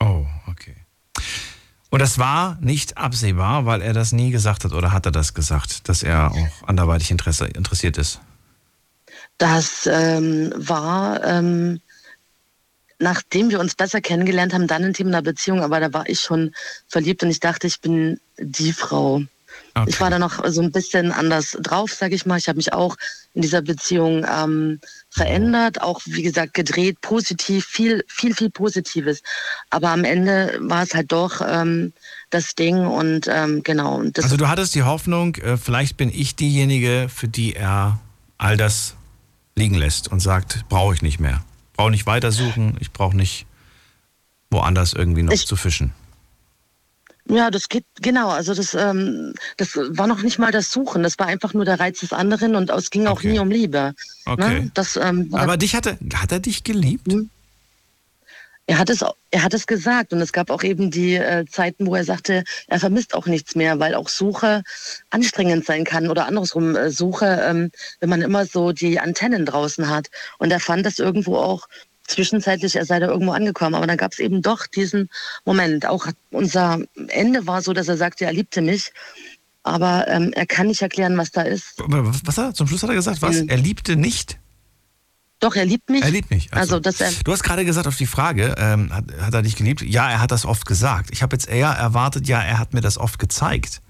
Oh, 0.00 0.26
okay. 0.48 0.74
Und 1.90 2.00
das 2.00 2.18
war 2.18 2.58
nicht 2.60 2.98
absehbar, 2.98 3.66
weil 3.66 3.80
er 3.80 3.92
das 3.92 4.10
nie 4.10 4.30
gesagt 4.30 4.64
hat 4.64 4.72
oder 4.72 4.90
hat 4.90 5.06
er 5.06 5.12
das 5.12 5.32
gesagt, 5.32 5.88
dass 5.88 6.02
er 6.02 6.32
auch 6.32 6.68
anderweitig 6.68 7.12
Interesse, 7.12 7.46
interessiert 7.46 7.98
ist? 7.98 8.20
Das 9.38 9.86
ähm, 9.86 10.52
war, 10.56 11.22
ähm, 11.22 11.80
nachdem 12.98 13.50
wir 13.50 13.60
uns 13.60 13.74
besser 13.74 14.00
kennengelernt 14.00 14.54
haben, 14.54 14.66
dann 14.66 14.92
in 14.92 15.06
einer 15.06 15.22
Beziehung, 15.22 15.60
aber 15.60 15.78
da 15.78 15.92
war 15.92 16.08
ich 16.08 16.20
schon 16.20 16.52
verliebt 16.88 17.22
und 17.22 17.30
ich 17.30 17.40
dachte, 17.40 17.66
ich 17.66 17.80
bin 17.80 18.18
die 18.38 18.72
Frau. 18.72 19.22
Ich 19.86 20.00
war 20.00 20.08
da 20.08 20.18
noch 20.20 20.44
so 20.46 20.62
ein 20.62 20.70
bisschen 20.70 21.10
anders 21.10 21.56
drauf, 21.60 21.92
sag 21.92 22.12
ich 22.12 22.26
mal. 22.26 22.38
Ich 22.38 22.46
habe 22.48 22.56
mich 22.56 22.72
auch 22.72 22.96
in 23.34 23.42
dieser 23.42 23.60
Beziehung 23.60 24.24
ähm, 24.24 24.80
verändert, 25.10 25.82
auch 25.82 26.00
wie 26.04 26.22
gesagt 26.22 26.54
gedreht, 26.54 27.00
positiv, 27.00 27.66
viel, 27.66 28.04
viel, 28.06 28.34
viel 28.34 28.50
Positives. 28.50 29.22
Aber 29.70 29.88
am 29.90 30.04
Ende 30.04 30.56
war 30.60 30.84
es 30.84 30.94
halt 30.94 31.10
doch 31.10 31.40
ähm, 31.44 31.92
das 32.30 32.54
Ding 32.54 32.86
und 32.86 33.26
ähm, 33.28 33.62
genau. 33.64 33.96
Und 33.96 34.16
das 34.16 34.26
Also 34.26 34.36
du 34.36 34.48
hattest 34.48 34.74
die 34.76 34.84
Hoffnung, 34.84 35.34
äh, 35.36 35.56
vielleicht 35.56 35.96
bin 35.96 36.08
ich 36.14 36.36
diejenige, 36.36 37.08
für 37.12 37.26
die 37.26 37.56
er 37.56 37.98
all 38.38 38.56
das 38.56 38.94
liegen 39.56 39.74
lässt 39.74 40.06
und 40.06 40.20
sagt, 40.20 40.68
brauche 40.68 40.94
ich 40.94 41.02
nicht 41.02 41.18
mehr. 41.18 41.44
Brauche 41.72 41.90
nicht 41.90 42.06
weitersuchen, 42.06 42.76
ich 42.78 42.92
brauche 42.92 43.16
nicht 43.16 43.46
woanders 44.50 44.92
irgendwie 44.92 45.22
noch 45.24 45.32
Ich- 45.32 45.46
zu 45.46 45.56
fischen. 45.56 45.92
Ja, 47.28 47.50
das 47.50 47.68
geht, 47.68 47.86
genau. 48.02 48.28
Also 48.28 48.54
das, 48.54 48.74
ähm, 48.74 49.34
das 49.56 49.76
war 49.76 50.06
noch 50.06 50.22
nicht 50.22 50.38
mal 50.38 50.52
das 50.52 50.70
Suchen. 50.70 51.02
Das 51.02 51.18
war 51.18 51.26
einfach 51.26 51.54
nur 51.54 51.64
der 51.64 51.80
Reiz 51.80 52.00
des 52.00 52.12
anderen 52.12 52.54
und 52.54 52.70
es 52.70 52.90
ging 52.90 53.06
auch 53.06 53.22
nie 53.22 53.38
um 53.38 53.50
Liebe. 53.50 53.94
Okay. 54.26 54.60
Ne? 54.60 54.70
Das, 54.74 54.96
ähm, 54.96 55.30
Aber 55.32 55.56
dich 55.56 55.74
hatte, 55.74 55.98
hat 56.14 56.32
er 56.32 56.40
dich 56.40 56.64
geliebt? 56.64 57.08
er 58.66 58.78
hat 58.78 58.88
es, 58.88 59.04
er 59.30 59.42
hat 59.42 59.54
es 59.54 59.66
gesagt 59.66 60.12
und 60.12 60.20
es 60.20 60.32
gab 60.32 60.50
auch 60.50 60.62
eben 60.62 60.90
die 60.90 61.16
äh, 61.16 61.44
Zeiten, 61.46 61.86
wo 61.86 61.94
er 61.94 62.04
sagte, 62.04 62.44
er 62.66 62.80
vermisst 62.80 63.14
auch 63.14 63.26
nichts 63.26 63.54
mehr, 63.54 63.78
weil 63.78 63.94
auch 63.94 64.08
Suche 64.08 64.62
anstrengend 65.10 65.66
sein 65.66 65.84
kann 65.84 66.08
oder 66.08 66.26
andersrum 66.26 66.74
äh, 66.74 66.90
Suche, 66.90 67.42
ähm, 67.46 67.70
wenn 68.00 68.08
man 68.08 68.22
immer 68.22 68.46
so 68.46 68.72
die 68.72 69.00
Antennen 69.00 69.44
draußen 69.44 69.88
hat. 69.88 70.08
Und 70.38 70.50
er 70.50 70.60
fand 70.60 70.86
das 70.86 70.98
irgendwo 70.98 71.36
auch 71.36 71.68
zwischenzeitlich, 72.06 72.76
er 72.76 72.84
sei 72.84 72.98
da 73.00 73.08
irgendwo 73.08 73.32
angekommen. 73.32 73.74
Aber 73.74 73.86
dann 73.86 73.96
gab 73.96 74.12
es 74.12 74.18
eben 74.18 74.42
doch 74.42 74.66
diesen 74.66 75.08
Moment. 75.44 75.86
Auch 75.86 76.06
unser 76.30 76.80
Ende 77.08 77.46
war 77.46 77.62
so, 77.62 77.72
dass 77.72 77.88
er 77.88 77.96
sagte, 77.96 78.24
er 78.24 78.32
liebte 78.32 78.60
mich. 78.60 78.92
Aber 79.62 80.06
ähm, 80.08 80.32
er 80.34 80.46
kann 80.46 80.66
nicht 80.66 80.82
erklären, 80.82 81.16
was 81.16 81.30
da 81.30 81.42
ist. 81.42 81.74
Was, 81.78 82.36
hat 82.36 82.46
er? 82.46 82.54
Zum 82.54 82.68
Schluss 82.68 82.82
hat 82.82 82.90
er 82.90 82.96
gesagt, 82.96 83.22
was? 83.22 83.42
Mhm. 83.42 83.48
Er 83.48 83.56
liebte 83.56 83.96
nicht? 83.96 84.38
Doch, 85.40 85.56
er 85.56 85.64
liebt 85.64 85.90
mich. 85.90 86.02
Er 86.02 86.10
liebt 86.10 86.30
mich. 86.30 86.52
Also, 86.52 86.80
dass 86.80 87.00
er, 87.00 87.10
Du 87.24 87.32
hast 87.32 87.42
gerade 87.42 87.64
gesagt 87.64 87.86
auf 87.86 87.96
die 87.96 88.06
Frage, 88.06 88.54
ähm, 88.58 88.92
hat, 88.94 89.04
hat 89.20 89.34
er 89.34 89.42
dich 89.42 89.56
geliebt? 89.56 89.82
Ja, 89.82 90.10
er 90.10 90.20
hat 90.20 90.30
das 90.30 90.44
oft 90.46 90.66
gesagt. 90.66 91.10
Ich 91.12 91.22
habe 91.22 91.34
jetzt 91.34 91.48
eher 91.48 91.68
erwartet, 91.68 92.28
ja, 92.28 92.42
er 92.42 92.58
hat 92.58 92.72
mir 92.74 92.80
das 92.80 92.98
oft 92.98 93.18
gezeigt. 93.18 93.80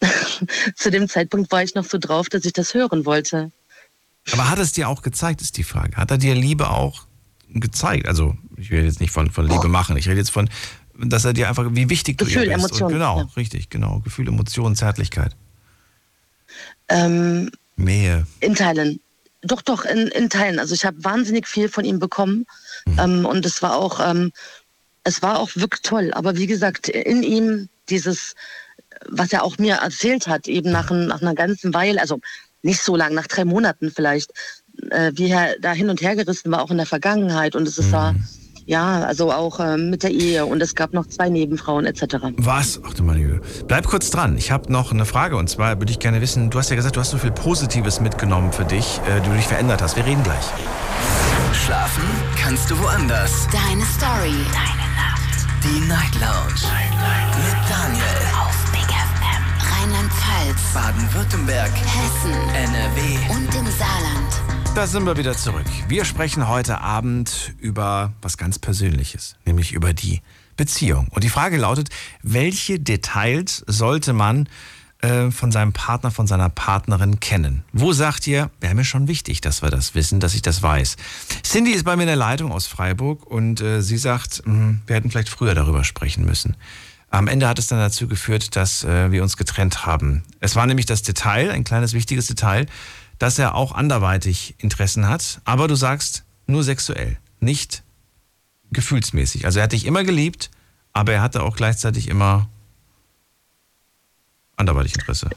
zu 0.76 0.90
dem 0.90 1.08
Zeitpunkt 1.08 1.50
war 1.52 1.62
ich 1.62 1.74
noch 1.74 1.84
so 1.84 1.98
drauf, 1.98 2.28
dass 2.28 2.44
ich 2.44 2.52
das 2.52 2.74
hören 2.74 3.04
wollte. 3.06 3.50
Aber 4.32 4.48
hat 4.50 4.58
es 4.58 4.72
dir 4.72 4.88
auch 4.88 5.02
gezeigt, 5.02 5.42
ist 5.42 5.56
die 5.56 5.64
Frage. 5.64 5.96
Hat 5.96 6.10
er 6.10 6.18
dir 6.18 6.34
Liebe 6.34 6.70
auch 6.70 7.06
gezeigt? 7.50 8.08
Also, 8.08 8.36
ich 8.56 8.70
will 8.70 8.84
jetzt 8.84 9.00
nicht 9.00 9.10
von, 9.12 9.30
von 9.30 9.46
Liebe 9.46 9.68
machen, 9.68 9.96
ich 9.96 10.08
rede 10.08 10.18
jetzt 10.18 10.30
von, 10.30 10.48
dass 10.98 11.24
er 11.24 11.32
dir 11.34 11.48
einfach, 11.48 11.66
wie 11.70 11.90
wichtig 11.90 12.18
du 12.18 12.24
Gefühl, 12.24 12.44
ihr 12.44 12.54
bist. 12.54 12.66
Emotion, 12.66 12.86
Und 12.86 12.92
genau, 12.94 13.18
ja. 13.18 13.28
richtig, 13.36 13.68
genau. 13.68 14.00
Gefühl, 14.00 14.28
Emotion, 14.28 14.74
Zärtlichkeit. 14.76 15.34
Ähm, 16.88 17.50
Nähe. 17.76 18.26
in 18.40 18.54
Teilen. 18.54 19.00
Doch, 19.42 19.60
doch, 19.62 19.84
in, 19.84 20.08
in 20.08 20.30
Teilen. 20.30 20.58
Also 20.58 20.74
ich 20.74 20.84
habe 20.84 21.02
wahnsinnig 21.04 21.46
viel 21.46 21.68
von 21.68 21.84
ihm 21.84 21.98
bekommen. 21.98 22.46
Ähm, 22.98 23.26
und 23.26 23.44
es 23.44 23.60
war 23.62 23.76
auch, 23.76 24.00
ähm, 24.00 24.32
es 25.02 25.20
war 25.22 25.38
auch 25.38 25.50
wirklich 25.54 25.82
toll. 25.82 26.12
Aber 26.14 26.36
wie 26.36 26.46
gesagt, 26.46 26.88
in 26.88 27.22
ihm 27.22 27.68
dieses, 27.90 28.34
was 29.06 29.32
er 29.32 29.42
auch 29.42 29.58
mir 29.58 29.76
erzählt 29.76 30.28
hat, 30.28 30.46
eben 30.48 30.70
nach, 30.70 30.90
ein- 30.90 31.08
nach 31.08 31.20
einer 31.20 31.34
ganzen 31.34 31.74
Weile, 31.74 32.00
also 32.00 32.20
nicht 32.64 32.82
so 32.82 32.96
lang, 32.96 33.14
nach 33.14 33.26
drei 33.26 33.44
Monaten 33.44 33.90
vielleicht, 33.94 34.32
äh, 34.90 35.12
wie 35.14 35.30
er 35.30 35.58
da 35.60 35.72
hin 35.72 35.90
und 35.90 36.00
her 36.00 36.16
gerissen 36.16 36.50
war, 36.50 36.62
auch 36.62 36.70
in 36.70 36.78
der 36.78 36.86
Vergangenheit. 36.86 37.54
Und 37.54 37.68
es 37.68 37.78
ist 37.78 37.92
da, 37.92 38.14
ja, 38.66 39.04
also 39.04 39.32
auch 39.32 39.60
ähm, 39.60 39.90
mit 39.90 40.02
der 40.02 40.10
Ehe. 40.10 40.46
Und 40.46 40.62
es 40.62 40.74
gab 40.74 40.92
noch 40.92 41.06
zwei 41.06 41.28
Nebenfrauen 41.28 41.86
etc. 41.86 42.16
Was? 42.38 42.80
Ach 42.84 42.94
du 42.94 43.02
meine 43.02 43.20
Güte. 43.20 43.40
Bleib 43.66 43.86
kurz 43.86 44.10
dran. 44.10 44.36
Ich 44.36 44.50
habe 44.50 44.72
noch 44.72 44.92
eine 44.92 45.04
Frage 45.04 45.36
und 45.36 45.48
zwar 45.48 45.78
würde 45.78 45.92
ich 45.92 45.98
gerne 45.98 46.20
wissen, 46.20 46.50
du 46.50 46.58
hast 46.58 46.70
ja 46.70 46.76
gesagt, 46.76 46.96
du 46.96 47.00
hast 47.00 47.10
so 47.10 47.18
viel 47.18 47.32
Positives 47.32 48.00
mitgenommen 48.00 48.52
für 48.52 48.64
dich, 48.64 49.00
äh, 49.08 49.20
die 49.20 49.28
du 49.28 49.36
dich 49.36 49.46
verändert 49.46 49.82
hast. 49.82 49.96
Wir 49.96 50.06
reden 50.06 50.22
gleich. 50.22 50.44
Schlafen 51.52 52.04
kannst 52.36 52.70
du 52.70 52.78
woanders. 52.78 53.46
Deine 53.52 53.84
Story. 53.84 54.34
Deine 54.52 54.88
Nacht. 54.96 55.46
Die 55.62 55.80
Night 55.86 56.14
Lounge. 56.14 56.72
Mit 57.36 57.70
Daniel. 57.70 58.43
Rheinland-Pfalz. 59.84 60.72
Baden-Württemberg. 60.72 61.70
Hessen. 61.70 62.32
NRW. 62.54 63.18
Und 63.34 63.54
im 63.54 63.66
Saarland. 63.70 64.74
Da 64.74 64.86
sind 64.86 65.04
wir 65.04 65.18
wieder 65.18 65.36
zurück. 65.36 65.66
Wir 65.88 66.06
sprechen 66.06 66.48
heute 66.48 66.80
Abend 66.80 67.52
über 67.58 68.14
was 68.22 68.38
ganz 68.38 68.58
Persönliches, 68.58 69.36
nämlich 69.44 69.74
über 69.74 69.92
die 69.92 70.22
Beziehung. 70.56 71.08
Und 71.10 71.22
die 71.22 71.28
Frage 71.28 71.58
lautet, 71.58 71.90
welche 72.22 72.80
Details 72.80 73.62
sollte 73.66 74.14
man 74.14 74.48
äh, 75.02 75.30
von 75.30 75.52
seinem 75.52 75.74
Partner, 75.74 76.10
von 76.10 76.26
seiner 76.26 76.48
Partnerin 76.48 77.20
kennen? 77.20 77.62
Wo 77.74 77.92
sagt 77.92 78.26
ihr, 78.26 78.50
wäre 78.60 78.74
mir 78.74 78.86
schon 78.86 79.06
wichtig, 79.06 79.42
dass 79.42 79.60
wir 79.60 79.68
das 79.68 79.94
wissen, 79.94 80.18
dass 80.18 80.34
ich 80.34 80.40
das 80.40 80.62
weiß? 80.62 80.96
Cindy 81.42 81.72
ist 81.72 81.84
bei 81.84 81.94
mir 81.94 82.04
in 82.04 82.08
der 82.08 82.16
Leitung 82.16 82.52
aus 82.52 82.66
Freiburg 82.66 83.26
und 83.26 83.60
äh, 83.60 83.82
sie 83.82 83.98
sagt, 83.98 84.46
mh, 84.46 84.76
wir 84.86 84.96
hätten 84.96 85.10
vielleicht 85.10 85.28
früher 85.28 85.54
darüber 85.54 85.84
sprechen 85.84 86.24
müssen. 86.24 86.56
Am 87.14 87.28
Ende 87.28 87.46
hat 87.46 87.60
es 87.60 87.68
dann 87.68 87.78
dazu 87.78 88.08
geführt, 88.08 88.56
dass 88.56 88.82
äh, 88.82 89.12
wir 89.12 89.22
uns 89.22 89.36
getrennt 89.36 89.86
haben. 89.86 90.24
Es 90.40 90.56
war 90.56 90.66
nämlich 90.66 90.86
das 90.86 91.02
Detail, 91.02 91.52
ein 91.52 91.62
kleines 91.62 91.92
wichtiges 91.92 92.26
Detail, 92.26 92.66
dass 93.20 93.38
er 93.38 93.54
auch 93.54 93.70
anderweitig 93.70 94.56
Interessen 94.58 95.08
hat, 95.08 95.40
aber 95.44 95.68
du 95.68 95.76
sagst 95.76 96.24
nur 96.48 96.64
sexuell, 96.64 97.16
nicht 97.38 97.84
gefühlsmäßig. 98.72 99.46
Also 99.46 99.60
er 99.60 99.64
hat 99.64 99.72
dich 99.72 99.86
immer 99.86 100.02
geliebt, 100.02 100.50
aber 100.92 101.12
er 101.12 101.22
hatte 101.22 101.44
auch 101.44 101.54
gleichzeitig 101.54 102.08
immer 102.08 102.48
anderweitig 104.56 104.96
Interesse. 104.96 105.30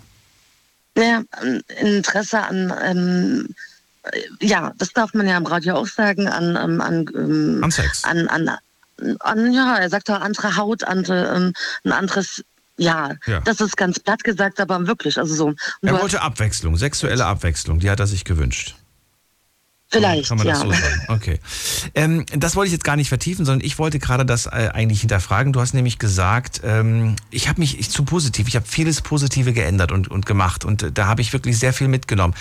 Ja, 0.97 1.21
ein 1.29 1.61
Interesse 1.79 2.41
an, 2.41 2.73
ähm, 2.83 3.55
äh, 4.01 4.21
ja, 4.41 4.73
das 4.79 4.93
darf 4.93 5.13
man 5.13 5.27
ja 5.27 5.37
im 5.37 5.45
Radio 5.45 5.75
auch 5.75 5.85
sagen, 5.85 6.27
an, 6.27 6.55
ähm, 6.55 6.81
an, 6.81 7.05
ähm, 7.13 7.63
An 7.63 7.69
Sex. 7.69 8.03
An, 8.03 8.27
an, 8.29 8.49
an, 9.19 9.51
ja, 9.53 9.77
er 9.77 9.89
sagt 9.89 10.09
auch 10.09 10.21
andere 10.21 10.55
Haut, 10.55 10.83
andere, 10.83 11.35
ähm, 11.35 11.53
ein 11.83 11.91
anderes, 11.91 12.43
ja, 12.77 13.15
Ja. 13.25 13.41
das 13.41 13.61
ist 13.61 13.77
ganz 13.77 13.99
platt 13.99 14.23
gesagt, 14.23 14.59
aber 14.59 14.85
wirklich, 14.87 15.17
also 15.17 15.33
so. 15.33 15.53
Er 15.81 15.99
wollte 15.99 16.21
Abwechslung, 16.21 16.77
sexuelle 16.77 17.25
Abwechslung, 17.25 17.79
die 17.79 17.89
hat 17.89 17.99
er 17.99 18.07
sich 18.07 18.23
gewünscht. 18.23 18.75
Vielleicht, 19.89 20.27
Kann 20.27 20.37
man 20.37 20.47
das 20.47 20.59
ja. 20.59 20.65
so 20.65 20.71
sagen? 20.71 21.01
Okay. 21.07 21.39
Ähm, 21.95 22.25
das 22.35 22.57
wollte 22.57 22.67
ich 22.67 22.73
jetzt 22.73 22.83
gar 22.83 22.97
nicht 22.97 23.07
vertiefen, 23.07 23.45
sondern 23.45 23.65
ich 23.65 23.79
wollte 23.79 23.99
gerade 23.99 24.25
das 24.25 24.45
äh, 24.45 24.69
eigentlich 24.73 24.99
hinterfragen. 24.99 25.53
Du 25.53 25.61
hast 25.61 25.73
nämlich 25.73 25.97
gesagt, 25.97 26.59
ähm, 26.63 27.15
ich 27.31 27.47
habe 27.47 27.61
mich 27.61 27.79
ich, 27.79 27.89
zu 27.89 28.03
positiv, 28.03 28.49
ich 28.49 28.57
habe 28.57 28.65
vieles 28.67 29.01
Positive 29.01 29.53
geändert 29.53 29.93
und, 29.93 30.09
und 30.09 30.25
gemacht 30.25 30.65
und 30.65 30.83
äh, 30.83 30.91
da 30.91 31.07
habe 31.07 31.21
ich 31.21 31.31
wirklich 31.31 31.57
sehr 31.57 31.71
viel 31.71 31.87
mitgenommen. 31.87 32.33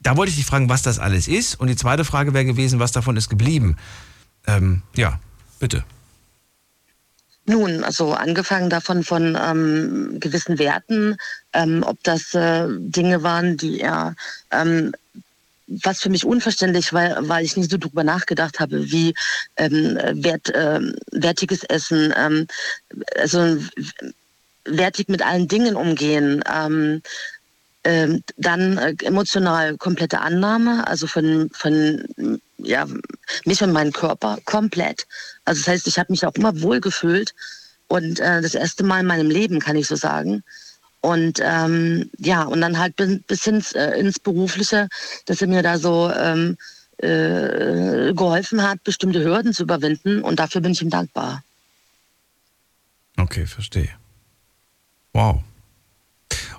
Da 0.00 0.16
wollte 0.16 0.30
ich 0.30 0.36
dich 0.36 0.46
fragen, 0.46 0.70
was 0.70 0.80
das 0.82 0.98
alles 0.98 1.28
ist. 1.28 1.56
Und 1.56 1.68
die 1.68 1.76
zweite 1.76 2.04
Frage 2.04 2.32
wäre 2.32 2.44
gewesen, 2.44 2.78
was 2.78 2.92
davon 2.92 3.16
ist 3.16 3.28
geblieben. 3.28 3.76
Ähm, 4.46 4.82
ja, 4.96 5.20
bitte. 5.58 5.84
Nun, 7.48 7.82
also 7.82 8.12
angefangen 8.12 8.68
davon 8.68 9.02
von 9.02 9.38
ähm, 9.40 10.20
gewissen 10.20 10.58
Werten, 10.58 11.16
ähm, 11.54 11.82
ob 11.82 12.02
das 12.02 12.34
äh, 12.34 12.66
Dinge 12.68 13.22
waren, 13.22 13.56
die 13.56 13.80
er, 13.80 14.14
ähm, 14.50 14.92
was 15.66 16.00
für 16.00 16.10
mich 16.10 16.26
unverständlich 16.26 16.92
war, 16.92 17.26
weil 17.26 17.46
ich 17.46 17.56
nicht 17.56 17.70
so 17.70 17.78
drüber 17.78 18.04
nachgedacht 18.04 18.60
habe, 18.60 18.90
wie 18.90 19.14
ähm, 19.56 19.98
wert, 20.22 20.52
ähm, 20.54 20.94
wertiges 21.10 21.64
Essen, 21.64 22.12
ähm, 22.18 22.46
also 23.16 23.56
wertig 24.66 25.08
mit 25.08 25.22
allen 25.22 25.48
Dingen 25.48 25.74
umgehen. 25.74 26.44
Ähm, 26.54 27.00
ähm, 27.84 28.22
dann 28.36 28.78
äh, 28.78 28.94
emotional 29.04 29.76
komplette 29.76 30.20
Annahme, 30.20 30.86
also 30.86 31.06
von, 31.06 31.48
von 31.52 32.04
ja, 32.58 32.86
mich 33.44 33.62
und 33.62 33.72
meinen 33.72 33.92
Körper 33.92 34.38
komplett. 34.44 35.06
Also 35.44 35.60
das 35.60 35.68
heißt, 35.68 35.86
ich 35.86 35.98
habe 35.98 36.12
mich 36.12 36.26
auch 36.26 36.34
immer 36.34 36.60
wohl 36.60 36.80
gefühlt 36.80 37.34
und 37.86 38.20
äh, 38.20 38.42
das 38.42 38.54
erste 38.54 38.84
Mal 38.84 39.00
in 39.00 39.06
meinem 39.06 39.30
Leben, 39.30 39.60
kann 39.60 39.76
ich 39.76 39.86
so 39.86 39.96
sagen. 39.96 40.42
Und 41.00 41.40
ähm, 41.42 42.10
ja, 42.18 42.42
und 42.42 42.60
dann 42.60 42.78
halt 42.78 42.96
bis, 42.96 43.20
bis 43.22 43.46
ins, 43.46 43.72
äh, 43.72 43.98
ins 43.98 44.18
Berufliche, 44.18 44.88
dass 45.26 45.40
er 45.40 45.48
mir 45.48 45.62
da 45.62 45.78
so 45.78 46.10
ähm, 46.12 46.56
äh, 46.98 48.12
geholfen 48.12 48.62
hat, 48.62 48.82
bestimmte 48.82 49.22
Hürden 49.22 49.54
zu 49.54 49.62
überwinden. 49.62 50.22
Und 50.22 50.40
dafür 50.40 50.60
bin 50.60 50.72
ich 50.72 50.82
ihm 50.82 50.90
dankbar. 50.90 51.42
Okay, 53.16 53.46
verstehe. 53.46 53.90
Wow. 55.12 55.42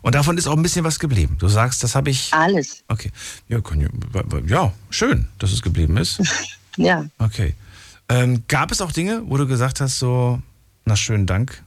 Und 0.02 0.16
davon 0.16 0.38
ist 0.38 0.48
auch 0.48 0.56
ein 0.56 0.64
bisschen 0.64 0.86
was 0.86 1.00
geblieben. 1.00 1.38
Du 1.40 1.48
sagst, 1.48 1.84
das 1.84 1.96
habe 1.96 2.10
ich. 2.10 2.34
Alles. 2.34 2.84
Okay. 2.88 3.12
Ja, 3.48 3.60
ja, 4.46 4.74
schön, 4.90 5.28
dass 5.40 5.52
es 5.52 5.62
geblieben 5.62 5.98
ist. 5.98 6.22
Ja. 6.78 7.06
Okay. 7.18 7.56
Ähm, 8.08 8.44
gab 8.48 8.72
es 8.72 8.80
auch 8.80 8.94
Dinge, 8.94 9.24
wo 9.26 9.36
du 9.36 9.48
gesagt 9.48 9.82
hast, 9.82 10.00
so, 10.00 10.42
na 10.86 10.96
schönen 10.96 11.26
Dank, 11.26 11.62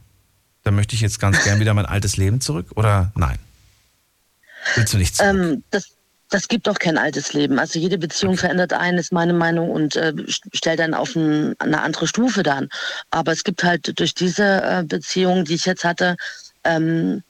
da 0.63 0.71
möchte 0.71 0.95
ich 0.95 1.01
jetzt 1.01 1.19
ganz 1.19 1.43
gern 1.43 1.59
wieder 1.59 1.73
mein 1.75 1.85
altes 1.85 2.17
Leben 2.17 2.41
zurück? 2.41 2.67
Oder 2.75 3.11
nein? 3.15 3.37
Willst 4.75 4.93
du 4.93 4.97
nicht 4.97 5.15
zurück? 5.15 5.29
Ähm, 5.29 5.63
das, 5.69 5.89
das 6.29 6.47
gibt 6.47 6.67
auch 6.67 6.79
kein 6.79 6.97
altes 6.97 7.33
Leben. 7.33 7.59
Also 7.59 7.79
jede 7.79 7.97
Beziehung 7.97 8.37
verändert 8.37 8.73
einen, 8.73 8.97
ist 8.97 9.11
meine 9.11 9.33
Meinung, 9.33 9.69
und 9.69 9.95
äh, 9.95 10.13
stellt 10.53 10.79
dann 10.79 10.93
auf 10.93 11.15
ein, 11.15 11.53
eine 11.59 11.81
andere 11.81 12.07
Stufe 12.07 12.43
dann. 12.43 12.69
Aber 13.11 13.31
es 13.31 13.43
gibt 13.43 13.63
halt 13.63 13.99
durch 13.99 14.15
diese 14.15 14.63
äh, 14.63 14.83
Beziehung, 14.83 15.45
die 15.45 15.53
ich 15.53 15.65
jetzt 15.65 15.83
hatte, 15.83 16.17
ähm, 16.63 17.23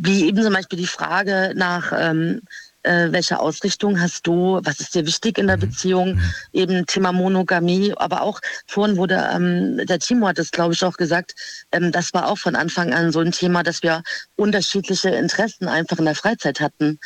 wie 0.00 0.26
eben 0.26 0.42
zum 0.42 0.52
Beispiel 0.52 0.78
die 0.78 0.86
Frage 0.86 1.52
nach, 1.54 1.92
ähm, 1.94 2.40
äh, 2.82 3.08
welche 3.10 3.38
Ausrichtung 3.40 4.00
hast 4.00 4.26
du, 4.26 4.60
was 4.62 4.80
ist 4.80 4.94
dir 4.94 5.04
wichtig 5.06 5.38
in 5.38 5.46
der 5.46 5.56
Beziehung, 5.56 6.20
eben 6.52 6.86
Thema 6.86 7.12
Monogamie, 7.12 7.92
aber 7.96 8.22
auch 8.22 8.40
vorhin 8.66 8.96
wurde, 8.96 9.28
ähm, 9.32 9.84
der 9.86 9.98
Timo 9.98 10.28
hat 10.28 10.38
es 10.38 10.50
glaube 10.50 10.74
ich 10.74 10.84
auch 10.84 10.96
gesagt, 10.96 11.34
ähm, 11.72 11.92
das 11.92 12.14
war 12.14 12.28
auch 12.28 12.38
von 12.38 12.56
Anfang 12.56 12.94
an 12.94 13.12
so 13.12 13.20
ein 13.20 13.32
Thema, 13.32 13.62
dass 13.62 13.82
wir 13.82 14.02
unterschiedliche 14.36 15.10
Interessen 15.10 15.68
einfach 15.68 15.98
in 15.98 16.06
der 16.06 16.14
Freizeit 16.14 16.60
hatten. 16.60 16.98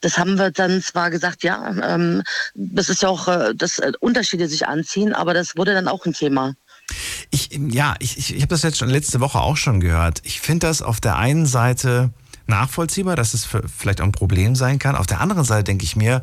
Das 0.00 0.16
haben 0.16 0.38
wir 0.38 0.50
dann 0.50 0.80
zwar 0.80 1.10
gesagt, 1.10 1.42
ja, 1.42 1.74
ähm, 1.82 2.22
das 2.54 2.88
ist 2.88 3.02
ja 3.02 3.08
auch, 3.08 3.28
äh, 3.28 3.54
dass 3.54 3.78
äh, 3.78 3.92
Unterschiede 4.00 4.48
sich 4.48 4.66
anziehen, 4.66 5.12
aber 5.12 5.34
das 5.34 5.56
wurde 5.56 5.74
dann 5.74 5.88
auch 5.88 6.06
ein 6.06 6.14
Thema. 6.14 6.54
Ich, 7.30 7.50
ja, 7.52 7.94
ich, 7.98 8.18
ich, 8.18 8.34
ich 8.34 8.42
habe 8.42 8.48
das 8.48 8.62
jetzt 8.62 8.78
schon 8.78 8.88
letzte 8.88 9.20
Woche 9.20 9.40
auch 9.40 9.56
schon 9.56 9.80
gehört. 9.80 10.20
Ich 10.24 10.40
finde 10.40 10.66
das 10.66 10.82
auf 10.82 11.00
der 11.00 11.16
einen 11.16 11.46
Seite 11.46 12.10
nachvollziehbar, 12.46 13.14
dass 13.16 13.34
es 13.34 13.46
vielleicht 13.76 14.00
auch 14.00 14.06
ein 14.06 14.12
Problem 14.12 14.54
sein 14.56 14.78
kann. 14.78 14.96
Auf 14.96 15.06
der 15.06 15.20
anderen 15.20 15.44
Seite 15.44 15.64
denke 15.64 15.84
ich 15.84 15.96
mir, 15.96 16.22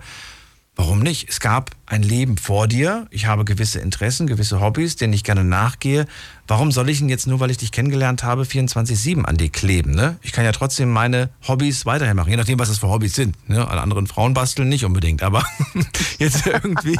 warum 0.75 0.99
nicht? 0.99 1.29
Es 1.29 1.39
gab 1.39 1.71
ein 1.85 2.03
Leben 2.03 2.37
vor 2.37 2.67
dir. 2.67 3.07
Ich 3.09 3.27
habe 3.27 3.45
gewisse 3.45 3.79
Interessen, 3.79 4.27
gewisse 4.27 4.59
Hobbys, 4.59 4.95
denen 4.95 5.13
ich 5.13 5.23
gerne 5.23 5.43
nachgehe. 5.43 6.05
Warum 6.47 6.71
soll 6.71 6.89
ich 6.89 6.99
denn 6.99 7.09
jetzt 7.09 7.27
nur, 7.27 7.39
weil 7.39 7.49
ich 7.49 7.57
dich 7.57 7.71
kennengelernt 7.71 8.23
habe, 8.23 8.43
24-7 8.43 9.23
an 9.23 9.37
dir 9.37 9.49
kleben? 9.49 9.91
Ne? 9.91 10.17
Ich 10.21 10.31
kann 10.31 10.43
ja 10.43 10.51
trotzdem 10.51 10.91
meine 10.91 11.29
Hobbys 11.47 11.85
weiterhin 11.85 12.15
machen, 12.15 12.29
je 12.29 12.37
nachdem, 12.37 12.59
was 12.59 12.69
das 12.69 12.79
für 12.79 12.89
Hobbys 12.89 13.15
sind. 13.15 13.35
Ne? 13.49 13.67
An 13.67 13.79
anderen 13.79 14.07
Frauen 14.07 14.33
basteln 14.33 14.69
nicht 14.69 14.85
unbedingt, 14.85 15.23
aber 15.23 15.45
jetzt 16.19 16.45
irgendwie. 16.45 16.97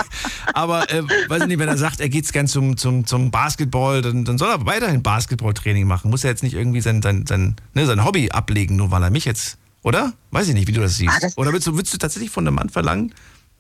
Aber 0.54 0.90
äh, 0.90 1.04
weiß 1.28 1.44
ich 1.44 1.48
nicht, 1.48 1.60
wenn 1.60 1.68
er 1.68 1.78
sagt, 1.78 2.00
er 2.00 2.10
geht 2.10 2.32
gern 2.32 2.48
zum, 2.48 2.78
zum, 2.78 3.06
zum 3.06 3.30
Basketball, 3.30 4.02
dann, 4.02 4.26
dann 4.26 4.38
soll 4.38 4.50
er 4.50 4.66
weiterhin 4.66 5.04
Basketballtraining 5.04 5.86
machen. 5.86 6.10
Muss 6.10 6.24
er 6.24 6.30
jetzt 6.30 6.44
nicht 6.44 6.54
irgendwie 6.54 6.82
sein, 6.82 7.02
sein, 7.02 7.26
sein, 7.28 7.56
ne, 7.74 7.86
sein 7.86 8.04
Hobby 8.04 8.32
ablegen, 8.32 8.78
nur 8.78 8.92
weil 8.92 9.04
er 9.04 9.10
mich 9.10 9.26
jetzt, 9.26 9.58
oder? 9.84 10.14
Weiß 10.32 10.48
ich 10.48 10.54
nicht, 10.54 10.68
wie 10.68 10.72
du 10.72 10.82
das 10.82 10.96
siehst. 10.96 11.38
oder 11.38 11.54
willst 11.54 11.68
du, 11.68 11.78
willst 11.78 11.94
du 11.94 11.98
tatsächlich 11.98 12.32
von 12.32 12.48
einem 12.48 12.56
Mann 12.56 12.70
verlangen, 12.70 13.14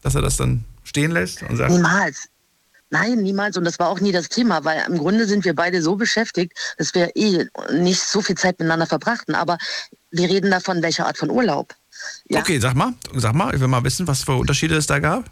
dass 0.06 0.14
er 0.14 0.22
das 0.22 0.38
dann 0.38 0.64
stehen 0.84 1.10
lässt 1.12 1.42
und 1.42 1.58
sagt, 1.58 1.72
Niemals. 1.72 2.30
Nein, 2.92 3.24
niemals. 3.24 3.58
Und 3.58 3.64
das 3.66 3.80
war 3.80 3.90
auch 3.90 4.00
nie 4.00 4.12
das 4.12 4.30
Thema, 4.30 4.64
weil 4.64 4.86
im 4.88 5.00
Grunde 5.00 5.26
sind 5.26 5.44
wir 5.44 5.56
beide 5.56 5.82
so 5.82 5.96
beschäftigt, 5.96 6.54
dass 6.78 6.94
wir 6.94 7.16
eh 7.16 7.46
nicht 7.74 8.00
so 8.00 8.22
viel 8.22 8.38
Zeit 8.38 8.60
miteinander 8.60 8.86
verbrachten. 8.86 9.34
Aber 9.34 9.58
wir 10.12 10.30
reden 10.30 10.52
davon, 10.52 10.84
welche 10.84 11.06
Art 11.06 11.18
von 11.18 11.32
Urlaub. 11.32 11.74
Ja. 12.30 12.42
Okay, 12.42 12.60
sag 12.60 12.76
mal, 12.76 12.94
sag 13.16 13.34
mal, 13.34 13.54
ich 13.56 13.60
will 13.60 13.68
mal 13.68 13.84
wissen, 13.84 14.08
was 14.08 14.24
für 14.24 14.36
Unterschiede 14.36 14.76
es 14.76 14.86
da 14.86 15.00
gab. 15.00 15.26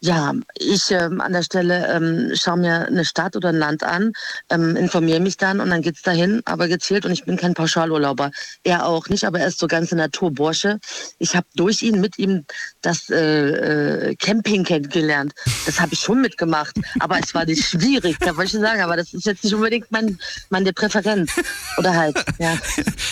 Ja, 0.00 0.32
ich 0.54 0.90
ähm, 0.90 1.20
an 1.20 1.32
der 1.32 1.42
Stelle 1.42 1.88
ähm, 1.94 2.32
schaue 2.34 2.58
mir 2.58 2.86
eine 2.86 3.04
Stadt 3.04 3.36
oder 3.36 3.50
ein 3.50 3.58
Land 3.58 3.82
an, 3.82 4.12
ähm, 4.50 4.76
informiere 4.76 5.20
mich 5.20 5.36
dann 5.36 5.60
und 5.60 5.70
dann 5.70 5.82
geht's 5.82 6.02
dahin, 6.02 6.42
aber 6.44 6.68
gezielt 6.68 7.04
und 7.04 7.12
ich 7.12 7.24
bin 7.24 7.36
kein 7.36 7.54
Pauschalurlauber. 7.54 8.30
Er 8.64 8.86
auch 8.86 9.08
nicht, 9.08 9.24
aber 9.24 9.40
er 9.40 9.48
ist 9.48 9.58
so 9.58 9.66
ganze 9.66 9.96
Naturbursche. 9.96 10.78
Ich 11.18 11.34
habe 11.36 11.46
durch 11.54 11.82
ihn, 11.82 12.00
mit 12.00 12.18
ihm 12.18 12.44
das 12.82 13.10
äh, 13.10 14.10
äh, 14.10 14.16
Camping 14.16 14.64
kennengelernt. 14.64 15.32
Das 15.66 15.80
habe 15.80 15.94
ich 15.94 16.00
schon 16.00 16.20
mitgemacht, 16.20 16.76
aber 17.00 17.18
es 17.18 17.34
war 17.34 17.44
nicht 17.44 17.64
schwierig, 17.64 18.16
da 18.20 18.36
wollte 18.36 18.56
ich 18.56 18.62
sagen, 18.62 18.80
aber 18.80 18.96
das 18.96 19.12
ist 19.12 19.26
jetzt 19.26 19.44
nicht 19.44 19.54
unbedingt 19.54 19.90
mein, 19.90 20.18
meine 20.50 20.72
Präferenz. 20.72 21.32
Oder 21.78 21.94
halt, 21.94 22.24
ja. 22.38 22.56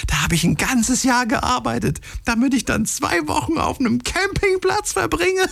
Da 0.06 0.22
habe 0.22 0.34
ich 0.34 0.44
ein 0.44 0.56
ganzes 0.56 1.02
Jahr 1.02 1.26
gearbeitet, 1.26 2.00
damit 2.24 2.54
ich 2.54 2.64
dann 2.64 2.86
zwei 2.86 3.26
Wochen 3.28 3.58
auf 3.58 3.80
einem 3.80 4.02
Campingplatz 4.02 4.92
verbringe. 4.92 5.46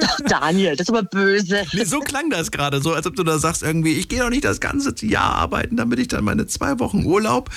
Doch, 0.00 0.20
Daniel, 0.26 0.76
das 0.76 0.88
ist 0.88 0.94
aber 0.94 1.02
böse. 1.02 1.64
Nee, 1.72 1.84
so 1.84 2.00
klang 2.00 2.30
das 2.30 2.50
gerade, 2.50 2.80
so 2.82 2.92
als 2.92 3.06
ob 3.06 3.16
du 3.16 3.24
da 3.24 3.38
sagst 3.38 3.62
irgendwie, 3.62 3.94
ich 3.94 4.08
gehe 4.08 4.20
doch 4.20 4.30
nicht 4.30 4.44
das 4.44 4.60
ganze 4.60 4.94
Jahr 5.06 5.34
arbeiten, 5.34 5.76
damit 5.76 5.98
ich 5.98 6.08
dann 6.08 6.24
meine 6.24 6.46
zwei 6.46 6.78
Wochen 6.78 7.04
Urlaub 7.04 7.50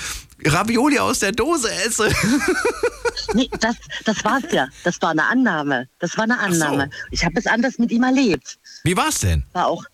Ravioli 0.44 0.98
aus 0.98 1.18
der 1.18 1.32
Dose 1.32 1.70
esse. 1.86 2.08
Nee, 3.34 3.48
das, 3.60 3.76
das 4.04 4.24
war's 4.24 4.44
ja. 4.50 4.66
Das 4.82 5.00
war 5.02 5.10
eine 5.10 5.24
Annahme. 5.26 5.88
Das 5.98 6.16
war 6.16 6.24
eine 6.24 6.38
Annahme. 6.38 6.90
So. 6.90 7.06
Ich 7.10 7.24
habe 7.24 7.34
es 7.38 7.46
anders 7.46 7.78
mit 7.78 7.92
ihm 7.92 8.02
erlebt. 8.02 8.58
Wie 8.82 8.96
war's 8.96 9.20
denn? 9.20 9.44
War 9.52 9.66
auch 9.66 9.84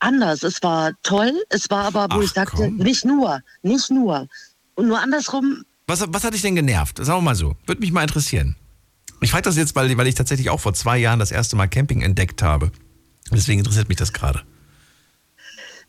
anders. 0.00 0.42
Es 0.42 0.62
war 0.62 0.92
toll. 1.02 1.32
Es 1.50 1.70
war 1.70 1.84
aber, 1.84 2.08
wo 2.10 2.18
Ach, 2.18 2.22
ich 2.22 2.30
sagte, 2.30 2.56
komm. 2.56 2.76
nicht 2.76 3.04
nur, 3.04 3.40
nicht 3.62 3.90
nur. 3.90 4.26
Und 4.74 4.88
nur 4.88 4.98
andersrum. 5.00 5.64
Was, 5.86 6.04
was 6.08 6.24
hat 6.24 6.34
dich 6.34 6.42
denn 6.42 6.56
genervt? 6.56 6.98
Sagen 6.98 7.18
wir 7.18 7.22
mal 7.22 7.34
so. 7.34 7.56
Würde 7.66 7.80
mich 7.80 7.92
mal 7.92 8.02
interessieren. 8.02 8.56
Ich 9.20 9.30
frage 9.30 9.42
das 9.42 9.56
jetzt, 9.56 9.76
weil, 9.76 9.96
weil 9.96 10.06
ich 10.06 10.14
tatsächlich 10.14 10.50
auch 10.50 10.60
vor 10.60 10.74
zwei 10.74 10.98
Jahren 10.98 11.18
das 11.18 11.30
erste 11.30 11.56
Mal 11.56 11.68
Camping 11.68 12.02
entdeckt 12.02 12.42
habe. 12.42 12.72
Deswegen 13.30 13.58
interessiert 13.58 13.88
mich 13.88 13.98
das 13.98 14.12
gerade. 14.12 14.42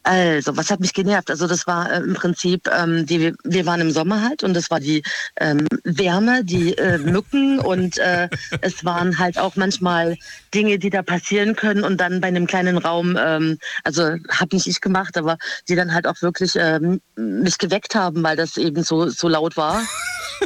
Also, 0.03 0.57
was 0.57 0.71
hat 0.71 0.79
mich 0.79 0.93
genervt? 0.93 1.29
Also, 1.29 1.45
das 1.45 1.67
war 1.67 1.91
äh, 1.91 1.97
im 1.97 2.15
Prinzip, 2.15 2.67
ähm, 2.75 3.05
die, 3.05 3.33
wir 3.43 3.65
waren 3.67 3.81
im 3.81 3.91
Sommer 3.91 4.23
halt 4.23 4.43
und 4.43 4.55
das 4.55 4.71
war 4.71 4.79
die 4.79 5.03
ähm, 5.39 5.67
Wärme, 5.83 6.43
die 6.43 6.75
äh, 6.75 6.97
Mücken 6.97 7.59
und 7.59 7.99
äh, 7.99 8.27
es 8.61 8.83
waren 8.83 9.19
halt 9.19 9.37
auch 9.37 9.55
manchmal 9.57 10.17
Dinge, 10.55 10.79
die 10.79 10.89
da 10.89 11.03
passieren 11.03 11.55
können 11.55 11.83
und 11.83 11.97
dann 11.97 12.19
bei 12.19 12.29
einem 12.29 12.47
kleinen 12.47 12.79
Raum, 12.79 13.15
ähm, 13.23 13.59
also 13.83 14.01
habe 14.03 14.55
nicht 14.55 14.65
ich 14.65 14.81
gemacht, 14.81 15.17
aber 15.17 15.37
die 15.69 15.75
dann 15.75 15.93
halt 15.93 16.07
auch 16.07 16.19
wirklich 16.23 16.53
ähm, 16.55 16.99
mich 17.15 17.59
geweckt 17.59 17.93
haben, 17.93 18.23
weil 18.23 18.35
das 18.35 18.57
eben 18.57 18.83
so, 18.83 19.07
so 19.07 19.27
laut 19.27 19.55
war 19.55 19.83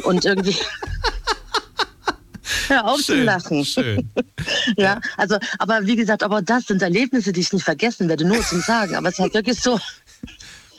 und 0.04 0.26
irgendwie. 0.26 0.56
Hör 2.68 2.84
auf 2.84 3.00
schön, 3.00 3.18
zu 3.18 3.24
lachen. 3.24 3.64
Schön. 3.64 4.10
ja, 4.76 5.00
also, 5.16 5.36
aber 5.58 5.86
wie 5.86 5.96
gesagt, 5.96 6.22
aber 6.22 6.42
das 6.42 6.66
sind 6.66 6.82
Erlebnisse, 6.82 7.32
die 7.32 7.40
ich 7.40 7.52
nicht 7.52 7.64
vergessen 7.64 8.08
werde, 8.08 8.24
nur 8.24 8.40
zum 8.42 8.60
Sagen. 8.60 8.94
Aber 8.94 9.08
es 9.08 9.14
ist 9.14 9.20
halt 9.20 9.34
wirklich 9.34 9.60
so. 9.60 9.78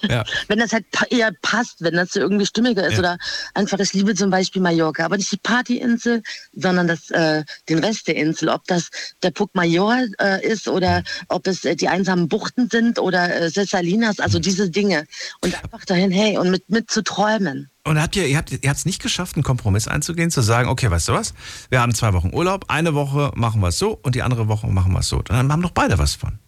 Ja. 0.03 0.23
Wenn 0.47 0.59
das 0.59 0.73
halt 0.73 0.85
eher 1.09 1.31
passt, 1.41 1.81
wenn 1.81 1.93
das 1.93 2.15
irgendwie 2.15 2.45
stimmiger 2.45 2.85
ist 2.85 2.93
ja. 2.93 2.99
oder 2.99 3.17
einfach, 3.53 3.79
ich 3.79 3.93
liebe 3.93 4.15
zum 4.15 4.29
Beispiel 4.29 4.61
Mallorca, 4.61 5.05
aber 5.05 5.17
nicht 5.17 5.31
die 5.31 5.37
Partyinsel, 5.37 6.23
sondern 6.53 6.87
das, 6.87 7.09
äh, 7.11 7.43
den 7.69 7.79
Rest 7.79 8.07
der 8.07 8.15
Insel. 8.15 8.49
Ob 8.49 8.63
das 8.65 8.89
der 9.23 9.31
Puck 9.31 9.53
Major 9.55 9.97
äh, 10.19 10.45
ist 10.45 10.67
oder 10.67 11.03
ob 11.29 11.47
es 11.47 11.65
äh, 11.65 11.75
die 11.75 11.87
einsamen 11.87 12.27
Buchten 12.27 12.69
sind 12.69 12.99
oder 12.99 13.41
äh, 13.41 13.49
Salinas, 13.49 14.19
also 14.19 14.39
diese 14.39 14.69
Dinge. 14.69 15.05
Und 15.41 15.55
einfach 15.63 15.85
dahin, 15.85 16.11
hey, 16.11 16.37
und 16.37 16.51
mit, 16.51 16.69
mit 16.69 16.89
zu 16.91 17.03
träumen. 17.03 17.69
Und 17.83 18.01
habt 18.01 18.15
ihr, 18.17 18.27
ihr 18.27 18.37
habt 18.37 18.51
ihr 18.51 18.59
es 18.63 18.85
nicht 18.85 19.01
geschafft, 19.01 19.35
einen 19.35 19.43
Kompromiss 19.43 19.87
einzugehen, 19.87 20.29
zu 20.29 20.41
sagen, 20.41 20.67
okay, 20.67 20.91
weißt 20.91 21.07
du 21.07 21.13
was? 21.13 21.33
Wir 21.69 21.79
haben 21.79 21.95
zwei 21.95 22.13
Wochen 22.13 22.33
Urlaub, 22.33 22.65
eine 22.67 22.93
Woche 22.93 23.31
machen 23.35 23.61
wir 23.61 23.69
es 23.69 23.79
so 23.79 23.97
und 24.03 24.13
die 24.13 24.23
andere 24.23 24.49
Woche 24.49 24.67
machen 24.67 24.91
wir 24.91 24.99
es 24.99 25.07
so. 25.07 25.17
Und 25.17 25.29
dann 25.29 25.51
haben 25.51 25.61
doch 25.61 25.71
beide 25.71 25.97
was 25.97 26.15
von. 26.15 26.39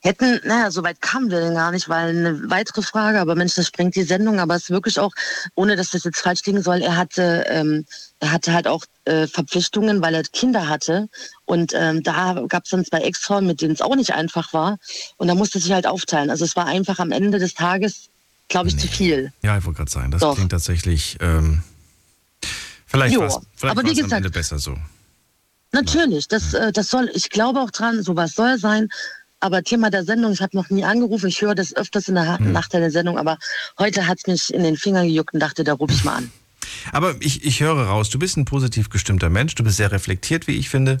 Hätten, 0.00 0.40
naja, 0.44 0.70
so 0.70 0.84
weit 0.84 1.00
kamen 1.00 1.30
wir 1.30 1.40
denn 1.40 1.54
gar 1.54 1.72
nicht, 1.72 1.88
weil 1.88 2.10
eine 2.10 2.50
weitere 2.50 2.82
Frage, 2.82 3.20
aber 3.20 3.34
Mensch, 3.34 3.54
das 3.56 3.66
sprengt 3.66 3.96
die 3.96 4.04
Sendung, 4.04 4.38
aber 4.38 4.54
es 4.54 4.64
ist 4.64 4.70
wirklich 4.70 5.00
auch, 5.00 5.12
ohne 5.56 5.74
dass 5.74 5.90
das 5.90 6.04
jetzt 6.04 6.20
falsch 6.20 6.42
klingen 6.42 6.62
soll, 6.62 6.82
er 6.82 6.96
hatte, 6.96 7.44
ähm, 7.48 7.84
er 8.20 8.30
hatte 8.30 8.52
halt 8.52 8.68
auch 8.68 8.84
äh, 9.06 9.26
Verpflichtungen, 9.26 10.00
weil 10.00 10.14
er 10.14 10.22
Kinder 10.22 10.68
hatte. 10.68 11.08
Und 11.46 11.72
ähm, 11.74 12.02
da 12.04 12.44
gab 12.48 12.64
es 12.64 12.70
dann 12.70 12.84
zwei 12.84 13.00
Ex-Frauen, 13.00 13.46
mit 13.46 13.60
denen 13.60 13.74
es 13.74 13.80
auch 13.80 13.96
nicht 13.96 14.14
einfach 14.14 14.52
war. 14.52 14.78
Und 15.16 15.26
da 15.26 15.34
musste 15.34 15.58
sich 15.58 15.72
halt 15.72 15.86
aufteilen. 15.86 16.30
Also 16.30 16.44
es 16.44 16.54
war 16.54 16.66
einfach 16.66 17.00
am 17.00 17.10
Ende 17.10 17.40
des 17.40 17.54
Tages 17.54 18.08
glaube 18.48 18.68
ich, 18.68 18.76
nee. 18.76 18.82
zu 18.82 18.88
viel. 18.88 19.32
Ja, 19.42 19.56
ich 19.58 19.64
wollte 19.64 19.78
gerade 19.78 19.90
sagen, 19.90 20.10
das 20.10 20.20
Doch. 20.20 20.34
klingt 20.34 20.50
tatsächlich. 20.50 21.16
Ähm, 21.20 21.62
vielleicht 22.86 23.16
war 23.18 23.26
es 23.26 23.36
am 23.62 24.12
Ende 24.12 24.30
besser 24.30 24.58
so. 24.58 24.76
Natürlich, 25.70 26.28
das, 26.28 26.54
äh, 26.54 26.72
das 26.72 26.88
soll, 26.88 27.10
ich 27.12 27.28
glaube 27.28 27.60
auch 27.60 27.70
dran, 27.70 28.02
sowas 28.02 28.34
soll 28.34 28.58
sein. 28.58 28.88
Aber 29.40 29.62
Thema 29.62 29.90
der 29.90 30.04
Sendung, 30.04 30.32
ich 30.32 30.40
habe 30.40 30.56
noch 30.56 30.68
nie 30.70 30.84
angerufen, 30.84 31.28
ich 31.28 31.40
höre 31.40 31.54
das 31.54 31.74
öfters 31.74 32.08
in 32.08 32.16
der 32.16 32.38
hm. 32.38 32.52
Nacht 32.52 32.72
der 32.72 32.90
Sendung, 32.90 33.18
aber 33.18 33.38
heute 33.78 34.06
hat 34.06 34.18
es 34.18 34.26
mich 34.26 34.54
in 34.54 34.64
den 34.64 34.76
Fingern 34.76 35.06
gejuckt 35.06 35.34
und 35.34 35.40
dachte, 35.40 35.64
da 35.64 35.74
rufe 35.74 35.92
ich 35.92 36.04
mal 36.04 36.16
an. 36.16 36.32
Aber 36.92 37.14
ich, 37.20 37.44
ich 37.44 37.60
höre 37.60 37.86
raus, 37.86 38.10
du 38.10 38.18
bist 38.18 38.36
ein 38.36 38.44
positiv 38.44 38.90
gestimmter 38.90 39.30
Mensch, 39.30 39.54
du 39.54 39.64
bist 39.64 39.76
sehr 39.76 39.92
reflektiert, 39.92 40.46
wie 40.48 40.56
ich 40.56 40.68
finde 40.68 40.98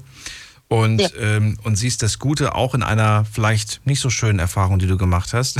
und, 0.68 1.00
ja. 1.00 1.08
ähm, 1.18 1.58
und 1.64 1.76
siehst 1.76 2.02
das 2.02 2.18
Gute 2.18 2.54
auch 2.54 2.74
in 2.74 2.82
einer 2.82 3.24
vielleicht 3.24 3.80
nicht 3.86 4.00
so 4.00 4.10
schönen 4.10 4.38
Erfahrung, 4.38 4.78
die 4.78 4.86
du 4.86 4.98
gemacht 4.98 5.32
hast. 5.32 5.58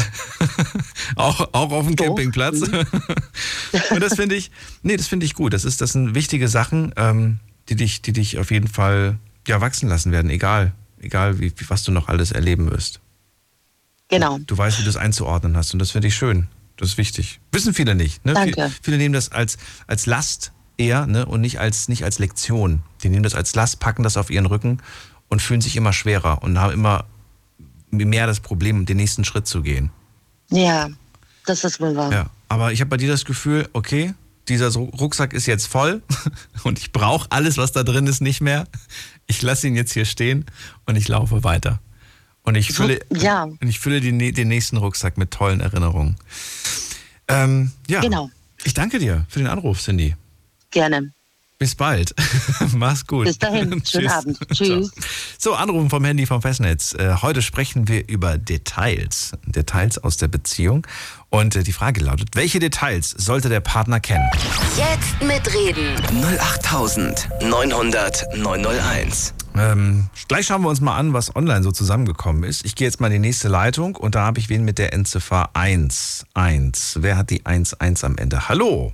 auch, 1.16 1.40
auch 1.52 1.72
auf 1.72 1.86
dem 1.86 1.96
Doch. 1.96 2.06
Campingplatz. 2.06 2.60
Mhm. 2.60 2.86
und 3.90 4.02
das 4.02 4.14
finde 4.14 4.34
ich, 4.34 4.50
nee, 4.82 4.96
das 4.96 5.08
finde 5.08 5.26
ich 5.26 5.34
gut. 5.34 5.54
Das 5.54 5.64
ist, 5.64 5.80
das 5.80 5.92
sind 5.92 6.14
wichtige 6.14 6.46
Sachen, 6.48 6.92
ähm, 6.96 7.38
die 7.70 7.76
dich, 7.76 8.02
die 8.02 8.12
dich 8.12 8.38
auf 8.38 8.50
jeden 8.50 8.68
Fall 8.68 9.18
ja, 9.46 9.60
wachsen 9.62 9.88
lassen 9.88 10.12
werden, 10.12 10.30
egal, 10.30 10.72
egal 11.00 11.40
wie, 11.40 11.52
was 11.68 11.84
du 11.84 11.92
noch 11.92 12.08
alles 12.08 12.32
erleben 12.32 12.70
wirst. 12.70 13.00
Genau. 14.08 14.38
Du 14.38 14.56
weißt, 14.56 14.78
wie 14.78 14.84
du 14.84 14.88
es 14.88 14.96
einzuordnen 14.96 15.56
hast 15.56 15.72
und 15.72 15.78
das 15.78 15.90
finde 15.90 16.08
ich 16.08 16.14
schön. 16.14 16.48
Das 16.76 16.90
ist 16.90 16.98
wichtig. 16.98 17.40
Wissen 17.52 17.74
viele 17.74 17.94
nicht. 17.94 18.24
Ne? 18.24 18.34
Danke. 18.34 18.54
Viele, 18.54 18.72
viele 18.82 18.96
nehmen 18.98 19.12
das 19.12 19.32
als, 19.32 19.58
als 19.86 20.06
Last 20.06 20.52
eher 20.76 21.06
ne? 21.06 21.26
und 21.26 21.40
nicht 21.40 21.58
als, 21.58 21.88
nicht 21.88 22.04
als 22.04 22.18
Lektion. 22.18 22.82
Die 23.02 23.08
nehmen 23.08 23.24
das 23.24 23.34
als 23.34 23.54
Last, 23.54 23.80
packen 23.80 24.04
das 24.04 24.16
auf 24.16 24.30
ihren 24.30 24.46
Rücken 24.46 24.80
und 25.28 25.42
fühlen 25.42 25.60
sich 25.60 25.76
immer 25.76 25.92
schwerer 25.92 26.42
und 26.42 26.58
haben 26.58 26.72
immer 26.72 27.04
mehr 27.90 28.26
das 28.26 28.40
Problem, 28.40 28.86
den 28.86 28.96
nächsten 28.96 29.24
Schritt 29.24 29.46
zu 29.46 29.62
gehen. 29.62 29.90
Ja, 30.50 30.88
das 31.46 31.64
ist 31.64 31.80
wohl 31.80 31.96
wahr. 31.96 32.12
Ja, 32.12 32.30
aber 32.48 32.72
ich 32.72 32.80
habe 32.80 32.90
bei 32.90 32.96
dir 32.96 33.08
das 33.08 33.24
Gefühl, 33.24 33.68
okay, 33.72 34.14
dieser 34.48 34.72
Rucksack 34.72 35.32
ist 35.34 35.46
jetzt 35.46 35.66
voll 35.66 36.02
und 36.62 36.78
ich 36.78 36.92
brauche 36.92 37.30
alles, 37.30 37.58
was 37.58 37.72
da 37.72 37.82
drin 37.82 38.06
ist, 38.06 38.20
nicht 38.20 38.40
mehr. 38.40 38.66
Ich 39.28 39.42
lasse 39.42 39.68
ihn 39.68 39.76
jetzt 39.76 39.92
hier 39.92 40.04
stehen 40.04 40.44
und 40.86 40.96
ich 40.96 41.06
laufe 41.06 41.44
weiter. 41.44 41.80
Und 42.42 42.54
ich 42.54 42.72
fülle, 42.72 43.00
ja. 43.14 43.44
und 43.44 43.68
ich 43.68 43.78
fülle 43.78 44.00
die, 44.00 44.32
den 44.32 44.48
nächsten 44.48 44.78
Rucksack 44.78 45.18
mit 45.18 45.30
tollen 45.30 45.60
Erinnerungen. 45.60 46.16
Ähm, 47.28 47.72
ja. 47.88 48.00
Genau. 48.00 48.30
Ich 48.64 48.74
danke 48.74 48.98
dir 48.98 49.26
für 49.28 49.38
den 49.38 49.48
Anruf, 49.48 49.80
Cindy. 49.80 50.16
Gerne. 50.70 51.12
Bis 51.58 51.74
bald. 51.74 52.14
Mach's 52.74 53.06
gut. 53.06 53.26
Bis 53.26 53.38
dahin. 53.38 53.82
Schönen 53.90 54.08
Abend. 54.08 54.38
Tschüss. 54.52 54.92
So, 55.38 55.54
Anrufen 55.54 55.90
vom 55.90 56.04
Handy 56.04 56.24
vom 56.24 56.40
Festnetz. 56.40 56.94
Äh, 56.94 57.16
heute 57.20 57.42
sprechen 57.42 57.88
wir 57.88 58.08
über 58.08 58.38
Details. 58.38 59.32
Details 59.44 59.98
aus 59.98 60.16
der 60.16 60.28
Beziehung. 60.28 60.86
Und 61.30 61.56
äh, 61.56 61.62
die 61.62 61.72
Frage 61.72 62.00
lautet, 62.00 62.30
welche 62.34 62.58
Details 62.58 63.10
sollte 63.10 63.48
der 63.48 63.60
Partner 63.60 64.00
kennen? 64.00 64.28
Jetzt 64.76 65.22
mitreden. 65.22 65.94
08900 66.40 68.36
901. 68.36 69.34
Ähm, 69.56 70.08
gleich 70.28 70.46
schauen 70.46 70.62
wir 70.62 70.68
uns 70.68 70.80
mal 70.80 70.96
an, 70.96 71.12
was 71.12 71.34
online 71.34 71.62
so 71.62 71.70
zusammengekommen 71.72 72.44
ist. 72.44 72.64
Ich 72.64 72.76
gehe 72.76 72.86
jetzt 72.86 73.00
mal 73.00 73.08
in 73.08 73.14
die 73.14 73.18
nächste 73.28 73.48
Leitung 73.48 73.96
und 73.96 74.14
da 74.14 74.24
habe 74.24 74.38
ich 74.38 74.48
wen 74.48 74.64
mit 74.64 74.78
der 74.78 74.92
Endziffer 74.92 75.50
1. 75.54 76.26
1. 76.34 76.98
Wer 77.00 77.16
hat 77.16 77.30
die 77.30 77.44
1 77.44 77.74
1 77.74 78.04
am 78.04 78.16
Ende? 78.16 78.48
Hallo. 78.48 78.92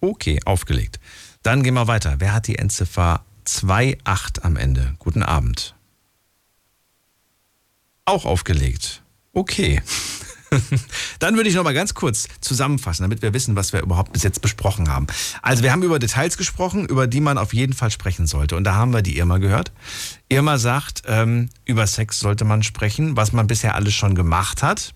Okay, 0.00 0.40
aufgelegt. 0.44 1.00
Dann 1.42 1.62
gehen 1.62 1.74
wir 1.74 1.88
weiter. 1.88 2.16
Wer 2.18 2.34
hat 2.34 2.46
die 2.46 2.58
Endziffer 2.58 3.24
28 3.44 4.44
am 4.44 4.56
Ende? 4.56 4.94
Guten 4.98 5.22
Abend. 5.22 5.74
Auch 8.04 8.24
aufgelegt. 8.26 8.99
Okay. 9.32 9.82
Dann 11.20 11.36
würde 11.36 11.48
ich 11.48 11.54
noch 11.54 11.62
mal 11.62 11.74
ganz 11.74 11.94
kurz 11.94 12.26
zusammenfassen, 12.40 13.04
damit 13.04 13.22
wir 13.22 13.32
wissen, 13.32 13.56
was 13.56 13.72
wir 13.72 13.80
überhaupt 13.80 14.12
bis 14.12 14.22
jetzt 14.22 14.42
besprochen 14.42 14.88
haben. 14.88 15.06
Also 15.42 15.62
wir 15.62 15.72
haben 15.72 15.82
über 15.82 15.98
Details 15.98 16.36
gesprochen, 16.36 16.86
über 16.86 17.06
die 17.06 17.20
man 17.20 17.38
auf 17.38 17.54
jeden 17.54 17.72
Fall 17.72 17.90
sprechen 17.90 18.26
sollte. 18.26 18.56
Und 18.56 18.64
da 18.64 18.74
haben 18.74 18.92
wir 18.92 19.02
die 19.02 19.16
Irma 19.16 19.38
gehört. 19.38 19.72
Irma 20.28 20.58
sagt, 20.58 21.02
ähm, 21.06 21.50
über 21.64 21.86
Sex 21.86 22.18
sollte 22.18 22.44
man 22.44 22.62
sprechen, 22.62 23.16
was 23.16 23.32
man 23.32 23.46
bisher 23.46 23.74
alles 23.74 23.94
schon 23.94 24.14
gemacht 24.14 24.62
hat. 24.62 24.92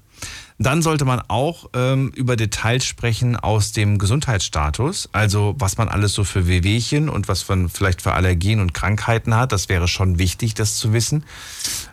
Dann 0.59 0.83
sollte 0.83 1.05
man 1.05 1.21
auch 1.27 1.71
ähm, 1.75 2.11
über 2.15 2.37
Details 2.37 2.85
sprechen 2.85 3.35
aus 3.37 3.73
dem 3.73 3.99
Gesundheitsstatus, 3.99 5.09
also 5.11 5.57
was 5.59 5.79
man 5.79 5.89
alles 5.89 6.15
so 6.15 6.23
für 6.23 6.47
Wehwehchen 6.47 7.09
und 7.09 7.27
was 7.27 7.49
man 7.49 7.69
vielleicht 7.69 8.03
für 8.03 8.13
Allergien 8.13 8.61
und 8.61 8.73
Krankheiten 8.73 9.35
hat. 9.35 9.51
Das 9.51 9.69
wäre 9.69 9.89
schon 9.89 10.19
wichtig, 10.19 10.55
das 10.55 10.77
zu 10.77 10.93
wissen. 10.93 11.25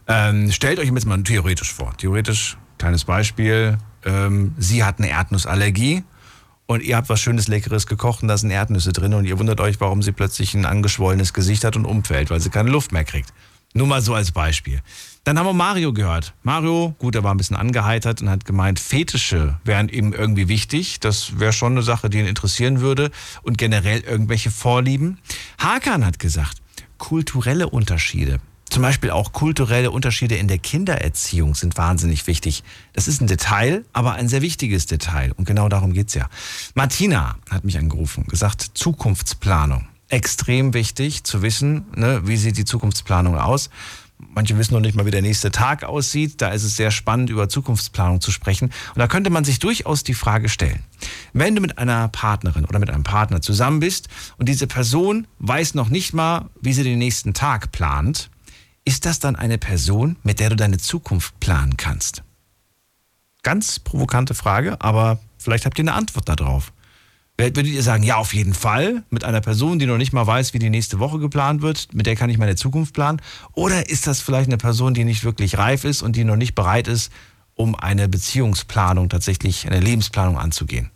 Ähm, 0.08 0.52
stellt 0.52 0.78
euch 0.78 0.92
jetzt 0.92 1.06
mal 1.06 1.22
theoretisch 1.24 1.74
vor. 1.74 1.98
Theoretisch, 1.98 2.58
kleines 2.78 3.06
Beispiel, 3.06 3.80
ähm, 4.06 4.54
Sie 4.60 4.84
hat 4.84 5.00
eine 5.00 5.10
Erdnussallergie 5.10 6.04
und 6.68 6.84
ihr 6.84 6.98
habt 6.98 7.10
was 7.10 7.20
Schönes, 7.20 7.48
Leckeres 7.48 7.88
gekocht 7.88 8.22
und 8.22 8.28
da 8.28 8.38
sind 8.38 8.52
Erdnüsse 8.52 8.94
drin 8.94 9.16
und 9.16 9.26
ihr 9.26 9.40
wundert 9.40 9.60
euch, 9.60 9.82
warum 9.82 10.04
sie 10.04 10.12
plötzlich 10.12 10.54
ein 10.54 10.66
angeschwollenes 10.66 11.34
Gesicht 11.34 11.64
hat 11.64 11.76
und 11.76 11.86
umfällt, 11.86 12.30
weil 12.30 12.40
sie 12.40 12.50
keine 12.50 12.70
Luft 12.70 12.92
mehr 12.92 13.04
kriegt. 13.04 13.34
Nur 13.73 13.88
mal 13.88 14.02
so 14.02 14.14
als 14.14 14.31
Beispiel. 14.31 14.81
Dann 15.23 15.38
haben 15.38 15.45
wir 15.45 15.53
Mario 15.53 15.93
gehört. 15.93 16.34
Mario, 16.41 16.95
gut, 16.98 17.15
er 17.15 17.23
war 17.23 17.34
ein 17.34 17.38
bisschen 17.38 17.56
angeheitert 17.56 18.22
und 18.22 18.30
hat 18.30 18.43
gemeint, 18.43 18.80
Fetische 18.80 19.60
wären 19.64 19.88
ihm 19.88 20.14
irgendwie 20.14 20.48
wichtig. 20.48 20.99
Das 20.99 21.39
wäre 21.39 21.53
schon 21.53 21.73
eine 21.73 21.84
Sache, 21.84 22.10
die 22.10 22.19
ihn 22.19 22.26
interessieren 22.26 22.81
würde. 22.81 23.11
Und 23.43 23.57
generell 23.57 23.99
irgendwelche 23.99 24.49
Vorlieben. 24.49 25.19
Hakan 25.60 26.06
hat 26.06 26.18
gesagt, 26.18 26.61
kulturelle 26.98 27.69
Unterschiede. 27.69 28.39
Zum 28.72 28.84
Beispiel 28.84 29.11
auch 29.11 29.34
kulturelle 29.34 29.91
Unterschiede 29.91 30.38
in 30.38 30.48
der 30.48 30.57
Kindererziehung 30.57 31.56
sind 31.56 31.77
wahnsinnig 31.77 32.26
wichtig. 32.26 32.64
Das 32.93 33.10
ist 33.10 33.22
ein 33.22 33.27
Detail, 33.27 33.84
aber 33.91 34.14
ein 34.14 34.30
sehr 34.30 34.41
wichtiges 34.41 34.85
Detail. 34.85 35.34
Und 35.34 35.45
genau 35.45 35.68
darum 35.68 35.91
geht's 35.91 36.14
ja. 36.14 36.30
Martina 36.73 37.35
hat 37.49 37.65
mich 37.65 37.77
angerufen, 37.77 38.26
gesagt, 38.27 38.72
Zukunftsplanung. 38.73 39.91
Extrem 40.12 40.74
wichtig 40.74 41.24
zu 41.24 41.42
wissen, 41.42 41.86
ne, 41.96 42.22
wie 42.26 42.36
sieht 42.36 42.58
die 42.58 42.66
Zukunftsplanung 42.66 43.38
aus. 43.38 43.70
Manche 44.18 44.58
wissen 44.58 44.74
noch 44.74 44.82
nicht 44.82 44.94
mal, 44.94 45.06
wie 45.06 45.12
der 45.12 45.22
nächste 45.22 45.52
Tag 45.52 45.86
aussieht. 45.86 46.42
Da 46.42 46.50
ist 46.50 46.64
es 46.64 46.76
sehr 46.76 46.92
spannend, 46.92 47.30
über 47.30 47.48
Zukunftsplanung 47.48 48.20
zu 48.20 48.30
sprechen. 48.30 48.72
Und 48.94 49.00
da 49.00 49.08
könnte 49.08 49.30
man 49.30 49.46
sich 49.46 49.60
durchaus 49.60 50.04
die 50.04 50.14
Frage 50.14 50.50
stellen, 50.50 50.84
wenn 51.32 51.56
du 51.56 51.62
mit 51.62 51.78
einer 51.78 52.10
Partnerin 52.10 52.66
oder 52.66 52.78
mit 52.78 52.90
einem 52.90 53.04
Partner 53.04 53.42
zusammen 53.42 53.80
bist 53.80 54.10
und 54.38 54.50
diese 54.50 54.68
Person 54.68 55.28
weiß 55.40 55.76
noch 55.76 55.90
nicht 55.90 56.14
mal, 56.14 56.50
wie 56.60 56.74
sie 56.74 56.84
den 56.84 57.00
nächsten 57.00 57.34
Tag 57.34 57.72
plant, 57.72 58.30
ist 58.84 59.06
das 59.06 59.20
dann 59.20 59.38
eine 59.38 59.58
Person, 59.58 60.18
mit 60.24 60.42
der 60.42 60.50
du 60.50 60.58
deine 60.58 60.78
Zukunft 60.78 61.40
planen 61.40 61.78
kannst? 61.78 62.22
Ganz 63.44 63.80
provokante 63.80 64.34
Frage, 64.34 64.82
aber 64.82 65.20
vielleicht 65.38 65.66
habt 65.66 65.80
ihr 65.80 65.84
eine 65.84 65.94
Antwort 65.94 66.28
darauf. 66.28 66.74
Würdet 67.42 67.68
ihr 67.68 67.82
sagen, 67.82 68.04
ja, 68.04 68.18
auf 68.18 68.34
jeden 68.36 68.54
Fall, 68.54 69.04
mit 69.10 69.24
einer 69.24 69.42
Person, 69.42 69.80
die 69.80 69.88
noch 69.88 69.98
nicht 69.98 70.14
mal 70.14 70.28
weiß, 70.28 70.54
wie 70.54 70.60
die 70.60 70.70
nächste 70.70 71.00
Woche 71.00 71.18
geplant 71.18 71.64
wird, 71.64 71.88
mit 71.92 72.06
der 72.06 72.16
kann 72.16 72.30
ich 72.30 72.38
meine 72.38 72.56
Zukunft 72.56 72.94
planen? 72.94 73.20
Oder 73.54 73.90
ist 73.90 74.06
das 74.06 74.22
vielleicht 74.22 74.48
eine 74.48 74.58
Person, 74.58 74.94
die 74.94 75.04
nicht 75.04 75.24
wirklich 75.24 75.58
reif 75.58 75.84
ist 75.84 76.04
und 76.04 76.16
die 76.16 76.24
noch 76.24 76.36
nicht 76.36 76.54
bereit 76.54 76.88
ist, 76.88 77.12
um 77.56 77.76
eine 77.76 78.08
Beziehungsplanung 78.08 79.10
tatsächlich, 79.10 79.66
eine 79.66 79.80
Lebensplanung 79.80 80.38
anzugehen? 80.38 80.92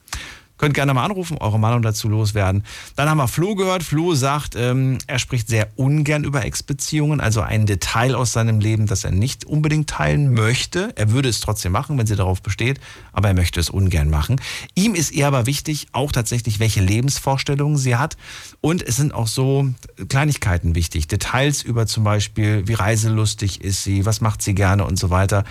Könnt 0.57 0.73
gerne 0.73 0.94
mal 0.94 1.03
anrufen, 1.03 1.38
eure 1.38 1.60
Meinung 1.60 1.82
dazu 1.82 2.07
loswerden. 2.07 2.64
Dann 2.95 3.10
haben 3.10 3.18
wir 3.18 3.27
Flo 3.27 3.56
gehört. 3.56 3.84
Flo 3.84 4.15
sagt, 4.15 4.56
ähm, 4.56 4.99
er 5.06 5.19
spricht 5.19 5.49
sehr 5.49 5.68
ungern 5.76 6.23
über 6.23 6.45
Ex-Beziehungen, 6.45 7.19
also 7.19 7.41
ein 7.41 7.65
Detail 7.65 8.15
aus 8.15 8.32
seinem 8.32 8.60
Leben, 8.60 8.88
das 8.88 9.03
er 9.03 9.11
nicht 9.11 9.44
unbedingt 9.44 9.90
teilen 9.90 10.34
möchte. 10.34 10.94
Er 10.95 11.11
würde 11.11 11.27
es 11.27 11.41
trotzdem 11.41 11.73
machen, 11.73 11.98
wenn 11.98 12.07
sie 12.07 12.15
darauf 12.15 12.41
besteht, 12.41 12.80
aber 13.11 13.27
er 13.27 13.34
möchte 13.34 13.60
es 13.60 13.69
ungern 13.69 14.10
machen. 14.10 14.40
Ihm 14.76 14.95
ist 14.95 15.14
eher 15.14 15.27
aber 15.27 15.45
wichtig, 15.45 15.88
auch 15.91 16.14
tatsächlich, 16.14 16.60
welche 16.60 16.82
Lebensvorstellungen 16.82 17.77
sie 17.77 17.98
hat. 17.98 18.15
Und 18.61 18.82
es 18.82 18.95
sind 18.95 19.14
auch 19.14 19.27
so 19.27 19.69
Kleinigkeiten 20.07 20.73
wichtig. 20.73 21.07
Details 21.07 21.64
über 21.64 21.86
zum 21.86 22.06
Beispiel, 22.06 22.65
wie 22.68 22.73
reiselustig 22.73 23.61
ist 23.61 23.84
sie, 23.84 24.06
was 24.06 24.22
macht 24.22 24.41
sie 24.41 24.56
gerne 24.56 24.86
und 24.86 24.98
so 24.98 25.10
weiter. 25.10 25.44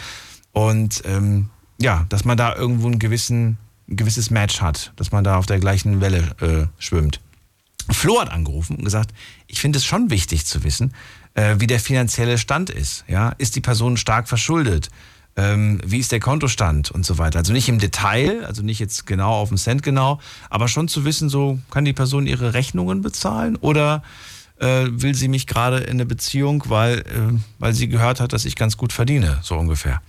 Und 0.52 1.02
ähm, 1.04 1.50
ja, 1.78 2.06
dass 2.08 2.24
man 2.24 2.36
da 2.36 2.54
irgendwo 2.54 2.86
einen 2.86 2.98
gewissen 2.98 3.58
gewisses 3.96 4.30
Match 4.30 4.60
hat, 4.60 4.92
dass 4.96 5.12
man 5.12 5.24
da 5.24 5.36
auf 5.36 5.46
der 5.46 5.58
gleichen 5.58 6.00
Welle 6.00 6.36
äh, 6.40 6.82
schwimmt. 6.82 7.20
Flo 7.90 8.20
hat 8.20 8.30
angerufen 8.30 8.76
und 8.76 8.84
gesagt, 8.84 9.12
ich 9.46 9.60
finde 9.60 9.78
es 9.78 9.84
schon 9.84 10.10
wichtig 10.10 10.46
zu 10.46 10.64
wissen, 10.64 10.94
äh, 11.34 11.56
wie 11.58 11.66
der 11.66 11.80
finanzielle 11.80 12.38
Stand 12.38 12.70
ist. 12.70 13.04
Ja? 13.08 13.30
Ist 13.38 13.56
die 13.56 13.60
Person 13.60 13.96
stark 13.96 14.28
verschuldet? 14.28 14.88
Ähm, 15.36 15.80
wie 15.84 15.98
ist 15.98 16.12
der 16.12 16.20
Kontostand 16.20 16.90
und 16.92 17.04
so 17.04 17.18
weiter? 17.18 17.40
Also 17.40 17.52
nicht 17.52 17.68
im 17.68 17.78
Detail, 17.78 18.44
also 18.46 18.62
nicht 18.62 18.78
jetzt 18.78 19.04
genau 19.06 19.32
auf 19.32 19.48
den 19.48 19.58
Cent 19.58 19.82
genau, 19.82 20.20
aber 20.48 20.68
schon 20.68 20.86
zu 20.86 21.04
wissen, 21.04 21.28
so 21.28 21.58
kann 21.70 21.84
die 21.84 21.92
Person 21.92 22.26
ihre 22.26 22.54
Rechnungen 22.54 23.02
bezahlen 23.02 23.56
oder 23.56 24.04
äh, 24.60 24.86
will 24.88 25.14
sie 25.14 25.26
mich 25.26 25.48
gerade 25.48 25.78
in 25.78 25.92
eine 25.92 26.06
Beziehung, 26.06 26.62
weil, 26.68 27.00
äh, 27.00 27.38
weil 27.58 27.74
sie 27.74 27.88
gehört 27.88 28.20
hat, 28.20 28.32
dass 28.32 28.44
ich 28.44 28.54
ganz 28.54 28.76
gut 28.76 28.92
verdiene, 28.92 29.38
so 29.42 29.56
ungefähr. 29.56 30.00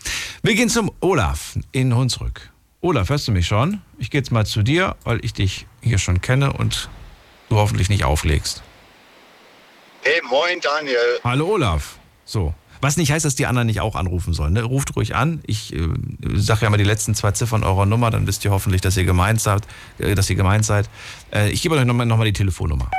Wir 0.44 0.54
gehen 0.54 0.70
zum 0.70 0.92
Olaf 1.00 1.58
in 1.72 1.96
Hunsrück. 1.96 2.52
Olaf, 2.86 3.10
hörst 3.10 3.28
du 3.28 3.32
mich 3.32 3.48
schon? 3.48 3.82
Ich 3.98 4.12
gehe 4.12 4.22
jetzt 4.22 4.32
mal 4.32 4.46
zu 4.46 4.62
dir, 4.62 4.96
weil 5.06 5.18
ich 5.26 5.34
dich 5.34 5.66
hier 5.82 5.98
schon 5.98 6.22
kenne 6.22 6.54
und 6.54 6.88
du 7.50 7.56
hoffentlich 7.56 7.90
nicht 7.90 8.04
auflegst. 8.04 8.62
Hey, 10.04 10.22
moin 10.30 10.60
Daniel. 10.62 11.20
Hallo 11.24 11.48
Olaf. 11.48 11.98
So. 12.26 12.54
Was 12.82 12.96
nicht 12.98 13.12
heißt, 13.12 13.26
dass 13.26 13.34
die 13.34 13.48
anderen 13.48 13.66
nicht 13.66 13.82
auch 13.82 13.96
anrufen 13.96 14.36
sollen. 14.36 14.54
Ne? 14.54 14.62
Ruft 14.62 14.96
ruhig 14.96 15.16
an. 15.16 15.42
Ich 15.48 15.74
äh, 15.74 15.80
sage 16.36 16.62
ja 16.62 16.70
mal 16.70 16.78
die 16.78 16.84
letzten 16.84 17.16
zwei 17.16 17.32
Ziffern 17.32 17.64
eurer 17.64 17.88
Nummer, 17.88 18.12
dann 18.12 18.28
wisst 18.28 18.46
ihr 18.46 18.52
hoffentlich, 18.52 18.82
dass 18.82 18.96
ihr 18.98 19.06
gemeint 19.06 19.42
seid. 19.42 19.64
Äh, 19.98 20.14
dass 20.14 20.30
ihr 20.30 20.36
gemeint 20.36 20.64
seid. 20.64 20.88
Äh, 21.34 21.50
ich 21.50 21.64
gebe 21.64 21.74
euch 21.74 21.86
nochmal 21.86 22.06
noch 22.06 22.18
mal 22.18 22.26
die 22.26 22.34
Telefonnummer. 22.34 22.92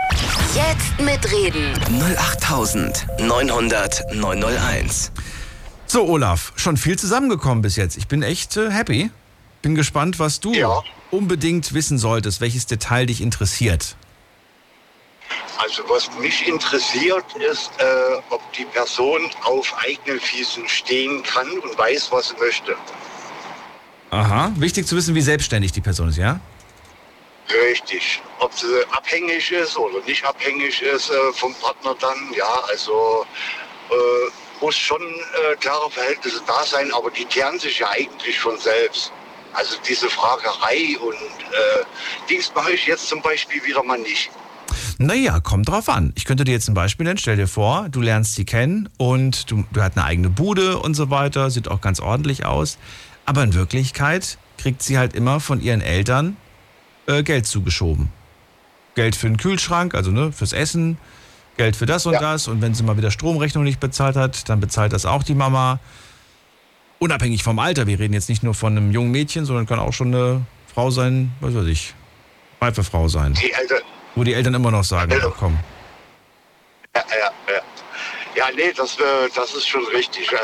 Jetzt 0.57 0.99
mitreden. 1.01 1.79
08900 2.19 4.17
901. 4.17 5.13
So, 5.87 6.09
Olaf, 6.09 6.53
schon 6.57 6.77
viel 6.77 6.99
zusammengekommen 6.99 7.63
bis 7.63 7.77
jetzt. 7.77 7.97
Ich 7.97 8.09
bin 8.09 8.25
echt 8.25 8.57
äh, 8.57 8.73
happy. 8.73 9.13
Bin 9.67 9.75
gespannt, 9.75 10.21
was 10.21 10.39
du 10.39 10.53
ja. 10.53 10.81
unbedingt 11.11 11.75
wissen 11.75 11.99
solltest, 11.99 12.41
welches 12.41 12.67
Detail 12.67 13.07
dich 13.07 13.21
interessiert. 13.21 13.97
Also 15.59 15.83
was 15.89 16.09
mich 16.21 16.47
interessiert 16.47 17.25
ist, 17.51 17.73
äh, 17.79 17.85
ob 18.31 18.41
die 18.53 18.65
Person 18.67 19.29
auf 19.43 19.75
eigenen 19.85 20.21
Füßen 20.21 20.69
stehen 20.69 21.21
kann 21.25 21.51
und 21.51 21.77
weiß, 21.77 22.13
was 22.13 22.29
sie 22.29 22.37
möchte. 22.37 22.77
Aha, 24.11 24.53
wichtig 24.55 24.87
zu 24.87 24.95
wissen, 24.95 25.17
wie 25.17 25.21
selbstständig 25.21 25.73
die 25.73 25.81
Person 25.81 26.11
ist, 26.11 26.19
ja? 26.19 26.39
Richtig. 27.69 28.23
Ob 28.39 28.53
sie 28.55 28.85
abhängig 28.93 29.51
ist 29.51 29.77
oder 29.77 30.01
nicht 30.07 30.25
abhängig 30.25 30.81
ist 30.81 31.11
äh, 31.11 31.33
vom 31.33 31.53
Partner 31.55 31.97
dann, 31.99 32.33
ja, 32.39 32.61
also 32.69 33.27
äh, 33.91 34.63
muss 34.63 34.77
schon 34.77 35.03
äh, 35.03 35.57
klare 35.57 35.91
Verhältnisse 35.91 36.41
da 36.47 36.65
sein, 36.65 36.95
aber 36.95 37.11
die 37.11 37.25
klären 37.25 37.59
sich 37.59 37.81
ja 37.81 37.91
eigentlich 37.91 38.39
schon 38.39 38.57
selbst. 38.59 39.11
Also 39.57 39.77
diese 39.89 40.11
Fragerei 40.11 40.99
und 41.01 41.15
äh, 41.15 42.29
Dings 42.29 42.53
mache 42.55 42.73
ich 42.73 42.87
jetzt 42.87 43.09
zum 43.09 43.23
Beispiel 43.23 43.65
wieder 43.65 43.83
mal 43.83 43.99
nicht. 43.99 44.31
Naja, 44.99 45.41
kommt 45.41 45.69
drauf 45.69 45.89
an. 45.89 46.13
Ich 46.15 46.27
könnte 46.27 46.45
dir 46.45 46.53
jetzt 46.53 46.69
ein 46.69 46.75
Beispiel 46.75 47.05
nennen. 47.05 47.19
Stell 47.19 47.37
dir 47.37 47.49
vor, 47.49 47.89
du 47.89 48.03
lernst 48.03 48.35
sie 48.35 48.45
kennen 48.45 48.91
und 48.99 49.51
du, 49.51 49.65
du 49.73 49.83
hat 49.83 49.97
eine 49.97 50.05
eigene 50.05 50.29
Bude 50.29 50.79
und 50.79 50.93
so 50.93 51.09
weiter, 51.09 51.51
sieht 51.51 51.69
auch 51.69 51.81
ganz 51.81 52.01
ordentlich 52.01 52.45
aus. 52.45 52.77
Aber 53.25 53.43
in 53.43 53.55
Wirklichkeit 53.55 54.37
kriegt 54.59 54.83
sie 54.83 54.99
halt 54.99 55.15
immer 55.15 55.41
von 55.41 55.63
ihren 55.63 55.81
Eltern 55.81 56.37
äh, 57.07 57.23
Geld 57.23 57.47
zugeschoben. 57.47 58.13
Geld 58.95 59.17
für 59.17 59.27
den 59.27 59.39
Kühlschrank, 59.39 59.95
also 59.95 60.11
ne, 60.11 60.33
fürs 60.33 60.53
Essen, 60.53 60.99
Geld 61.57 61.77
für 61.77 61.87
das 61.87 62.05
und 62.05 62.13
ja. 62.15 62.21
das. 62.21 62.47
Und 62.47 62.61
wenn 62.61 62.75
sie 62.75 62.83
mal 62.83 62.99
wieder 62.99 63.11
Stromrechnung 63.11 63.65
nicht 63.65 63.81
bezahlt 63.81 64.17
hat, 64.17 64.51
dann 64.51 64.61
bezahlt 64.61 64.93
das 64.93 65.07
auch 65.07 65.23
die 65.23 65.35
Mama 65.35 65.81
unabhängig 66.99 67.43
vom 67.43 67.59
Alter, 67.59 67.87
wir 67.87 67.99
reden 67.99 68.15
jetzt 68.15 68.29
nicht 68.29 68.43
nur 68.43 68.55
von 68.55 68.77
einem 68.77 68.91
jungen 68.91 69.11
Mädchen, 69.11 69.45
sondern 69.45 69.67
kann 69.67 69.79
auch 69.79 69.93
schon 69.93 70.15
eine 70.15 70.43
Frau 70.73 70.91
sein, 70.91 71.33
was 71.41 71.55
weiß 71.55 71.67
ich, 71.67 71.95
reife 72.61 72.85
Frau 72.85 73.09
sein. 73.09 73.35
Die 73.35 73.53
Eltern, 73.53 73.83
wo 74.15 74.25
die 74.25 74.35
Eltern 74.35 74.55
immer 74.55 74.71
noch 74.71 74.85
sagen, 74.85 75.11
Eltern. 75.13 75.33
komm. 75.39 75.59
Ja, 76.95 77.05
ja, 77.11 77.55
ja. 77.55 77.61
Ja, 78.35 78.45
nee, 78.55 78.71
das, 78.77 78.99
äh, 78.99 79.29
das 79.35 79.55
ist 79.55 79.67
schon 79.67 79.87
richtig. 79.87 80.31
Äh, 80.31 80.37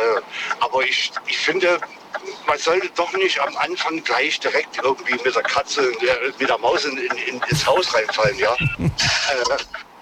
aber 0.60 0.82
ich, 0.82 1.12
ich 1.26 1.36
finde, 1.36 1.78
man 2.46 2.58
sollte 2.58 2.88
doch 2.96 3.12
nicht 3.12 3.38
am 3.40 3.54
Anfang 3.58 4.02
gleich 4.02 4.40
direkt 4.40 4.78
irgendwie 4.82 5.12
mit 5.22 5.34
der 5.34 5.42
Katze, 5.42 5.92
mit 6.38 6.48
der 6.48 6.58
Maus 6.58 6.86
in, 6.86 6.96
in, 6.96 7.40
ins 7.48 7.66
Haus 7.66 7.94
reinfallen, 7.94 8.38
ja. 8.38 8.54
äh, 8.78 9.56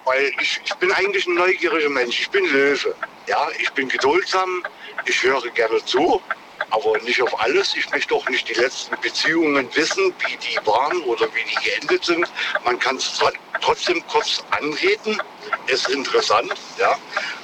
weil 0.05 0.33
ich, 0.41 0.61
ich 0.65 0.75
bin 0.75 0.93
eigentlich 0.93 1.27
ein 1.27 1.35
neugieriger 1.35 1.91
Mensch. 1.91 2.21
Ich 2.21 2.31
bin 2.31 2.45
Löwe. 2.47 2.95
Ja, 3.27 3.49
ich 3.61 3.71
bin 3.73 3.89
geduldsam, 3.89 4.63
ich 5.11 5.23
höre 5.25 5.51
gerne 5.51 5.85
zu, 5.85 6.23
aber 6.71 6.99
nicht 7.03 7.21
auf 7.21 7.41
alles. 7.41 7.75
Ich 7.75 7.91
möchte 7.91 8.15
auch 8.15 8.29
nicht 8.29 8.49
die 8.49 8.55
letzten 8.55 8.95
Beziehungen 9.01 9.67
wissen, 9.75 10.15
wie 10.21 10.37
die 10.37 10.67
waren 10.67 11.03
oder 11.03 11.27
wie 11.35 11.45
die 11.51 11.69
geendet 11.69 12.05
sind. 12.05 12.27
Man 12.65 12.79
kann 12.79 12.97
es 12.97 13.21
trotzdem 13.61 14.01
kurz 14.07 14.43
anreden, 14.51 15.21
ist 15.67 15.89
interessant, 15.89 16.55
ja. 16.79 16.97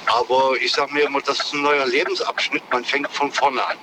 Aber 0.05 0.53
ich 0.61 0.71
sage 0.71 0.93
mir 0.93 1.03
immer, 1.03 1.21
das 1.21 1.39
ist 1.39 1.53
ein 1.53 1.61
neuer 1.61 1.85
Lebensabschnitt, 1.85 2.63
man 2.71 2.85
fängt 2.85 3.11
von 3.11 3.31
vorne 3.31 3.65
an. 3.65 3.77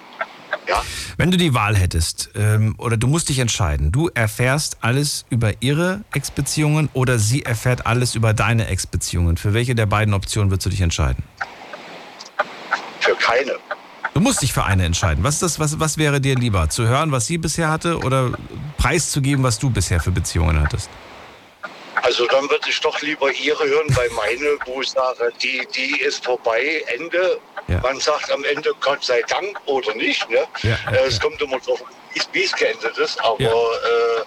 Ja? 0.66 0.82
Wenn 1.19 1.31
du 1.31 1.36
die 1.36 1.52
Wahl 1.52 1.77
hättest, 1.77 2.31
ähm, 2.36 2.74
oder 2.78 2.97
du 2.97 3.06
musst 3.06 3.28
dich 3.28 3.39
entscheiden, 3.39 3.93
du 3.93 4.09
erfährst 4.15 4.78
alles 4.81 5.27
über 5.28 5.52
ihre 5.61 6.05
Ex-Beziehungen 6.12 6.89
oder 6.94 7.19
sie 7.19 7.43
erfährt 7.43 7.86
alles 7.86 8.15
über 8.15 8.32
deine 8.32 8.69
Ex-Beziehungen. 8.69 9.36
Für 9.36 9.52
welche 9.52 9.74
der 9.74 9.86
beiden 9.86 10.15
Optionen 10.15 10.51
würdest 10.51 10.65
du 10.66 10.70
dich 10.70 10.81
entscheiden? 10.81 11.23
Keine. 13.24 13.59
Du 14.12 14.20
musst 14.20 14.42
dich 14.42 14.52
für 14.52 14.64
eine 14.64 14.84
entscheiden. 14.84 15.24
Was 15.24 15.34
ist 15.34 15.42
das, 15.42 15.59
was, 15.59 15.80
was 15.80 15.96
wäre 15.96 16.20
dir 16.20 16.36
lieber? 16.36 16.68
Zu 16.68 16.86
hören, 16.86 17.10
was 17.10 17.26
sie 17.26 17.38
bisher 17.38 17.70
hatte 17.70 17.98
oder 17.98 18.32
preiszugeben, 18.76 19.42
was 19.42 19.59
du 19.59 19.70
bisher 19.70 19.98
für 19.98 20.10
Beziehungen 20.10 20.60
hattest? 20.60 20.90
Also 22.02 22.26
dann 22.26 22.48
würde 22.51 22.68
ich 22.68 22.78
doch 22.80 23.01
lieber 23.01 23.32
ihre 23.32 23.64
hören, 23.64 23.86
weil 23.96 24.10
meine, 24.10 24.59
wo 24.66 24.82
ich 24.82 24.90
sage, 24.90 25.32
die, 25.42 25.66
die 25.74 26.01
ist 26.01 26.22
vorbei, 26.22 26.84
Ende. 26.98 27.40
Ja. 27.66 27.80
Man 27.80 27.98
sagt 27.98 28.30
am 28.30 28.44
Ende 28.44 28.72
Gott 28.80 29.02
sei 29.02 29.22
Dank 29.26 29.59
oder 29.64 29.94
nicht. 29.94 30.28
Ne? 30.28 30.44
Ja, 30.62 30.78
ja, 30.84 30.92
äh, 30.92 31.06
es 31.06 31.18
kommt 31.18 31.40
immer 31.40 31.59
drauf 31.60 31.82
an, 31.82 32.22
wie 32.32 32.44
es 32.44 32.55
geendet 32.55 32.98
ist. 32.98 33.18
Aber 33.24 33.40
äh, 33.40 34.22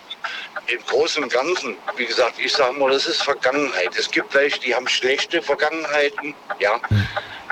im 0.68 0.80
Großen 0.85 1.23
und 1.23 1.31
Ganzen, 1.31 1.76
wie 1.95 2.06
gesagt, 2.06 2.39
ich 2.39 2.52
sage 2.52 2.77
mal, 2.77 2.91
das 2.91 3.06
ist 3.06 3.22
Vergangenheit. 3.23 3.95
Es 3.98 4.10
gibt 4.11 4.34
welche, 4.34 4.60
die 4.60 4.76
haben 4.76 4.88
schlechte 4.88 5.41
Vergangenheiten. 5.41 6.34
Ja. 6.60 6.76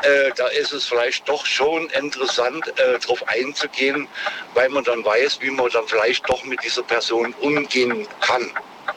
Äh, 0.01 0.31
da 0.35 0.47
ist 0.47 0.73
es 0.73 0.85
vielleicht 0.85 1.27
doch 1.29 1.45
schon 1.45 1.89
interessant, 1.91 2.67
äh, 2.77 2.99
darauf 2.99 3.25
einzugehen, 3.29 4.07
weil 4.53 4.69
man 4.69 4.83
dann 4.83 5.03
weiß, 5.05 5.39
wie 5.41 5.49
man 5.49 5.69
dann 5.71 5.87
vielleicht 5.87 6.27
doch 6.29 6.43
mit 6.43 6.61
dieser 6.63 6.83
Person 6.83 7.33
umgehen 7.39 8.05
kann. 8.19 8.49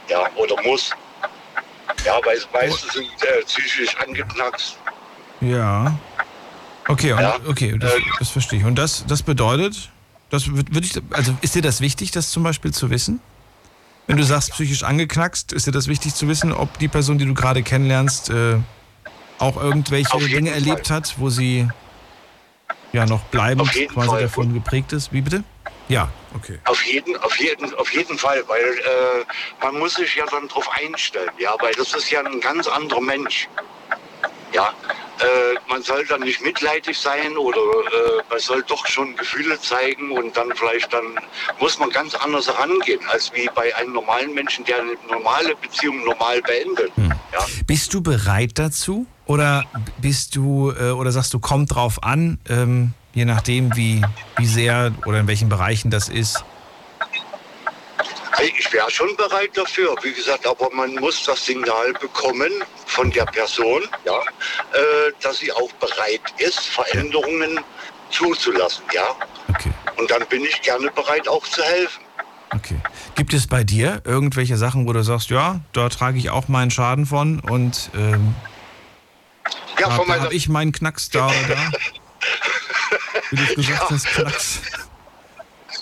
Ja, 0.08 0.28
oder 0.34 0.60
muss. 0.64 0.90
Ja, 2.04 2.18
weil 2.24 2.38
meistens 2.52 2.92
sind 2.92 3.06
äh, 3.22 3.42
psychisch 3.44 3.96
angeknackst. 3.96 4.76
Ja. 5.40 5.96
Okay, 6.88 7.10
Ja. 7.10 7.36
okay, 7.46 7.76
das, 7.78 7.92
das 8.18 8.30
verstehe 8.30 8.58
ich. 8.60 8.64
Und 8.64 8.74
das, 8.76 9.04
das 9.06 9.22
bedeutet, 9.22 9.90
das 10.30 10.48
würd, 10.48 10.74
würd 10.74 10.84
ich, 10.84 10.92
also 11.10 11.34
ist 11.42 11.54
dir 11.54 11.62
das 11.62 11.80
wichtig, 11.80 12.10
das 12.10 12.30
zum 12.30 12.42
Beispiel 12.42 12.72
zu 12.72 12.90
wissen? 12.90 13.20
Wenn 14.08 14.16
du 14.16 14.24
sagst, 14.24 14.52
psychisch 14.52 14.84
angeknackst, 14.84 15.52
ist 15.52 15.66
dir 15.66 15.70
das 15.70 15.86
wichtig 15.86 16.14
zu 16.14 16.28
wissen, 16.28 16.50
ob 16.50 16.78
die 16.78 16.88
Person, 16.88 17.18
die 17.18 17.26
du 17.26 17.34
gerade 17.34 17.62
kennenlernst, 17.62 18.30
äh, 18.30 18.56
auch 19.38 19.62
irgendwelche 19.62 20.18
Dinge 20.18 20.50
erlebt 20.50 20.88
hat, 20.90 21.16
wo 21.18 21.28
sie 21.28 21.68
ja 22.94 23.04
noch 23.04 23.20
bleibend 23.24 23.70
quasi 23.70 24.08
Fall. 24.08 24.22
davon 24.22 24.54
geprägt 24.54 24.94
ist? 24.94 25.12
Wie 25.12 25.20
bitte? 25.20 25.44
Ja, 25.88 26.08
okay. 26.34 26.58
Auf 26.64 26.82
jeden, 26.84 27.18
auf 27.18 27.38
jeden, 27.38 27.74
auf 27.74 27.92
jeden 27.92 28.16
Fall, 28.16 28.42
weil 28.48 28.64
äh, 28.64 29.62
man 29.62 29.78
muss 29.78 29.94
sich 29.96 30.16
ja 30.16 30.24
dann 30.24 30.48
darauf 30.48 30.70
einstellen, 30.70 31.30
ja, 31.38 31.54
weil 31.60 31.72
das 31.74 31.92
ist 31.92 32.10
ja 32.10 32.24
ein 32.24 32.40
ganz 32.40 32.66
anderer 32.66 33.02
Mensch. 33.02 33.46
Ja, 34.54 34.72
äh, 35.20 35.58
man 35.68 35.82
soll 35.82 36.04
dann 36.06 36.20
nicht 36.20 36.42
mitleidig 36.42 36.96
sein 36.98 37.36
oder 37.36 37.58
äh, 37.58 38.22
man 38.30 38.38
soll 38.38 38.62
doch 38.62 38.86
schon 38.86 39.16
Gefühle 39.16 39.60
zeigen 39.60 40.12
und 40.12 40.36
dann 40.36 40.52
vielleicht 40.54 40.92
dann 40.92 41.18
muss 41.60 41.78
man 41.78 41.90
ganz 41.90 42.14
anders 42.14 42.46
herangehen, 42.46 43.00
als 43.10 43.32
wie 43.34 43.48
bei 43.54 43.74
einem 43.76 43.92
normalen 43.92 44.34
Menschen, 44.34 44.64
der 44.64 44.80
eine 44.80 44.92
normale 45.10 45.54
Beziehung 45.56 46.04
normal 46.04 46.40
beendet. 46.42 46.92
Ja. 46.96 47.44
Bist 47.66 47.92
du 47.94 48.00
bereit 48.00 48.52
dazu? 48.54 49.06
Oder 49.26 49.64
bist 50.00 50.36
du, 50.36 50.72
äh, 50.72 50.90
oder 50.90 51.12
sagst 51.12 51.34
du, 51.34 51.38
kommt 51.38 51.74
drauf 51.74 52.02
an, 52.02 52.38
ähm, 52.48 52.94
je 53.12 53.26
nachdem, 53.26 53.76
wie, 53.76 54.00
wie 54.38 54.46
sehr 54.46 54.92
oder 55.04 55.20
in 55.20 55.26
welchen 55.26 55.50
Bereichen 55.50 55.90
das 55.90 56.08
ist? 56.08 56.44
Ich 58.40 58.72
wäre 58.72 58.90
schon 58.90 59.16
bereit 59.16 59.50
dafür, 59.54 59.96
wie 60.02 60.12
gesagt, 60.12 60.46
aber 60.46 60.70
man 60.72 60.94
muss 60.96 61.24
das 61.24 61.44
Signal 61.44 61.92
bekommen 61.94 62.50
von 62.86 63.10
der 63.10 63.24
Person, 63.24 63.82
ja, 64.04 64.20
äh, 64.20 65.12
dass 65.20 65.38
sie 65.38 65.50
auch 65.52 65.72
bereit 65.74 66.20
ist, 66.38 66.60
Veränderungen 66.60 67.60
zuzulassen, 68.10 68.84
ja. 68.92 69.16
Und 69.96 70.10
dann 70.10 70.24
bin 70.28 70.44
ich 70.44 70.62
gerne 70.62 70.90
bereit, 70.92 71.26
auch 71.28 71.46
zu 71.48 71.62
helfen. 71.62 72.02
Gibt 73.14 73.34
es 73.34 73.46
bei 73.46 73.64
dir 73.64 74.00
irgendwelche 74.04 74.56
Sachen, 74.56 74.86
wo 74.86 74.92
du 74.92 75.02
sagst, 75.02 75.30
ja, 75.30 75.60
da 75.72 75.88
trage 75.88 76.18
ich 76.18 76.30
auch 76.30 76.48
meinen 76.48 76.70
Schaden 76.70 77.04
von 77.04 77.40
und 77.40 77.90
ähm, 77.94 78.34
Ja, 79.80 79.88
da, 79.88 80.04
da 80.04 80.20
habe 80.20 80.34
ich 80.34 80.48
meinen 80.48 80.72
Knacks 80.72 81.10
da 81.10 81.26
oder 81.26 81.34
da? 81.48 81.70
Wie 83.30 83.36
du 83.36 83.42
es 83.42 83.54
gesagt 83.56 83.90
hast, 83.90 84.06
Knacks. 84.06 84.60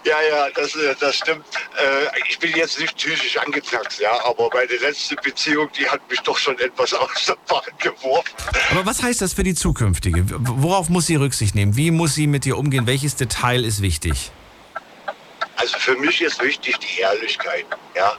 Ja, 0.07 0.23
ja, 0.23 0.49
das, 0.51 0.77
äh, 0.77 0.95
das 1.01 1.16
stimmt. 1.16 1.45
Äh, 1.77 2.20
ich 2.28 2.39
bin 2.39 2.55
jetzt 2.55 2.78
nicht 2.78 2.97
psychisch 2.97 3.37
angeknackt, 3.39 3.99
ja, 3.99 4.24
aber 4.24 4.49
meine 4.55 4.77
letzte 4.77 5.16
Beziehung, 5.16 5.69
die 5.77 5.89
hat 5.89 6.09
mich 6.09 6.20
doch 6.20 6.39
schon 6.39 6.57
etwas 6.61 6.95
aus 6.95 7.27
der 7.27 7.37
Bahn 7.49 7.62
geworfen. 7.81 8.33
Aber 8.70 8.87
was 8.87 9.03
heißt 9.03 9.20
das 9.20 9.33
für 9.33 9.43
die 9.43 9.57
zukünftige? 9.57 10.24
Worauf 10.28 10.89
muss 10.91 11.07
sie 11.07 11.16
Rücksicht 11.16 11.57
nehmen? 11.57 11.77
Wie 11.77 11.91
muss 11.91 12.15
sie 12.15 12.28
mit 12.28 12.45
dir 12.45 12.57
umgehen? 12.57 12.87
Welches 12.87 13.16
Detail 13.16 13.65
ist 13.65 13.83
wichtig? 13.83 14.31
Also 15.57 15.77
für 15.77 15.97
mich 15.97 16.20
ist 16.20 16.41
wichtig 16.41 16.78
die 16.78 17.01
Ehrlichkeit. 17.01 17.66
Ja? 17.97 18.16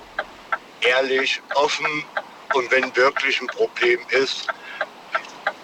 Ehrlich, 0.81 1.41
offen 1.55 2.03
und 2.53 2.69
wenn 2.69 2.93
wirklich 2.97 3.39
ein 3.39 3.47
Problem 3.47 3.99
ist, 4.09 4.47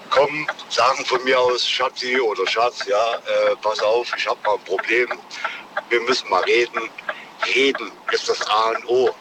komm, 0.10 0.48
sagen 0.70 1.04
von 1.06 1.22
mir 1.26 1.38
aus 1.38 1.68
Schatzi 1.68 2.18
oder 2.20 2.48
Schatz, 2.48 2.86
ja, 2.86 3.16
äh, 3.16 3.56
pass 3.62 3.82
auf, 3.82 4.10
ich 4.16 4.26
habe 4.26 4.40
mal 4.46 4.56
ein 4.56 4.64
Problem, 4.64 5.10
wir 5.90 6.02
müssen 6.02 6.30
mal 6.30 6.44
reden. 6.44 6.90
Reden 7.56 7.92
ist 8.12 8.30
das 8.30 8.42
A 8.48 8.70
und 8.70 8.88
O, 8.88 9.16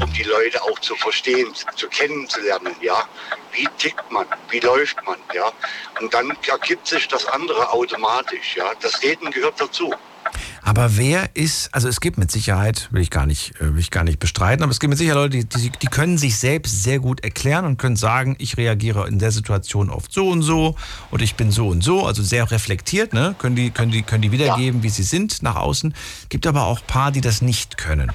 um 0.00 0.12
die 0.12 0.22
Leute 0.24 0.62
auch 0.62 0.78
zu 0.80 0.94
verstehen, 0.96 1.54
zu 1.76 1.88
kennenzulernen, 1.88 2.74
ja. 2.80 3.08
Wie 3.52 3.66
tickt 3.78 4.10
man, 4.10 4.26
wie 4.50 4.60
läuft 4.60 5.02
man, 5.04 5.18
ja. 5.34 5.50
Und 6.00 6.12
dann 6.12 6.36
ergibt 6.46 6.86
sich 6.86 7.08
das 7.08 7.26
andere 7.26 7.70
automatisch, 7.72 8.56
ja. 8.56 8.72
Das 8.80 9.02
Reden 9.02 9.30
gehört 9.30 9.60
dazu. 9.60 9.92
Aber 10.64 10.96
wer 10.96 11.34
ist, 11.34 11.74
also 11.74 11.88
es 11.88 12.00
gibt 12.00 12.18
mit 12.18 12.30
Sicherheit, 12.30 12.88
will 12.92 13.02
ich 13.02 13.10
gar 13.10 13.26
nicht, 13.26 13.60
äh, 13.60 13.74
will 13.74 13.80
ich 13.80 13.90
gar 13.90 14.04
nicht 14.04 14.20
bestreiten, 14.20 14.62
aber 14.62 14.70
es 14.70 14.78
gibt 14.78 14.90
mit 14.90 14.98
Sicherheit 14.98 15.16
Leute, 15.16 15.38
die, 15.38 15.44
die, 15.44 15.70
die 15.70 15.86
können 15.88 16.18
sich 16.18 16.38
selbst 16.38 16.84
sehr 16.84 17.00
gut 17.00 17.24
erklären 17.24 17.64
und 17.64 17.78
können 17.78 17.96
sagen, 17.96 18.36
ich 18.38 18.56
reagiere 18.56 19.08
in 19.08 19.18
der 19.18 19.32
Situation 19.32 19.90
oft 19.90 20.12
so 20.12 20.28
und 20.28 20.42
so 20.42 20.76
und 21.10 21.20
ich 21.20 21.34
bin 21.34 21.50
so 21.50 21.68
und 21.68 21.82
so, 21.82 22.06
also 22.06 22.22
sehr 22.22 22.50
reflektiert, 22.50 23.12
ne? 23.12 23.34
Können 23.38 23.56
die, 23.56 23.70
können 23.70 23.90
die, 23.90 24.02
können 24.02 24.22
die 24.22 24.30
wiedergeben, 24.30 24.84
wie 24.84 24.88
sie 24.88 25.02
sind 25.02 25.42
nach 25.42 25.56
außen. 25.56 25.94
Gibt 26.28 26.46
aber 26.46 26.64
auch 26.66 26.86
paar, 26.86 27.10
die 27.10 27.20
das 27.20 27.42
nicht 27.42 27.76
können. 27.76 28.12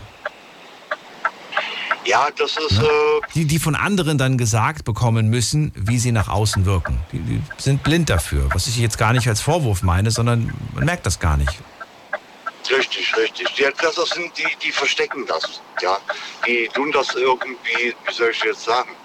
Ja, 2.05 2.29
das 2.37 2.51
ist, 2.51 2.79
äh, 2.79 2.85
Die, 3.35 3.43
die 3.43 3.59
von 3.59 3.75
anderen 3.75 4.17
dann 4.17 4.37
gesagt 4.37 4.85
bekommen 4.85 5.27
müssen, 5.27 5.73
wie 5.75 5.99
sie 5.99 6.13
nach 6.13 6.29
außen 6.29 6.63
wirken. 6.63 6.97
Die, 7.11 7.19
die 7.19 7.41
sind 7.57 7.83
blind 7.83 8.09
dafür, 8.09 8.47
was 8.53 8.67
ich 8.67 8.77
jetzt 8.77 8.97
gar 8.97 9.11
nicht 9.11 9.27
als 9.27 9.41
Vorwurf 9.41 9.83
meine, 9.83 10.11
sondern 10.11 10.53
man 10.73 10.85
merkt 10.85 11.05
das 11.05 11.19
gar 11.19 11.35
nicht. 11.35 11.59
Richtig, 12.69 13.15
richtig. 13.15 13.57
Ja, 13.57 13.71
das 13.71 13.95
sind 13.95 14.37
die, 14.37 14.47
die 14.61 14.71
verstecken 14.71 15.25
das. 15.25 15.61
Ja, 15.81 15.97
die 16.45 16.67
tun 16.73 16.91
das 16.91 17.13
irgendwie, 17.15 17.95
wie 18.05 18.13
soll 18.13 18.31
ich 18.31 18.43
jetzt 18.43 18.63
sagen? 18.63 18.95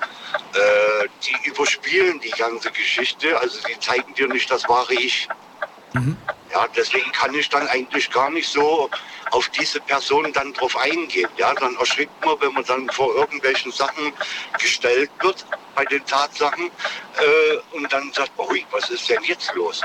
Äh, 0.54 1.08
die 1.24 1.48
überspielen 1.48 2.18
die 2.20 2.30
ganze 2.30 2.70
Geschichte. 2.70 3.38
Also 3.38 3.58
die 3.68 3.78
zeigen 3.78 4.14
dir 4.14 4.28
nicht 4.28 4.50
das 4.50 4.68
wahre 4.68 4.94
Ich. 4.94 5.28
Ja, 6.52 6.66
deswegen 6.76 7.10
kann 7.12 7.34
ich 7.34 7.48
dann 7.48 7.66
eigentlich 7.68 8.10
gar 8.10 8.30
nicht 8.30 8.48
so 8.48 8.90
auf 9.30 9.48
diese 9.50 9.80
Person 9.80 10.32
dann 10.32 10.52
drauf 10.52 10.76
eingehen. 10.76 11.28
Ja, 11.36 11.54
dann 11.54 11.76
erschrickt 11.76 12.24
man, 12.24 12.40
wenn 12.40 12.52
man 12.52 12.64
dann 12.64 12.88
vor 12.90 13.14
irgendwelchen 13.14 13.72
Sachen 13.72 14.12
gestellt 14.58 15.10
wird 15.20 15.46
bei 15.74 15.84
den 15.86 16.04
Tatsachen 16.04 16.66
äh, 16.66 17.76
und 17.76 17.90
dann 17.92 18.12
sagt 18.12 18.32
ui, 18.38 18.66
was 18.70 18.90
ist 18.90 19.08
denn 19.08 19.22
jetzt 19.24 19.54
los? 19.54 19.82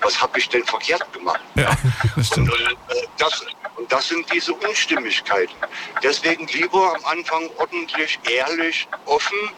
Was 0.00 0.20
habe 0.20 0.38
ich 0.38 0.48
denn 0.48 0.64
verkehrt 0.64 1.10
gemacht? 1.12 1.40
Ja, 1.54 1.76
das 2.16 2.26
stimmt. 2.28 2.52
Und, 2.52 2.60
äh, 2.60 3.06
das, 3.18 3.44
und 3.76 3.90
das 3.90 4.08
sind 4.08 4.30
diese 4.32 4.52
Unstimmigkeiten. 4.52 5.54
Deswegen 6.02 6.46
lieber 6.48 6.94
am 6.94 7.04
Anfang 7.04 7.48
ordentlich, 7.58 8.18
ehrlich, 8.30 8.86
offen, 9.06 9.50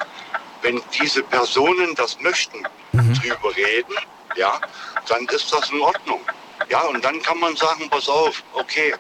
wenn 0.62 0.80
diese 0.98 1.22
Personen 1.22 1.94
das 1.94 2.18
möchten, 2.20 2.66
drüber 2.92 3.56
reden, 3.56 3.94
ja, 4.36 4.60
dann 5.08 5.26
ist 5.26 5.52
das 5.52 5.70
in 5.70 5.80
Ordnung. 5.80 6.20
Ja, 6.68 6.82
und 6.82 7.04
dann 7.04 7.22
kann 7.22 7.38
man 7.38 7.56
sagen, 7.56 7.88
pass 7.88 8.08
auf, 8.08 8.42
okay, 8.52 8.94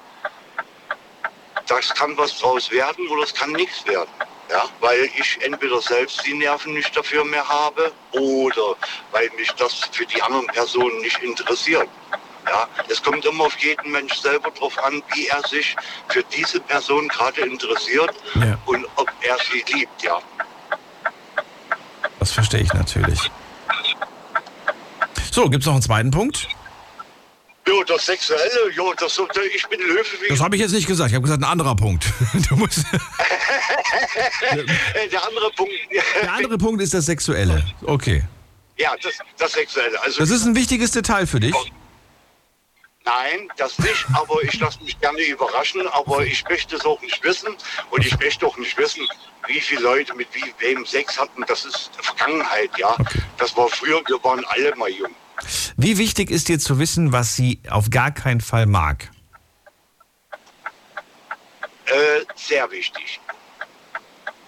das 1.66 1.94
kann 1.94 2.16
was 2.16 2.38
draus 2.38 2.70
werden 2.70 3.06
oder 3.08 3.22
es 3.24 3.34
kann 3.34 3.52
nichts 3.52 3.84
werden. 3.86 4.10
Ja, 4.50 4.64
weil 4.80 5.10
ich 5.18 5.38
entweder 5.42 5.80
selbst 5.82 6.24
die 6.26 6.32
Nerven 6.34 6.72
nicht 6.72 6.96
dafür 6.96 7.24
mehr 7.24 7.46
habe 7.46 7.92
oder 8.12 8.76
weil 9.12 9.28
mich 9.36 9.50
das 9.52 9.74
für 9.92 10.06
die 10.06 10.22
anderen 10.22 10.46
Personen 10.46 10.98
nicht 11.00 11.22
interessiert. 11.22 11.88
Ja, 12.46 12.66
es 12.88 13.02
kommt 13.02 13.26
immer 13.26 13.44
auf 13.44 13.58
jeden 13.58 13.90
Mensch 13.92 14.14
selber 14.14 14.50
drauf 14.52 14.82
an, 14.82 15.02
wie 15.14 15.26
er 15.26 15.46
sich 15.46 15.76
für 16.08 16.22
diese 16.34 16.60
Person 16.60 17.06
gerade 17.08 17.42
interessiert 17.42 18.14
Ja. 18.36 18.58
und 18.64 18.86
ob 18.96 19.10
er 19.20 19.36
sie 19.50 19.62
liebt, 19.74 20.02
ja. 20.02 20.18
Das 22.18 22.32
verstehe 22.32 22.60
ich 22.60 22.72
natürlich. 22.72 23.30
So, 25.30 25.50
gibt 25.50 25.62
es 25.62 25.66
noch 25.66 25.74
einen 25.74 25.82
zweiten 25.82 26.10
Punkt? 26.10 26.48
Jo, 27.68 27.84
das 27.84 28.06
Sexuelle, 28.06 28.70
jo, 28.74 28.94
das, 28.94 29.20
ich 29.54 29.66
bin 29.66 29.78
Löwe 29.80 30.02
Das 30.30 30.40
habe 30.40 30.56
ich 30.56 30.62
jetzt 30.62 30.72
nicht 30.72 30.86
gesagt. 30.86 31.10
Ich 31.10 31.14
habe 31.14 31.24
gesagt, 31.24 31.42
ein 31.42 31.50
anderer 31.50 31.76
Punkt. 31.76 32.06
Du 32.48 32.56
musst, 32.56 32.78
der 35.12 35.26
andere 35.26 35.50
Punkt. 35.54 35.72
der 36.22 36.32
andere 36.32 36.56
Punkt 36.56 36.80
ist 36.80 36.94
das 36.94 37.04
Sexuelle. 37.04 37.62
Okay. 37.82 38.24
Ja, 38.78 38.94
das, 39.02 39.18
das 39.36 39.52
Sexuelle. 39.52 40.00
Also, 40.02 40.20
Das 40.20 40.30
ist 40.30 40.46
ein 40.46 40.54
wichtiges 40.54 40.92
Detail 40.92 41.26
für 41.26 41.40
dich. 41.40 41.54
Nein, 43.04 43.48
das 43.58 43.78
nicht, 43.78 44.06
aber 44.14 44.42
ich 44.42 44.58
lasse 44.60 44.82
mich 44.82 44.98
gerne 45.00 45.20
überraschen, 45.22 45.86
aber 45.88 46.24
ich 46.24 46.44
möchte 46.48 46.76
es 46.76 46.86
auch 46.86 47.00
nicht 47.02 47.22
wissen 47.22 47.54
und 47.90 48.06
ich 48.06 48.18
möchte 48.18 48.46
auch 48.46 48.56
nicht 48.56 48.78
wissen, 48.78 49.06
wie 49.46 49.60
viele 49.60 49.82
Leute 49.82 50.14
mit 50.14 50.28
wie, 50.32 50.54
wem 50.58 50.86
Sex 50.86 51.18
hatten. 51.18 51.44
Das 51.46 51.66
ist 51.66 51.90
Vergangenheit, 52.00 52.70
ja. 52.78 52.96
Das 53.36 53.54
war 53.56 53.68
früher, 53.68 54.00
wir 54.06 54.22
waren 54.24 54.44
alle 54.46 54.74
mal 54.76 54.88
jung. 54.88 55.14
Wie 55.76 55.98
wichtig 55.98 56.30
ist 56.30 56.48
dir 56.48 56.58
zu 56.58 56.78
wissen, 56.78 57.12
was 57.12 57.36
sie 57.36 57.60
auf 57.70 57.90
gar 57.90 58.10
keinen 58.10 58.40
Fall 58.40 58.66
mag? 58.66 59.10
Äh, 61.86 62.24
sehr 62.34 62.70
wichtig. 62.70 63.20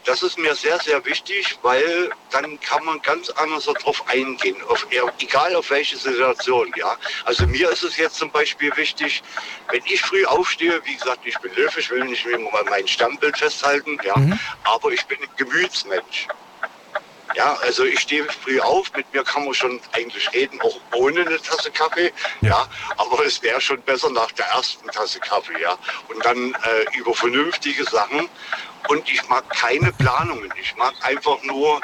Das 0.04 0.22
ist 0.22 0.38
mir 0.38 0.54
sehr, 0.54 0.78
sehr 0.80 1.04
wichtig, 1.04 1.58
weil 1.62 2.10
dann 2.30 2.58
kann 2.60 2.84
man 2.84 3.00
ganz 3.02 3.30
anders 3.30 3.66
darauf 3.66 4.02
eingehen, 4.08 4.56
auf, 4.68 4.86
egal 5.20 5.54
auf 5.54 5.70
welche 5.70 5.96
Situation. 5.96 6.72
Ja? 6.76 6.96
Also 7.24 7.46
mir 7.46 7.70
ist 7.70 7.82
es 7.82 7.96
jetzt 7.96 8.16
zum 8.16 8.30
Beispiel 8.30 8.74
wichtig, 8.76 9.22
wenn 9.70 9.82
ich 9.84 10.00
früh 10.00 10.24
aufstehe, 10.24 10.80
wie 10.84 10.96
gesagt, 10.96 11.20
ich 11.24 11.38
bin 11.38 11.54
Löwe, 11.54 11.78
ich 11.78 11.90
will 11.90 12.04
nicht 12.04 12.26
mehr 12.26 12.38
mein 12.68 12.88
Stammbild 12.88 13.36
festhalten, 13.38 13.98
ja? 14.02 14.16
Mhm. 14.16 14.38
aber 14.64 14.90
ich 14.90 15.04
bin 15.06 15.18
ein 15.22 15.28
Gemütsmensch. 15.36 16.26
Ja, 17.34 17.54
also 17.62 17.84
ich 17.84 18.00
stehe 18.00 18.24
früh 18.24 18.60
auf, 18.60 18.92
mit 18.96 19.12
mir 19.12 19.22
kann 19.22 19.44
man 19.44 19.54
schon 19.54 19.80
eigentlich 19.92 20.32
reden, 20.32 20.60
auch 20.62 20.80
ohne 20.94 21.20
eine 21.20 21.40
Tasse 21.40 21.70
Kaffee. 21.70 22.12
Ja, 22.40 22.48
ja 22.48 22.68
aber 22.96 23.24
es 23.24 23.42
wäre 23.42 23.60
schon 23.60 23.80
besser 23.82 24.10
nach 24.10 24.30
der 24.32 24.46
ersten 24.46 24.88
Tasse 24.88 25.20
Kaffee, 25.20 25.60
ja. 25.60 25.76
Und 26.08 26.24
dann 26.24 26.54
äh, 26.54 26.98
über 26.98 27.14
vernünftige 27.14 27.84
Sachen. 27.84 28.28
Und 28.88 29.08
ich 29.08 29.28
mag 29.28 29.48
keine 29.50 29.92
Planungen. 29.92 30.52
Ich 30.60 30.74
mag 30.76 30.94
einfach 31.02 31.40
nur 31.42 31.80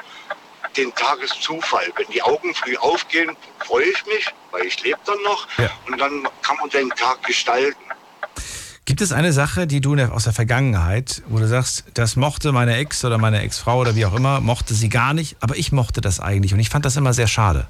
den 0.76 0.94
Tageszufall. 0.94 1.92
Wenn 1.96 2.08
die 2.08 2.22
Augen 2.22 2.54
früh 2.54 2.76
aufgehen, 2.76 3.36
freue 3.64 3.84
ich 3.84 4.06
mich, 4.06 4.26
weil 4.50 4.66
ich 4.66 4.82
lebe 4.82 4.98
dann 5.04 5.20
noch. 5.22 5.46
Ja. 5.58 5.70
Und 5.86 5.98
dann 5.98 6.28
kann 6.42 6.56
man 6.56 6.70
den 6.70 6.90
Tag 6.90 7.22
gestalten. 7.22 7.85
Gibt 8.86 9.00
es 9.00 9.10
eine 9.10 9.32
Sache, 9.32 9.66
die 9.66 9.80
du 9.80 9.96
aus 9.96 10.24
der 10.24 10.32
Vergangenheit, 10.32 11.20
wo 11.26 11.38
du 11.40 11.48
sagst, 11.48 11.84
das 11.94 12.14
mochte 12.14 12.52
meine 12.52 12.76
Ex 12.76 13.04
oder 13.04 13.18
meine 13.18 13.42
Ex-Frau 13.42 13.80
oder 13.80 13.96
wie 13.96 14.06
auch 14.06 14.14
immer, 14.14 14.40
mochte 14.40 14.74
sie 14.74 14.88
gar 14.88 15.12
nicht, 15.12 15.36
aber 15.40 15.56
ich 15.56 15.72
mochte 15.72 16.00
das 16.00 16.20
eigentlich 16.20 16.54
und 16.54 16.60
ich 16.60 16.68
fand 16.68 16.84
das 16.84 16.96
immer 16.96 17.12
sehr 17.12 17.26
schade? 17.26 17.66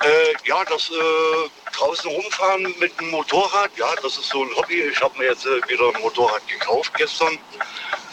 Äh, 0.00 0.48
ja, 0.48 0.64
das 0.64 0.90
äh, 0.90 1.76
draußen 1.76 2.08
rumfahren 2.08 2.72
mit 2.78 2.98
dem 3.00 3.10
Motorrad, 3.10 3.72
ja, 3.76 3.86
das 4.00 4.16
ist 4.16 4.28
so 4.28 4.44
ein 4.44 4.50
Hobby. 4.56 4.80
Ich 4.92 5.00
habe 5.00 5.18
mir 5.18 5.24
jetzt 5.24 5.44
äh, 5.44 5.68
wieder 5.68 5.92
ein 5.92 6.00
Motorrad 6.00 6.46
gekauft 6.46 6.92
gestern. 6.96 7.36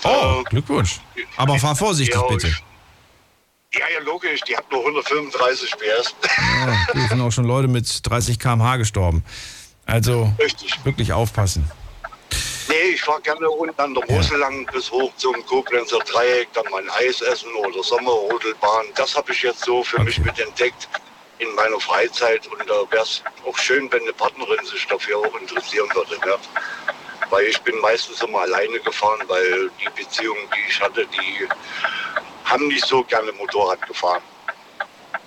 Oh, 0.03 0.41
Glückwunsch. 0.49 0.99
Aber 1.37 1.59
fahr 1.59 1.75
vorsichtig 1.75 2.15
ja, 2.15 2.27
bitte. 2.27 2.47
Ja, 3.73 3.85
ja, 3.93 3.99
logisch, 4.03 4.41
die 4.47 4.57
hat 4.57 4.65
nur 4.71 4.79
135 4.79 5.75
PS. 5.77 6.15
Ja, 6.25 6.93
hier 6.93 7.07
sind 7.07 7.21
auch 7.21 7.31
schon 7.31 7.45
Leute 7.45 7.67
mit 7.67 7.99
30 8.03 8.39
km/h 8.39 8.77
gestorben. 8.77 9.23
Also 9.89 10.31
Richtig. 10.39 10.73
wirklich 10.85 11.11
aufpassen. 11.11 11.69
Nee, 12.67 12.93
ich 12.93 13.01
fahre 13.01 13.21
gerne 13.21 13.49
unten 13.49 13.81
an 13.81 13.95
der 13.95 14.05
Mosel 14.07 14.33
ja. 14.33 14.47
lang 14.47 14.65
bis 14.71 14.91
hoch 14.91 15.11
zum 15.17 15.43
Koblenzer 15.47 15.97
Dreieck, 15.99 16.49
dann 16.53 16.65
mein 16.71 16.87
Eis 16.91 17.21
essen 17.21 17.51
oder 17.55 17.81
Sommerrodelbahn. 17.81 18.85
Das 18.95 19.15
habe 19.15 19.31
ich 19.31 19.41
jetzt 19.41 19.65
so 19.65 19.83
für 19.83 19.97
okay. 19.97 20.05
mich 20.05 20.19
mit 20.19 20.39
entdeckt 20.39 20.87
in 21.39 21.53
meiner 21.55 21.79
Freizeit. 21.79 22.45
Und 22.45 22.69
da 22.69 22.75
wäre 22.91 23.01
es 23.01 23.23
auch 23.47 23.57
schön, 23.57 23.91
wenn 23.91 24.03
eine 24.03 24.13
Partnerin 24.13 24.63
sich 24.65 24.85
dafür 24.85 25.17
auch 25.17 25.41
interessieren 25.41 25.89
würde. 25.95 26.15
Ja. 26.27 26.37
Weil 27.31 27.45
ich 27.45 27.59
bin 27.61 27.79
meistens 27.79 28.21
immer 28.21 28.41
alleine 28.41 28.79
gefahren, 28.79 29.21
weil 29.27 29.71
die 29.79 30.03
Beziehungen, 30.03 30.47
die 30.55 30.69
ich 30.69 30.79
hatte, 30.79 31.07
die 31.07 31.47
haben 32.45 32.67
nicht 32.67 32.85
so 32.85 33.03
gerne 33.03 33.31
Motorrad 33.31 33.81
gefahren. 33.87 34.21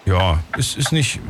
Ja, 0.04 0.40
ist, 0.56 0.76
ist 0.76 0.92
nicht, 0.92 1.20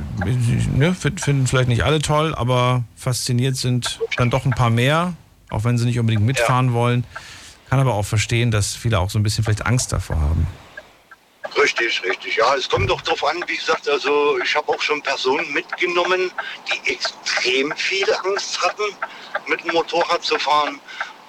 ne, 0.75 0.95
finden 0.95 1.47
vielleicht 1.47 1.69
nicht 1.69 1.83
alle 1.83 2.01
toll, 2.01 2.35
aber 2.35 2.85
fasziniert 2.97 3.57
sind 3.57 4.01
dann 4.17 4.31
doch 4.31 4.47
ein 4.47 4.53
paar 4.53 4.71
mehr, 4.71 5.15
auch 5.51 5.65
wenn 5.65 5.77
sie 5.77 5.85
nicht 5.85 5.99
unbedingt 5.99 6.25
mitfahren 6.25 6.69
ja. 6.69 6.73
wollen. 6.73 7.05
Kann 7.69 7.81
aber 7.81 7.95
auch 7.95 8.05
verstehen, 8.05 8.51
dass 8.51 8.75
viele 8.75 8.99
auch 8.99 9.11
so 9.11 9.19
ein 9.19 9.23
bisschen 9.23 9.45
vielleicht 9.45 9.67
Angst 9.67 9.93
davor 9.93 10.21
haben. 10.21 10.47
Richtig, 11.57 12.03
richtig. 12.03 12.37
Ja, 12.37 12.55
es 12.55 12.69
kommt 12.69 12.89
doch 12.89 13.01
darauf 13.03 13.25
an, 13.25 13.45
wie 13.47 13.57
gesagt, 13.57 13.89
also 13.89 14.39
ich 14.43 14.55
habe 14.57 14.69
auch 14.69 14.81
schon 14.81 15.03
Personen 15.03 15.53
mitgenommen, 15.53 16.31
die 16.69 16.93
extrem 16.93 17.73
viel 17.77 18.07
Angst 18.25 18.61
hatten, 18.63 18.97
mit 19.49 19.63
dem 19.65 19.73
Motorrad 19.73 20.23
zu 20.23 20.39
fahren. 20.39 20.81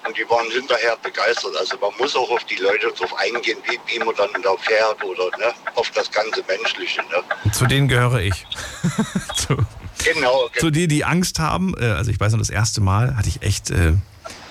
Und 0.06 0.16
die 0.18 0.28
waren 0.28 0.50
hinterher 0.50 0.96
begeistert. 1.02 1.56
Also 1.58 1.78
man 1.78 1.90
muss 1.98 2.14
auch 2.14 2.30
auf 2.30 2.44
die 2.44 2.56
Leute 2.56 2.92
drauf 2.92 3.14
eingehen, 3.18 3.58
wie, 3.64 3.78
wie 3.86 3.98
man 3.98 4.14
dann 4.16 4.30
da 4.42 4.54
fährt 4.58 5.02
oder 5.02 5.36
ne, 5.38 5.52
auf 5.74 5.90
das 5.92 6.10
ganze 6.10 6.42
Menschliche. 6.46 7.00
Ne. 7.02 7.52
Zu 7.52 7.66
denen 7.66 7.88
gehöre 7.88 8.20
ich. 8.20 8.46
zu, 9.34 9.56
genau. 10.04 10.48
Zu 10.58 10.70
denen, 10.70 10.88
die 10.88 11.04
Angst 11.04 11.38
haben. 11.38 11.74
Äh, 11.80 11.86
also 11.86 12.10
ich 12.10 12.20
weiß 12.20 12.32
noch, 12.32 12.38
das 12.38 12.50
erste 12.50 12.80
Mal 12.80 13.16
hatte 13.16 13.28
ich 13.28 13.42
echt 13.42 13.70
äh, 13.70 13.94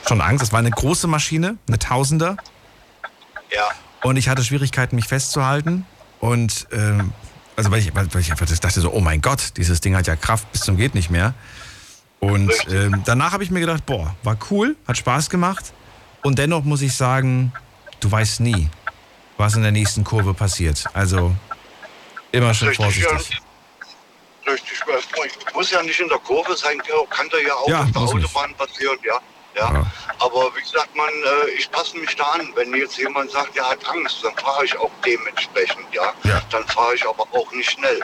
schon 0.08 0.22
Angst. 0.22 0.42
Das 0.42 0.52
war 0.52 0.60
eine 0.60 0.72
große 0.72 1.08
Maschine, 1.08 1.58
eine 1.68 1.78
Tausender. 1.78 2.38
Ja. 3.52 3.70
Und 4.02 4.18
ich 4.18 4.30
hatte 4.30 4.44
Schwierigkeiten, 4.44 4.96
mich 4.96 5.06
festzuhalten. 5.06 5.86
Und 6.20 6.68
äh, 6.72 7.04
also 7.56 7.72
weil 7.72 7.80
ich, 7.80 7.94
weil 7.94 8.08
ich 8.20 8.32
einfach 8.32 8.48
dachte 8.48 8.82
so, 8.82 8.92
oh 8.92 9.00
mein 9.00 9.22
Gott, 9.22 9.58
dieses 9.58 9.82
Ding 9.82 9.96
hat 9.96 10.08
ja 10.08 10.16
Kraft 10.16 10.52
bis 10.52 10.62
zum 10.62 10.78
geht 10.78 10.96
nicht 10.96 11.10
mehr. 11.10 11.34
Und 12.24 12.54
ähm, 12.70 13.02
danach 13.06 13.34
habe 13.34 13.44
ich 13.44 13.52
mir 13.52 13.60
gedacht, 13.60 13.86
boah, 13.86 14.16
war 14.24 14.38
cool, 14.50 14.78
hat 14.88 14.98
Spaß 14.98 15.30
gemacht. 15.30 15.74
Und 16.24 16.40
dennoch 16.40 16.64
muss 16.64 16.82
ich 16.82 16.96
sagen, 16.96 17.52
du 18.00 18.10
weißt 18.10 18.40
nie, 18.40 18.70
was 19.38 19.56
in 19.56 19.64
der 19.64 19.74
nächsten 19.74 20.06
Kurve 20.06 20.34
passiert. 20.34 20.86
Also 20.94 21.36
immer 22.32 22.54
schön 22.54 22.70
Richtig, 22.70 22.86
vorsichtig. 22.86 23.30
Ja. 24.46 24.52
Richtig, 24.54 25.54
muss 25.54 25.72
ja 25.72 25.82
nicht 25.84 26.00
in 26.00 26.08
der 26.08 26.18
Kurve 26.20 26.56
sein, 26.56 26.78
kann 27.10 27.30
da 27.30 27.38
ja 27.38 27.54
auch 27.54 27.68
ja, 27.68 27.82
auf 27.82 27.92
der 27.92 28.02
Autobahn 28.02 28.50
nicht. 28.50 28.58
passieren, 28.58 28.98
ja. 29.04 29.20
Ja. 29.56 29.74
ja. 29.74 29.86
Aber 30.20 30.52
wie 30.56 30.66
sagt 30.66 30.96
man, 30.96 31.10
äh, 31.10 31.50
ich 31.58 31.70
passe 31.72 31.98
mich 31.98 32.16
da 32.16 32.24
an. 32.24 32.52
Wenn 32.56 32.74
jetzt 32.74 32.98
jemand 32.98 33.32
sagt, 33.32 33.56
er 33.56 33.70
hat 33.70 33.86
Angst, 33.90 34.24
dann 34.24 34.36
fahre 34.38 34.66
ich 34.66 34.78
auch 34.78 34.92
dementsprechend, 35.06 35.86
ja. 35.92 36.14
ja. 36.24 36.42
Dann 36.52 36.66
fahre 36.68 36.96
ich 36.96 37.06
aber 37.08 37.24
auch 37.34 37.52
nicht 37.52 37.72
schnell. 37.72 38.02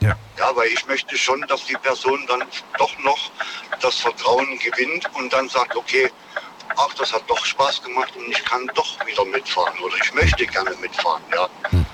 Ja. 0.00 0.16
ja, 0.38 0.54
weil 0.54 0.68
ich 0.68 0.86
möchte 0.86 1.16
schon, 1.16 1.40
dass 1.48 1.64
die 1.64 1.74
Person 1.74 2.24
dann 2.28 2.44
doch 2.78 2.98
noch 2.98 3.30
das 3.80 3.96
Vertrauen 3.96 4.58
gewinnt 4.58 5.08
und 5.14 5.32
dann 5.32 5.48
sagt, 5.48 5.74
okay, 5.74 6.10
ach, 6.76 6.92
das 6.94 7.12
hat 7.12 7.22
doch 7.28 7.44
Spaß 7.44 7.82
gemacht 7.82 8.12
und 8.16 8.30
ich 8.30 8.44
kann 8.44 8.70
doch 8.74 9.06
wieder 9.06 9.24
mitfahren 9.24 9.78
oder 9.80 9.94
ich 10.02 10.12
möchte 10.14 10.46
gerne 10.46 10.74
mitfahren, 10.80 11.22
ja. 11.32 11.48
Hm. 11.70 11.86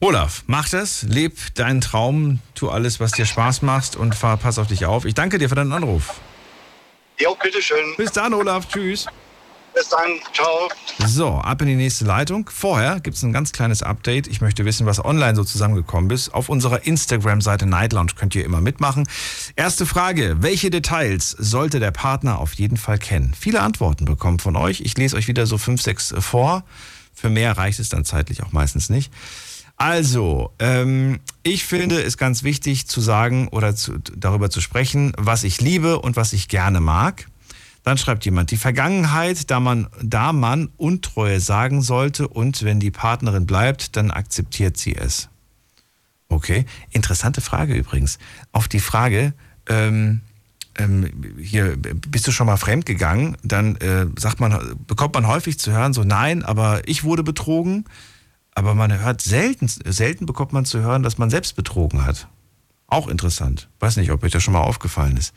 Olaf, 0.00 0.44
mach 0.46 0.68
das, 0.68 1.02
leb 1.02 1.36
deinen 1.56 1.80
Traum, 1.80 2.38
tu 2.54 2.70
alles, 2.70 3.00
was 3.00 3.10
dir 3.12 3.26
Spaß 3.26 3.62
macht 3.62 3.96
und 3.96 4.14
fahr, 4.14 4.36
pass 4.36 4.58
auf 4.58 4.68
dich 4.68 4.86
auf. 4.86 5.04
Ich 5.04 5.14
danke 5.14 5.38
dir 5.38 5.48
für 5.48 5.56
deinen 5.56 5.72
Anruf. 5.72 6.20
Ja, 7.18 7.30
bitteschön. 7.34 7.96
Bis 7.96 8.12
dann, 8.12 8.32
Olaf. 8.32 8.68
Tschüss. 8.68 9.06
Bis 9.74 9.88
dann, 9.88 10.18
ciao. 10.32 10.68
So, 11.06 11.34
ab 11.34 11.62
in 11.62 11.68
die 11.68 11.76
nächste 11.76 12.04
Leitung. 12.04 12.50
Vorher 12.52 13.00
gibt 13.00 13.16
es 13.16 13.22
ein 13.22 13.32
ganz 13.32 13.52
kleines 13.52 13.82
Update. 13.82 14.26
Ich 14.26 14.40
möchte 14.40 14.64
wissen, 14.64 14.86
was 14.86 15.04
online 15.04 15.36
so 15.36 15.44
zusammengekommen 15.44 16.10
ist. 16.10 16.34
Auf 16.34 16.48
unserer 16.48 16.84
Instagram-Seite 16.84 17.66
Night 17.66 17.92
Lounge 17.92 18.12
könnt 18.16 18.34
ihr 18.34 18.44
immer 18.44 18.60
mitmachen. 18.60 19.08
Erste 19.54 19.86
Frage: 19.86 20.36
Welche 20.40 20.70
Details 20.70 21.30
sollte 21.30 21.80
der 21.80 21.92
Partner 21.92 22.38
auf 22.38 22.54
jeden 22.54 22.76
Fall 22.76 22.98
kennen? 22.98 23.34
Viele 23.38 23.60
Antworten 23.60 24.04
bekommen 24.04 24.38
von 24.38 24.56
euch. 24.56 24.80
Ich 24.80 24.96
lese 24.96 25.16
euch 25.16 25.28
wieder 25.28 25.46
so 25.46 25.58
fünf, 25.58 25.80
sechs 25.82 26.14
vor. 26.18 26.64
Für 27.14 27.30
mehr 27.30 27.56
reicht 27.56 27.78
es 27.78 27.88
dann 27.88 28.04
zeitlich 28.04 28.42
auch 28.42 28.52
meistens 28.52 28.90
nicht. 28.90 29.12
Also, 29.76 30.52
ähm, 30.58 31.20
ich 31.44 31.64
finde 31.64 32.02
es 32.02 32.16
ganz 32.16 32.42
wichtig 32.42 32.88
zu 32.88 33.00
sagen 33.00 33.46
oder 33.48 33.76
zu, 33.76 33.98
darüber 34.16 34.50
zu 34.50 34.60
sprechen, 34.60 35.12
was 35.16 35.44
ich 35.44 35.60
liebe 35.60 36.00
und 36.00 36.16
was 36.16 36.32
ich 36.32 36.48
gerne 36.48 36.80
mag. 36.80 37.28
Dann 37.88 37.96
schreibt 37.96 38.26
jemand, 38.26 38.50
die 38.50 38.58
Vergangenheit, 38.58 39.50
da 39.50 39.60
man, 39.60 39.88
da 40.02 40.34
man 40.34 40.68
Untreue 40.76 41.40
sagen 41.40 41.80
sollte 41.80 42.28
und 42.28 42.62
wenn 42.62 42.80
die 42.80 42.90
Partnerin 42.90 43.46
bleibt, 43.46 43.96
dann 43.96 44.10
akzeptiert 44.10 44.76
sie 44.76 44.94
es. 44.94 45.30
Okay, 46.28 46.66
interessante 46.90 47.40
Frage 47.40 47.72
übrigens. 47.72 48.18
Auf 48.52 48.68
die 48.68 48.80
Frage, 48.80 49.32
ähm, 49.70 50.20
ähm, 50.76 51.34
hier, 51.40 51.78
bist 51.78 52.26
du 52.26 52.30
schon 52.30 52.46
mal 52.46 52.58
fremdgegangen? 52.58 53.38
Dann 53.42 53.76
äh, 53.76 54.04
sagt 54.18 54.38
man, 54.38 54.76
bekommt 54.86 55.14
man 55.14 55.26
häufig 55.26 55.58
zu 55.58 55.72
hören, 55.72 55.94
so 55.94 56.04
nein, 56.04 56.42
aber 56.42 56.86
ich 56.86 57.04
wurde 57.04 57.22
betrogen. 57.22 57.86
Aber 58.54 58.74
man 58.74 59.00
hört 59.00 59.22
selten, 59.22 59.66
selten 59.66 60.26
bekommt 60.26 60.52
man 60.52 60.66
zu 60.66 60.80
hören, 60.80 61.02
dass 61.02 61.16
man 61.16 61.30
selbst 61.30 61.56
betrogen 61.56 62.04
hat. 62.04 62.28
Auch 62.86 63.08
interessant. 63.08 63.70
Weiß 63.80 63.96
nicht, 63.96 64.10
ob 64.10 64.22
euch 64.24 64.32
das 64.32 64.42
schon 64.42 64.52
mal 64.52 64.60
aufgefallen 64.60 65.16
ist. 65.16 65.32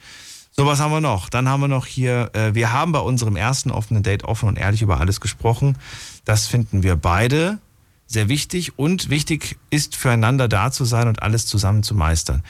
So, 0.52 0.66
was 0.66 0.80
haben 0.80 0.92
wir 0.92 1.02
noch? 1.02 1.30
Dann 1.30 1.48
haben 1.48 1.62
wir 1.62 1.68
noch 1.70 1.86
hier, 1.86 2.30
äh, 2.34 2.54
wir 2.54 2.74
haben 2.74 2.92
bei 2.92 3.00
unserem 3.00 3.36
ersten 3.36 3.72
offenen 3.72 4.04
Date 4.04 4.26
offen 4.26 4.50
und 4.50 4.58
ehrlich 4.58 4.82
über 4.82 5.00
alles 5.00 5.22
gesprochen. 5.22 5.78
Das 6.26 6.48
finden 6.48 6.84
wir 6.84 6.98
beide 6.98 7.60
sehr 8.06 8.28
wichtig 8.28 8.78
und 8.78 9.10
wichtig 9.10 9.58
ist 9.70 9.96
füreinander 9.96 10.50
da 10.50 10.72
zu 10.72 10.84
sein 10.84 11.08
und 11.08 11.24
alles 11.24 11.46
zusammen 11.46 11.84
zu 11.84 11.96
meistern. 11.96 12.44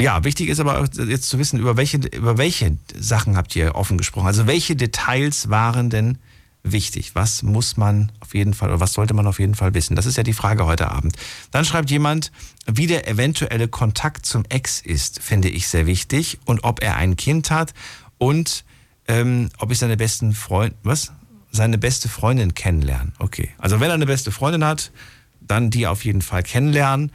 Ja, 0.00 0.24
wichtig 0.24 0.48
ist 0.48 0.58
aber 0.58 0.88
jetzt 1.06 1.28
zu 1.28 1.38
wissen, 1.38 1.60
über 1.60 1.76
welche, 1.76 1.98
über 1.98 2.36
welche 2.38 2.76
Sachen 2.98 3.36
habt 3.36 3.54
ihr 3.54 3.76
offen 3.76 3.98
gesprochen? 3.98 4.26
Also 4.26 4.48
welche 4.48 4.74
Details 4.74 5.48
waren 5.48 5.90
denn 5.90 6.18
wichtig? 6.62 7.14
Was 7.14 7.42
muss 7.42 7.76
man 7.76 8.12
auf 8.20 8.34
jeden 8.34 8.54
Fall 8.54 8.70
oder 8.70 8.80
was 8.80 8.92
sollte 8.92 9.14
man 9.14 9.26
auf 9.26 9.38
jeden 9.38 9.54
Fall 9.54 9.74
wissen? 9.74 9.96
Das 9.96 10.06
ist 10.06 10.16
ja 10.16 10.22
die 10.22 10.32
Frage 10.32 10.66
heute 10.66 10.90
Abend. 10.90 11.16
Dann 11.50 11.64
schreibt 11.64 11.90
jemand, 11.90 12.32
wie 12.66 12.86
der 12.86 13.08
eventuelle 13.08 13.68
Kontakt 13.68 14.26
zum 14.26 14.44
Ex 14.48 14.80
ist, 14.80 15.20
finde 15.20 15.48
ich 15.48 15.68
sehr 15.68 15.86
wichtig 15.86 16.38
und 16.44 16.64
ob 16.64 16.82
er 16.82 16.96
ein 16.96 17.16
Kind 17.16 17.50
hat 17.50 17.74
und 18.18 18.64
ähm, 19.08 19.50
ob 19.58 19.70
ich 19.72 19.78
seine 19.78 19.96
besten 19.96 20.32
Freund, 20.32 20.74
was? 20.82 21.12
Seine 21.50 21.76
beste 21.76 22.08
Freundin 22.08 22.54
kennenlernen. 22.54 23.12
Okay. 23.18 23.50
Also 23.58 23.80
wenn 23.80 23.90
er 23.90 23.94
eine 23.94 24.06
beste 24.06 24.32
Freundin 24.32 24.64
hat, 24.64 24.92
dann 25.40 25.70
die 25.70 25.86
auf 25.86 26.04
jeden 26.04 26.22
Fall 26.22 26.42
kennenlernen 26.42 27.12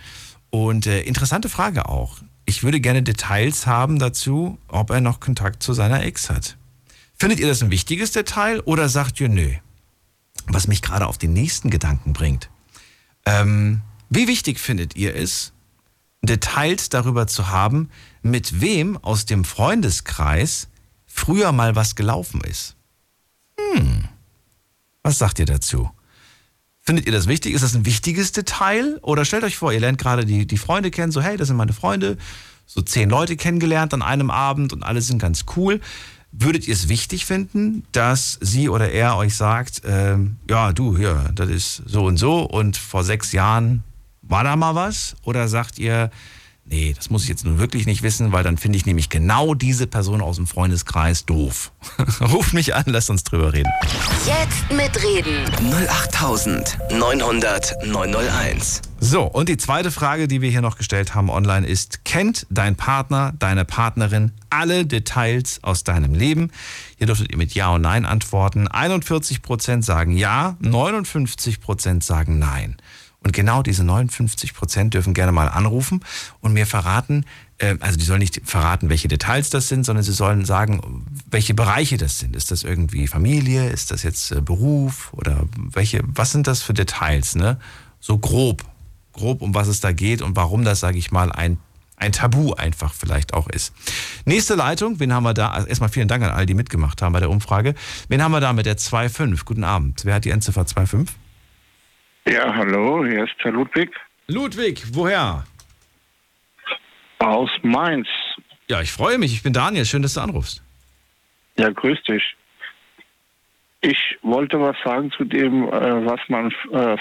Und 0.50 0.88
äh, 0.88 1.02
interessante 1.02 1.50
Frage 1.50 1.90
auch. 1.90 2.18
Ich 2.46 2.64
würde 2.64 2.80
gerne 2.80 3.04
Details 3.04 3.68
haben 3.68 4.00
dazu, 4.00 4.58
ob 4.68 4.90
er 4.90 5.02
noch 5.02 5.20
Kontakt 5.20 5.62
zu 5.62 5.74
seiner 5.74 6.04
Ex 6.04 6.30
hat. 6.30 6.58
Findet 7.18 7.40
ihr 7.40 7.48
das 7.48 7.64
ein 7.64 7.72
wichtiges 7.72 8.12
Detail 8.12 8.62
oder 8.62 8.90
sagt 8.90 9.20
ihr 9.20 9.30
nö? 9.30 9.54
Was 10.46 10.68
mich 10.68 10.82
gerade 10.82 11.08
auf 11.08 11.18
den 11.18 11.34
nächsten 11.34 11.70
Gedanken 11.70 12.14
bringt. 12.14 12.50
Ähm, 13.26 13.82
wie 14.10 14.28
wichtig 14.28 14.60
findet 14.60 14.96
ihr 14.96 15.16
es, 15.16 15.52
Details 16.22 16.90
darüber 16.90 17.28
zu 17.28 17.50
haben, 17.50 17.90
mit 18.22 18.62
wem 18.62 18.98
aus 18.98 19.26
dem 19.26 19.44
Freundeskreis 19.44 20.68
früher 21.06 21.52
mal 21.52 21.76
was 21.76 21.96
gelaufen 21.96 22.42
ist? 22.42 22.76
Hm. 23.60 24.06
Was 25.04 25.18
sagt 25.18 25.40
ihr 25.40 25.46
dazu? 25.46 25.90
Findet 26.82 27.06
ihr 27.06 27.12
das 27.12 27.28
wichtig? 27.28 27.54
Ist 27.54 27.64
das 27.64 27.76
ein 27.76 27.86
wichtiges 27.86 28.32
Detail? 28.32 29.00
Oder 29.02 29.26
stellt 29.26 29.44
euch 29.44 29.58
vor, 29.58 29.74
ihr 29.74 29.80
lernt 29.80 29.98
gerade 29.98 30.26
die, 30.26 30.46
die 30.46 30.58
Freunde 30.58 30.92
kennen, 30.92 31.12
so 31.12 31.22
hey, 31.22 31.36
das 31.36 31.48
sind 31.48 31.58
meine 31.58 31.74
Freunde, 31.74 32.18
so 32.66 32.82
zehn 32.82 33.10
Leute 33.10 33.36
kennengelernt 33.36 33.94
an 33.94 34.02
einem 34.02 34.30
Abend 34.30 34.72
und 34.72 34.84
alle 34.84 35.02
sind 35.02 35.20
ganz 35.20 35.46
cool. 35.56 35.82
Würdet 36.40 36.68
ihr 36.68 36.76
es 36.76 36.88
wichtig 36.88 37.26
finden, 37.26 37.84
dass 37.94 38.38
sie 38.42 38.70
oder 38.70 38.92
er 38.92 39.18
euch 39.18 39.36
sagt, 39.36 39.82
ähm, 39.86 40.38
ja, 40.48 40.72
du, 40.72 40.96
ja, 40.96 41.30
das 41.34 41.50
ist 41.50 41.82
so 41.88 42.06
und 42.06 42.18
so 42.18 42.44
und 42.44 42.78
vor 42.78 43.04
sechs 43.04 43.32
Jahren 43.32 43.84
war 44.22 44.44
da 44.44 44.56
mal 44.56 44.76
was? 44.76 45.16
Oder 45.24 45.48
sagt 45.48 45.80
ihr, 45.80 46.12
nee, 46.70 46.94
das 46.96 47.10
muss 47.10 47.24
ich 47.24 47.30
jetzt 47.30 47.46
nun 47.46 47.60
wirklich 47.60 47.86
nicht 47.86 48.04
wissen, 48.04 48.32
weil 48.32 48.44
dann 48.44 48.58
finde 48.58 48.78
ich 48.78 48.86
nämlich 48.86 49.10
genau 49.10 49.54
diese 49.54 49.88
Person 49.88 50.22
aus 50.22 50.36
dem 50.38 50.48
Freundeskreis 50.48 51.26
doof. 51.26 51.72
Ruf 52.22 52.54
mich 52.54 52.76
an, 52.76 52.84
lass 52.88 53.10
uns 53.10 53.24
drüber 53.24 53.54
reden. 53.54 53.72
Jetzt 54.26 54.72
mitreden. 54.72 55.46
08900 55.90 57.76
901. 57.86 58.82
So, 59.00 59.24
und 59.24 59.48
die 59.48 59.58
zweite 59.58 59.92
Frage, 59.92 60.28
die 60.28 60.42
wir 60.42 60.50
hier 60.50 60.62
noch 60.62 60.78
gestellt 60.78 61.14
haben 61.14 61.30
online 61.30 61.68
ist, 61.68 62.04
kennt 62.04 62.48
dein 62.50 62.76
Partner, 62.76 63.34
deine 63.38 63.64
Partnerin 63.64 64.32
alle 64.50 64.86
Details 64.86 65.60
aus 65.64 65.84
deinem 65.84 66.16
Leben? 66.16 66.52
Hier 66.98 67.06
dürftet 67.06 67.32
ihr 67.32 67.38
mit 67.38 67.54
Ja 67.54 67.70
und 67.76 67.82
Nein 67.82 68.06
antworten. 68.06 68.68
41% 68.68 69.84
sagen 69.84 70.18
Ja, 70.18 70.58
59% 70.64 72.04
sagen 72.04 72.40
Nein. 72.40 72.78
Und 73.28 73.34
genau 73.34 73.62
diese 73.62 73.84
59 73.84 74.54
Prozent 74.54 74.94
dürfen 74.94 75.14
gerne 75.14 75.34
mal 75.34 75.50
anrufen 75.50 76.00
und 76.40 76.54
mir 76.54 76.66
verraten, 76.66 77.26
äh, 77.58 77.76
also 77.82 77.98
die 77.98 78.06
sollen 78.06 78.22
nicht 78.22 78.40
verraten, 78.46 78.88
welche 78.88 79.10
Details 79.10 79.50
das 79.50 79.68
sind, 79.68 79.86
sondern 79.86 80.06
sie 80.06 80.14
sollen 80.14 80.46
sagen, 80.46 81.06
welche 81.30 81.54
Bereiche 81.54 81.98
das 81.98 82.20
sind. 82.20 82.38
Ist 82.38 82.52
das 82.52 82.64
irgendwie 82.64 83.06
Familie? 83.06 83.68
Ist 83.68 83.92
das 83.92 84.04
jetzt 84.04 84.32
äh, 84.32 84.40
Beruf? 84.40 85.12
Oder 85.12 85.44
welche, 85.58 86.00
was 86.06 86.32
sind 86.32 86.48
das 86.48 86.62
für 86.64 86.74
Details, 86.74 87.36
ne? 87.36 87.60
So 88.00 88.18
grob. 88.18 88.64
Grob, 89.12 89.42
um 89.42 89.54
was 89.54 89.68
es 89.68 89.82
da 89.82 89.92
geht 89.92 90.22
und 90.22 90.38
warum 90.38 90.64
das, 90.64 90.80
sage 90.80 90.98
ich 90.98 91.12
mal, 91.12 91.30
ein 91.30 91.58
ein 92.00 92.12
Tabu 92.12 92.54
einfach 92.54 92.94
vielleicht 92.94 93.34
auch 93.34 93.50
ist. 93.50 93.74
Nächste 94.24 94.54
Leitung, 94.54 95.00
wen 95.00 95.12
haben 95.12 95.24
wir 95.24 95.34
da? 95.34 95.50
Also 95.50 95.68
erstmal 95.68 95.90
vielen 95.90 96.08
Dank 96.08 96.24
an 96.24 96.30
all 96.30 96.46
die 96.46 96.54
mitgemacht 96.54 97.02
haben 97.02 97.12
bei 97.12 97.20
der 97.20 97.32
Umfrage. 97.32 97.74
Wen 98.08 98.22
haben 98.22 98.32
wir 98.32 98.40
da 98.40 98.54
mit 98.54 98.68
der 98.68 98.78
2.5? 98.78 99.44
Guten 99.46 99.64
Abend. 99.64 100.06
Wer 100.06 100.14
hat 100.14 100.24
die 100.24 100.30
Endziffer 100.30 100.62
2.5? 100.62 101.08
Ja, 102.28 102.54
hallo, 102.54 103.06
hier 103.06 103.24
ist 103.24 103.36
der 103.42 103.54
Ludwig. 103.54 103.90
Ludwig, 104.28 104.84
woher? 104.92 105.46
Aus 107.20 107.50
Mainz. 107.62 108.08
Ja, 108.68 108.82
ich 108.82 108.92
freue 108.92 109.18
mich. 109.18 109.34
Ich 109.34 109.44
bin 109.44 109.54
Daniel. 109.54 109.86
Schön, 109.86 110.02
dass 110.02 110.16
du 110.16 110.20
anrufst. 110.20 110.62
Ja, 111.58 111.70
grüß 111.70 112.04
dich. 112.04 112.36
Ich 113.80 114.18
wollte 114.24 114.60
was 114.60 114.76
sagen 114.84 115.10
zu 115.12 115.24
dem, 115.24 115.70
äh, 115.70 116.06
was 116.06 116.20
man 116.28 116.52
äh, 116.74 116.98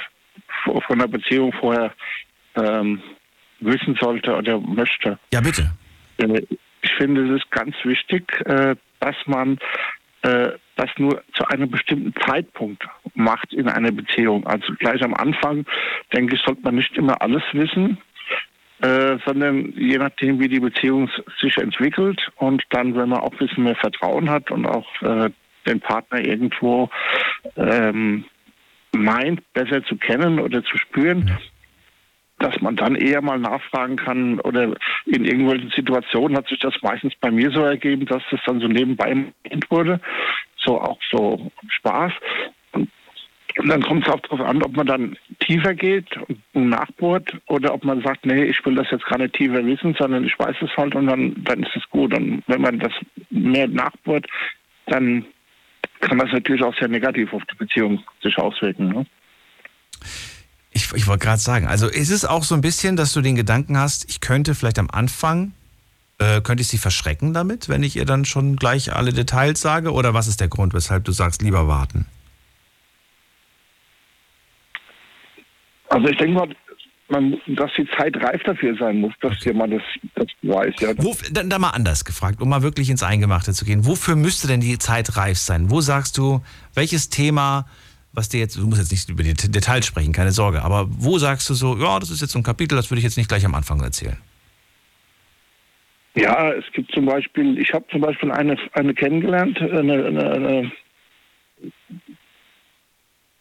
von 0.87 0.99
der 0.99 1.09
Beziehung 1.09 1.53
vorher 1.55 1.93
ähm, 2.55 3.03
wissen 3.59 3.99
sollte 4.01 4.33
oder 4.33 4.61
möchte. 4.61 5.19
Ja, 5.33 5.41
bitte. 5.41 5.73
Äh, 6.19 6.43
ich 6.83 6.93
finde, 6.99 7.35
es 7.35 7.43
ist 7.43 7.51
ganz 7.51 7.75
wichtig, 7.83 8.33
dass 9.01 9.17
man 9.27 9.59
das 10.23 10.91
nur 10.99 11.23
zu 11.35 11.47
einem 11.47 11.71
bestimmten 11.71 12.13
Zeitpunkt 12.27 12.83
macht 13.15 13.53
in 13.53 13.69
einer 13.69 13.93
Beziehung. 13.93 14.47
Also 14.47 14.75
gleich 14.79 15.03
am 15.03 15.15
Anfang, 15.15 15.65
denke 16.13 16.35
ich, 16.35 16.43
sollte 16.43 16.63
man 16.63 16.75
nicht 16.75 16.97
immer 16.97 17.21
alles 17.23 17.43
wissen, 17.53 17.99
äh, 18.81 19.17
sondern 19.25 19.73
je 19.73 19.99
nachdem, 19.99 20.39
wie 20.39 20.49
die 20.49 20.61
Beziehung 20.61 21.11
sich 21.41 21.57
entwickelt 21.57 22.21
und 22.37 22.63
dann, 22.71 22.95
wenn 22.95 23.09
man 23.09 23.21
auch 23.21 23.33
ein 23.33 23.39
bisschen 23.39 23.65
mehr 23.65 23.77
Vertrauen 23.77 24.29
hat 24.29 24.51
und 24.51 24.67
auch 24.67 24.87
äh, 25.03 25.31
den 25.67 25.81
Partner 25.81 26.25
irgendwo 26.25 26.91
ähm, 27.57 28.25
meint, 28.93 29.41
besser 29.53 29.83
zu 29.85 29.97
kennen 29.97 30.39
oder 30.39 30.63
zu 30.63 30.77
spüren, 30.77 31.39
dass 32.47 32.61
man 32.61 32.77
dann 32.77 32.95
eher 32.95 33.23
mal 33.23 33.41
nachfragen 33.41 33.97
kann 33.97 34.39
oder 34.41 34.75
in 35.07 35.25
irgendwelchen 35.25 35.71
Situationen 35.71 36.37
hat 36.37 36.49
sich 36.49 36.61
das 36.61 36.75
meistens 36.81 37.13
bei 37.21 37.31
mir 37.31 37.51
so 37.51 37.61
ergeben, 37.63 38.07
dass 38.07 38.23
das 38.31 38.41
dann 38.47 38.61
so 38.61 38.69
nebenbei 38.69 39.09
erwähnt 39.09 39.69
wurde, 39.69 40.01
so 40.57 40.81
auch 40.81 40.99
so 41.11 41.51
Spaß. 41.69 42.13
Und 42.73 43.69
dann 43.69 43.83
kommt 43.83 44.07
es 44.07 44.13
auch 44.13 44.21
darauf 44.21 44.43
an, 44.43 44.63
ob 44.63 44.77
man 44.77 44.87
dann 44.87 45.17
tiefer 45.41 45.75
geht 45.75 46.07
und 46.53 46.69
nachbohrt 46.69 47.37
oder 47.49 47.75
ob 47.75 47.85
man 47.85 48.03
sagt, 48.03 48.25
nee, 48.27 48.45
ich 48.45 48.65
will 48.65 48.77
das 48.77 48.91
jetzt 48.93 49.07
gar 49.07 49.19
nicht 49.19 49.35
tiefer 49.35 49.65
wissen, 49.67 49.97
sondern 49.99 50.25
ich 50.25 50.39
weiß 50.39 50.57
es 50.61 50.77
halt 50.77 50.95
und 50.95 51.07
dann, 51.07 51.35
dann 51.43 51.65
ist 51.65 51.75
es 51.75 51.89
gut. 51.91 52.15
Und 52.15 52.45
wenn 52.47 52.61
man 52.61 52.79
das 52.79 52.93
mehr 53.31 53.67
nachbohrt, 53.67 54.27
dann 54.87 55.25
kann 56.01 56.19
das 56.19 56.31
natürlich 56.31 56.63
auch 56.63 56.77
sehr 56.79 56.89
negativ 56.89 57.33
auf 57.33 57.43
die 57.47 57.57
Beziehung 57.57 58.05
sich 58.23 58.39
auswirken. 58.39 58.89
Ne? 58.89 59.07
Ich, 60.77 60.93
ich 60.93 61.07
wollte 61.07 61.25
gerade 61.25 61.41
sagen, 61.41 61.67
also 61.67 61.89
ist 61.89 62.11
es 62.11 62.27
auch 62.27 62.45
so 62.45 62.55
ein 62.55 62.61
bisschen, 62.61 62.97
dass 62.97 63.15
du 63.15 63.23
den 63.23 63.35
Gedanken 63.35 63.79
hast, 63.79 64.11
ich 64.11 64.21
könnte 64.21 64.55
vielleicht 64.55 64.79
am 64.79 64.91
Anfang, 64.91 65.53
äh, 66.19 66.43
könnte 66.43 66.61
ich 66.61 66.69
sie 66.69 66.77
verschrecken 66.77 67.33
damit, 67.33 67.71
wenn 67.71 67.83
ich 67.83 67.97
ihr 67.97 68.05
dann 68.05 68.27
schon 68.27 68.57
gleich 68.57 68.93
alle 68.95 69.15
Details 69.15 69.59
sage? 69.59 69.91
Oder 69.91 70.13
was 70.13 70.29
ist 70.29 70.39
der 70.39 70.49
Grund, 70.49 70.75
weshalb 70.75 71.07
du 71.07 71.13
sagst, 71.13 71.41
lieber 71.41 71.67
warten? 71.67 72.05
Also 75.89 76.09
ich 76.09 76.19
denke 76.19 76.35
mal, 76.35 76.49
man, 77.09 77.41
dass 77.47 77.71
die 77.79 77.89
Zeit 77.97 78.15
reif 78.17 78.43
dafür 78.43 78.77
sein 78.79 79.01
muss, 79.01 79.15
dass 79.23 79.43
jemand 79.47 79.73
das, 79.73 79.83
das 80.15 80.27
weiß. 80.43 80.75
Ja. 80.81 80.91
Wo, 80.99 81.17
dann, 81.33 81.49
dann 81.49 81.61
mal 81.63 81.71
anders 81.71 82.05
gefragt, 82.05 82.43
um 82.43 82.51
mal 82.51 82.61
wirklich 82.61 82.91
ins 82.91 83.03
Eingemachte 83.03 83.55
zu 83.55 83.65
gehen. 83.65 83.87
Wofür 83.87 84.15
müsste 84.15 84.47
denn 84.47 84.61
die 84.61 84.79
Zeit 84.79 85.17
reif 85.17 85.39
sein? 85.39 85.71
Wo 85.71 85.81
sagst 85.81 86.19
du, 86.19 86.43
welches 86.75 87.09
Thema 87.09 87.65
was 88.17 88.29
dir 88.29 88.41
jetzt, 88.41 88.57
du 88.57 88.67
musst 88.67 88.81
jetzt 88.81 88.91
nicht 88.91 89.09
über 89.09 89.23
die 89.23 89.35
Details 89.35 89.87
sprechen, 89.87 90.13
keine 90.13 90.33
Sorge, 90.33 90.63
aber 90.63 90.87
wo 90.89 91.19
sagst 91.19 91.49
du 91.51 91.55
so, 91.55 91.77
ja, 91.77 91.99
das 91.99 92.11
ist 92.11 92.21
jetzt 92.21 92.33
so 92.33 92.39
ein 92.39 92.43
Kapitel, 92.43 92.77
das 92.77 92.91
würde 92.91 92.99
ich 92.99 93.05
jetzt 93.05 93.17
nicht 93.17 93.29
gleich 93.29 93.45
am 93.45 93.55
Anfang 93.55 93.81
erzählen? 93.81 94.17
Ja, 96.15 96.51
es 96.53 96.65
gibt 96.73 96.91
zum 96.93 97.05
Beispiel, 97.05 97.59
ich 97.59 97.73
habe 97.75 97.85
zum 97.91 98.01
Beispiel 98.01 98.33
eine, 98.33 98.57
eine 98.73 98.95
kennengelernt, 98.95 99.61
eine, 99.61 100.07
eine, 100.07 100.33
eine, 100.33 100.73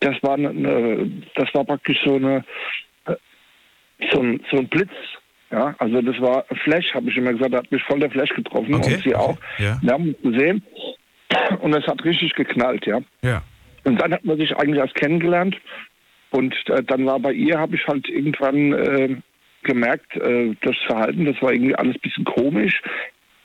das 0.01 0.21
war 0.21 0.33
eine, 0.33 1.09
das 1.35 1.53
war 1.53 1.63
praktisch 1.63 1.97
so 2.03 2.15
eine 2.15 2.43
so 4.11 4.21
ein, 4.21 4.41
so 4.51 4.57
ein 4.57 4.67
Blitz. 4.67 4.91
Ja, 5.51 5.75
also 5.77 6.01
das 6.01 6.19
war 6.19 6.43
Flash, 6.63 6.93
habe 6.93 7.09
ich 7.09 7.17
immer 7.17 7.31
gesagt, 7.31 7.53
da 7.53 7.59
hat 7.59 7.71
mich 7.71 7.83
voll 7.83 7.99
der 7.99 8.09
Flash 8.09 8.29
getroffen 8.29 8.73
okay. 8.73 8.95
und 8.95 9.03
sie 9.03 9.15
auch. 9.15 9.37
Ja. 9.57 9.79
Wir 9.81 9.93
haben 9.93 10.09
uns 10.09 10.21
gesehen 10.21 10.63
und 11.61 11.73
es 11.73 11.85
hat 11.87 12.03
richtig 12.03 12.33
geknallt, 12.33 12.85
ja. 12.85 12.99
Ja. 13.21 13.43
Und 13.85 14.01
dann 14.01 14.13
hat 14.13 14.25
man 14.25 14.37
sich 14.37 14.55
eigentlich 14.57 14.79
erst 14.79 14.95
kennengelernt. 14.95 15.55
Und 16.31 16.53
äh, 16.67 16.83
dann 16.83 17.05
war 17.05 17.19
bei 17.19 17.31
ihr, 17.31 17.57
habe 17.57 17.75
ich 17.75 17.87
halt 17.87 18.09
irgendwann 18.09 18.73
äh, 18.73 19.15
gemerkt, 19.63 20.15
äh, 20.17 20.53
das 20.61 20.75
Verhalten, 20.85 21.25
das 21.25 21.41
war 21.41 21.53
irgendwie 21.53 21.75
alles 21.75 21.95
ein 21.95 22.01
bisschen 22.01 22.25
komisch. 22.25 22.81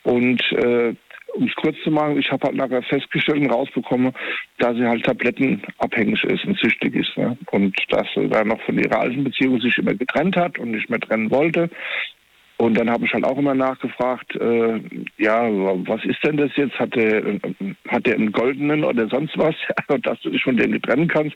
Und 0.02 0.40
äh, 0.52 0.94
um 1.34 1.46
es 1.46 1.54
kurz 1.54 1.76
zu 1.84 1.90
machen, 1.90 2.18
ich 2.18 2.30
habe 2.32 2.48
halt 2.48 2.56
nachher 2.56 2.82
festgestellt 2.82 3.38
und 3.38 3.50
rausbekommen, 3.50 4.12
dass 4.58 4.76
sie 4.76 4.86
halt 4.86 5.04
tablettenabhängig 5.04 6.24
ist 6.24 6.44
und 6.44 6.58
süchtig 6.58 6.96
ist. 6.96 7.16
Ne? 7.16 7.36
Und 7.50 7.76
dass 7.90 8.06
sie 8.14 8.28
dann 8.28 8.48
noch 8.48 8.60
von 8.62 8.78
ihrer 8.78 9.00
alten 9.00 9.22
Beziehung 9.24 9.60
sich 9.60 9.76
immer 9.78 9.94
getrennt 9.94 10.36
hat 10.36 10.58
und 10.58 10.72
nicht 10.72 10.90
mehr 10.90 11.00
trennen 11.00 11.30
wollte. 11.30 11.70
Und 12.60 12.78
dann 12.78 12.90
habe 12.90 13.06
ich 13.06 13.14
halt 13.14 13.24
auch 13.24 13.38
immer 13.38 13.54
nachgefragt, 13.54 14.36
äh, 14.36 14.80
ja, 15.16 15.48
was 15.88 16.04
ist 16.04 16.22
denn 16.22 16.36
das 16.36 16.50
jetzt? 16.56 16.78
Hat 16.78 16.94
der, 16.94 17.40
hat 17.88 18.06
der 18.06 18.16
einen 18.16 18.32
goldenen 18.32 18.84
oder 18.84 19.08
sonst 19.08 19.38
was, 19.38 19.54
dass 20.02 20.20
du 20.20 20.28
dich 20.28 20.42
von 20.42 20.58
dem 20.58 20.80
trennen 20.82 21.08
kannst? 21.08 21.34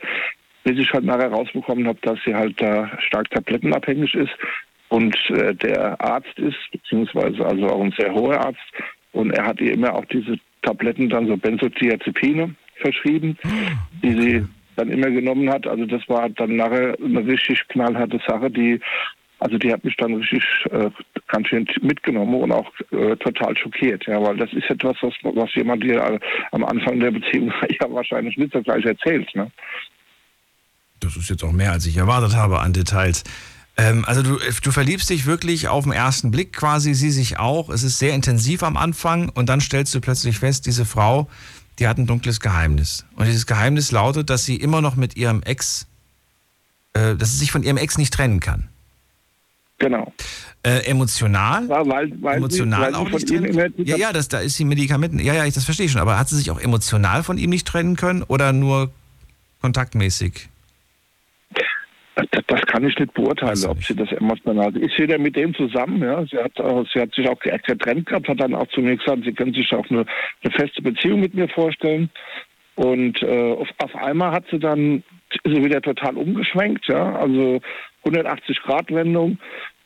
Bis 0.64 0.78
ich 0.78 0.92
halt 0.92 1.06
nachher 1.06 1.32
rausbekommen 1.32 1.86
habe, 1.86 1.98
dass 2.02 2.18
sie 2.26 2.34
halt 2.34 2.60
da 2.60 2.90
stark 2.98 3.30
tablettenabhängig 3.30 4.14
ist 4.14 4.32
und 4.90 5.16
äh, 5.30 5.55
der 5.55 5.98
Arzt 5.98 6.38
ist, 6.38 6.59
beziehungsweise 6.70 7.42
also 7.42 7.68
auch 7.68 7.82
ein 7.82 7.94
sehr 7.96 8.12
hoher 8.12 8.44
Arzt. 8.44 8.60
Und 9.12 9.30
er 9.30 9.46
hat 9.46 9.62
ihr 9.62 9.72
immer 9.72 9.94
auch 9.94 10.05
diese 10.05 10.36
Tabletten 10.60 11.09
dann 11.09 11.26
so 11.26 11.38
Benzodiazepine 11.38 12.55
verschrieben, 12.82 13.38
die 14.02 14.12
sie 14.12 14.44
dann 14.76 14.90
immer 14.90 15.10
genommen 15.10 15.48
hat. 15.48 15.66
Also 15.66 15.86
das 15.86 16.06
war 16.06 16.28
dann 16.28 16.56
nachher 16.56 16.98
eine 17.02 17.26
richtig 17.26 17.66
knallharte 17.68 18.20
Sache, 18.28 18.51
die 18.51 18.78
also 19.45 19.59
die 19.59 19.71
hat 19.71 19.85
mich 19.85 19.95
dann 19.99 20.15
richtig 20.15 20.43
äh, 20.71 20.89
ganz 21.29 21.49
schön 21.49 21.66
mitgenommen 21.83 22.35
und 22.35 22.51
auch 22.51 22.73
äh, 22.93 23.15
total 23.16 23.55
schockiert, 23.59 24.07
ja, 24.07 24.19
weil 24.23 24.39
das 24.39 24.51
ist 24.55 24.71
etwas, 24.71 24.97
was, 25.03 25.12
was 25.23 25.55
jemand 25.55 25.83
dir 25.85 25.97
äh, 25.97 26.19
am 26.53 26.65
Anfang 26.65 26.99
der 26.99 27.11
Beziehung 27.11 27.53
ja 27.69 27.87
wahrscheinlich 27.91 28.39
nicht 28.39 28.55
so 28.55 28.62
gleich 28.62 28.83
erzählt. 28.87 29.29
Ne? 29.35 29.51
Das 31.01 31.15
ist 31.16 31.29
jetzt 31.29 31.45
auch 31.45 31.53
mehr, 31.53 31.73
als 31.73 31.85
ich 31.85 31.99
erwartet 31.99 32.35
habe 32.35 32.61
an 32.61 32.73
Details. 32.73 33.23
Ähm, 33.77 34.07
also 34.07 34.23
du, 34.23 34.39
du 34.39 34.71
verliebst 34.71 35.11
dich 35.11 35.27
wirklich 35.27 35.69
auf 35.69 35.85
den 35.85 35.93
ersten 35.93 36.31
Blick 36.31 36.55
quasi, 36.55 36.95
sie 36.95 37.11
sich 37.11 37.39
auch. 37.39 37.69
Es 37.69 37.83
ist 37.83 37.99
sehr 37.99 38.15
intensiv 38.15 38.62
am 38.62 38.79
Anfang 38.79 39.29
und 39.29 39.51
dann 39.51 39.61
stellst 39.61 39.95
du 39.95 40.01
plötzlich 40.01 40.39
fest, 40.39 40.65
diese 40.65 40.87
Frau, 40.87 41.29
die 41.79 41.87
hat 41.87 41.99
ein 41.99 42.07
dunkles 42.07 42.41
Geheimnis. 42.41 43.05
Und 43.15 43.27
dieses 43.27 43.45
Geheimnis 43.45 43.93
lautet, 43.93 44.31
dass 44.31 44.47
sie 44.47 44.57
immer 44.57 44.81
noch 44.81 44.97
mit 44.97 45.19
ihrem 45.19 45.43
Ex, 45.43 45.87
äh, 46.95 47.15
dass 47.15 47.33
sie 47.33 47.39
sich 47.41 47.53
von 47.53 47.62
ihrem 47.62 47.77
Ex 47.77 47.99
nicht 47.99 48.15
trennen 48.15 48.41
kann. 48.41 48.71
Genau. 49.78 50.12
Äh, 50.62 50.88
emotional? 50.88 51.66
Ja, 51.68 51.86
weil, 51.86 52.10
weil 52.22 52.38
emotional 52.38 52.92
sie, 52.92 52.96
auch 52.96 53.10
nicht 53.10 53.28
trennen? 53.28 53.74
Ja, 53.78 53.96
ja, 53.96 54.12
das, 54.12 54.28
da 54.28 54.38
ist 54.38 54.56
sie 54.56 54.64
Medikamenten. 54.64 55.18
Ja, 55.18 55.34
ja, 55.34 55.44
ich, 55.44 55.55
das 55.55 55.64
verstehe 55.64 55.86
ich 55.86 55.92
schon. 55.92 56.01
Aber 56.01 56.18
hat 56.18 56.28
sie 56.28 56.36
sich 56.36 56.51
auch 56.51 56.60
emotional 56.60 57.22
von 57.22 57.38
ihm 57.38 57.51
nicht 57.51 57.66
trennen 57.66 57.96
können 57.96 58.22
oder 58.22 58.52
nur 58.52 58.92
kontaktmäßig? 59.60 60.48
Das, 62.14 62.26
das 62.46 62.60
kann 62.66 62.88
ich 62.88 62.96
nicht 62.96 63.12
beurteilen, 63.14 63.64
ob 63.66 63.82
sie 63.82 63.96
das 63.96 64.10
emotional. 64.12 64.74
Ich 64.76 64.96
sehe 64.96 65.09
ja 65.09 65.18
mit 65.18 65.34
dem 65.34 65.52
zusammen, 65.55 66.01
ja. 66.01 66.24
Sie 66.26 66.38
hat, 66.38 66.56
äh, 66.60 66.84
sie 66.92 67.01
hat 67.01 67.12
sich 67.12 67.28
auch 67.28 67.40
ge- 67.40 67.59
getrennt 67.66 68.06
gehabt, 68.06 68.28
hat 68.28 68.40
dann 68.40 68.55
auch 68.55 68.68
zu 68.68 68.80
mir 68.80 68.96
gesagt, 68.96 69.24
sie 69.24 69.32
können 69.32 69.52
sich 69.52 69.72
auch 69.72 69.88
eine, 69.90 70.06
eine 70.42 70.52
feste 70.52 70.80
Beziehung 70.80 71.20
mit 71.20 71.34
mir 71.34 71.48
vorstellen. 71.48 72.09
Und 72.76 73.20
äh, 73.22 73.52
auf, 73.52 73.68
auf 73.78 73.94
einmal 73.96 74.30
hat 74.30 74.44
sie 74.51 74.60
dann 74.60 75.02
ist 75.42 75.52
sie 75.52 75.64
wieder 75.64 75.82
total 75.82 76.16
umgeschwenkt, 76.16 76.86
ja, 76.86 77.16
also 77.16 77.60
180 78.05 78.62
Grad 78.62 78.93
Wendung 78.93 79.39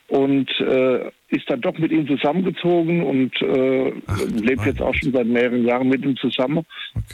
und 0.09 0.49
äh, 0.61 1.11
ist 1.29 1.49
dann 1.49 1.61
doch 1.61 1.77
mit 1.77 1.93
ihm 1.93 2.07
zusammengezogen 2.07 3.03
und 3.03 3.31
äh, 3.43 3.93
lebt 4.41 4.65
jetzt 4.65 4.81
auch 4.81 4.95
schon 4.95 5.13
seit 5.13 5.27
mehreren 5.27 5.67
Jahren 5.67 5.89
mit 5.89 6.03
ihm 6.03 6.17
zusammen. 6.17 6.65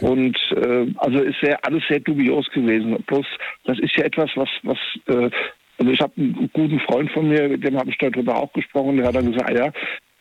Und 0.01 0.39
äh, 0.53 0.87
also 0.99 1.19
ist 1.19 1.41
sehr 1.43 1.59
alles 1.67 1.83
sehr 1.89 2.01
dubios 2.01 2.49
gewesen. 2.51 2.97
Bloß 3.07 3.27
das 3.65 3.79
ist 3.81 3.97
ja 3.97 4.05
etwas, 4.05 4.31
was 4.37 4.49
was 4.63 4.79
äh, 5.07 5.31
also 5.79 5.91
ich 5.91 6.01
habe 6.01 6.13
einen 6.17 6.51
guten 6.53 6.79
Freund 6.81 7.11
von 7.11 7.29
mir, 7.29 7.49
mit 7.49 7.65
dem 7.65 7.77
habe 7.77 7.91
ich 7.91 7.99
darüber 7.99 8.37
auch 8.37 8.53
gesprochen, 8.53 8.97
der 8.97 9.09
hat 9.09 9.17
dann 9.17 9.33
gesagt, 9.33 9.59
ja, 9.59 9.73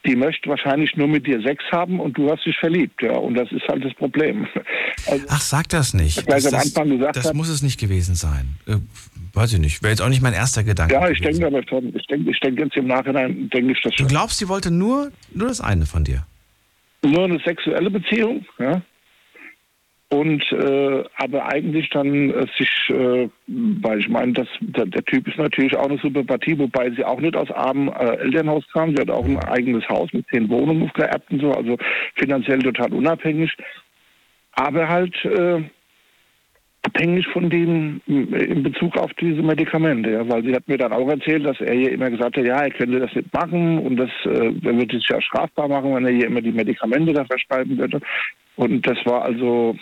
die 0.05 0.15
möchte 0.15 0.49
wahrscheinlich 0.49 0.95
nur 0.97 1.07
mit 1.07 1.25
dir 1.25 1.41
Sex 1.41 1.63
haben 1.71 1.99
und 1.99 2.17
du 2.17 2.29
hast 2.31 2.45
dich 2.45 2.57
verliebt, 2.57 3.01
ja, 3.01 3.13
und 3.13 3.35
das 3.35 3.51
ist 3.51 3.67
halt 3.67 3.83
das 3.85 3.93
Problem. 3.93 4.47
Also, 5.05 5.25
Ach, 5.27 5.41
sag 5.41 5.67
das 5.69 5.93
nicht. 5.93 6.17
Das, 6.31 6.43
das, 6.43 6.71
das 6.73 7.25
hat- 7.25 7.33
muss 7.33 7.49
es 7.49 7.61
nicht 7.61 7.77
gewesen 7.79 8.15
sein. 8.15 8.55
Äh, 8.67 8.75
weiß 9.33 9.51
ich 9.53 9.59
nicht. 9.59 9.81
Wäre 9.83 9.91
jetzt 9.91 10.01
auch 10.01 10.07
nicht 10.07 10.21
mein 10.21 10.31
erster 10.33 10.63
Gedanke. 10.63 10.93
ja, 10.93 11.09
ich 11.09 11.19
gewesen. 11.19 11.41
denke 11.41 11.57
aber 11.57 11.67
schon. 11.67 11.93
Ich 11.97 12.05
denke, 12.07 12.29
ich 12.31 12.39
denke 12.39 12.63
jetzt 12.63 12.77
im 12.77 12.87
Nachhinein, 12.87 13.49
denke 13.49 13.73
ich 13.73 13.81
das 13.81 13.91
Du 13.93 13.97
schon. 14.03 14.07
glaubst, 14.07 14.37
sie 14.37 14.47
wollte 14.47 14.71
nur, 14.71 15.11
nur 15.33 15.47
das 15.49 15.59
eine 15.59 15.85
von 15.87 16.05
dir? 16.05 16.25
Nur 17.03 17.25
eine 17.25 17.37
sexuelle 17.39 17.89
Beziehung, 17.89 18.45
ja. 18.59 18.81
Und 20.13 20.43
äh, 20.51 21.03
aber 21.17 21.51
eigentlich 21.51 21.89
dann 21.89 22.29
äh, 22.29 22.45
sich, 22.55 22.69
äh, 22.89 23.27
weil 23.47 23.99
ich 23.99 24.09
meine, 24.09 24.33
dass 24.33 24.47
der, 24.59 24.85
der 24.85 25.03
Typ 25.05 25.27
ist 25.27 25.39
natürlich 25.39 25.75
auch 25.75 25.89
eine 25.89 25.97
super 25.97 26.23
Partie, 26.23 26.55
wobei 26.59 26.91
sie 26.91 27.03
auch 27.03 27.19
nicht 27.19 27.35
aus 27.35 27.49
armem 27.49 27.87
äh, 27.87 28.17
Elternhaus 28.17 28.63
kam. 28.71 28.95
Sie 28.95 29.01
hat 29.01 29.09
auch 29.09 29.25
ein 29.25 29.39
eigenes 29.39 29.89
Haus 29.89 30.13
mit 30.13 30.27
zehn 30.27 30.47
Wohnungen 30.49 30.91
geerbt 30.93 31.31
und 31.31 31.41
so, 31.41 31.51
also 31.51 31.77
finanziell 32.13 32.59
total 32.59 32.93
unabhängig. 32.93 33.57
Aber 34.51 34.87
halt 34.87 35.15
äh, 35.25 35.63
abhängig 36.83 37.25
von 37.29 37.49
dem 37.49 37.99
äh, 38.07 38.43
in 38.43 38.61
Bezug 38.61 38.95
auf 38.97 39.11
diese 39.15 39.41
Medikamente, 39.41 40.11
ja, 40.11 40.29
weil 40.29 40.43
sie 40.43 40.53
hat 40.53 40.67
mir 40.67 40.77
dann 40.77 40.93
auch 40.93 41.09
erzählt, 41.09 41.43
dass 41.43 41.59
er 41.59 41.73
ihr 41.73 41.91
immer 41.91 42.11
gesagt 42.11 42.37
hat, 42.37 42.45
ja, 42.45 42.61
er 42.61 42.69
könnte 42.69 42.99
das 42.99 43.15
nicht 43.15 43.33
machen 43.33 43.79
und 43.79 43.95
das 43.95 44.11
er 44.25 44.63
würde 44.63 44.95
es 44.95 45.07
ja 45.07 45.19
strafbar 45.21 45.69
machen, 45.69 45.95
wenn 45.95 46.05
er 46.05 46.11
ihr 46.11 46.27
immer 46.27 46.41
die 46.41 46.51
Medikamente 46.51 47.13
da 47.13 47.25
verschreiben 47.25 47.79
würde. 47.79 47.99
Und 48.55 48.85
das 48.85 49.03
war 49.05 49.23
also 49.23 49.75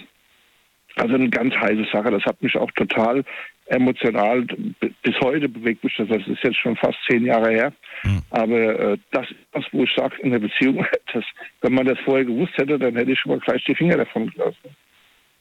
also 1.01 1.15
eine 1.15 1.29
ganz 1.29 1.53
heiße 1.55 1.85
Sache. 1.91 2.11
Das 2.11 2.23
hat 2.23 2.41
mich 2.41 2.55
auch 2.55 2.71
total 2.71 3.23
emotional 3.71 4.45
bis 5.03 5.15
heute 5.23 5.47
bewegt 5.47 5.83
mich 5.83 5.95
das. 5.97 6.07
Das 6.09 6.27
ist 6.27 6.43
jetzt 6.43 6.57
schon 6.57 6.75
fast 6.75 6.97
zehn 7.09 7.25
Jahre 7.25 7.49
her. 7.49 7.73
Aber 8.31 8.57
äh, 8.57 8.97
das 9.11 9.29
ist 9.29 9.37
was, 9.53 9.63
wo 9.71 9.83
ich 9.83 9.91
sage 9.95 10.15
in 10.21 10.31
der 10.31 10.39
Beziehung, 10.39 10.85
dass 11.13 11.23
wenn 11.61 11.73
man 11.73 11.85
das 11.85 11.97
vorher 12.03 12.25
gewusst 12.25 12.53
hätte, 12.57 12.77
dann 12.77 12.95
hätte 12.95 13.11
ich 13.11 13.19
schon 13.19 13.31
mal 13.31 13.39
gleich 13.39 13.63
die 13.65 13.75
Finger 13.75 13.97
davon 13.97 14.29
gelassen. 14.29 14.75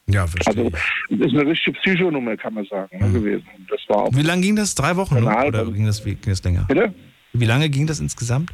Ja, 0.06 0.26
verstehe. 0.26 0.64
Also 0.64 0.70
das 1.10 1.32
ist 1.32 1.38
eine 1.38 1.50
richtige 1.50 1.78
Psychonummer, 1.78 2.36
kann 2.36 2.54
man 2.54 2.64
sagen, 2.64 2.98
ne, 2.98 3.12
gewesen. 3.12 3.46
Das 3.68 3.80
war 3.88 4.04
auch 4.04 4.12
Wie 4.12 4.22
lange 4.22 4.42
ging 4.42 4.56
das? 4.56 4.74
Drei 4.74 4.96
Wochen? 4.96 5.16
Genau, 5.16 5.46
Oder 5.46 5.64
ging 5.66 5.86
das, 5.86 6.04
wie, 6.04 6.14
ging 6.14 6.30
das 6.30 6.42
länger? 6.42 6.64
Bitte? 6.68 6.94
Wie 7.32 7.44
lange 7.44 7.68
ging 7.68 7.86
das 7.86 8.00
insgesamt? 8.00 8.50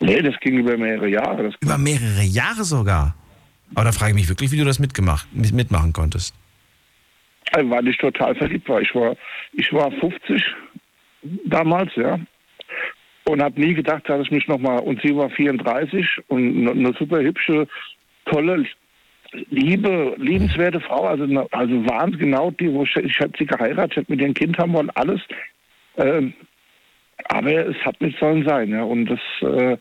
Nee, 0.00 0.22
das 0.22 0.38
ging 0.40 0.58
über 0.58 0.76
mehrere 0.76 1.08
Jahre. 1.08 1.44
Das 1.44 1.54
Über 1.60 1.78
mehrere 1.78 2.22
Jahre 2.22 2.62
sogar. 2.62 3.16
Aber 3.74 3.84
da 3.84 3.92
frage 3.92 4.10
ich 4.12 4.16
mich 4.16 4.28
wirklich, 4.28 4.50
wie 4.52 4.56
du 4.58 4.64
das 4.64 4.78
mitgemacht, 4.78 5.28
mit- 5.34 5.52
mitmachen 5.52 5.92
konntest. 5.92 6.34
Also, 7.52 7.70
weil 7.70 7.86
ich 7.88 7.96
total 7.98 8.34
verliebt 8.34 8.68
war. 8.68 8.80
Ich 8.80 8.94
war, 8.94 9.16
ich 9.52 9.72
war 9.72 9.90
50 9.92 10.42
damals, 11.46 11.94
ja. 11.96 12.18
Und 13.24 13.42
habe 13.42 13.60
nie 13.60 13.74
gedacht, 13.74 14.08
dass 14.08 14.22
ich 14.22 14.30
mich 14.30 14.48
nochmal, 14.48 14.78
und 14.80 15.00
sie 15.02 15.14
war 15.14 15.28
34 15.30 16.06
und 16.28 16.68
eine, 16.68 16.92
super 16.98 17.20
hübsche, 17.20 17.66
tolle, 18.24 18.64
liebe, 19.50 20.14
liebenswerte 20.18 20.80
Frau, 20.80 21.06
also, 21.06 21.24
also 21.50 21.86
wahnsinnig 21.88 22.20
genau 22.20 22.50
die, 22.52 22.72
wo 22.72 22.84
ich, 22.84 22.96
ich 22.96 23.18
hätte 23.18 23.34
sie 23.38 23.46
geheiratet, 23.46 24.08
mit 24.08 24.20
ihrem 24.20 24.32
Kind 24.34 24.56
haben 24.58 24.72
wollen, 24.72 24.90
alles. 24.90 25.20
Ähm, 25.98 26.32
aber 27.28 27.66
es 27.68 27.76
hat 27.84 28.00
nicht 28.00 28.18
sollen 28.18 28.46
sein, 28.46 28.70
ja. 28.70 28.82
Und 28.82 29.06
das, 29.06 29.20
äh, 29.42 29.76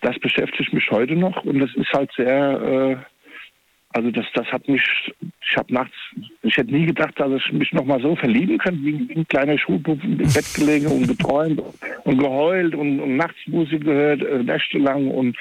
das 0.00 0.18
beschäftigt 0.18 0.72
mich 0.72 0.90
heute 0.90 1.14
noch 1.14 1.44
und 1.44 1.60
das 1.60 1.72
ist 1.74 1.92
halt 1.92 2.10
sehr, 2.16 2.60
äh, 2.98 3.11
also 3.92 4.10
das, 4.10 4.24
das 4.34 4.46
hat 4.46 4.66
mich, 4.68 4.82
ich 5.20 5.56
habe 5.56 5.72
nachts, 5.72 5.94
ich 6.42 6.56
hätte 6.56 6.72
nie 6.72 6.86
gedacht, 6.86 7.18
dass 7.18 7.32
ich 7.32 7.52
mich 7.52 7.72
noch 7.72 7.84
mal 7.84 8.00
so 8.00 8.16
verlieben 8.16 8.58
könnte, 8.58 8.82
wie, 8.84 9.14
ein 9.14 9.26
kleiner 9.28 9.58
Schulbub 9.58 10.02
im 10.02 10.16
Bett 10.16 10.54
gelegen 10.54 10.86
und 10.86 11.08
geträumt 11.08 11.62
und 12.04 12.18
geheult 12.18 12.74
und, 12.74 13.00
und 13.00 13.16
nachts 13.16 13.38
Musik 13.46 13.84
gehört, 13.84 14.22
äh, 14.22 14.42
nächtelang 14.42 15.08
und 15.08 15.36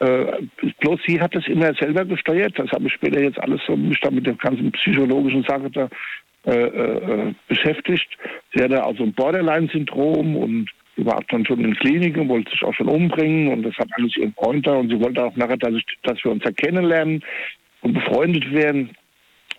äh, 0.00 0.42
bloß 0.80 1.00
sie 1.06 1.20
hat 1.20 1.34
das 1.34 1.46
immer 1.46 1.74
selber 1.74 2.04
gesteuert. 2.04 2.58
Das 2.58 2.70
habe 2.70 2.86
ich 2.86 2.92
später 2.94 3.20
jetzt 3.20 3.38
alles 3.38 3.60
so 3.66 3.76
mich 3.76 4.00
da 4.00 4.10
mit 4.10 4.26
der 4.26 4.34
ganzen 4.34 4.72
psychologischen 4.72 5.42
Sache 5.44 5.70
da 5.70 5.88
äh, 6.46 6.52
äh, 6.52 7.34
beschäftigt. 7.48 8.08
Sie 8.54 8.62
hatte 8.62 8.82
also 8.82 9.04
ein 9.04 9.12
Borderline-Syndrom 9.12 10.36
und 10.36 10.70
sie 10.96 11.04
war 11.04 11.22
dann 11.28 11.44
schon 11.44 11.62
in 11.62 11.74
Klinik 11.74 12.16
und 12.16 12.30
wollte 12.30 12.50
sich 12.50 12.62
auch 12.64 12.72
schon 12.72 12.88
umbringen 12.88 13.48
und 13.48 13.62
das 13.62 13.76
hat 13.76 13.88
alles 13.92 14.16
ihren 14.16 14.32
Freund 14.32 14.66
da 14.66 14.72
und 14.72 14.88
sie 14.88 14.98
wollte 14.98 15.22
auch 15.22 15.36
nachher, 15.36 15.58
dass, 15.58 15.74
ich, 15.74 15.84
dass 16.02 16.24
wir 16.24 16.30
uns 16.30 16.42
ja 16.44 16.50
kennenlernen 16.52 17.22
und 17.82 17.94
befreundet 17.94 18.52
werden. 18.52 18.90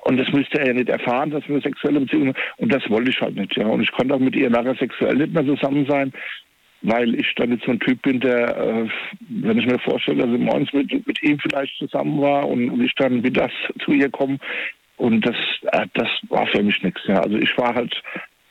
Und 0.04 0.18
das 0.18 0.32
müsste 0.32 0.60
er 0.60 0.68
ja 0.68 0.74
nicht 0.74 0.90
erfahren, 0.90 1.30
dass 1.30 1.48
wir 1.48 1.62
sexuelle 1.62 2.00
Beziehung 2.00 2.30
haben. 2.30 2.38
Und 2.58 2.74
das 2.74 2.90
wollte 2.90 3.12
ich 3.12 3.22
halt 3.22 3.36
nicht, 3.36 3.56
ja. 3.56 3.68
Und 3.68 3.82
ich 3.82 3.92
konnte 3.92 4.16
auch 4.16 4.20
mit 4.20 4.36
ihr 4.36 4.50
nachher 4.50 4.76
sexuell 4.76 5.16
nicht 5.16 5.34
mehr 5.34 5.46
zusammen 5.46 5.86
sein, 5.88 6.12
weil 6.82 7.14
ich 7.16 7.34
dann 7.36 7.52
jetzt 7.52 7.66
so 7.66 7.72
ein 7.72 7.80
Typ 7.80 8.02
bin, 8.02 8.20
der, 8.20 8.58
äh, 8.58 8.90
wenn 9.30 9.60
ich 9.60 9.68
mir 9.68 9.78
vorstelle, 9.80 10.26
dass 10.26 10.34
ich 10.34 10.40
morgens 10.40 10.74
mit, 10.74 11.06
mit 11.06 11.22
ihm 11.22 11.38
vielleicht 11.40 11.78
zusammen 11.78 12.20
war 12.20 12.48
und, 12.48 12.82
ich 12.82 12.96
dann 12.96 13.24
wieder 13.24 13.50
zu 13.84 13.92
ihr 13.92 14.10
komme. 14.10 14.40
Und 14.98 15.26
das, 15.26 15.36
äh, 15.72 15.86
das 15.94 16.10
war 16.30 16.48
für 16.48 16.64
mich 16.64 16.82
nichts, 16.82 17.02
ja. 17.06 17.20
Also 17.20 17.38
ich 17.38 17.56
war 17.58 17.76
halt 17.76 18.02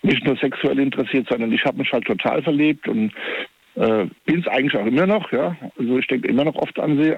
nicht 0.02 0.24
nur 0.24 0.36
sexuell 0.36 0.78
interessiert, 0.78 1.26
sondern 1.28 1.52
ich 1.52 1.64
habe 1.64 1.78
mich 1.78 1.92
halt 1.92 2.04
total 2.04 2.42
verliebt 2.42 2.88
und 2.88 3.12
äh, 3.80 4.06
bin 4.26 4.40
es 4.40 4.46
eigentlich 4.46 4.76
auch 4.76 4.86
immer 4.86 5.06
noch, 5.06 5.32
ja. 5.32 5.56
Also 5.78 5.98
ich 5.98 6.06
denke 6.06 6.28
immer 6.28 6.44
noch 6.44 6.56
oft 6.56 6.78
an 6.78 7.02
sie, 7.02 7.16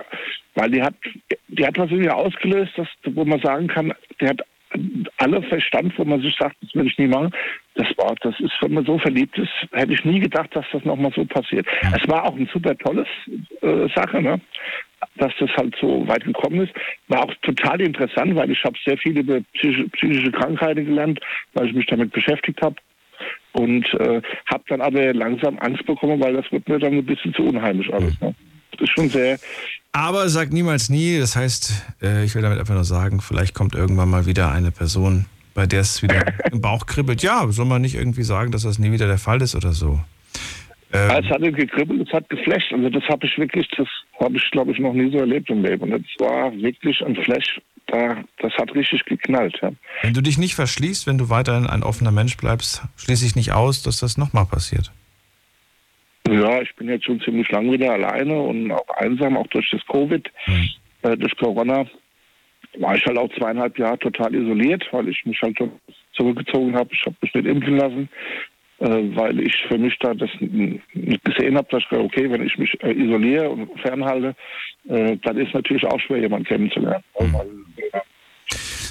weil 0.54 0.70
die 0.70 0.82
hat, 0.82 0.94
die 1.48 1.66
hat 1.66 1.76
was 1.76 1.90
in 1.90 1.98
mir 1.98 2.14
ausgelöst, 2.14 2.72
das, 2.76 2.88
wo 3.04 3.24
man 3.24 3.40
sagen 3.40 3.66
kann, 3.66 3.92
die 4.20 4.28
hat 4.28 4.42
alle 5.18 5.42
Verstand, 5.42 5.92
wo 5.98 6.04
man 6.04 6.22
sich 6.22 6.34
sagt, 6.36 6.56
das 6.62 6.74
will 6.74 6.86
ich 6.86 6.96
nie 6.98 7.08
machen. 7.08 7.30
Das 7.74 7.88
war, 7.98 8.14
das 8.22 8.38
ist, 8.40 8.52
wenn 8.60 8.74
man 8.74 8.86
so 8.86 8.98
verliebt 8.98 9.36
ist, 9.38 9.50
hätte 9.72 9.92
ich 9.92 10.04
nie 10.04 10.20
gedacht, 10.20 10.54
dass 10.54 10.64
das 10.72 10.84
nochmal 10.84 11.12
so 11.14 11.24
passiert. 11.24 11.66
Es 11.82 12.08
war 12.08 12.24
auch 12.24 12.36
ein 12.36 12.48
super 12.52 12.76
tolles 12.78 13.08
äh, 13.60 13.88
Sache, 13.94 14.22
ne? 14.22 14.40
dass 15.16 15.32
das 15.38 15.50
halt 15.56 15.74
so 15.80 16.06
weit 16.06 16.24
gekommen 16.24 16.62
ist. 16.62 16.72
War 17.08 17.24
auch 17.24 17.34
total 17.42 17.80
interessant, 17.80 18.36
weil 18.36 18.50
ich 18.50 18.62
habe 18.64 18.78
sehr 18.86 18.96
viel 18.98 19.18
über 19.18 19.40
psychische, 19.54 19.88
psychische 19.90 20.30
Krankheiten 20.30 20.86
gelernt, 20.86 21.20
weil 21.54 21.66
ich 21.66 21.74
mich 21.74 21.86
damit 21.86 22.12
beschäftigt 22.12 22.62
habe. 22.62 22.76
Und 23.52 23.84
äh, 23.94 24.22
habe 24.46 24.64
dann 24.68 24.80
aber 24.80 25.12
langsam 25.12 25.58
Angst 25.58 25.84
bekommen, 25.86 26.20
weil 26.22 26.34
das 26.34 26.50
wird 26.50 26.68
mir 26.68 26.78
dann 26.78 26.94
ein 26.94 27.04
bisschen 27.04 27.34
zu 27.34 27.42
unheimlich 27.42 27.92
alles. 27.92 28.18
Ne? 28.20 28.34
Das 28.72 28.80
ist 28.80 28.90
schon 28.90 29.08
sehr, 29.10 29.38
Aber 29.92 30.28
sag 30.30 30.52
niemals 30.52 30.88
nie. 30.88 31.18
Das 31.18 31.36
heißt, 31.36 31.96
äh, 32.02 32.24
ich 32.24 32.34
will 32.34 32.42
damit 32.42 32.58
einfach 32.58 32.74
nur 32.74 32.84
sagen, 32.84 33.20
vielleicht 33.20 33.54
kommt 33.54 33.74
irgendwann 33.74 34.08
mal 34.08 34.26
wieder 34.26 34.50
eine 34.50 34.70
Person, 34.70 35.26
bei 35.54 35.66
der 35.66 35.80
es 35.80 36.02
wieder 36.02 36.24
im 36.52 36.62
Bauch 36.62 36.86
kribbelt. 36.86 37.22
Ja, 37.22 37.46
soll 37.50 37.66
man 37.66 37.82
nicht 37.82 37.94
irgendwie 37.94 38.22
sagen, 38.22 38.52
dass 38.52 38.62
das 38.62 38.78
nie 38.78 38.90
wieder 38.90 39.06
der 39.06 39.18
Fall 39.18 39.42
ist 39.42 39.54
oder 39.54 39.72
so. 39.72 40.00
Ähm, 40.94 41.10
Ja, 41.10 41.18
es 41.18 41.26
hat 41.26 41.42
gekribbelt, 41.42 42.08
es 42.08 42.12
hat 42.12 42.28
geflasht. 42.30 42.72
Also 42.72 42.88
das 42.88 43.04
habe 43.04 43.26
ich 43.26 43.36
wirklich, 43.36 43.68
das 43.76 43.88
habe 44.18 44.36
ich 44.36 44.50
glaube 44.50 44.72
ich 44.72 44.78
noch 44.78 44.94
nie 44.94 45.10
so 45.10 45.18
erlebt 45.18 45.50
im 45.50 45.62
Leben. 45.62 45.82
Und 45.82 45.90
das 45.92 46.26
war 46.26 46.52
wirklich 46.54 47.04
ein 47.04 47.16
Flash. 47.16 47.60
Da, 47.86 48.24
das 48.38 48.52
hat 48.54 48.74
richtig 48.74 49.04
geknallt. 49.04 49.58
Ja. 49.60 49.72
Wenn 50.02 50.14
du 50.14 50.22
dich 50.22 50.38
nicht 50.38 50.54
verschließt, 50.54 51.06
wenn 51.06 51.18
du 51.18 51.28
weiterhin 51.28 51.66
ein 51.66 51.82
offener 51.82 52.12
Mensch 52.12 52.36
bleibst, 52.36 52.82
schließe 52.96 53.26
ich 53.26 53.36
nicht 53.36 53.52
aus, 53.52 53.82
dass 53.82 54.00
das 54.00 54.16
nochmal 54.16 54.46
passiert. 54.46 54.90
ja, 56.28 56.62
ich 56.62 56.74
bin 56.76 56.88
jetzt 56.88 57.04
schon 57.04 57.20
ziemlich 57.20 57.50
lang 57.50 57.70
wieder 57.70 57.92
alleine 57.92 58.40
und 58.40 58.70
auch 58.72 58.88
einsam, 58.96 59.36
auch 59.36 59.46
durch 59.48 59.68
das 59.70 59.84
Covid, 59.86 60.26
äh, 61.02 61.16
durch 61.16 61.36
Corona. 61.36 61.86
War 62.78 62.96
ich 62.96 63.04
halt 63.04 63.18
auch 63.18 63.28
zweieinhalb 63.36 63.78
Jahre 63.78 63.98
total 63.98 64.34
isoliert, 64.34 64.86
weil 64.92 65.08
ich 65.08 65.22
mich 65.26 65.38
halt 65.42 65.58
zurückgezogen 66.14 66.74
habe. 66.74 66.88
Ich 66.92 67.02
habe 67.04 67.16
mich 67.20 67.34
nicht 67.34 67.46
impfen 67.46 67.76
lassen. 67.76 68.08
äh, 68.82 69.16
weil 69.16 69.40
ich 69.40 69.54
für 69.68 69.78
mich 69.78 69.96
da 70.00 70.12
das 70.12 70.30
nicht 70.40 71.24
gesehen 71.24 71.56
habe, 71.56 71.68
dass 71.70 71.82
ich, 71.88 71.92
okay, 71.96 72.28
wenn 72.30 72.44
ich 72.44 72.58
mich 72.58 72.76
äh, 72.82 72.92
isoliere 72.92 73.48
und 73.48 73.80
fernhalte, 73.80 74.34
äh, 74.88 75.16
dann 75.22 75.36
ist 75.36 75.54
natürlich 75.54 75.84
auch 75.86 76.00
schwer, 76.00 76.18
jemanden 76.18 76.46
kennenzulernen. 76.46 77.04
Mhm. 77.20 77.36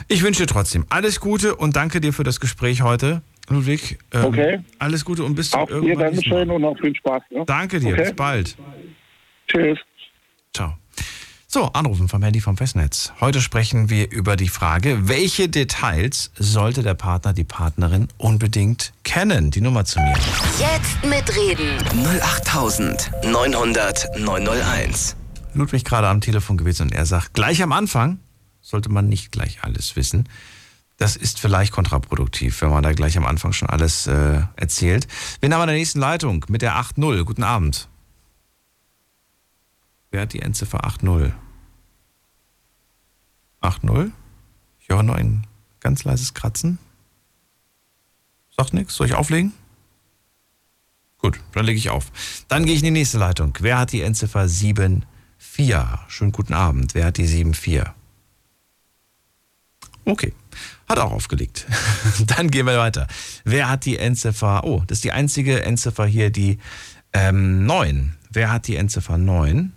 Ich 0.07 0.23
wünsche 0.23 0.41
dir 0.44 0.48
trotzdem 0.48 0.86
alles 0.90 1.19
Gute 1.19 1.56
und 1.56 1.76
danke 1.76 2.02
dir 2.02 2.14
für 2.14 2.23
das 2.23 2.40
Gespräch 2.40 2.82
heute, 2.82 3.22
Ludwig. 3.49 3.99
Ähm, 4.11 4.26
Okay. 4.26 4.60
Alles 4.80 5.06
Gute 5.06 5.23
und 5.23 5.36
bis 5.36 5.49
zum 5.52 5.61
Auch 5.61 5.68
dir 5.68 5.76
irgendwann 5.76 6.11
nächsten 6.14 6.30
Dankeschön 6.30 6.48
Mal. 6.48 6.56
und 6.56 6.65
auch 6.65 6.78
viel 6.80 6.95
Spaß. 6.95 7.22
Ne? 7.32 7.44
Danke 7.45 7.80
dir, 7.80 7.94
Okay. 7.94 8.03
bis 8.03 8.14
bald. 8.15 8.57
Tschüss. 9.48 9.78
Ciao. 10.53 10.76
So, 11.48 11.65
anrufen 11.73 12.07
vom 12.07 12.23
Handy 12.23 12.40
vom 12.40 12.56
Festnetz. 12.56 13.11
Heute 13.19 13.41
sprechen 13.41 13.90
wir 13.90 14.10
über 14.10 14.38
die 14.38 14.48
Frage, 14.48 15.10
welche 15.10 15.49
Details 15.49 16.32
sollte 16.38 16.82
der 16.82 16.94
Partner, 16.94 17.34
die 17.34 17.44
Partnerin 17.44 18.07
unbedingt 18.18 18.94
kennen? 19.03 19.52
Die 19.52 19.60
Nummer 19.60 19.84
zu 19.84 19.99
mir. 19.99 20.14
Jetzt 20.60 21.03
mitreden. 21.06 21.78
08900 23.11 24.18
901. 24.18 25.15
Ludwig 25.53 25.84
gerade 25.84 26.07
am 26.07 26.22
Telefon 26.22 26.56
gewesen 26.57 26.84
und 26.84 26.94
er 26.94 27.06
sagt, 27.06 27.34
gleich 27.34 27.61
am 27.61 27.73
Anfang 27.73 28.19
sollte 28.62 28.90
man 28.90 29.10
nicht 29.10 29.32
gleich 29.32 29.64
alles 29.64 29.96
wissen. 29.96 30.30
Das 30.98 31.16
ist 31.16 31.40
vielleicht 31.40 31.72
kontraproduktiv, 31.74 32.62
wenn 32.62 32.70
man 32.70 32.84
da 32.84 32.94
gleich 32.94 33.18
am 33.18 33.26
Anfang 33.26 33.54
schon 33.54 33.70
alles 33.70 34.06
äh, 34.06 34.44
erzählt. 34.56 35.08
Wir 35.40 35.50
haben 35.50 35.62
an 35.62 35.68
der 35.68 35.76
nächsten 35.76 36.00
Leitung 36.00 36.46
mit 36.48 36.62
der 36.62 36.76
8.0. 36.76 37.24
Guten 37.24 37.44
Abend. 37.44 37.88
Wer 40.12 40.22
hat 40.22 40.34
die 40.34 40.42
Endziffer 40.42 40.86
8.0? 40.86 41.32
8.0? 43.62 44.12
Ich 44.80 44.90
höre 44.90 45.02
nur 45.02 45.16
ein 45.16 45.48
ganz 45.80 46.04
leises 46.04 46.34
Kratzen. 46.34 46.78
Sagt 48.56 48.74
nichts. 48.74 48.94
Soll 48.96 49.08
ich 49.08 49.16
auflegen? 49.16 49.54
Gut, 51.18 51.40
dann 51.54 51.66
lege 51.66 51.78
ich 51.78 51.90
auf. 51.90 52.12
Dann 52.48 52.66
gehe 52.66 52.76
ich 52.76 52.82
in 52.82 52.86
die 52.86 52.92
nächste 52.92 53.18
Leitung. 53.18 53.58
Wer 53.60 53.80
hat 53.80 53.92
die 53.92 54.02
Endziffer 54.02 54.44
7.4? 54.44 56.00
Schönen 56.10 56.32
guten 56.32 56.54
Abend. 56.54 56.94
Wer 56.94 57.06
hat 57.06 57.18
die 57.18 57.28
7.4? 57.28 57.92
Okay, 60.06 60.34
hat 60.88 60.99
auch 60.99 61.11
aufgelegt. 61.11 61.68
Dann 62.28 62.49
gehen 62.49 62.65
wir 62.65 62.78
weiter. 62.78 63.07
Wer 63.44 63.69
hat 63.69 63.86
die 63.86 63.98
Endziffer? 63.98 64.64
Oh, 64.64 64.84
das 64.88 64.99
ist 64.99 65.03
die 65.03 65.11
einzige 65.11 65.64
Endziffer 65.64 66.06
hier, 66.06 66.30
die 66.30 66.60
ähm, 67.14 67.65
9. 67.65 68.15
Wer 68.32 68.52
hat 68.52 68.68
die 68.68 68.76
Endziffer 68.76 69.18
9? 69.18 69.73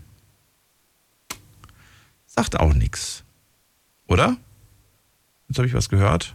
Sagt 2.26 2.58
auch 2.58 2.72
nichts. 2.72 3.22
Oder? 4.08 4.36
Jetzt 5.48 5.58
habe 5.58 5.68
ich 5.68 5.74
was 5.74 5.88
gehört. 5.88 6.34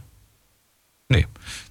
Nee, 1.08 1.26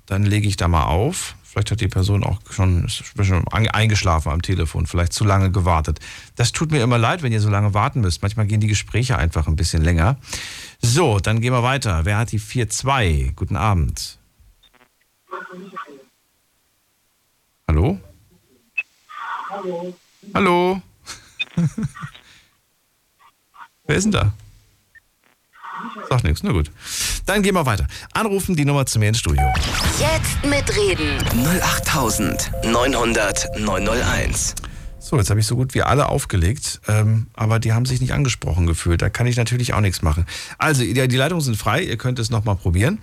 dann 0.06 0.24
lege 0.24 0.48
ich 0.48 0.58
da 0.58 0.68
mal 0.68 0.84
auf. 0.84 1.36
Vielleicht 1.44 1.72
hat 1.72 1.82
die 1.82 1.88
Person 1.88 2.24
auch 2.24 2.40
schon, 2.52 2.88
schon 2.90 3.48
eingeschlafen 3.48 4.32
am 4.32 4.44
Telefon, 4.44 4.86
vielleicht 4.86 5.14
zu 5.14 5.24
lange 5.24 5.52
gewartet. 5.52 6.00
Das 6.36 6.52
tut 6.52 6.70
mir 6.70 6.84
immer 6.84 7.00
leid, 7.00 7.24
wenn 7.24 7.32
ihr 7.32 7.42
so 7.42 7.50
lange 7.50 7.74
warten 7.74 8.02
müsst. 8.02 8.22
Manchmal 8.22 8.46
gehen 8.46 8.60
die 8.60 8.68
Gespräche 8.68 9.18
einfach 9.18 9.48
ein 9.48 9.56
bisschen 9.56 9.82
länger. 9.82 10.18
So, 10.82 11.20
dann 11.20 11.42
gehen 11.42 11.52
wir 11.54 11.64
weiter. 11.64 12.06
Wer 12.06 12.18
hat 12.18 12.32
die 12.32 12.40
4-2? 12.40 13.34
Guten 13.36 13.58
Abend. 13.58 14.18
Hallo? 17.68 18.00
Hallo? 20.34 20.82
Wer 23.86 23.96
ist 23.96 24.06
denn 24.06 24.12
da? 24.12 24.34
Sagt 26.10 26.24
nichts, 26.24 26.42
na 26.44 26.52
gut. 26.52 26.72
Dann 27.26 27.42
gehen 27.44 27.56
wir 27.56 27.66
weiter. 27.66 27.88
Anrufen 28.14 28.56
die 28.56 28.64
Nummer 28.66 28.86
zu 28.86 29.00
mir 29.00 29.10
ins 29.10 29.20
Studio. 29.20 29.44
Jetzt 30.00 30.44
mitreden. 30.46 31.18
08900 31.46 33.60
901. 33.60 34.56
So, 35.02 35.18
jetzt 35.18 35.30
habe 35.30 35.40
ich 35.40 35.48
so 35.48 35.56
gut 35.56 35.74
wie 35.74 35.82
alle 35.82 36.10
aufgelegt, 36.10 36.82
ähm, 36.88 37.28
aber 37.34 37.60
die 37.60 37.72
haben 37.72 37.86
sich 37.86 38.02
nicht 38.02 38.14
angesprochen 38.14 38.68
gefühlt. 38.68 39.02
Da 39.02 39.10
kann 39.10 39.28
ich 39.28 39.38
natürlich 39.38 39.74
auch 39.74 39.80
nichts 39.80 40.02
machen. 40.02 40.26
Also, 40.58 40.84
die, 40.84 40.94
die 41.08 41.16
Leitungen 41.16 41.42
sind 41.42 41.56
frei, 41.56 41.82
ihr 41.82 41.98
könnt 41.98 42.20
es 42.20 42.30
nochmal 42.30 42.58
probieren. 42.58 43.00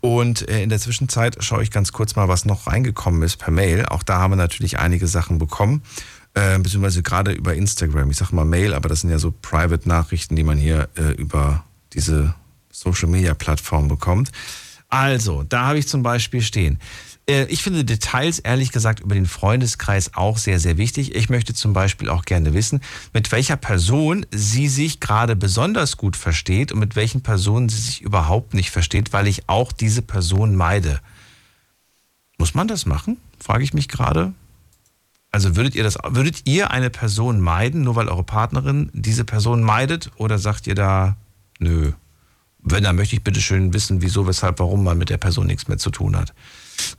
Und 0.00 0.48
äh, 0.48 0.62
in 0.62 0.68
der 0.68 0.78
Zwischenzeit 0.78 1.42
schaue 1.42 1.62
ich 1.62 1.72
ganz 1.72 1.92
kurz 1.92 2.14
mal, 2.14 2.28
was 2.28 2.44
noch 2.44 2.68
reingekommen 2.68 3.22
ist 3.22 3.36
per 3.36 3.50
Mail. 3.50 3.84
Auch 3.86 4.04
da 4.04 4.18
haben 4.18 4.30
wir 4.30 4.36
natürlich 4.36 4.78
einige 4.78 5.08
Sachen 5.08 5.38
bekommen, 5.38 5.82
äh, 6.34 6.56
beziehungsweise 6.58 7.02
gerade 7.02 7.32
über 7.32 7.54
Instagram. 7.54 8.10
Ich 8.10 8.16
sage 8.16 8.34
mal 8.34 8.44
Mail, 8.44 8.72
aber 8.72 8.88
das 8.88 9.00
sind 9.00 9.10
ja 9.10 9.18
so 9.18 9.34
Private-Nachrichten, 9.42 10.36
die 10.36 10.44
man 10.44 10.56
hier 10.56 10.88
äh, 10.96 11.12
über 11.14 11.64
diese 11.92 12.34
Social-Media-Plattform 12.70 13.88
bekommt. 13.88 14.30
Also, 14.88 15.42
da 15.42 15.66
habe 15.66 15.78
ich 15.78 15.88
zum 15.88 16.02
Beispiel 16.02 16.42
stehen. 16.42 16.78
Äh, 17.30 17.44
Ich 17.44 17.62
finde 17.62 17.84
Details, 17.84 18.38
ehrlich 18.40 18.72
gesagt, 18.72 19.00
über 19.00 19.14
den 19.14 19.26
Freundeskreis 19.26 20.14
auch 20.14 20.38
sehr, 20.38 20.58
sehr 20.58 20.76
wichtig. 20.76 21.14
Ich 21.14 21.30
möchte 21.30 21.54
zum 21.54 21.72
Beispiel 21.72 22.08
auch 22.08 22.24
gerne 22.24 22.54
wissen, 22.54 22.80
mit 23.12 23.30
welcher 23.32 23.56
Person 23.56 24.26
sie 24.30 24.68
sich 24.68 25.00
gerade 25.00 25.36
besonders 25.36 25.96
gut 25.96 26.16
versteht 26.16 26.72
und 26.72 26.80
mit 26.80 26.96
welchen 26.96 27.22
Personen 27.22 27.68
sie 27.68 27.80
sich 27.80 28.02
überhaupt 28.02 28.54
nicht 28.54 28.70
versteht, 28.70 29.12
weil 29.12 29.26
ich 29.26 29.48
auch 29.48 29.72
diese 29.72 30.02
Person 30.02 30.56
meide. 30.56 31.00
Muss 32.38 32.54
man 32.54 32.68
das 32.68 32.86
machen? 32.86 33.18
Frage 33.38 33.64
ich 33.64 33.74
mich 33.74 33.88
gerade. 33.88 34.32
Also 35.30 35.54
würdet 35.54 35.76
ihr 35.76 35.84
das, 35.84 35.98
würdet 36.08 36.42
ihr 36.46 36.72
eine 36.72 36.90
Person 36.90 37.40
meiden, 37.40 37.82
nur 37.82 37.94
weil 37.94 38.08
eure 38.08 38.24
Partnerin 38.24 38.90
diese 38.92 39.24
Person 39.24 39.62
meidet? 39.62 40.10
Oder 40.16 40.38
sagt 40.38 40.66
ihr 40.66 40.74
da, 40.74 41.16
nö, 41.60 41.92
wenn, 42.62 42.82
dann 42.82 42.96
möchte 42.96 43.14
ich 43.14 43.22
bitte 43.22 43.40
schön 43.40 43.72
wissen, 43.72 44.02
wieso, 44.02 44.26
weshalb, 44.26 44.58
warum 44.58 44.82
man 44.82 44.98
mit 44.98 45.08
der 45.08 45.18
Person 45.18 45.46
nichts 45.46 45.68
mehr 45.68 45.78
zu 45.78 45.90
tun 45.90 46.16
hat. 46.16 46.34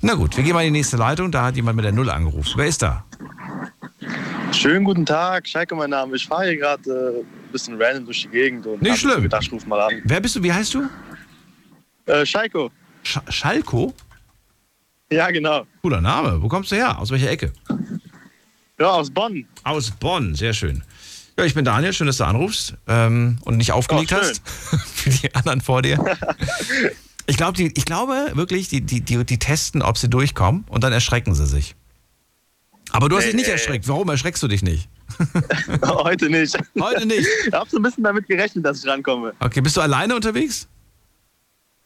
Na 0.01 0.13
gut, 0.15 0.35
wir 0.37 0.43
gehen 0.43 0.53
mal 0.53 0.61
in 0.65 0.73
die 0.73 0.79
nächste 0.79 0.97
Leitung. 0.97 1.31
Da 1.31 1.45
hat 1.45 1.55
jemand 1.55 1.75
mit 1.75 1.85
der 1.85 1.91
Null 1.91 2.09
angerufen. 2.09 2.53
Wer 2.55 2.65
ist 2.67 2.81
da? 2.81 3.05
Schönen 4.51 4.83
guten 4.83 5.05
Tag, 5.05 5.47
Scheike 5.47 5.75
mein 5.75 5.89
Name. 5.91 6.15
Ich 6.15 6.27
fahre 6.27 6.45
hier 6.45 6.57
gerade 6.57 6.89
äh, 6.89 7.19
ein 7.21 7.51
bisschen 7.51 7.81
random 7.81 8.05
durch 8.05 8.21
die 8.23 8.27
Gegend 8.29 8.65
und 8.67 8.81
Nicht 8.81 8.97
schlimm. 8.99 9.21
gedacht, 9.23 9.43
ich 9.43 9.51
ruf 9.51 9.65
mal 9.65 9.79
an. 9.81 10.01
Wer 10.03 10.19
bist 10.19 10.35
du? 10.35 10.43
Wie 10.43 10.51
heißt 10.51 10.73
du? 10.73 10.89
Äh, 12.05 12.25
Scheiko. 12.25 12.69
Sch 13.03 13.19
Schalko? 13.29 13.93
Ja, 15.11 15.29
genau. 15.31 15.65
Cooler 15.81 16.01
Name. 16.01 16.41
Wo 16.41 16.47
kommst 16.47 16.71
du 16.71 16.75
her? 16.75 16.97
Aus 16.99 17.11
welcher 17.11 17.29
Ecke? 17.29 17.53
Ja, 18.79 18.87
aus 18.91 19.09
Bonn. 19.11 19.45
Aus 19.63 19.91
Bonn, 19.91 20.35
sehr 20.35 20.53
schön. 20.53 20.83
Ja, 21.37 21.45
ich 21.45 21.53
bin 21.53 21.63
Daniel, 21.65 21.93
schön, 21.93 22.07
dass 22.07 22.17
du 22.17 22.25
anrufst 22.25 22.75
ähm, 22.87 23.37
und 23.45 23.57
nicht 23.57 23.71
aufgelegt 23.71 24.11
Oh, 24.13 24.17
hast. 24.17 24.41
Für 24.49 25.09
die 25.09 25.33
anderen 25.33 25.61
vor 25.61 25.81
dir. 25.81 25.97
Ich, 27.27 27.37
glaub, 27.37 27.55
die, 27.55 27.71
ich 27.75 27.85
glaube 27.85 28.31
wirklich, 28.33 28.67
die, 28.69 28.81
die, 28.81 29.01
die, 29.01 29.23
die 29.23 29.39
testen, 29.39 29.81
ob 29.81 29.97
sie 29.97 30.09
durchkommen 30.09 30.65
und 30.69 30.83
dann 30.83 30.93
erschrecken 30.93 31.33
sie 31.35 31.45
sich. 31.45 31.75
Aber 32.91 33.09
du 33.09 33.17
hast 33.17 33.25
dich 33.25 33.35
nicht 33.35 33.45
nee. 33.45 33.53
erschreckt. 33.53 33.87
Warum 33.87 34.09
erschreckst 34.09 34.43
du 34.43 34.47
dich 34.47 34.63
nicht? 34.63 34.89
Heute 35.83 36.29
nicht. 36.29 36.57
Heute 36.79 37.05
nicht. 37.05 37.27
Ich 37.47 37.53
habe 37.53 37.69
so 37.69 37.77
ein 37.77 37.83
bisschen 37.83 38.03
damit 38.03 38.27
gerechnet, 38.27 38.65
dass 38.65 38.83
ich 38.83 38.89
rankomme. 38.89 39.33
Okay, 39.39 39.61
bist 39.61 39.77
du 39.77 39.81
alleine 39.81 40.15
unterwegs? 40.15 40.67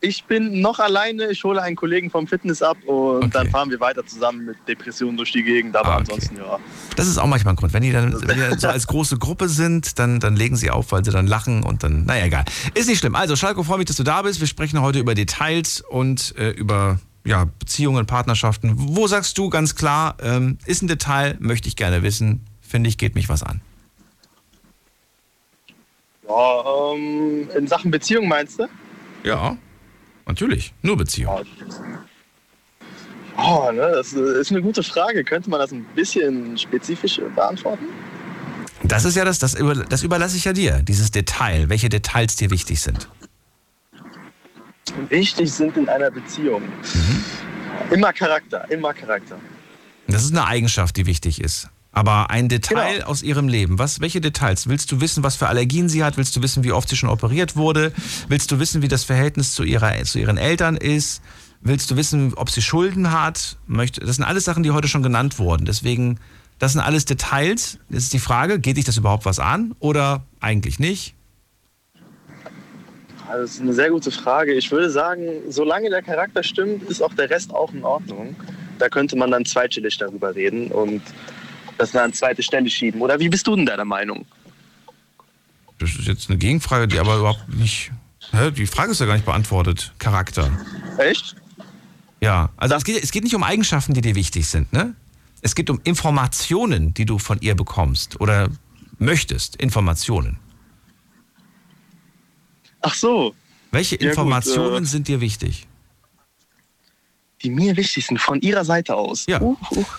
Ich 0.02 0.26
bin 0.26 0.62
noch 0.62 0.80
alleine, 0.80 1.32
ich 1.32 1.44
hole 1.44 1.62
einen 1.62 1.76
Kollegen 1.76 2.12
vom 2.12 2.28
Fitness 2.28 2.62
ab 2.62 2.78
und 2.86 3.34
dann 3.34 3.50
fahren 3.50 3.72
wir 3.72 3.80
weiter 3.80 4.06
zusammen 4.06 4.46
mit 4.46 4.58
Depressionen 4.68 5.18
durch 5.18 5.32
die 5.32 5.42
Gegend. 5.42 5.76
Aber 5.76 5.90
Ah, 5.90 5.94
okay. 5.96 6.00
ansonsten, 6.12 6.38
ja. 6.38 6.60
Das 6.96 7.08
ist 7.08 7.18
auch 7.18 7.26
manchmal 7.28 7.54
ein 7.54 7.58
Grund. 7.58 7.74
Wenn 7.74 7.82
die 7.82 7.92
dann, 7.92 8.14
wenn 8.28 8.36
die 8.36 8.42
dann 8.42 8.60
so 8.60 8.68
als 8.68 8.88
große 8.88 9.18
Gruppe 9.18 9.50
sind, 9.50 9.98
dann, 9.98 10.20
dann 10.20 10.36
legen 10.36 10.58
sie 10.58 10.70
auf, 10.70 10.92
weil 10.92 11.04
sie 11.04 11.12
dann 11.12 11.28
lachen 11.28 11.64
und 11.64 11.82
dann, 11.84 12.06
naja, 12.06 12.26
egal. 12.26 12.46
Ist 12.76 12.88
nicht 12.88 13.00
schlimm. 13.00 13.16
Also, 13.16 13.36
Schalko, 13.36 13.64
freue 13.64 13.78
mich, 13.80 13.88
dass 13.88 13.96
du 13.96 14.04
da 14.04 14.22
bist. 14.22 14.40
Wir 14.42 14.48
sprechen 14.48 14.82
heute 14.82 15.00
über 15.00 15.16
Details 15.16 15.82
und 15.82 16.36
äh, 16.38 16.50
über 16.52 17.00
ja, 17.24 17.46
Beziehungen, 17.58 18.06
Partnerschaften. 18.06 18.74
Wo 18.76 19.08
sagst 19.08 19.38
du 19.38 19.50
ganz 19.50 19.76
klar, 19.76 20.18
ähm, 20.22 20.60
ist 20.66 20.84
ein 20.84 20.88
Detail, 20.88 21.36
möchte 21.40 21.68
ich 21.68 21.76
gerne 21.78 22.04
wissen, 22.04 22.46
finde 22.62 22.90
ich, 22.90 22.98
geht 23.00 23.16
mich 23.16 23.30
was 23.30 23.42
an. 23.42 23.62
Ja, 26.28 26.94
ähm, 26.94 27.48
in 27.58 27.68
Sachen 27.68 27.90
Beziehung 27.92 28.28
meinst 28.28 28.60
du? 28.60 28.68
Ja, 29.24 29.58
natürlich. 30.26 30.74
Nur 30.82 30.98
Beziehung. 30.98 31.46
Oh, 33.38 33.70
ne, 33.72 33.92
das 33.94 34.14
ist 34.14 34.52
eine 34.52 34.62
gute 34.62 34.82
Frage. 34.84 35.24
Könnte 35.24 35.50
man 35.50 35.60
das 35.60 35.72
ein 35.72 35.84
bisschen 35.96 36.58
spezifisch 36.58 37.20
beantworten? 37.36 37.86
Das 38.84 39.04
ist 39.04 39.16
ja 39.16 39.26
das, 39.26 39.40
das, 39.40 39.56
über, 39.56 39.76
das 39.76 40.04
überlasse 40.04 40.38
ich 40.38 40.46
ja 40.46 40.54
dir, 40.54 40.82
dieses 40.82 41.12
Detail, 41.12 41.70
welche 41.70 41.90
Details 41.90 42.36
dir 42.36 42.52
wichtig 42.52 42.82
sind. 42.82 43.10
Wichtig 45.10 45.52
sind 45.52 45.76
in 45.76 45.90
einer 45.90 46.12
Beziehung. 46.12 46.62
Immer 47.90 48.14
Charakter, 48.14 48.70
immer 48.70 48.94
Charakter. 48.94 49.38
Das 50.08 50.24
ist 50.24 50.32
eine 50.32 50.46
Eigenschaft, 50.46 50.96
die 50.98 51.06
wichtig 51.06 51.42
ist. 51.42 51.70
Aber 51.96 52.30
ein 52.30 52.50
Detail 52.50 53.06
aus 53.06 53.24
ihrem 53.24 53.48
Leben, 53.48 53.80
was, 53.80 54.02
welche 54.02 54.20
Details? 54.20 54.68
Willst 54.68 54.92
du 54.92 55.00
wissen, 55.00 55.24
was 55.24 55.38
für 55.38 55.48
Allergien 55.48 55.88
sie 55.88 56.04
hat? 56.04 56.18
Willst 56.18 56.36
du 56.36 56.42
wissen, 56.42 56.66
wie 56.66 56.74
oft 56.74 56.90
sie 56.90 56.98
schon 56.98 57.10
operiert 57.10 57.56
wurde? 57.56 57.94
Willst 58.28 58.52
du 58.52 58.60
wissen, 58.60 58.82
wie 58.82 58.90
das 58.90 59.06
Verhältnis 59.06 59.54
zu, 59.54 59.64
ihrer, 59.64 60.04
zu 60.04 60.20
ihren 60.20 60.38
Eltern 60.38 60.76
ist? 60.76 61.22
Willst 61.62 61.90
du 61.90 61.96
wissen, 61.96 62.34
ob 62.34 62.50
sie 62.50 62.62
Schulden 62.62 63.14
hat? 63.14 63.56
Möchte, 63.66 64.02
das 64.02 64.18
sind 64.18 64.26
alles 64.26 64.44
Sachen, 64.44 64.62
die 64.62 64.72
heute 64.72 64.90
schon 64.90 65.04
genannt 65.04 65.40
wurden. 65.40 65.64
Deswegen, 65.66 66.20
das 66.60 66.74
sind 66.74 66.82
alles 66.82 67.06
Details. 67.06 67.80
Jetzt 67.90 68.04
ist 68.04 68.14
die 68.14 68.20
Frage, 68.20 68.60
geht 68.60 68.76
dich 68.76 68.84
das 68.84 68.98
überhaupt 68.98 69.24
was 69.24 69.40
an 69.40 69.74
oder 69.80 70.26
eigentlich 70.42 70.80
nicht? 70.80 71.16
Also, 73.30 73.42
Das 73.42 73.52
ist 73.52 73.62
eine 73.62 73.74
sehr 73.74 73.90
gute 73.90 74.12
Frage. 74.12 74.54
Ich 74.54 74.70
würde 74.70 74.90
sagen, 74.90 75.28
solange 75.48 75.90
der 75.90 76.02
Charakter 76.02 76.44
stimmt, 76.44 76.84
ist 76.90 77.02
auch 77.02 77.14
der 77.14 77.30
Rest 77.30 77.54
auch 77.54 77.72
in 77.72 77.86
Ordnung. 77.86 78.36
da 78.80 78.90
könnte 78.90 79.16
man 79.16 79.32
dann 79.32 79.46
zweitstellig 79.46 79.98
darüber 79.98 80.36
reden 80.36 80.70
und 80.70 81.02
das 81.78 81.92
dann 81.92 82.06
an 82.06 82.14
zweite 82.14 82.42
Stelle 82.44 82.70
schieben. 82.70 83.02
Oder 83.02 83.20
wie 83.20 83.30
bist 83.30 83.46
du 83.48 83.56
denn 83.56 83.66
deiner 83.66 83.86
Meinung? 83.86 84.26
Das 85.80 85.90
ist 85.92 86.08
jetzt 86.08 86.30
eine 86.30 86.38
Gegenfrage, 86.38 86.88
die 86.88 87.00
aber 87.00 87.18
überhaupt 87.18 87.50
nicht. 87.50 87.92
Hä? 88.32 88.52
Die 88.52 88.66
Frage 88.66 88.92
ist 88.92 89.00
ja 89.00 89.06
gar 89.06 89.14
nicht 89.16 89.26
beantwortet. 89.26 89.94
Charakter. 90.00 90.50
Echt? 90.98 91.36
Ja, 92.22 92.50
also 92.58 92.76
es 92.76 92.84
geht, 92.84 93.04
es 93.04 93.12
geht 93.12 93.24
nicht 93.24 93.36
um 93.36 93.44
Eigenschaften, 93.44 93.94
die 93.94 94.02
dir 94.02 94.16
wichtig 94.16 94.48
sind, 94.48 94.72
ne? 94.74 94.96
Es 95.42 95.54
geht 95.54 95.70
um 95.70 95.80
Informationen, 95.84 96.94
die 96.94 97.06
du 97.06 97.20
von 97.20 97.40
ihr 97.42 97.56
bekommst 97.56 98.20
oder 98.20 98.50
möchtest. 98.98 99.58
Informationen. 99.58 100.40
Ach 102.82 102.96
so. 102.96 103.36
Welche 103.72 103.96
Ja, 103.96 104.00
gut, 104.00 104.10
Informationen 104.10 104.86
äh, 104.86 104.88
sind 104.88 105.08
dir 105.08 105.22
wichtig? 105.22 105.68
Die 107.46 107.52
mir 107.52 107.78
wichtig 107.78 108.08
sind, 108.08 108.20
von 108.20 108.42
ihrer 108.42 108.66
Seite 108.66 108.96
aus. 108.96 109.28
Ja. 109.30 109.40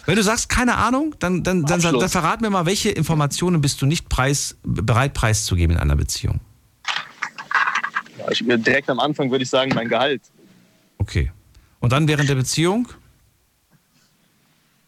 Wenn 0.04 0.16
du 0.16 0.22
sagst, 0.24 0.48
keine 0.48 0.74
Ahnung, 0.74 1.14
dann, 1.20 1.44
dann, 1.44 1.62
dann, 1.62 1.80
dann, 1.80 1.94
Abschluss. 1.94 2.10
verrat 2.10 2.40
mir 2.40 2.50
mal, 2.50 2.66
welche 2.66 2.90
Informationen 2.90 3.60
bist 3.60 3.80
du 3.80 3.86
nicht 3.86 4.08
preis, 4.08 4.56
bereit 4.64 5.14
preiszugeben 5.14 5.76
in 5.76 5.80
einer 5.80 5.94
Beziehung? 5.94 6.40
Ja, 8.18 8.28
ich, 8.32 8.42
direkt 8.44 8.90
am 8.90 8.98
Anfang 8.98 9.30
würde 9.30 9.44
ich 9.44 9.48
sagen, 9.48 9.70
mein 9.76 9.88
Gehalt. 9.88 10.22
Okay. 10.98 11.30
Und 11.78 11.92
dann 11.92 12.08
während 12.08 12.28
der 12.28 12.34
Beziehung? 12.34 12.88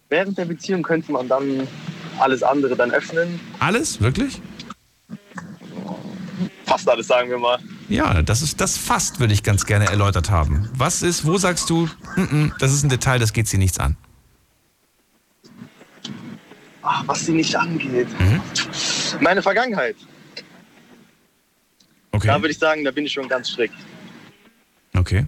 Während 0.09 0.37
der 0.37 0.47
Beziehung 0.47 0.83
könnte 0.83 1.13
man 1.13 1.29
dann 1.29 1.69
alles 2.19 2.43
andere 2.43 2.75
dann 2.75 2.91
öffnen. 2.91 3.39
Alles? 3.61 4.01
Wirklich? 4.01 4.43
Fast 6.67 6.89
alles, 6.89 7.07
sagen 7.07 7.31
wir 7.31 7.39
mal. 7.39 7.61
Ja, 7.89 8.23
das 8.23 8.43
ist 8.43 8.61
das 8.61 8.77
fast, 8.77 9.19
würde 9.19 9.33
ich 9.33 9.43
ganz 9.43 9.65
gerne 9.65 9.87
erläutert 9.87 10.31
haben. 10.31 10.69
Was 10.75 11.03
ist, 11.03 11.25
wo 11.25 11.39
sagst 11.39 11.71
du, 11.71 11.89
"Mm, 12.17 12.21
mm, 12.23 12.53
das 12.59 12.73
ist 12.73 12.83
ein 12.85 12.91
Detail, 12.91 13.19
das 13.19 13.33
geht 13.33 13.49
sie 13.49 13.57
nichts 13.57 13.79
an? 13.79 13.97
Ach, 16.83 17.03
was 17.07 17.27
sie 17.27 17.33
nicht 17.33 17.55
angeht. 17.57 18.09
Mhm. 18.21 18.41
Meine 19.21 19.43
Vergangenheit. 19.43 19.97
Okay. 22.13 22.27
Da 22.29 22.41
würde 22.41 22.51
ich 22.51 22.59
sagen, 22.59 22.85
da 22.85 22.91
bin 22.91 23.05
ich 23.05 23.13
schon 23.13 23.29
ganz 23.29 23.51
strikt. 23.51 23.75
Okay. 24.95 25.27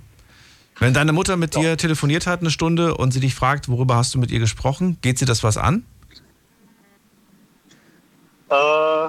Wenn 0.78 0.94
deine 0.94 1.12
Mutter 1.12 1.36
mit 1.36 1.54
dir 1.54 1.76
telefoniert 1.76 2.26
hat 2.26 2.40
eine 2.40 2.50
Stunde 2.50 2.96
und 2.96 3.12
sie 3.12 3.20
dich 3.20 3.34
fragt, 3.34 3.68
worüber 3.68 3.96
hast 3.96 4.14
du 4.14 4.18
mit 4.18 4.30
ihr 4.30 4.38
gesprochen, 4.38 4.96
geht 5.02 5.18
sie 5.18 5.26
das 5.26 5.42
was 5.42 5.58
an? 5.58 5.84
Äh, 8.50 9.08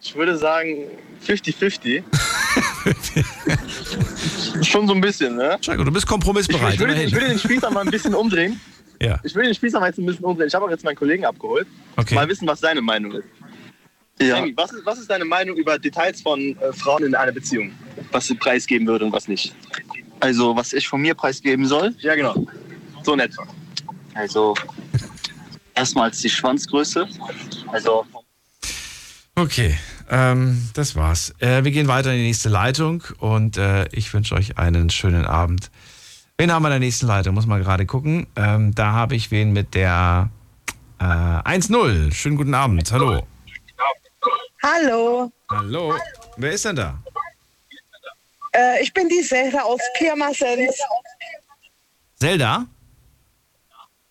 ich 0.00 0.14
würde 0.14 0.38
sagen 0.38 0.86
50-50. 1.26 2.02
schon 4.62 4.86
so 4.86 4.94
ein 4.94 5.00
bisschen, 5.00 5.36
ne? 5.36 5.58
Schau, 5.60 5.76
du 5.76 5.90
bist 5.90 6.06
kompromissbereit. 6.06 6.68
Ich, 6.68 6.74
ich, 6.74 6.80
würde, 6.80 6.92
immerhin. 6.92 7.08
ich 7.08 7.14
würde 7.14 7.28
den 7.28 7.38
Spieß 7.38 7.62
mal 7.62 7.80
ein 7.80 7.90
bisschen 7.90 8.14
umdrehen. 8.14 8.60
Ja. 9.00 9.20
Ich 9.22 9.32
will 9.32 9.44
den 9.44 9.54
Spieß 9.54 9.74
mal 9.74 9.86
jetzt 9.86 9.98
ein 9.98 10.06
bisschen 10.06 10.24
umdrehen. 10.24 10.48
Ich 10.48 10.54
habe 10.56 10.64
auch 10.64 10.70
jetzt 10.70 10.82
meinen 10.82 10.96
Kollegen 10.96 11.24
abgeholt. 11.24 11.68
Okay. 11.94 12.16
Mal 12.16 12.28
wissen, 12.28 12.48
was 12.48 12.58
seine 12.58 12.82
Meinung 12.82 13.12
ist. 13.12 13.28
Ja. 14.20 14.36
Sammy, 14.36 14.52
was, 14.56 14.72
ist, 14.72 14.84
was 14.84 14.98
ist 14.98 15.08
deine 15.08 15.24
Meinung 15.24 15.56
über 15.56 15.78
Details 15.78 16.20
von 16.20 16.40
äh, 16.40 16.72
Frauen 16.72 17.04
in 17.04 17.14
einer 17.14 17.30
Beziehung? 17.30 17.70
Was 18.10 18.26
sie 18.26 18.34
preisgeben 18.34 18.88
würde 18.88 19.04
und 19.04 19.12
was 19.12 19.28
nicht? 19.28 19.54
Also, 20.18 20.56
was 20.56 20.72
ich 20.72 20.88
von 20.88 21.00
mir 21.00 21.14
preisgeben 21.14 21.64
soll? 21.66 21.94
Ja, 22.00 22.16
genau. 22.16 22.44
So 23.04 23.12
in 23.12 23.20
etwa. 23.20 23.46
Also, 24.14 24.54
erstmals 25.74 26.18
die 26.18 26.30
Schwanzgröße. 26.30 27.06
Also, 27.68 28.04
Okay, 29.38 29.78
ähm, 30.10 30.68
das 30.74 30.96
war's. 30.96 31.32
Äh, 31.38 31.62
wir 31.62 31.70
gehen 31.70 31.86
weiter 31.86 32.10
in 32.10 32.18
die 32.18 32.24
nächste 32.24 32.48
Leitung 32.48 33.04
und 33.20 33.56
äh, 33.56 33.86
ich 33.92 34.12
wünsche 34.12 34.34
euch 34.34 34.58
einen 34.58 34.90
schönen 34.90 35.24
Abend. 35.24 35.70
Wen 36.36 36.50
haben 36.50 36.62
wir 36.62 36.68
in 36.68 36.72
der 36.72 36.80
nächsten 36.80 37.06
Leitung? 37.06 37.34
Muss 37.34 37.46
mal 37.46 37.60
gerade 37.62 37.86
gucken. 37.86 38.26
Ähm, 38.34 38.74
da 38.74 38.90
habe 38.90 39.14
ich 39.14 39.30
wen 39.30 39.52
mit 39.52 39.76
der 39.76 40.30
äh, 40.98 41.04
1-0. 41.04 42.12
Schönen 42.12 42.36
guten 42.36 42.52
Abend. 42.52 42.90
Hallo. 42.90 43.28
Hallo, 44.60 45.30
Hallo. 45.48 45.94
Wer 46.36 46.50
ist 46.50 46.64
denn 46.64 46.74
da? 46.74 47.00
äh, 48.54 48.82
ich 48.82 48.92
bin 48.92 49.08
die 49.08 49.22
Selda 49.22 49.62
aus 49.62 49.80
Pirmasens. 49.98 50.74
Zelda? 52.16 52.66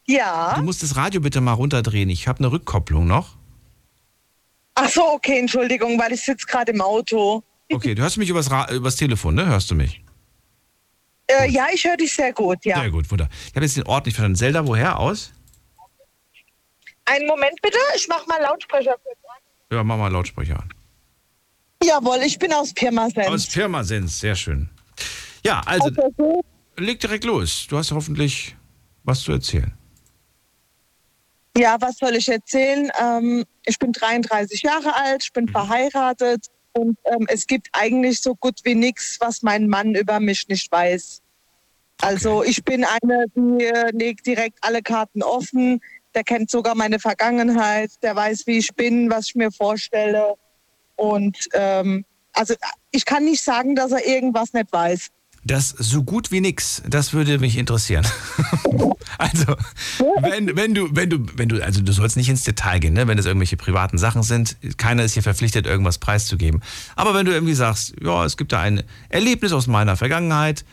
Ja. 0.06 0.54
Du 0.56 0.64
musst 0.64 0.84
das 0.84 0.96
Radio 0.96 1.20
bitte 1.20 1.42
mal 1.42 1.52
runterdrehen. 1.52 2.10
Ich 2.10 2.30
habe 2.30 2.40
eine 2.40 2.50
Rückkopplung 2.50 3.06
noch. 3.06 3.37
Ach 4.80 4.90
so, 4.90 5.04
okay, 5.14 5.40
Entschuldigung, 5.40 6.00
weil 6.00 6.14
ich 6.14 6.22
sitze 6.22 6.46
gerade 6.46 6.72
im 6.72 6.82
Auto. 6.82 7.44
Okay, 7.72 7.96
du 7.96 8.04
hörst 8.04 8.18
mich 8.18 8.30
übers, 8.30 8.52
Ra 8.52 8.72
übers 8.72 8.96
Telefon, 8.96 9.34
ne? 9.34 9.48
Hörst 9.48 9.72
du 9.72 9.76
mich? 9.76 10.04
Äh, 11.26 11.50
ja, 11.50 11.66
ich 11.74 11.84
höre 11.84 11.98
dich 11.98 12.14
sehr 12.14 12.32
gut, 12.32 12.64
ja. 12.64 12.80
Sehr 12.80 12.92
gut, 12.92 13.10
wunderbar. 13.10 13.34
Ich 13.48 13.56
habe 13.56 13.66
jetzt 13.66 13.76
den 13.76 13.88
Ort 13.88 14.06
nicht 14.06 14.14
verstanden. 14.14 14.36
Zelda, 14.38 14.68
woher 14.68 15.00
aus? 15.00 15.34
Einen 17.06 17.26
Moment 17.26 17.60
bitte, 17.64 17.78
ich 17.96 18.08
mach 18.08 18.28
mal 18.28 18.40
Lautsprecher 18.40 18.96
kurz 19.04 19.18
an. 19.24 19.76
Ja, 19.76 19.84
mach 19.84 19.98
mal 19.98 20.12
Lautsprecher 20.12 20.60
an. 20.60 20.70
Jawohl, 21.84 22.20
ich 22.24 22.38
bin 22.38 22.54
aus 22.54 22.72
Pirmasens. 22.72 23.28
Aus 23.28 23.48
Pirmasens, 23.48 24.20
sehr 24.20 24.36
schön. 24.36 24.70
Ja, 25.44 25.62
also, 25.66 25.90
leg 26.78 27.00
direkt 27.00 27.24
los. 27.24 27.66
Du 27.68 27.78
hast 27.78 27.92
hoffentlich 27.92 28.56
was 29.04 29.22
zu 29.22 29.32
erzählen. 29.32 29.77
Ja, 31.58 31.78
was 31.80 31.98
soll 31.98 32.16
ich 32.16 32.30
erzählen? 32.30 32.92
Ähm, 33.02 33.44
ich 33.66 33.80
bin 33.80 33.92
33 33.92 34.62
Jahre 34.62 34.96
alt, 34.96 35.24
ich 35.24 35.34
bin 35.34 35.46
Mhm. 35.46 35.50
verheiratet 35.50 36.46
und 36.74 36.98
ähm, 37.06 37.26
es 37.30 37.48
gibt 37.48 37.68
eigentlich 37.72 38.22
so 38.22 38.36
gut 38.36 38.60
wie 38.64 38.76
nichts, 38.76 39.18
was 39.20 39.42
mein 39.42 39.68
Mann 39.68 39.96
über 39.96 40.20
mich 40.20 40.48
nicht 40.48 40.72
weiß. 40.72 41.22
Also 42.02 42.44
ich 42.44 42.64
bin 42.64 42.86
eine, 42.86 43.26
die 43.36 43.66
äh, 43.66 43.90
legt 43.92 44.28
direkt 44.28 44.60
alle 44.62 44.84
Karten 44.84 45.24
offen. 45.24 45.82
Der 46.14 46.24
kennt 46.24 46.52
sogar 46.52 46.76
meine 46.76 47.00
Vergangenheit, 47.00 47.90
der 48.04 48.16
weiß, 48.16 48.46
wie 48.46 48.60
ich 48.60 48.76
bin, 48.76 49.10
was 49.10 49.30
ich 49.30 49.36
mir 49.36 49.52
vorstelle. 49.52 50.36
Und 50.96 51.50
ähm, 51.54 52.06
also 52.34 52.54
ich 52.92 53.06
kann 53.06 53.26
nicht 53.26 53.44
sagen, 53.44 53.76
dass 53.76 53.92
er 53.92 54.06
irgendwas 54.06 54.54
nicht 54.54 54.72
weiß. 54.72 55.08
Das 55.48 55.70
so 55.70 56.04
gut 56.04 56.30
wie 56.30 56.42
nix, 56.42 56.84
das 56.86 57.14
würde 57.14 57.40
mich 57.40 57.58
interessieren. 57.58 58.06
also, 59.18 59.56
wenn, 60.22 60.58
wenn 60.58 60.74
du, 60.74 60.90
wenn 60.94 61.10
du, 61.10 61.20
wenn 61.36 61.48
du, 61.48 61.64
also 61.64 61.82
du 61.82 61.94
sollst 61.94 62.18
nicht 62.18 62.28
ins 62.28 62.44
Detail 62.44 62.80
gehen, 62.80 62.94
ne? 62.94 63.08
wenn 63.08 63.18
es 63.18 63.26
irgendwelche 63.26 63.56
privaten 63.56 63.98
Sachen 63.98 64.24
sind, 64.24 64.58
keiner 64.76 65.06
ist 65.06 65.14
hier 65.14 65.24
verpflichtet, 65.24 65.66
irgendwas 65.66 66.00
preiszugeben. 66.00 66.62
Aber 66.98 67.14
wenn 67.14 67.26
du 67.26 67.32
irgendwie 67.32 67.54
sagst, 67.54 67.96
ja, 68.04 68.26
es 68.26 68.36
gibt 68.36 68.52
da 68.52 68.60
ein 68.60 68.84
Erlebnis 69.08 69.54
aus 69.54 69.68
meiner 69.68 69.96
Vergangenheit, 69.96 70.66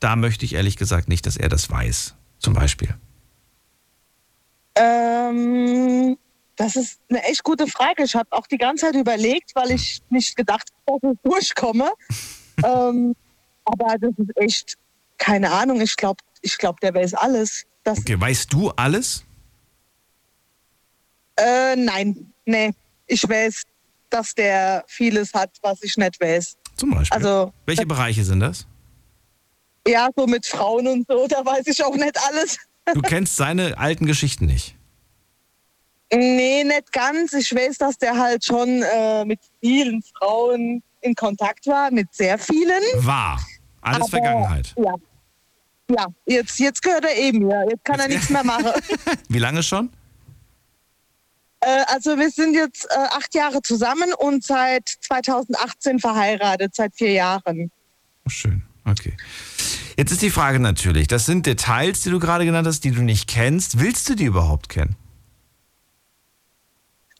da 0.00 0.16
möchte 0.16 0.46
ich 0.46 0.54
ehrlich 0.54 0.78
gesagt 0.78 1.06
nicht, 1.06 1.26
dass 1.26 1.36
er 1.36 1.50
das 1.50 1.70
weiß. 1.70 2.14
Zum 2.38 2.54
Beispiel. 2.54 2.94
Ähm, 4.74 6.16
das 6.56 6.76
ist 6.76 6.98
eine 7.10 7.22
echt 7.24 7.44
gute 7.44 7.66
Frage. 7.66 8.04
Ich 8.04 8.14
habe 8.14 8.28
auch 8.30 8.46
die 8.46 8.58
ganze 8.58 8.86
Zeit 8.86 8.94
überlegt, 8.94 9.54
weil 9.54 9.70
ich 9.70 10.00
nicht 10.08 10.34
gedacht 10.34 10.70
habe, 10.88 10.98
dass 11.02 11.12
ich 11.12 11.30
durchkomme. 11.30 11.92
ähm, 12.64 13.14
aber 13.64 13.96
das 13.98 14.12
ist 14.18 14.36
echt, 14.36 14.74
keine 15.18 15.50
Ahnung, 15.50 15.80
ich 15.80 15.96
glaube, 15.96 16.22
ich 16.42 16.56
glaub, 16.58 16.80
der 16.80 16.94
weiß 16.94 17.14
alles. 17.14 17.64
Das, 17.84 17.98
Okay, 17.98 18.20
weißt 18.20 18.52
du 18.52 18.70
alles? 18.70 19.24
äh, 21.36 21.76
nein, 21.76 22.32
nee, 22.46 22.72
ich 23.06 23.28
weiß, 23.28 23.62
dass 24.10 24.34
der 24.34 24.84
vieles 24.86 25.32
hat, 25.34 25.50
was 25.62 25.82
ich 25.82 25.96
nicht 25.96 26.20
weiß. 26.20 26.56
Zum 26.76 26.90
Beispiel. 26.90 27.16
Also, 27.16 27.52
Welche 27.66 27.86
Bereiche 27.86 28.24
sind 28.24 28.40
das? 28.40 28.66
ja, 29.86 30.08
so 30.16 30.26
mit 30.26 30.46
Frauen 30.46 30.86
und 30.88 31.06
so, 31.06 31.26
da 31.26 31.44
weiß 31.44 31.66
ich 31.66 31.84
auch 31.84 31.94
nicht 31.94 32.16
alles. 32.28 32.58
Du 32.94 33.02
kennst 33.02 33.36
seine 33.36 33.76
alten 33.76 34.06
Geschichten 34.06 34.46
nicht. 34.46 34.76
Nee, 36.12 36.64
nicht 36.64 36.92
ganz. 36.92 37.32
Ich 37.32 37.54
weiß, 37.54 37.78
dass 37.78 37.98
der 37.98 38.16
halt 38.16 38.44
schon 38.44 38.82
äh, 38.82 39.24
mit 39.24 39.40
vielen 39.60 40.02
Frauen 40.02 40.82
in 41.00 41.14
Kontakt 41.14 41.66
war, 41.66 41.90
mit 41.90 42.14
sehr 42.14 42.38
vielen. 42.38 42.82
War. 43.04 43.38
Alles 43.84 44.00
Aber, 44.00 44.08
Vergangenheit. 44.08 44.74
Ja. 44.76 44.94
Ja, 45.90 46.06
jetzt, 46.24 46.58
jetzt 46.58 46.82
gehört 46.82 47.04
er 47.04 47.16
eben 47.16 47.40
mir. 47.40 47.66
Jetzt 47.68 47.84
kann 47.84 48.00
er 48.00 48.08
nichts 48.08 48.30
mehr 48.30 48.42
machen. 48.42 48.72
Wie 49.28 49.38
lange 49.38 49.62
schon? 49.62 49.90
äh, 51.64 51.84
also 51.88 52.16
wir 52.16 52.30
sind 52.30 52.54
jetzt 52.54 52.86
äh, 52.90 53.06
acht 53.16 53.34
Jahre 53.34 53.62
zusammen 53.62 54.12
und 54.18 54.44
seit 54.44 54.88
2018 54.88 55.98
verheiratet, 55.98 56.74
seit 56.74 56.94
vier 56.94 57.12
Jahren. 57.12 57.70
Oh, 58.26 58.30
schön. 58.30 58.62
Okay. 58.84 59.16
Jetzt 59.96 60.10
ist 60.10 60.22
die 60.22 60.30
Frage 60.30 60.58
natürlich, 60.58 61.06
das 61.06 61.24
sind 61.24 61.46
Details, 61.46 62.02
die 62.02 62.10
du 62.10 62.18
gerade 62.18 62.44
genannt 62.44 62.66
hast, 62.66 62.80
die 62.84 62.90
du 62.90 63.02
nicht 63.02 63.28
kennst. 63.28 63.78
Willst 63.78 64.08
du 64.08 64.14
die 64.14 64.24
überhaupt 64.24 64.68
kennen? 64.68 64.96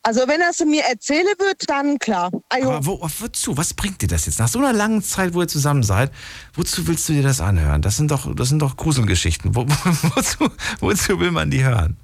Also 0.07 0.29
wenn 0.29 0.43
er 0.43 0.53
sie 0.53 0.67
mir 0.67 0.83
erzählen 0.83 1.35
wird, 1.39 1.69
dann 1.69 1.99
klar. 1.99 2.31
Ajo. 2.51 2.73
Aber 2.73 2.85
wo, 2.85 3.01
wozu? 3.21 3.57
Was 3.57 3.73
bringt 3.73 4.03
dir 4.03 4.07
das 4.07 4.27
jetzt? 4.27 4.39
Nach 4.39 4.49
so 4.49 4.59
einer 4.59 4.75
langen 4.75 5.03
Zeit, 5.03 5.33
wo 5.33 5.41
ihr 5.41 5.49
zusammen 5.49 5.83
seid, 5.83 6.13
wozu 6.53 6.87
willst 6.87 7.09
du 7.09 7.15
dir 7.15 7.23
das 7.23 7.41
anhören? 7.41 7.81
Das 7.81 7.97
sind 7.97 8.11
doch, 8.11 8.33
das 8.35 8.51
sind 8.51 8.59
doch 8.59 8.77
Gruselgeschichten. 8.77 9.55
Wo, 9.57 9.63
wo, 9.67 10.17
wozu, 10.17 10.51
wozu 10.81 11.19
will 11.21 11.31
man 11.31 11.51
die 11.51 11.65
hören? 11.65 11.97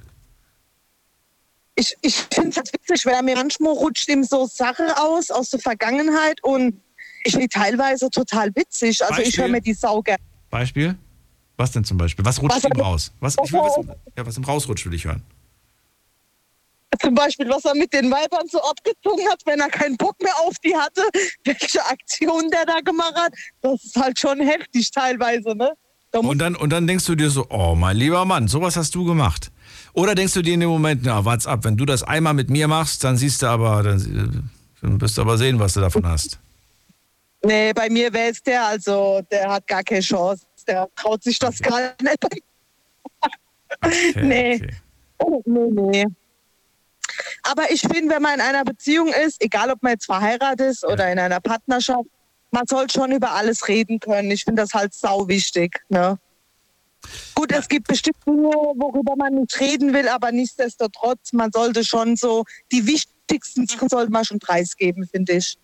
Ich, 1.74 1.94
ich 2.00 2.14
finde 2.32 2.48
es 2.48 2.56
halt 2.56 2.72
witzig, 2.72 3.04
weil 3.04 3.14
er 3.14 3.22
mir 3.22 3.36
manchmal 3.36 3.74
rutscht 3.74 4.08
ihm 4.08 4.24
so 4.24 4.46
Sachen 4.46 4.86
aus, 4.96 5.30
aus 5.30 5.50
der 5.50 5.60
Vergangenheit 5.60 6.42
und 6.42 6.80
ich 7.24 7.32
finde 7.32 7.48
teilweise 7.48 8.08
total 8.08 8.48
witzig. 8.56 9.02
Also 9.04 9.20
ich 9.20 9.26
Beispiel? 9.26 9.44
höre 9.44 9.50
mir 9.50 9.60
die 9.60 9.74
Sau 9.74 10.00
gerne. 10.00 10.22
Beispiel? 10.48 10.96
Was 11.58 11.72
denn 11.72 11.84
zum 11.84 11.98
Beispiel? 11.98 12.24
Was 12.24 12.40
rutscht 12.40 12.56
Was 12.56 12.64
ihm 12.64 12.80
raus? 12.80 13.12
Was, 13.20 13.36
ich 13.44 13.52
will 13.52 13.60
wissen, 13.60 13.92
ja, 14.16 14.24
was 14.24 14.38
ihm 14.38 14.44
rausrutscht, 14.44 14.86
will 14.86 14.94
ich 14.94 15.04
hören. 15.04 15.22
Zum 16.98 17.14
Beispiel, 17.14 17.48
was 17.48 17.64
er 17.64 17.74
mit 17.74 17.92
den 17.92 18.10
Weibern 18.10 18.46
so 18.48 18.60
abgezogen 18.62 19.28
hat, 19.30 19.40
wenn 19.46 19.60
er 19.60 19.68
keinen 19.68 19.96
Bock 19.96 20.20
mehr 20.22 20.34
auf 20.40 20.54
die 20.64 20.74
hatte, 20.76 21.02
welche 21.44 21.84
Aktion 21.86 22.50
der 22.50 22.66
da 22.66 22.80
gemacht 22.80 23.14
hat, 23.14 23.32
das 23.62 23.84
ist 23.84 23.96
halt 23.96 24.18
schon 24.18 24.40
heftig 24.40 24.90
teilweise, 24.90 25.54
ne? 25.54 25.70
Und 26.12 26.38
dann, 26.38 26.56
und 26.56 26.70
dann 26.70 26.88
denkst 26.88 27.04
du 27.06 27.14
dir 27.14 27.30
so, 27.30 27.46
oh 27.50 27.76
mein 27.76 27.96
lieber 27.96 28.24
Mann, 28.24 28.48
sowas 28.48 28.76
hast 28.76 28.94
du 28.96 29.04
gemacht. 29.04 29.52
Oder 29.92 30.16
denkst 30.16 30.34
du 30.34 30.42
dir 30.42 30.54
in 30.54 30.60
dem 30.60 30.68
Moment, 30.68 31.02
na, 31.04 31.24
warte 31.24 31.48
ab, 31.48 31.60
wenn 31.62 31.76
du 31.76 31.84
das 31.84 32.02
einmal 32.02 32.34
mit 32.34 32.50
mir 32.50 32.66
machst, 32.66 33.04
dann 33.04 33.16
siehst 33.16 33.42
du 33.42 33.46
aber, 33.46 33.84
dann, 33.84 34.50
dann 34.82 35.00
wirst 35.00 35.16
du 35.16 35.22
aber 35.22 35.38
sehen, 35.38 35.60
was 35.60 35.74
du 35.74 35.80
davon 35.80 36.06
hast. 36.06 36.40
Nee, 37.44 37.72
bei 37.72 37.88
mir 37.88 38.12
wäre 38.12 38.30
es 38.30 38.42
der, 38.42 38.66
also 38.66 39.20
der 39.30 39.50
hat 39.50 39.66
gar 39.66 39.84
keine 39.84 40.00
Chance. 40.00 40.44
Der 40.66 40.88
traut 40.96 41.22
sich 41.22 41.38
das 41.38 41.60
gar 41.60 41.94
nicht. 42.02 42.18
nee. 44.16 44.60
Oh, 45.18 45.42
nee, 45.46 45.68
nee. 45.70 46.06
Aber 47.42 47.70
ich 47.70 47.80
finde, 47.80 48.14
wenn 48.14 48.22
man 48.22 48.34
in 48.34 48.40
einer 48.40 48.64
Beziehung 48.64 49.08
ist, 49.08 49.42
egal 49.42 49.70
ob 49.70 49.82
man 49.82 49.92
jetzt 49.92 50.06
verheiratet 50.06 50.60
ist 50.60 50.84
oder 50.84 51.10
in 51.10 51.18
einer 51.18 51.40
Partnerschaft, 51.40 52.06
man 52.50 52.66
soll 52.66 52.90
schon 52.90 53.12
über 53.12 53.32
alles 53.32 53.68
reden 53.68 54.00
können. 54.00 54.30
Ich 54.30 54.44
finde 54.44 54.62
das 54.62 54.74
halt 54.74 54.94
sau 54.94 55.28
wichtig. 55.28 55.80
Ne? 55.88 56.18
Gut, 57.34 57.52
es 57.52 57.68
gibt 57.68 57.86
bestimmt 57.88 58.16
Dinge, 58.26 58.48
worüber 58.48 59.14
man 59.16 59.34
nicht 59.34 59.58
reden 59.60 59.92
will, 59.92 60.08
aber 60.08 60.32
nichtsdestotrotz, 60.32 61.32
man 61.32 61.50
sollte 61.52 61.84
schon 61.84 62.16
so, 62.16 62.44
die 62.72 62.86
wichtigsten 62.86 63.66
Sachen 63.66 63.88
sollte 63.88 64.10
man 64.12 64.24
schon 64.24 64.38
preisgeben, 64.38 65.06
finde 65.06 65.34
ich. 65.34 65.56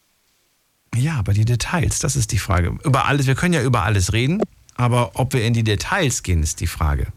Ja, 0.95 1.17
aber 1.19 1.35
die 1.35 1.45
Details, 1.45 1.99
das 1.99 2.17
ist 2.17 2.33
die 2.33 2.39
Frage. 2.39 2.79
Über 2.85 3.07
alles, 3.07 3.27
wir 3.27 3.35
können 3.35 3.53
ja 3.53 3.63
über 3.63 3.83
alles 3.83 4.13
reden, 4.13 4.41
aber 4.77 5.11
ob 5.15 5.35
wir 5.35 5.45
in 5.45 5.53
die 5.53 5.65
Details 5.65 6.23
gehen, 6.23 6.43
ist 6.43 6.61
die 6.61 6.67
Frage. 6.67 7.09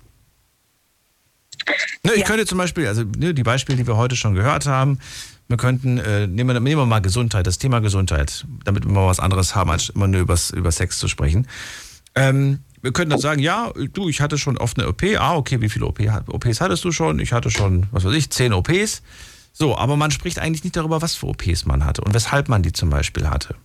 Ne, 2.03 2.13
ich 2.13 2.23
könnte 2.23 2.45
zum 2.45 2.57
Beispiel, 2.57 2.87
also 2.87 3.03
ne, 3.17 3.33
die 3.33 3.43
Beispiele, 3.43 3.77
die 3.77 3.87
wir 3.87 3.97
heute 3.97 4.15
schon 4.15 4.35
gehört 4.35 4.65
haben, 4.65 4.99
wir 5.47 5.57
könnten, 5.57 5.97
äh, 5.97 6.27
nehmen, 6.27 6.49
wir, 6.49 6.59
nehmen 6.59 6.81
wir 6.81 6.85
mal 6.85 6.99
Gesundheit, 6.99 7.47
das 7.47 7.57
Thema 7.57 7.79
Gesundheit, 7.79 8.45
damit 8.65 8.85
wir 8.85 8.91
mal 8.91 9.07
was 9.07 9.19
anderes 9.19 9.55
haben, 9.55 9.69
als 9.71 9.89
immer 9.89 10.07
nur 10.07 10.21
übers, 10.21 10.51
über 10.51 10.71
Sex 10.71 10.99
zu 10.99 11.07
sprechen. 11.07 11.47
Ähm, 12.15 12.59
wir 12.81 12.93
könnten 12.93 13.09
dann 13.09 13.19
sagen, 13.19 13.41
ja, 13.41 13.71
du, 13.93 14.09
ich 14.09 14.21
hatte 14.21 14.37
schon 14.37 14.57
oft 14.57 14.77
eine 14.77 14.87
OP. 14.87 15.03
Ah, 15.17 15.35
okay, 15.35 15.59
wie 15.61 15.69
viele 15.69 15.85
OP, 15.85 15.99
OPs 16.27 16.61
hattest 16.61 16.85
du 16.85 16.91
schon? 16.91 17.19
Ich 17.19 17.33
hatte 17.33 17.51
schon, 17.51 17.87
was 17.91 18.05
weiß 18.05 18.13
ich, 18.13 18.29
zehn 18.29 18.53
OPs. 18.53 19.01
So, 19.51 19.77
aber 19.77 19.97
man 19.97 20.11
spricht 20.11 20.39
eigentlich 20.39 20.63
nicht 20.63 20.75
darüber, 20.75 21.01
was 21.01 21.15
für 21.15 21.27
OPs 21.27 21.65
man 21.65 21.83
hatte 21.83 22.01
und 22.01 22.13
weshalb 22.13 22.47
man 22.47 22.63
die 22.63 22.71
zum 22.71 22.89
Beispiel 22.89 23.29
hatte. 23.29 23.55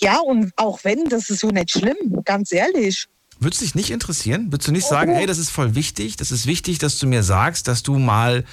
Ja, 0.00 0.18
und 0.20 0.52
auch 0.56 0.84
wenn, 0.84 1.06
das 1.06 1.30
ist 1.30 1.40
so 1.40 1.48
nicht 1.48 1.72
schlimm, 1.72 2.22
ganz 2.24 2.52
ehrlich. 2.52 3.08
Würdest 3.40 3.62
dich 3.62 3.74
nicht 3.74 3.90
interessieren? 3.90 4.50
Würdest 4.50 4.68
du 4.68 4.72
nicht 4.72 4.86
sagen, 4.86 5.14
hey, 5.14 5.26
das 5.26 5.38
ist 5.38 5.50
voll 5.50 5.74
wichtig, 5.74 6.16
das 6.16 6.32
ist 6.32 6.46
wichtig, 6.46 6.78
dass 6.78 6.98
du 6.98 7.06
mir 7.06 7.22
sagst, 7.22 7.68
dass 7.68 7.82
du 7.82 7.98
mal, 7.98 8.44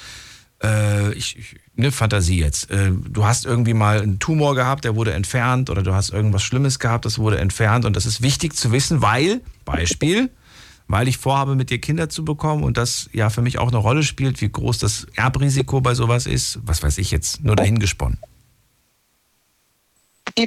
äh, 0.62 1.14
ich, 1.14 1.38
ich, 1.38 1.56
ne, 1.76 1.91
Fantasie 1.91 2.40
jetzt, 2.40 2.70
äh, 2.70 2.91
du 2.91 3.26
hast 3.26 3.45
irgendwie 3.45 3.74
mal 3.74 4.02
einen 4.02 4.20
Tumor 4.20 4.53
gehabt, 4.53 4.86
der 4.86 4.95
wurde 4.95 5.14
entfernt 5.14 5.70
oder 5.70 5.82
du 5.82 5.94
hast 5.94 6.12
irgendwas 6.12 6.44
Schlimmes 6.44 6.78
gehabt, 6.78 7.06
das 7.06 7.18
wurde 7.18 7.40
entfernt 7.40 7.86
und 7.86 7.95
das 7.95 8.06
ist 8.06 8.22
wichtig 8.22 8.56
zu 8.56 8.72
wissen, 8.72 9.02
weil, 9.02 9.41
Beispiel, 9.66 10.30
weil 10.88 11.07
ich 11.07 11.18
vorhabe, 11.18 11.56
mit 11.56 11.72
dir 11.72 11.80
Kinder 11.80 12.10
zu 12.10 12.24
bekommen 12.24 12.64
und 12.64 12.78
das 12.78 13.10
ja 13.12 13.32
für 13.32 13.41
mich 13.41 13.57
auch 13.57 13.70
eine 13.70 13.78
Rolle 13.78 14.03
spielt, 14.03 14.40
wie 14.41 14.49
groß 14.49 14.78
das 14.78 15.07
Erbrisiko 15.16 15.82
bei 15.82 15.95
sowas 15.95 16.28
ist, 16.28 16.60
was 16.64 16.84
weiß 16.84 16.99
ich 16.99 17.10
jetzt, 17.10 17.44
nur 17.44 17.56
dahingesponnen. 17.56 18.20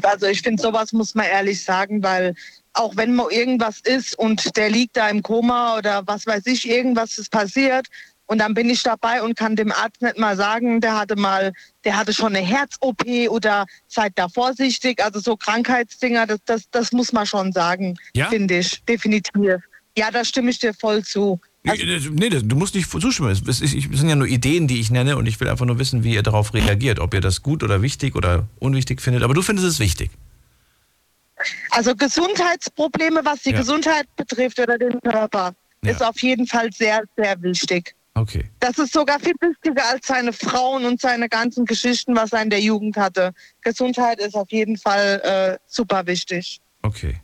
Also 0.02 0.26
ich 0.26 0.42
finde, 0.42 0.62
sowas 0.62 0.92
muss 0.92 1.14
man 1.14 1.26
ehrlich 1.26 1.64
sagen, 1.64 2.02
weil 2.02 2.34
auch 2.78 2.96
wenn 2.96 3.14
mal 3.14 3.30
irgendwas 3.30 3.80
ist 3.80 4.18
und 4.18 4.56
der 4.56 4.70
liegt 4.70 4.96
da 4.96 5.08
im 5.08 5.22
Koma 5.22 5.76
oder 5.76 6.02
was 6.06 6.26
weiß 6.26 6.46
ich, 6.46 6.68
irgendwas 6.68 7.18
ist 7.18 7.30
passiert 7.30 7.86
und 8.26 8.38
dann 8.38 8.54
bin 8.54 8.68
ich 8.70 8.82
dabei 8.82 9.22
und 9.22 9.36
kann 9.36 9.56
dem 9.56 9.72
Arzt 9.72 10.02
nicht 10.02 10.18
mal 10.18 10.36
sagen, 10.36 10.80
der 10.80 10.98
hatte 10.98 11.16
mal, 11.16 11.52
der 11.84 11.96
hatte 11.96 12.12
schon 12.12 12.36
eine 12.36 12.44
Herz-OP 12.46 13.02
oder 13.30 13.66
seid 13.86 14.12
da 14.16 14.28
vorsichtig. 14.28 15.02
Also 15.02 15.18
so 15.20 15.36
Krankheitsdinger, 15.36 16.26
das, 16.26 16.38
das, 16.44 16.64
das 16.70 16.92
muss 16.92 17.12
man 17.12 17.26
schon 17.26 17.52
sagen, 17.52 17.96
Ja? 18.14 18.28
finde 18.28 18.58
ich, 18.58 18.82
definitiv. 18.84 19.56
Ja, 19.96 20.10
da 20.10 20.24
stimme 20.24 20.50
ich 20.50 20.58
dir 20.58 20.74
voll 20.74 21.02
zu. 21.02 21.40
Nee, 21.64 22.28
das- 22.30 22.42
du 22.44 22.54
musst 22.54 22.74
nicht 22.74 22.88
zustimmen. 22.90 23.30
Es 23.30 23.58
sind 23.58 24.08
ja 24.08 24.14
nur 24.14 24.28
Ideen, 24.28 24.68
die 24.68 24.78
ich 24.80 24.90
nenne 24.90 25.16
und 25.16 25.26
ich 25.26 25.40
will 25.40 25.48
einfach 25.48 25.66
nur 25.66 25.78
wissen, 25.78 26.04
wie 26.04 26.14
ihr 26.14 26.22
darauf 26.22 26.54
reagiert. 26.54 27.00
Ob 27.00 27.14
ihr 27.14 27.20
das 27.20 27.42
gut 27.42 27.62
oder 27.64 27.82
wichtig 27.82 28.14
oder 28.14 28.46
unwichtig 28.58 29.02
findet. 29.02 29.22
Aber 29.22 29.34
du 29.34 29.42
findest 29.42 29.66
es 29.66 29.78
wichtig. 29.80 30.10
Also 31.70 31.94
Gesundheitsprobleme, 31.94 33.20
was 33.24 33.42
die 33.42 33.50
Ja. 33.50 33.58
Gesundheit 33.58 34.06
betrifft 34.16 34.58
oder 34.58 34.78
den 34.78 35.00
Körper, 35.00 35.54
Ja. 35.84 35.90
ist 35.92 36.02
auf 36.02 36.20
jeden 36.22 36.46
Fall 36.46 36.70
sehr, 36.72 37.02
sehr 37.16 37.40
wichtig. 37.42 37.94
Okay. 38.14 38.44
Das 38.58 38.78
ist 38.78 38.92
sogar 38.92 39.20
viel 39.20 39.34
wichtiger 39.40 39.88
als 39.90 40.06
seine 40.08 40.32
Frauen 40.32 40.84
und 40.84 41.00
seine 41.00 41.28
ganzen 41.28 41.64
Geschichten, 41.64 42.16
was 42.16 42.32
er 42.32 42.42
in 42.42 42.50
der 42.50 42.60
Jugend 42.60 42.96
hatte. 42.96 43.32
Gesundheit 43.62 44.18
ist 44.18 44.34
auf 44.34 44.50
jeden 44.50 44.76
Fall 44.76 45.20
äh, 45.22 45.58
super 45.68 46.04
wichtig. 46.06 46.60
Okay. 46.82 47.20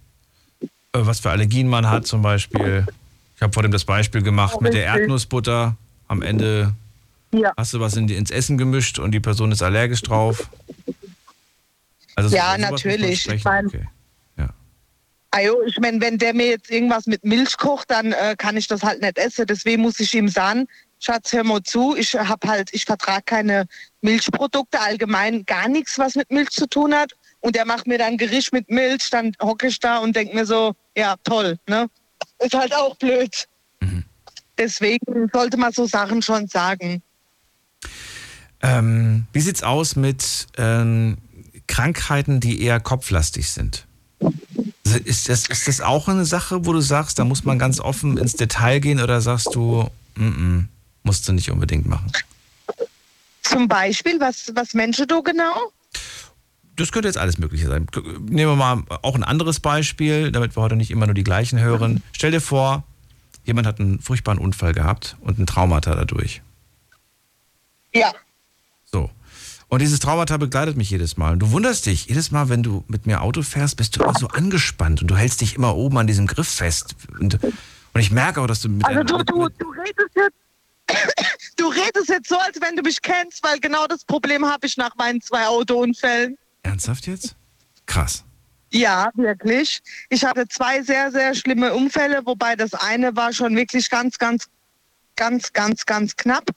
Äh, 0.62 0.68
Was 0.92 1.18
für 1.18 1.30
Allergien 1.30 1.66
man 1.68 1.88
hat 1.90 2.06
zum 2.06 2.22
Beispiel. 2.22 2.86
Ich 3.34 3.42
habe 3.42 3.52
vor 3.52 3.64
dem 3.64 3.72
das 3.72 3.84
Beispiel 3.84 4.22
gemacht 4.22 4.60
mit 4.60 4.74
der. 4.74 4.84
Erdnussbutter. 4.84 5.76
Am 6.06 6.22
Ende 6.22 6.72
Ja. 7.32 7.52
hast 7.56 7.72
du 7.74 7.80
was 7.80 7.96
in 7.96 8.06
die, 8.06 8.14
ins 8.14 8.30
Essen 8.30 8.56
gemischt 8.58 9.00
und 9.00 9.10
die 9.10 9.18
Person 9.20 9.50
ist 9.50 9.62
allergisch 9.62 10.02
drauf. 10.02 10.48
Also 12.14 12.28
so- 12.30 12.36
ja, 12.36 12.56
natürlich. 12.56 13.28
Ich 13.28 13.42
mein, 13.42 13.66
Okay. 13.66 13.88
Also, 15.34 15.62
ich 15.66 15.80
meine, 15.80 16.00
wenn 16.00 16.16
der 16.16 16.32
mir 16.32 16.46
jetzt 16.46 16.70
irgendwas 16.70 17.06
mit 17.06 17.24
Milch 17.24 17.56
kocht, 17.56 17.90
dann 17.90 18.12
äh, 18.12 18.36
kann 18.38 18.56
ich 18.56 18.68
das 18.68 18.84
halt 18.84 19.02
nicht 19.02 19.18
essen. 19.18 19.46
Deswegen 19.46 19.82
muss 19.82 19.98
ich 19.98 20.14
ihm 20.14 20.28
sagen, 20.28 20.68
Schatz, 21.00 21.32
hör 21.32 21.42
mal 21.42 21.60
zu, 21.64 21.96
ich 21.96 22.14
hab 22.14 22.46
halt, 22.46 22.70
ich 22.72 22.84
vertrage 22.84 23.24
keine 23.24 23.66
Milchprodukte, 24.00 24.80
allgemein 24.80 25.44
gar 25.44 25.68
nichts, 25.68 25.98
was 25.98 26.14
mit 26.14 26.30
Milch 26.30 26.50
zu 26.50 26.68
tun 26.68 26.94
hat. 26.94 27.14
Und 27.40 27.56
er 27.56 27.64
macht 27.64 27.88
mir 27.88 27.98
dann 27.98 28.16
Gericht 28.16 28.52
mit 28.52 28.70
Milch, 28.70 29.10
dann 29.10 29.32
hocke 29.42 29.66
ich 29.66 29.80
da 29.80 29.98
und 29.98 30.14
denke 30.14 30.36
mir 30.36 30.46
so, 30.46 30.76
ja, 30.96 31.16
toll, 31.24 31.58
ne? 31.68 31.88
Ist 32.38 32.54
halt 32.54 32.72
auch 32.72 32.94
blöd. 32.94 33.48
Deswegen 34.56 35.28
sollte 35.32 35.56
man 35.56 35.72
so 35.72 35.84
Sachen 35.86 36.22
schon 36.22 36.46
sagen. 36.46 37.02
Ähm, 38.62 39.26
wie 39.32 39.40
sieht's 39.40 39.64
aus 39.64 39.96
mit 39.96 40.46
ähm, 40.58 41.18
Krankheiten, 41.66 42.38
die 42.38 42.62
eher 42.62 42.78
kopflastig 42.78 43.50
sind? 43.50 43.88
Ist 45.04 45.28
das, 45.28 45.46
ist 45.48 45.66
das 45.66 45.80
auch 45.80 46.08
eine 46.08 46.24
Sache, 46.24 46.66
wo 46.66 46.72
du 46.72 46.80
sagst, 46.80 47.18
da 47.18 47.24
muss 47.24 47.44
man 47.44 47.58
ganz 47.58 47.80
offen 47.80 48.18
ins 48.18 48.34
Detail 48.34 48.80
gehen 48.80 49.00
oder 49.00 49.20
sagst 49.20 49.54
du, 49.54 49.90
mm 50.14 50.22
-mm, 50.22 50.64
musst 51.02 51.26
du 51.26 51.32
nicht 51.32 51.50
unbedingt 51.50 51.86
machen? 51.86 52.12
Zum 53.42 53.66
Beispiel, 53.66 54.20
was, 54.20 54.52
was 54.54 54.74
Menschen 54.74 55.06
du 55.06 55.22
genau? 55.22 55.72
Das 56.76 56.90
könnte 56.92 57.08
jetzt 57.08 57.18
alles 57.18 57.38
Mögliche 57.38 57.68
sein. 57.68 57.86
Nehmen 58.20 58.52
wir 58.52 58.56
mal 58.56 58.82
auch 59.02 59.14
ein 59.14 59.22
anderes 59.22 59.60
Beispiel, 59.60 60.32
damit 60.32 60.56
wir 60.56 60.62
heute 60.62 60.76
nicht 60.76 60.90
immer 60.90 61.06
nur 61.06 61.14
die 61.14 61.24
gleichen 61.24 61.60
hören. 61.60 62.02
Stell 62.12 62.32
dir 62.32 62.40
vor, 62.40 62.82
jemand 63.44 63.66
hat 63.66 63.78
einen 63.78 64.00
furchtbaren 64.00 64.38
Unfall 64.38 64.74
gehabt 64.74 65.16
und 65.20 65.38
ein 65.38 65.46
Traumata 65.46 65.94
dadurch. 65.94 66.42
Ja. 67.94 68.12
So. 68.84 69.10
Und 69.74 69.80
dieses 69.80 69.98
Traumata 69.98 70.36
begleitet 70.36 70.76
mich 70.76 70.88
jedes 70.90 71.16
Mal. 71.16 71.32
Und 71.32 71.40
du 71.40 71.50
wunderst 71.50 71.86
dich, 71.86 72.06
jedes 72.06 72.30
Mal, 72.30 72.48
wenn 72.48 72.62
du 72.62 72.84
mit 72.86 73.06
mir 73.06 73.22
Auto 73.22 73.42
fährst, 73.42 73.76
bist 73.76 73.96
du 73.96 74.04
immer 74.04 74.14
so 74.16 74.28
angespannt 74.28 75.02
und 75.02 75.08
du 75.08 75.16
hältst 75.16 75.40
dich 75.40 75.56
immer 75.56 75.74
oben 75.74 75.98
an 75.98 76.06
diesem 76.06 76.28
Griff 76.28 76.46
fest. 76.46 76.94
Und, 77.18 77.42
und 77.42 78.00
ich 78.00 78.12
merke 78.12 78.40
auch, 78.40 78.46
dass 78.46 78.60
du 78.60 78.68
mit 78.68 78.86
Also 78.86 79.02
du, 79.02 79.18
du, 79.24 79.48
du 79.48 79.70
redest 79.72 80.14
jetzt, 80.14 80.36
du 81.56 81.66
redest 81.66 82.08
jetzt 82.08 82.28
so, 82.28 82.38
als 82.38 82.60
wenn 82.60 82.76
du 82.76 82.82
mich 82.82 83.02
kennst, 83.02 83.42
weil 83.42 83.58
genau 83.58 83.88
das 83.88 84.04
Problem 84.04 84.46
habe 84.46 84.64
ich 84.64 84.76
nach 84.76 84.94
meinen 84.94 85.20
zwei 85.20 85.44
Autounfällen. 85.48 86.38
Ernsthaft 86.62 87.08
jetzt? 87.08 87.34
Krass. 87.86 88.22
Ja, 88.70 89.10
wirklich. 89.14 89.82
Ich 90.08 90.24
hatte 90.24 90.46
zwei 90.46 90.84
sehr, 90.84 91.10
sehr 91.10 91.34
schlimme 91.34 91.74
Unfälle, 91.74 92.22
wobei 92.24 92.54
das 92.54 92.74
eine 92.74 93.16
war 93.16 93.32
schon 93.32 93.56
wirklich 93.56 93.90
ganz, 93.90 94.18
ganz, 94.18 94.46
ganz, 95.16 95.52
ganz, 95.52 95.86
ganz 95.86 96.16
knapp. 96.16 96.50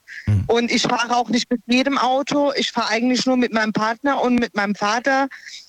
Und 0.46 0.70
ich 0.70 0.82
fahre 0.82 1.16
auch 1.16 1.28
nicht 1.28 1.50
mit 1.50 1.60
jedem 1.66 1.98
Auto. 1.98 2.52
Ich 2.56 2.72
fahre 2.72 2.90
eigentlich 2.90 3.26
nur 3.26 3.36
mit 3.36 3.52
meinem 3.52 3.72
Partner 3.72 4.20
und 4.20 4.36
mit 4.36 4.54
meinem 4.56 4.74
Vater, 4.74 5.28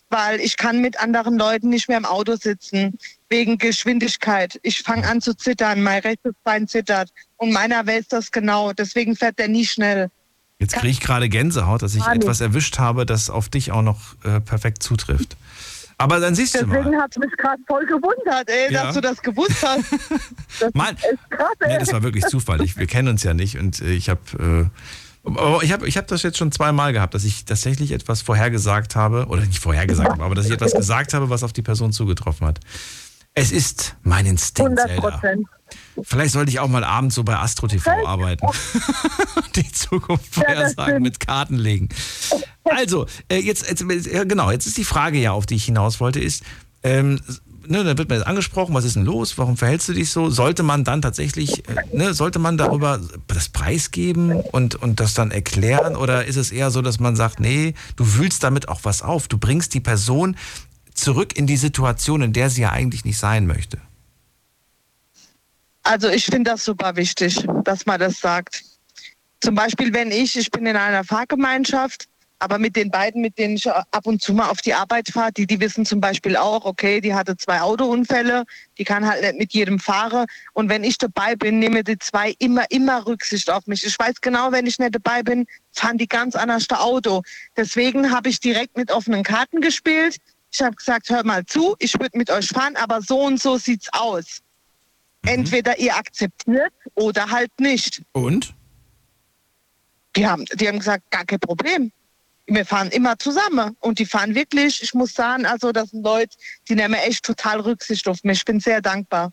weil 0.09 0.39
ich 0.39 0.57
kann 0.57 0.81
mit 0.81 0.99
anderen 0.99 1.37
Leuten 1.37 1.69
nicht 1.69 1.87
mehr 1.87 1.97
im 1.97 2.05
Auto 2.05 2.35
sitzen 2.35 2.97
wegen 3.29 3.57
Geschwindigkeit. 3.57 4.59
Ich 4.63 4.81
fange 4.81 5.07
an 5.07 5.21
zu 5.21 5.35
zittern, 5.35 5.83
mein 5.83 6.01
rechtes 6.01 6.33
Bein 6.43 6.67
zittert 6.67 7.11
und 7.37 7.51
meiner 7.51 7.85
weiß 7.85 8.07
das 8.07 8.31
genau. 8.31 8.73
Deswegen 8.73 9.15
fährt 9.15 9.39
der 9.39 9.47
nie 9.47 9.65
schnell. 9.65 10.09
Jetzt 10.59 10.75
kriege 10.75 10.89
ich 10.89 10.99
gerade 10.99 11.29
Gänsehaut, 11.29 11.81
dass 11.83 11.95
ich 11.95 12.05
etwas 12.05 12.41
erwischt 12.41 12.79
habe, 12.79 13.05
das 13.05 13.29
auf 13.29 13.47
dich 13.47 13.71
auch 13.71 13.81
noch 13.81 14.15
äh, 14.25 14.41
perfekt 14.41 14.83
zutrifft. 14.83 15.37
Aber 15.99 16.19
dann 16.19 16.33
siehst 16.33 16.55
du 16.55 16.65
mal. 16.65 16.77
Deswegen 16.77 16.97
hat 16.99 17.11
es 17.11 17.17
mich 17.17 17.31
gerade 17.37 17.61
voll 17.67 17.85
gewundert, 17.85 18.49
ey, 18.49 18.73
Ja. 18.73 18.85
dass 18.85 18.95
du 18.95 19.01
das 19.01 19.21
gewusst 19.21 19.63
hast. 19.63 19.85
Das 20.59 20.73
Mann, 20.73 20.95
krass. 21.29 21.47
Nee, 21.65 21.77
das 21.77 21.93
war 21.93 22.03
wirklich 22.03 22.25
Zufall. 22.25 22.61
Ich, 22.61 22.75
wir 22.75 22.87
kennen 22.87 23.07
uns 23.07 23.23
ja 23.23 23.33
nicht 23.33 23.57
und 23.57 23.79
äh, 23.81 23.91
ich 23.91 24.09
habe 24.09 24.69
äh, 25.23 25.27
aber 25.29 25.61
ich 25.63 25.71
habe 25.71 25.87
ich 25.87 25.97
hab 25.97 26.07
das 26.07 26.23
jetzt 26.23 26.37
schon 26.37 26.51
zweimal 26.51 26.91
gehabt, 26.91 27.13
dass 27.13 27.23
ich 27.23 27.45
tatsächlich 27.45 27.91
etwas 27.91 28.21
vorhergesagt 28.21 28.95
habe 28.95 29.27
oder 29.27 29.45
nicht 29.45 29.59
vorhergesagt 29.59 30.09
habe, 30.09 30.23
aber 30.23 30.35
dass 30.35 30.47
ich 30.47 30.51
etwas 30.51 30.73
gesagt 30.75 31.13
habe, 31.13 31.29
was 31.29 31.43
auf 31.43 31.53
die 31.53 31.61
Person 31.61 31.91
zugetroffen 31.93 32.47
hat. 32.47 32.59
Es 33.35 33.51
ist 33.51 33.95
mein 34.01 34.25
Instinkt, 34.25 34.79
100 34.79 34.87
Zelda. 34.87 35.09
Prozent. 35.09 35.47
Vielleicht 36.01 36.33
sollte 36.33 36.49
ich 36.49 36.59
auch 36.59 36.67
mal 36.67 36.83
abends 36.83 37.15
so 37.15 37.23
bei 37.23 37.37
Astro 37.37 37.67
TV 37.67 37.89
arbeiten. 38.05 38.45
Die 39.55 39.71
Zukunft 39.71 40.33
vorhersagen 40.33 41.01
mit 41.03 41.19
Karten 41.19 41.55
legen. 41.55 41.89
Also, 42.75 43.05
äh, 43.29 43.37
jetzt, 43.37 43.67
jetzt, 43.67 43.81
äh, 43.81 44.25
genau, 44.25 44.51
jetzt 44.51 44.65
ist 44.65 44.77
die 44.77 44.83
Frage 44.83 45.17
ja, 45.17 45.31
auf 45.31 45.45
die 45.45 45.55
ich 45.55 45.65
hinaus 45.65 45.99
wollte, 45.99 46.19
ist, 46.19 46.43
ähm, 46.83 47.19
ne, 47.69 47.83
da 47.83 47.97
wird 47.97 48.09
man 48.09 48.17
jetzt 48.17 48.27
angesprochen, 48.27 48.73
was 48.73 48.85
ist 48.85 48.95
denn 48.95 49.05
los, 49.05 49.37
warum 49.37 49.57
verhältst 49.57 49.87
du 49.89 49.93
dich 49.93 50.09
so? 50.09 50.29
Sollte 50.29 50.63
man 50.63 50.83
dann 50.83 51.01
tatsächlich, 51.01 51.67
äh, 51.69 51.75
ne, 51.93 52.13
sollte 52.13 52.39
man 52.39 52.57
darüber 52.57 52.99
das 53.27 53.49
preisgeben 53.49 54.31
und, 54.31 54.75
und 54.75 54.99
das 54.99 55.13
dann 55.13 55.31
erklären 55.31 55.95
oder 55.95 56.25
ist 56.25 56.35
es 56.35 56.51
eher 56.51 56.71
so, 56.71 56.81
dass 56.81 56.99
man 56.99 57.15
sagt, 57.15 57.39
nee, 57.39 57.73
du 57.95 58.15
wühlst 58.15 58.43
damit 58.43 58.67
auch 58.69 58.81
was 58.83 59.01
auf, 59.01 59.27
du 59.27 59.37
bringst 59.37 59.73
die 59.73 59.81
Person 59.81 60.35
zurück 60.93 61.37
in 61.37 61.47
die 61.47 61.57
Situation, 61.57 62.21
in 62.21 62.33
der 62.33 62.49
sie 62.49 62.61
ja 62.61 62.71
eigentlich 62.71 63.05
nicht 63.05 63.17
sein 63.17 63.47
möchte? 63.47 63.79
Also 65.83 66.09
ich 66.09 66.25
finde 66.25 66.51
das 66.51 66.65
super 66.65 66.95
wichtig, 66.95 67.47
dass 67.63 67.85
man 67.85 67.99
das 67.99 68.19
sagt. 68.19 68.63
Zum 69.41 69.55
Beispiel, 69.55 69.93
wenn 69.93 70.11
ich, 70.11 70.37
ich 70.37 70.51
bin 70.51 70.65
in 70.65 70.75
einer 70.75 71.03
Fahrgemeinschaft, 71.03 72.07
aber 72.39 72.57
mit 72.57 72.75
den 72.77 72.89
beiden, 72.89 73.21
mit 73.21 73.37
denen 73.37 73.55
ich 73.55 73.69
ab 73.69 74.05
und 74.05 74.21
zu 74.21 74.33
mal 74.33 74.49
auf 74.49 74.61
die 74.61 74.73
Arbeit 74.73 75.09
fahre, 75.09 75.31
die, 75.33 75.45
die 75.45 75.59
wissen 75.59 75.85
zum 75.85 75.99
Beispiel 75.99 76.37
auch, 76.37 76.63
okay, 76.63 77.01
die 77.01 77.13
hatte 77.13 77.35
zwei 77.35 77.59
Autounfälle, 77.59 78.45
die 78.77 78.85
kann 78.85 79.05
halt 79.05 79.21
nicht 79.21 79.37
mit 79.37 79.53
jedem 79.53 79.77
fahren. 79.77 80.25
Und 80.53 80.69
wenn 80.69 80.85
ich 80.85 80.97
dabei 80.97 81.35
bin, 81.35 81.59
nehmen 81.59 81.83
die 81.83 81.99
zwei 81.99 82.33
immer, 82.39 82.63
immer 82.71 83.05
Rücksicht 83.05 83.49
auf 83.49 83.67
mich. 83.67 83.85
Ich 83.85 83.99
weiß 83.99 84.21
genau, 84.21 84.53
wenn 84.53 84.65
ich 84.65 84.79
nicht 84.79 84.95
dabei 84.95 85.21
bin, 85.21 85.45
fahren 85.73 85.97
die 85.97 86.07
ganz 86.07 86.35
anders 86.35 86.67
das 86.67 86.79
Auto. 86.79 87.21
Deswegen 87.57 88.11
habe 88.11 88.29
ich 88.29 88.39
direkt 88.39 88.77
mit 88.77 88.91
offenen 88.91 89.23
Karten 89.23 89.59
gespielt. 89.59 90.17
Ich 90.51 90.61
habe 90.61 90.75
gesagt, 90.75 91.09
hör 91.09 91.25
mal 91.25 91.45
zu, 91.45 91.75
ich 91.79 91.93
würde 91.99 92.17
mit 92.17 92.31
euch 92.31 92.47
fahren, 92.47 92.75
aber 92.77 93.01
so 93.01 93.19
und 93.19 93.41
so 93.41 93.57
sieht's 93.57 93.89
aus. 93.91 94.39
Entweder 95.23 95.77
ihr 95.77 95.95
akzeptiert 95.95 96.71
oder 96.95 97.29
halt 97.29 97.51
nicht. 97.59 98.01
Und? 98.13 98.53
Die 100.15 100.25
haben, 100.25 100.45
die 100.53 100.67
haben 100.67 100.79
gesagt, 100.79 101.11
gar 101.11 101.25
kein 101.25 101.39
Problem. 101.39 101.91
Wir 102.49 102.65
fahren 102.65 102.89
immer 102.89 103.17
zusammen. 103.17 103.75
Und 103.79 103.99
die 103.99 104.05
fahren 104.05 104.35
wirklich, 104.35 104.81
ich 104.83 104.93
muss 104.93 105.13
sagen, 105.13 105.45
also 105.45 105.71
das 105.71 105.91
sind 105.91 106.03
Leute, 106.03 106.35
die 106.67 106.75
nehmen 106.75 106.95
echt 106.95 107.23
total 107.23 107.59
Rücksicht 107.59 108.07
auf 108.07 108.23
mich. 108.23 108.39
Ich 108.39 108.45
bin 108.45 108.59
sehr 108.59 108.81
dankbar. 108.81 109.31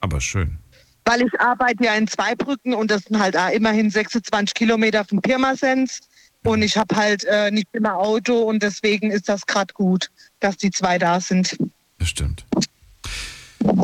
Aber 0.00 0.20
schön. 0.20 0.58
Weil 1.04 1.22
ich 1.22 1.40
arbeite 1.40 1.84
ja 1.84 1.94
in 1.94 2.08
Zweibrücken 2.08 2.74
und 2.74 2.90
das 2.90 3.04
sind 3.04 3.18
halt 3.18 3.36
auch 3.36 3.50
immerhin 3.50 3.90
26 3.90 4.54
Kilometer 4.54 5.04
von 5.04 5.20
Pirmasens. 5.20 6.00
Und 6.42 6.62
ich 6.62 6.76
habe 6.76 6.94
halt 6.94 7.24
äh, 7.24 7.50
nicht 7.50 7.66
immer 7.72 7.96
Auto 7.96 8.42
und 8.42 8.62
deswegen 8.62 9.10
ist 9.10 9.28
das 9.28 9.46
gerade 9.46 9.74
gut, 9.74 10.10
dass 10.40 10.56
die 10.56 10.70
zwei 10.70 10.98
da 10.98 11.20
sind. 11.20 11.56
Das 11.98 12.08
stimmt. 12.08 12.44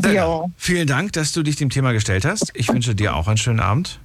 Ja. 0.05 0.45
Vielen 0.57 0.87
Dank, 0.87 1.13
dass 1.13 1.33
du 1.33 1.43
dich 1.43 1.57
dem 1.57 1.71
Thema 1.71 1.93
gestellt 1.93 2.25
hast. 2.25 2.53
Ich 2.55 2.69
wünsche 2.69 2.95
dir 2.95 3.17
auch 3.17 3.27
einen 3.27 3.37
schönen 3.37 3.61
Abend. 3.61 3.99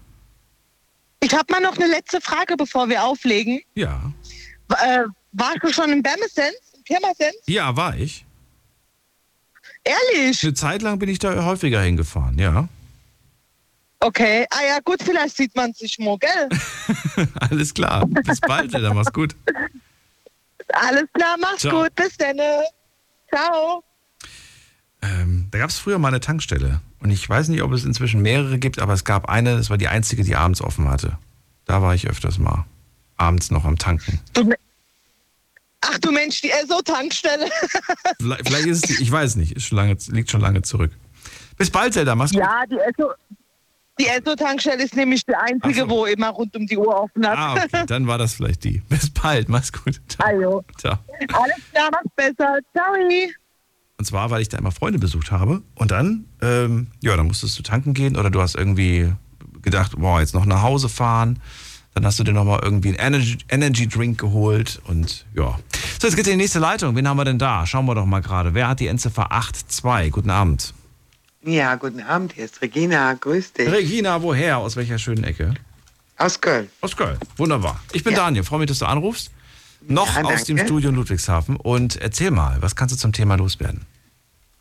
Ich 1.27 1.33
habe 1.33 1.51
mal 1.51 1.59
noch 1.59 1.75
eine 1.75 1.87
letzte 1.87 2.21
Frage, 2.21 2.55
bevor 2.55 2.87
wir 2.87 3.03
auflegen. 3.03 3.61
Ja. 3.75 4.13
Äh, 4.69 5.03
warst 5.33 5.57
du 5.61 5.73
schon 5.73 5.91
in 5.91 6.01
Bermesens, 6.01 6.55
in 6.73 6.83
Pirmasens? 6.85 7.35
Ja, 7.47 7.75
war 7.75 7.97
ich. 7.97 8.25
Ehrlich? 9.83 10.41
Eine 10.41 10.53
Zeit 10.53 10.81
lang 10.81 10.99
bin 10.99 11.09
ich 11.09 11.19
da 11.19 11.43
häufiger 11.43 11.81
hingefahren, 11.81 12.39
ja. 12.39 12.69
Okay, 13.99 14.45
ah 14.51 14.65
ja 14.65 14.79
gut, 14.79 15.03
vielleicht 15.03 15.35
sieht 15.35 15.53
man 15.53 15.73
sich 15.73 15.99
mal, 15.99 16.17
gell? 16.17 16.47
Alles 17.41 17.73
klar. 17.73 18.07
Bis 18.07 18.39
bald, 18.39 18.73
dann 18.73 18.95
mach's 18.95 19.11
gut. 19.11 19.35
Alles 20.69 21.07
klar, 21.11 21.35
mach's 21.41 21.59
Ciao. 21.59 21.83
gut, 21.83 21.93
bis 21.93 22.15
dann. 22.15 22.37
Ciao. 23.27 23.83
Ähm, 25.01 25.49
da 25.51 25.57
gab 25.57 25.71
es 25.71 25.77
früher 25.77 25.99
mal 25.99 26.07
eine 26.07 26.21
Tankstelle. 26.21 26.79
Und 26.99 27.11
ich 27.11 27.27
weiß 27.29 27.49
nicht, 27.49 27.61
ob 27.61 27.71
es 27.73 27.85
inzwischen 27.85 28.21
mehrere 28.21 28.57
gibt, 28.57 28.79
aber 28.79 28.93
es 28.93 29.03
gab 29.03 29.29
eine, 29.29 29.55
das 29.57 29.69
war 29.69 29.77
die 29.77 29.87
einzige, 29.87 30.23
die 30.23 30.35
abends 30.35 30.61
offen 30.61 30.89
hatte. 30.89 31.17
Da 31.65 31.81
war 31.81 31.93
ich 31.93 32.07
öfters 32.09 32.37
mal. 32.39 32.65
Abends 33.17 33.51
noch 33.51 33.65
am 33.65 33.77
Tanken. 33.77 34.19
Ach 35.81 35.97
du 35.99 36.11
Mensch, 36.11 36.41
die 36.41 36.49
Esso-Tankstelle. 36.51 37.49
Vielleicht, 38.19 38.65
ist 38.67 38.89
es, 38.89 38.97
die- 38.97 39.03
ich 39.03 39.11
weiß 39.11 39.35
nicht, 39.35 39.53
ist 39.53 39.65
schon 39.67 39.77
lange, 39.77 39.95
liegt 40.09 40.31
schon 40.31 40.41
lange 40.41 40.61
zurück. 40.63 40.91
Bis 41.57 41.69
bald, 41.69 41.93
Zelda, 41.93 42.15
mach's 42.15 42.31
gut. 42.31 42.39
ja, 42.41 42.63
die 42.69 42.77
Esso. 42.79 43.11
Die 43.99 44.07
Esso-Tankstelle 44.07 44.83
ist 44.83 44.95
nämlich 44.95 45.25
die 45.25 45.33
einzige, 45.35 45.89
wo 45.89 46.05
immer 46.05 46.29
rund 46.29 46.55
um 46.55 46.67
die 46.67 46.77
Uhr 46.77 46.95
offen 47.03 47.27
hat. 47.27 47.37
Ah, 47.37 47.53
okay, 47.63 47.83
dann 47.87 48.05
war 48.07 48.17
das 48.19 48.33
vielleicht 48.33 48.63
die. 48.63 48.79
Bis 48.89 49.09
bald, 49.09 49.49
mach's 49.49 49.71
gut. 49.71 49.99
Ciao. 50.07 50.27
Ajo. 50.27 50.63
Ciao. 50.77 50.97
Alles 51.33 51.55
klar, 51.71 51.89
mach's 51.91 52.13
besser. 52.15 52.59
Ciao. 52.75 52.93
Und 53.99 54.05
zwar, 54.05 54.29
weil 54.29 54.41
ich 54.41 54.49
da 54.49 54.57
immer 54.57 54.71
Freunde 54.71 54.99
besucht 54.99 55.31
habe. 55.31 55.61
Und 55.75 55.91
dann, 55.91 56.25
ähm, 56.41 56.87
ja, 57.01 57.17
dann 57.17 57.27
musstest 57.27 57.57
du 57.57 57.63
tanken 57.63 57.93
gehen 57.93 58.15
oder 58.15 58.29
du 58.29 58.39
hast 58.41 58.55
irgendwie 58.55 59.11
gedacht, 59.63 59.93
boah, 59.97 60.19
jetzt 60.19 60.35
noch 60.35 60.45
nach 60.45 60.61
Hause 60.61 60.87
fahren. 60.87 61.39
Dann 61.95 62.05
hast 62.05 62.19
du 62.19 62.23
dir 62.23 62.31
nochmal 62.31 62.59
irgendwie 62.61 62.89
einen 62.89 63.15
Energy, 63.15 63.37
Energy 63.49 63.87
Drink 63.87 64.19
geholt 64.19 64.79
und 64.85 65.25
ja. 65.35 65.57
So, 65.99 66.07
jetzt 66.07 66.15
geht's 66.15 66.27
in 66.27 66.33
die 66.37 66.43
nächste 66.43 66.59
Leitung. 66.59 66.95
Wen 66.95 67.07
haben 67.07 67.17
wir 67.17 67.25
denn 67.25 67.39
da? 67.39 67.65
Schauen 67.65 67.87
wir 67.87 67.95
doch 67.95 68.05
mal 68.05 68.21
gerade. 68.21 68.53
Wer 68.53 68.67
hat 68.67 68.79
die 68.79 68.85
Endziffer 68.87 69.29
82? 69.31 70.11
Guten 70.11 70.29
Abend. 70.29 70.75
Ja, 71.43 71.73
guten 71.75 72.01
Abend, 72.01 72.33
hier 72.33 72.45
ist 72.45 72.61
Regina, 72.61 73.13
grüß 73.13 73.53
dich. 73.53 73.71
Regina, 73.71 74.21
woher? 74.21 74.59
Aus 74.59 74.75
welcher 74.75 74.99
schönen 74.99 75.23
Ecke? 75.23 75.55
Aus 76.17 76.39
Köln. 76.39 76.67
Aus 76.81 76.95
Köln. 76.95 77.17
Wunderbar. 77.37 77.79
Ich 77.93 78.03
bin 78.03 78.13
Ja. 78.13 78.19
Daniel. 78.25 78.43
Freue 78.43 78.59
mich, 78.59 78.67
dass 78.67 78.79
du 78.79 78.85
anrufst. 78.85 79.31
Noch 79.81 80.15
Ja, 80.15 80.23
aus 80.23 80.43
dem. 80.43 80.57
Studio 80.57 80.89
in 80.89 80.95
Ludwigshafen. 80.95 81.55
Und 81.55 81.97
erzähl 81.97 82.31
mal, 82.31 82.61
was 82.61 82.75
kannst 82.75 82.95
du 82.95 82.99
zum 82.99 83.13
Thema 83.13 83.35
loswerden? 83.35 83.85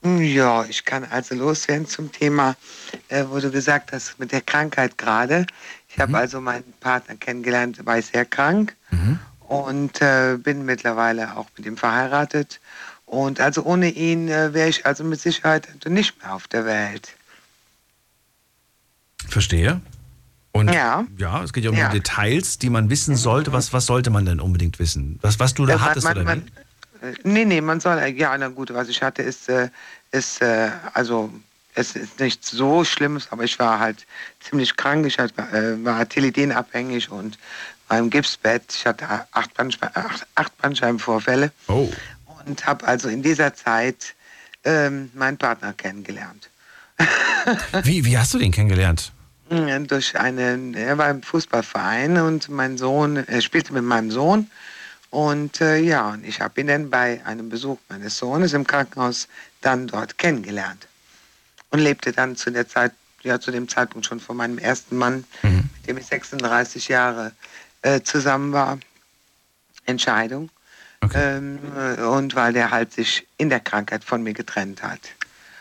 Ja, 0.05 0.65
ich 0.65 0.85
kann 0.85 1.05
also 1.05 1.35
loswerden 1.35 1.87
zum 1.87 2.13
Thema, 2.13 2.55
äh, 3.09 3.25
wo 3.29 3.41
du 3.41 3.51
gesagt 3.51 3.93
hast, 3.93 4.19
mit 4.21 4.31
der 4.31 4.41
Krankheit 4.41 4.99
gerade. 4.99 5.47
Ich 5.89 5.99
habe 5.99 6.17
also 6.19 6.41
meinen 6.41 6.75
Partner 6.81 7.17
kennengelernt, 7.17 7.85
war 7.87 8.01
sehr 8.03 8.25
krank 8.25 8.77
und 9.41 10.01
äh, 10.03 10.37
bin 10.37 10.65
mittlerweile 10.65 11.37
auch 11.37 11.47
mit 11.57 11.67
ihm 11.67 11.77
verheiratet. 11.77 12.61
Und 13.07 13.41
also 13.41 13.63
ohne 13.65 13.89
ihn 13.89 14.29
äh, 14.29 14.53
wäre 14.53 14.69
ich 14.69 14.85
also 14.85 15.03
mit 15.05 15.21
Sicherheit 15.21 15.69
nicht 15.89 16.21
mehr 16.23 16.35
auf 16.35 16.47
der 16.49 16.67
Welt. 16.67 17.17
Verstehe. 19.29 19.81
Und 20.57 20.73
Ja. 20.73 21.05
ja, 21.19 21.43
es 21.43 21.53
geht 21.53 21.65
ja 21.65 21.71
um 21.71 21.77
Ja. 21.77 21.89
die 21.89 21.99
Details, 21.99 22.59
die 22.59 22.71
man 22.71 22.89
wissen 22.91 23.17
sollte. 23.17 23.53
Was, 23.53 23.73
was 23.73 23.87
sollte 23.87 24.11
man 24.11 24.25
denn 24.25 24.41
unbedingt 24.41 24.79
wissen? 24.79 25.19
Was, 25.23 25.39
was 25.39 25.55
du 25.55 25.67
da 25.67 25.75
Ja, 25.75 25.81
hattest 25.83 26.05
man, 26.05 26.17
oder 26.17 26.25
man, 26.25 26.43
wie? 27.03 27.07
äh, 27.07 27.15
Nee, 27.25 27.45
nee, 27.45 27.61
man 27.61 27.81
soll, 27.81 27.99
ja, 28.17 28.37
na 28.39 28.49
gut, 28.49 28.73
was 28.73 28.89
ich 28.89 29.03
hatte, 29.03 29.23
ist, 29.23 29.49
äh, 29.49 29.69
ist 30.13 30.41
äh, 30.41 30.71
also, 30.95 31.33
es 31.75 31.95
ist 31.95 32.19
nichts 32.21 32.51
so 32.51 32.85
Schlimmes, 32.85 33.29
aber 33.31 33.45
ich 33.45 33.59
war 33.59 33.79
halt 33.79 34.07
ziemlich 34.41 34.77
krank. 34.77 35.05
Ich 35.07 35.19
hatte, 35.19 35.79
war 35.85 36.09
Tilidin-abhängig 36.09 37.11
und 37.11 37.39
war 37.89 37.99
im 37.99 38.09
Gipsbett. 38.09 38.63
Ich 38.71 38.87
hatte 38.87 39.07
acht, 39.33 39.53
Bandscheiben, 39.55 39.95
acht, 39.95 40.27
acht 40.37 40.57
Bandscheibenvorfälle 40.59 41.53
Oh. 41.69 41.93
und 42.47 42.67
habe 42.67 42.87
also 42.89 43.09
in 43.09 43.23
dieser 43.23 43.55
Zeit 43.55 44.15
ähm, 44.65 45.11
meinen 45.15 45.37
Partner 45.37 45.75
kennengelernt. 45.75 46.49
Wie, 47.85 48.05
wie 48.07 48.17
hast 48.17 48.33
du 48.33 48.39
den 48.39 48.53
kennengelernt? 48.53 49.13
Ja, 49.49 49.79
Durch 49.79 50.19
einen, 50.19 50.75
er 50.75 50.99
war 50.99 51.11
im 51.11 51.23
Fußballverein 51.23 52.19
und 52.19 52.49
mein 52.49 52.79
Sohn, 52.79 53.17
er 53.17 53.41
spielte 53.41 53.73
mit 53.73 53.85
meinem 53.85 54.11
Sohn. 54.11 54.51
Und 55.11 55.61
äh, 55.61 55.79
ja, 55.79 56.11
und 56.11 56.25
ich 56.25 56.41
habe 56.41 56.61
ihn 56.61 56.67
dann 56.67 56.91
bei 56.91 57.25
einem 57.25 57.49
Besuch 57.49 57.79
meines 57.89 58.19
Sohnes 58.19 58.53
im 58.55 58.67
Krankenhaus 58.67 59.29
dann 59.61 59.87
dort 59.87 60.19
kennengelernt. 60.19 60.89
Und 61.71 61.79
lebte 61.79 62.13
dann 62.13 62.37
zu 62.37 62.51
der 62.51 62.69
Zeit, 62.69 62.93
ja, 63.23 63.39
zu 63.39 63.53
dem 63.53 63.69
Zeitpunkt 63.69 64.07
schon 64.07 64.21
von 64.21 64.37
meinem 64.37 64.59
ersten 64.59 64.97
Mann, 64.97 65.25
mit 65.43 65.87
dem 65.87 65.99
ich 65.99 66.07
36 66.07 66.89
Jahre 66.89 67.33
äh, 67.83 68.01
zusammen 68.03 68.53
war. 68.53 68.79
Entscheidung. 69.85 70.51
Ähm, 71.15 71.61
äh, 71.77 72.03
und 72.03 72.35
weil 72.35 72.53
der 72.53 72.73
halt 72.73 72.93
sich 72.93 73.27
in 73.37 73.49
der 73.49 73.61
Krankheit 73.61 74.03
von 74.03 74.25
mir 74.25 74.33
getrennt 74.33 74.83
hat. 74.83 75.01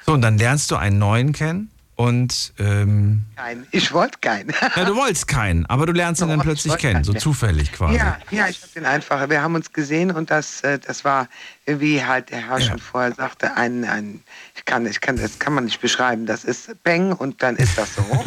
So, 0.05 0.13
und 0.13 0.21
dann 0.21 0.39
lernst 0.39 0.71
du 0.71 0.75
einen 0.75 0.97
neuen 0.97 1.33
kennen 1.33 1.69
und 1.95 2.53
ähm, 2.59 3.23
Kein, 3.37 3.65
ich 3.71 3.93
wollte 3.93 4.17
keinen. 4.19 4.53
ja, 4.75 4.83
du 4.83 4.95
wolltest 4.95 5.27
keinen, 5.27 5.65
aber 5.67 5.85
du 5.85 5.93
lernst 5.93 6.21
ihn 6.21 6.27
dann 6.29 6.41
plötzlich 6.41 6.77
kennen, 6.77 7.03
so 7.03 7.13
zufällig 7.13 7.71
quasi. 7.71 7.95
Ja, 7.95 8.17
ja, 8.31 8.47
ich 8.49 8.61
habe 8.61 8.71
den 8.75 8.85
einfach. 8.85 9.29
Wir 9.29 9.41
haben 9.41 9.55
uns 9.55 9.71
gesehen 9.71 10.11
und 10.11 10.29
das, 10.29 10.61
äh, 10.61 10.77
das 10.79 11.05
war, 11.05 11.29
wie 11.65 12.03
halt 12.03 12.31
der 12.31 12.49
Herr 12.49 12.59
schon 12.59 12.79
vorher 12.79 13.13
sagte, 13.13 13.55
ein, 13.55 13.85
ein 13.85 14.21
ich 14.55 14.65
kann, 14.65 14.85
ich 14.85 14.99
kann, 14.99 15.15
das 15.15 15.39
kann 15.39 15.53
man 15.53 15.65
nicht 15.65 15.79
beschreiben. 15.79 16.25
Das 16.25 16.43
ist 16.43 16.83
Bang 16.83 17.13
und 17.13 17.41
dann 17.41 17.55
ist 17.55 17.77
das 17.77 17.95
so. 17.95 18.03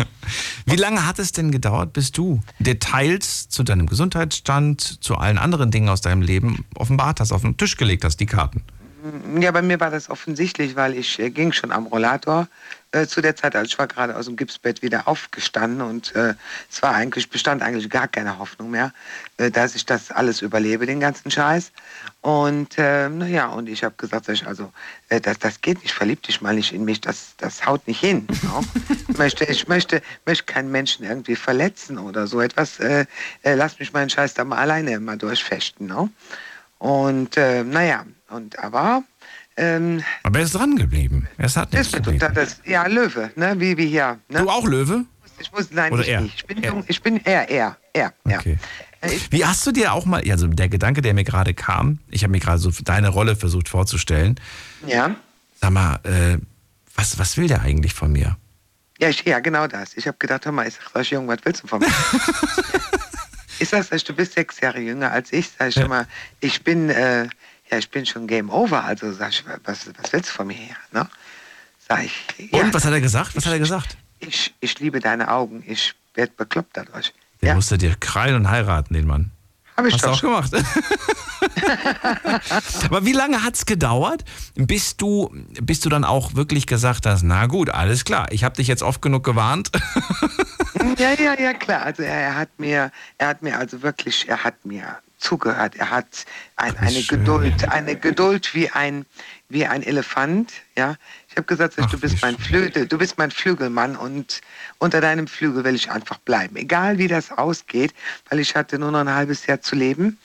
Wie 0.66 0.76
lange 0.76 1.06
hat 1.06 1.18
es 1.18 1.32
denn 1.32 1.50
gedauert, 1.50 1.92
bis 1.92 2.12
du 2.12 2.40
Details 2.58 3.48
zu 3.48 3.62
deinem 3.62 3.86
Gesundheitsstand, 3.86 5.02
zu 5.02 5.16
allen 5.16 5.38
anderen 5.38 5.70
Dingen 5.70 5.88
aus 5.88 6.00
deinem 6.00 6.22
Leben 6.22 6.64
offenbart 6.74 7.20
hast, 7.20 7.32
auf 7.32 7.42
den 7.42 7.56
Tisch 7.56 7.76
gelegt 7.76 8.04
hast, 8.04 8.18
die 8.18 8.26
Karten? 8.26 8.62
Ja, 9.40 9.52
bei 9.52 9.62
mir 9.62 9.78
war 9.80 9.90
das 9.90 10.10
offensichtlich, 10.10 10.76
weil 10.76 10.94
ich 10.94 11.18
äh, 11.18 11.30
ging 11.30 11.52
schon 11.52 11.70
am 11.70 11.86
Rollator 11.86 12.48
äh, 12.92 13.06
zu 13.06 13.20
der 13.20 13.36
Zeit. 13.36 13.54
Also 13.54 13.66
ich 13.66 13.78
war 13.78 13.86
gerade 13.86 14.16
aus 14.16 14.26
dem 14.26 14.36
Gipsbett 14.36 14.82
wieder 14.82 15.08
aufgestanden 15.08 15.82
und 15.82 16.14
äh, 16.14 16.34
es 16.70 16.82
war 16.82 16.94
eigentlich, 16.94 17.28
bestand 17.28 17.62
eigentlich 17.62 17.90
gar 17.90 18.08
keine 18.08 18.38
Hoffnung 18.38 18.70
mehr, 18.70 18.92
äh, 19.36 19.50
dass 19.50 19.74
ich 19.74 19.84
das 19.84 20.10
alles 20.10 20.40
überlebe, 20.42 20.86
den 20.86 21.00
ganzen 21.00 21.30
Scheiß. 21.30 21.72
Und 22.22 22.78
äh, 22.78 23.08
naja, 23.08 23.48
und 23.48 23.68
ich 23.68 23.84
habe 23.84 23.94
gesagt, 23.96 24.26
sag 24.26 24.34
ich, 24.34 24.46
also 24.46 24.72
äh, 25.08 25.20
das, 25.20 25.38
das 25.38 25.60
geht 25.60 25.82
nicht, 25.82 25.92
verlieb 25.92 26.22
dich 26.22 26.40
mal 26.40 26.54
nicht 26.54 26.72
in 26.72 26.84
mich, 26.84 27.00
das, 27.00 27.34
das 27.36 27.66
haut 27.66 27.86
nicht 27.86 28.00
hin. 28.00 28.26
No? 28.42 28.64
ich, 29.08 29.18
möchte, 29.18 29.44
ich 29.44 29.68
möchte, 29.68 30.00
möchte 30.24 30.44
keinen 30.44 30.70
Menschen 30.70 31.04
irgendwie 31.04 31.36
verletzen 31.36 31.98
oder 31.98 32.26
so 32.26 32.40
etwas. 32.40 32.78
Äh, 32.78 33.04
äh, 33.42 33.54
lass 33.54 33.78
mich 33.78 33.92
meinen 33.92 34.08
Scheiß 34.08 34.34
da 34.34 34.44
mal 34.44 34.58
alleine 34.58 34.98
mal 35.00 35.18
durchfechten. 35.18 35.86
No? 35.86 36.08
Und 36.78 37.36
äh, 37.36 37.64
naja, 37.64 38.06
und 38.30 38.58
aber. 38.58 39.02
Ähm, 39.58 40.04
Aber 40.22 40.38
er 40.38 40.44
ist 40.44 40.54
dran 40.54 40.76
geblieben. 40.76 41.26
Er 41.36 41.46
ist 41.46 41.56
hat 41.56 41.74
das, 41.74 41.90
das, 41.90 42.32
das, 42.32 42.60
Ja, 42.64 42.86
Löwe, 42.86 43.30
ne? 43.34 43.58
Wie, 43.58 43.76
wie 43.76 43.86
hier. 43.86 44.18
Ne? 44.28 44.38
Du 44.42 44.48
auch 44.48 44.64
Löwe? 44.64 45.04
Ich 45.40 45.50
muss, 45.52 45.70
nein, 45.72 45.92
Oder 45.92 46.02
ich 46.02 46.08
er? 46.08 46.20
nicht. 46.20 46.36
Ich 46.36 46.46
bin, 46.46 46.62
jung, 46.62 46.84
ich 46.86 47.02
bin 47.02 47.20
er, 47.24 47.48
er, 47.48 47.76
er. 47.92 48.12
Okay. 48.24 48.56
Wie 49.30 49.44
hast 49.44 49.66
du 49.66 49.72
dir 49.72 49.92
auch 49.92 50.06
mal, 50.06 50.22
also 50.30 50.46
der 50.46 50.68
Gedanke, 50.68 51.02
der 51.02 51.14
mir 51.14 51.24
gerade 51.24 51.54
kam, 51.54 51.98
ich 52.08 52.22
habe 52.22 52.30
mir 52.30 52.40
gerade 52.40 52.58
so 52.58 52.70
deine 52.82 53.08
Rolle 53.08 53.36
versucht 53.36 53.68
vorzustellen. 53.68 54.40
Ja. 54.86 55.14
Sag 55.60 55.70
mal, 55.70 55.96
äh, 56.04 56.38
was, 56.94 57.18
was 57.18 57.36
will 57.36 57.48
der 57.48 57.62
eigentlich 57.62 57.94
von 57.94 58.12
mir? 58.12 58.36
Ja, 59.00 59.08
ich, 59.08 59.24
ja, 59.24 59.38
genau 59.40 59.66
das. 59.66 59.96
Ich 59.96 60.06
habe 60.06 60.18
gedacht, 60.18 60.44
hör 60.44 60.52
mal, 60.52 60.66
ich 60.66 60.74
sag, 60.74 61.02
ich, 61.02 61.10
Junge, 61.10 61.28
was 61.28 61.38
willst 61.44 61.62
du 61.62 61.68
von 61.68 61.80
mir? 61.80 61.88
ich 63.60 63.68
sag, 63.68 63.90
ich, 63.92 64.04
du 64.04 64.12
bist 64.12 64.34
sechs 64.34 64.60
Jahre 64.60 64.80
jünger 64.80 65.12
als 65.12 65.32
ich. 65.32 65.48
Sag 65.56 65.68
ich 65.68 65.76
ja. 65.76 65.86
mal, 65.86 66.06
ich 66.40 66.62
bin, 66.64 66.90
äh, 66.90 67.28
ja, 67.70 67.78
ich 67.78 67.90
bin 67.90 68.06
schon 68.06 68.26
Game 68.26 68.50
Over. 68.50 68.84
Also 68.84 69.12
sag 69.12 69.30
ich, 69.30 69.44
was, 69.64 69.86
was 69.86 70.12
willst 70.12 70.30
du 70.30 70.34
von 70.34 70.46
mir 70.46 70.54
her? 70.54 70.76
Ne? 70.92 71.08
Sag 71.88 72.04
ich. 72.04 72.50
Ja, 72.52 72.62
Und 72.62 72.74
was 72.74 72.84
hat 72.84 72.92
er 72.92 73.00
gesagt? 73.00 73.36
Was 73.36 73.46
hat 73.46 73.52
er 73.52 73.58
gesagt? 73.58 73.96
Ich, 74.20 74.54
ich 74.60 74.78
liebe 74.78 75.00
deine 75.00 75.28
Augen. 75.28 75.62
Ich 75.66 75.94
werde 76.14 76.32
bekloppt 76.36 76.76
dadurch. 76.76 77.12
Der 77.40 77.54
musste 77.54 77.78
dir 77.78 77.94
krallen 77.94 78.34
und 78.34 78.50
heiraten, 78.50 78.94
den 78.94 79.06
Mann. 79.06 79.30
Hab 79.76 79.86
ich 79.86 79.94
Hast 79.94 80.04
doch 80.04 80.20
du 80.20 80.34
auch 80.34 80.50
gemacht. 80.50 80.54
Aber 82.84 83.04
wie 83.04 83.12
lange 83.12 83.44
hat 83.44 83.54
es 83.54 83.64
gedauert, 83.64 84.24
bis 84.56 84.96
du, 84.96 85.32
bis 85.62 85.78
du 85.78 85.88
dann 85.88 86.04
auch 86.04 86.34
wirklich 86.34 86.66
gesagt 86.66 87.06
hast, 87.06 87.22
na 87.22 87.46
gut, 87.46 87.70
alles 87.70 88.04
klar, 88.04 88.26
ich 88.32 88.42
habe 88.42 88.56
dich 88.56 88.66
jetzt 88.66 88.82
oft 88.82 89.00
genug 89.00 89.22
gewarnt. 89.22 89.70
ja, 90.98 91.12
ja, 91.12 91.38
ja, 91.38 91.54
klar. 91.54 91.82
Also 91.82 92.02
er, 92.02 92.20
er, 92.20 92.34
hat 92.34 92.58
mir, 92.58 92.90
er 93.18 93.28
hat 93.28 93.42
mir 93.42 93.56
also 93.56 93.82
wirklich, 93.82 94.28
er 94.28 94.42
hat 94.42 94.64
mir 94.64 94.98
zugehört. 95.18 95.76
Er 95.76 95.90
hat 95.90 96.24
ein, 96.56 96.76
eine 96.78 96.90
schön. 96.90 97.18
Geduld, 97.18 97.68
eine 97.68 97.96
Geduld 97.96 98.54
wie 98.54 98.70
ein, 98.70 99.04
wie 99.48 99.66
ein 99.66 99.82
Elefant. 99.82 100.52
Ja, 100.76 100.96
ich 101.28 101.36
habe 101.36 101.46
gesagt, 101.46 101.74
Ach, 101.78 101.90
du 101.90 101.98
bist 101.98 102.22
mein 102.22 102.38
Flügel, 102.38 102.86
du 102.86 102.98
bist 102.98 103.18
mein 103.18 103.30
Flügelmann 103.30 103.96
und 103.96 104.40
unter 104.78 105.00
deinem 105.00 105.26
Flügel 105.26 105.64
will 105.64 105.74
ich 105.74 105.90
einfach 105.90 106.18
bleiben, 106.18 106.56
egal 106.56 106.98
wie 106.98 107.08
das 107.08 107.30
ausgeht, 107.32 107.92
weil 108.28 108.40
ich 108.40 108.54
hatte 108.54 108.78
nur 108.78 108.90
noch 108.90 109.00
ein 109.00 109.12
halbes 109.12 109.46
Jahr 109.46 109.60
zu 109.60 109.76
leben. 109.76 110.18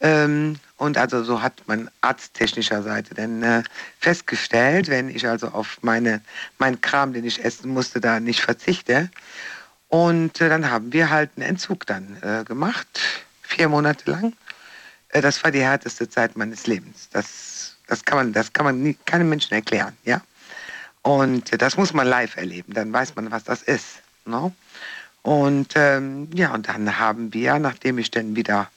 Ähm, 0.00 0.56
und 0.76 0.98
also 0.98 1.22
so 1.22 1.40
hat 1.40 1.62
man 1.66 1.88
arzttechnischer 2.00 2.82
Seite 2.82 3.14
dann 3.14 3.42
äh, 3.42 3.62
festgestellt, 4.00 4.88
wenn 4.88 5.08
ich 5.08 5.26
also 5.26 5.48
auf 5.48 5.78
meine, 5.82 6.20
meinen 6.58 6.80
Kram, 6.80 7.12
den 7.12 7.24
ich 7.24 7.44
essen 7.44 7.70
musste, 7.70 8.00
da 8.00 8.20
nicht 8.20 8.42
verzichte. 8.42 9.08
Und 9.88 10.40
äh, 10.40 10.48
dann 10.48 10.70
haben 10.70 10.92
wir 10.92 11.10
halt 11.10 11.30
einen 11.36 11.48
Entzug 11.48 11.86
dann 11.86 12.16
äh, 12.22 12.44
gemacht, 12.44 13.00
vier 13.54 13.68
Monate 13.68 14.10
lang. 14.10 14.32
Äh, 15.10 15.20
das 15.20 15.42
war 15.44 15.50
die 15.50 15.62
härteste 15.62 16.08
Zeit 16.08 16.36
meines 16.36 16.66
Lebens. 16.66 17.08
Das, 17.12 17.76
das 17.86 18.04
kann 18.04 18.18
man, 18.18 18.32
das 18.32 18.52
kann 18.52 18.64
man 18.64 18.82
nie, 18.82 18.96
keinem 19.04 19.28
Menschen 19.28 19.54
erklären, 19.54 19.96
ja. 20.04 20.20
Und 21.02 21.52
äh, 21.52 21.58
das 21.58 21.76
muss 21.76 21.92
man 21.92 22.06
live 22.06 22.36
erleben, 22.36 22.72
dann 22.72 22.92
weiß 22.92 23.14
man, 23.16 23.30
was 23.30 23.44
das 23.44 23.62
ist. 23.62 24.02
No? 24.24 24.52
Und 25.22 25.72
ähm, 25.74 26.28
ja, 26.34 26.52
und 26.52 26.68
dann 26.68 26.98
haben 26.98 27.32
wir, 27.32 27.58
nachdem 27.58 27.98
ich 27.98 28.10
dann 28.10 28.36
wieder 28.36 28.70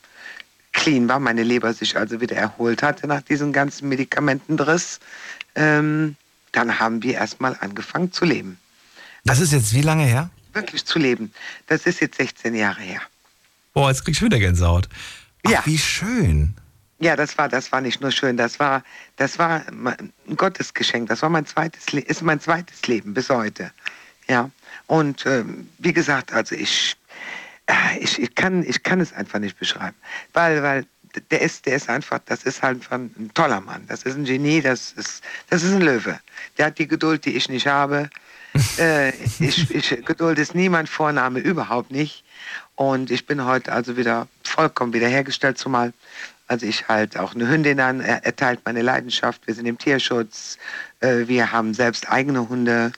clean 0.73 1.09
war, 1.09 1.19
meine 1.19 1.43
Leber 1.43 1.73
sich 1.73 1.97
also 1.97 2.21
wieder 2.21 2.35
erholt 2.35 2.83
hatte 2.83 3.07
nach 3.07 3.21
diesem 3.21 3.51
ganzen 3.51 3.89
Medikamentendriss, 3.89 4.99
ähm, 5.55 6.15
dann 6.51 6.79
haben 6.79 7.03
wir 7.03 7.15
erstmal 7.15 7.57
angefangen 7.59 8.11
zu 8.11 8.25
leben. 8.25 8.59
Das 9.25 9.39
ist 9.39 9.51
jetzt 9.51 9.73
wie 9.73 9.81
lange 9.81 10.05
her? 10.05 10.29
Wirklich 10.53 10.85
zu 10.85 10.99
leben. 10.99 11.33
Das 11.67 11.85
ist 11.85 11.99
jetzt 11.99 12.17
16 12.17 12.55
Jahre 12.55 12.81
her. 12.81 13.01
Boah, 13.77 13.89
jetzt 13.89 14.03
krieg 14.03 14.15
ich 14.15 14.23
wieder 14.23 14.39
Gänsehaut. 14.39 14.89
Ach, 15.45 15.51
Ja. 15.51 15.61
wie 15.65 15.77
schön. 15.77 16.55
Ja, 16.97 17.15
das 17.15 17.37
war, 17.37 17.47
das 17.47 17.71
war 17.71 17.79
nicht 17.79 18.01
nur 18.01 18.09
schön, 18.09 18.35
das 18.35 18.59
war, 18.59 18.83
das 19.17 19.37
war 19.37 19.61
ein 19.67 20.11
Gottesgeschenk. 20.35 21.09
Das 21.09 21.21
war 21.21 21.29
mein 21.29 21.45
zweites, 21.45 21.91
Le 21.91 22.01
ist 22.01 22.23
mein 22.23 22.39
zweites 22.39 22.87
Leben 22.87 23.13
bis 23.13 23.29
heute. 23.29 23.71
Ja. 24.27 24.49
Und 24.87 25.27
ähm, 25.27 25.69
wie 25.77 25.93
gesagt, 25.93 26.33
also 26.33 26.55
ich, 26.55 26.95
äh, 27.67 27.99
ich, 27.99 28.19
ich 28.19 28.33
kann, 28.33 28.63
ich 28.63 28.81
kann 28.81 28.99
es 28.99 29.13
einfach 29.13 29.37
nicht 29.37 29.59
beschreiben, 29.59 29.95
weil, 30.33 30.63
weil 30.63 30.87
der 31.29 31.41
ist, 31.41 31.67
der 31.67 31.75
ist 31.75 31.87
einfach, 31.87 32.17
das 32.25 32.41
ist 32.45 32.63
halt 32.63 32.91
ein 32.91 33.29
toller 33.35 33.61
Mann. 33.61 33.85
Das 33.87 34.01
ist 34.01 34.15
ein 34.15 34.25
Genie, 34.25 34.61
das 34.61 34.93
ist, 34.93 35.21
das 35.51 35.61
ist 35.61 35.71
ein 35.73 35.81
Löwe. 35.81 36.19
Der 36.57 36.65
hat 36.65 36.79
die 36.79 36.87
Geduld, 36.87 37.25
die 37.25 37.35
ich 37.35 37.47
nicht 37.47 37.67
habe. 37.67 38.09
äh, 38.79 39.09
ich, 39.39 39.69
ich, 39.69 40.03
Geduld 40.03 40.39
ist 40.39 40.55
nie 40.55 40.67
mein 40.67 40.87
Vorname, 40.87 41.37
überhaupt 41.37 41.91
nicht. 41.91 42.23
Und 42.77 43.11
ich 43.11 43.25
bin 43.25 43.43
heute 43.43 43.73
also 43.73 43.97
wieder 43.97 44.27
vollkommen 44.43 44.93
wiederhergestellt, 44.93 45.57
zumal 45.57 45.93
also 46.47 46.65
ich 46.65 46.87
halt 46.87 47.17
auch 47.17 47.35
eine 47.35 47.49
Hündin 47.49 47.79
an, 47.79 47.99
er, 47.99 48.35
teilt 48.35 48.61
meine 48.63 48.81
Leidenschaft, 48.81 49.45
wir 49.47 49.53
sind 49.53 49.65
im 49.65 49.77
Tierschutz, 49.77 50.57
äh, 51.01 51.27
wir 51.27 51.51
haben 51.51 51.73
selbst 51.73 52.09
eigene 52.09 52.47
Hunde, 52.47 52.93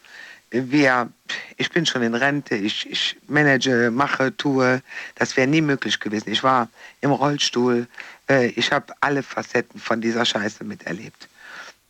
wir, 0.52 1.10
ich 1.58 1.72
bin 1.72 1.86
schon 1.86 2.04
in 2.04 2.14
Rente, 2.14 2.56
ich, 2.56 2.90
ich 2.90 3.18
manage, 3.28 3.90
mache, 3.90 4.36
tue, 4.36 4.82
das 5.16 5.38
wäre 5.38 5.48
nie 5.48 5.62
möglich 5.62 6.00
gewesen. 6.00 6.30
Ich 6.30 6.44
war 6.44 6.70
im 7.02 7.12
Rollstuhl, 7.12 7.88
äh, 8.30 8.48
ich 8.48 8.72
habe 8.72 8.94
alle 9.00 9.24
Facetten 9.24 9.80
von 9.80 10.02
dieser 10.02 10.26
Scheiße 10.26 10.64
miterlebt. 10.64 11.28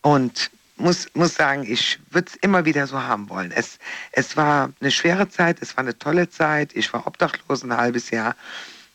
Und 0.02 0.52
muss, 0.80 1.08
muss 1.14 1.36
sagen, 1.36 1.64
ich 1.68 2.00
würde 2.10 2.30
es 2.30 2.36
immer 2.38 2.66
wieder 2.66 2.88
so 2.88 3.02
haben 3.02 3.30
wollen. 3.30 3.52
Es, 3.52 3.80
es 4.12 4.36
war 4.38 4.72
eine 4.80 4.92
schwere 4.92 5.30
Zeit, 5.30 5.58
es 5.62 5.76
war 5.76 5.84
eine 5.84 5.98
tolle 5.98 6.30
Zeit. 6.30 6.76
Ich 6.76 6.92
war 6.94 7.06
obdachlos 7.06 7.64
ein 7.64 7.76
halbes 7.76 8.10
Jahr 8.10 8.36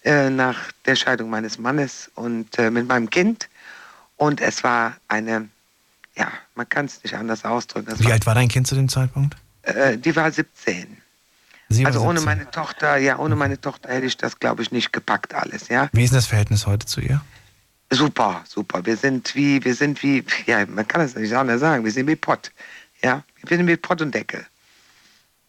äh, 0.05 0.31
nach 0.31 0.73
der 0.87 0.97
Scheidung 0.97 1.31
meines 1.31 1.59
Mannes 1.59 2.11
und 2.15 2.59
äh, 2.59 2.71
mit 2.71 2.89
meinem 2.89 3.11
Kind. 3.11 3.49
Und 4.17 4.41
es 4.41 4.65
war 4.65 4.97
eine, 5.09 5.49
ja, 6.17 6.33
man 6.55 6.69
kann 6.69 6.87
es 6.87 7.03
nicht 7.03 7.15
anders 7.15 7.45
ausdrücken. 7.45 7.91
Es 7.93 8.01
Wie 8.01 8.07
war, 8.07 8.13
alt 8.13 8.27
war 8.27 8.35
dein 8.35 8.49
Kind 8.49 8.67
zu 8.67 8.75
dem 8.75 8.89
Zeitpunkt? 8.89 9.37
äh, 9.65 9.99
die 9.99 10.15
war 10.17 10.31
17. 10.31 10.97
Sie 11.69 11.83
war 11.83 11.89
also 11.89 12.01
ohne 12.03 12.21
17. 12.21 12.25
meine 12.25 12.51
Tochter, 12.51 12.97
ja, 12.97 13.19
ohne 13.19 13.37
meine 13.37 13.61
Tochter 13.61 13.89
hätte 13.89 14.07
ich 14.07 14.17
das, 14.17 14.39
glaube 14.39 14.63
ich, 14.63 14.71
nicht 14.71 14.93
gepackt 14.93 15.35
alles, 15.35 15.69
ja. 15.69 15.89
Wie 15.93 16.05
ist 16.05 16.11
denn 16.11 16.19
das 16.19 16.27
Verhältnis 16.27 16.67
heute 16.67 16.87
zu 16.87 17.01
ihr? 17.01 17.21
Super, 17.95 18.43
super. 18.49 18.85
Wir 18.85 18.97
sind 18.97 19.35
wie, 19.35 19.65
wir 19.65 19.75
sind 19.75 20.03
wie, 20.03 20.25
ja, 20.47 20.65
man 20.67 20.87
kann 20.87 21.01
es 21.01 21.15
nicht 21.15 21.33
anders 21.35 21.61
sagen, 21.61 21.85
wir 21.85 21.93
sind 21.93 22.07
wie 22.07 22.17
Pott. 22.17 22.51
Ja, 23.03 23.23
wir 23.45 23.57
sind 23.57 23.67
wie 23.67 23.77
Pott 23.77 24.01
und 24.03 24.15
Deckel. 24.15 24.45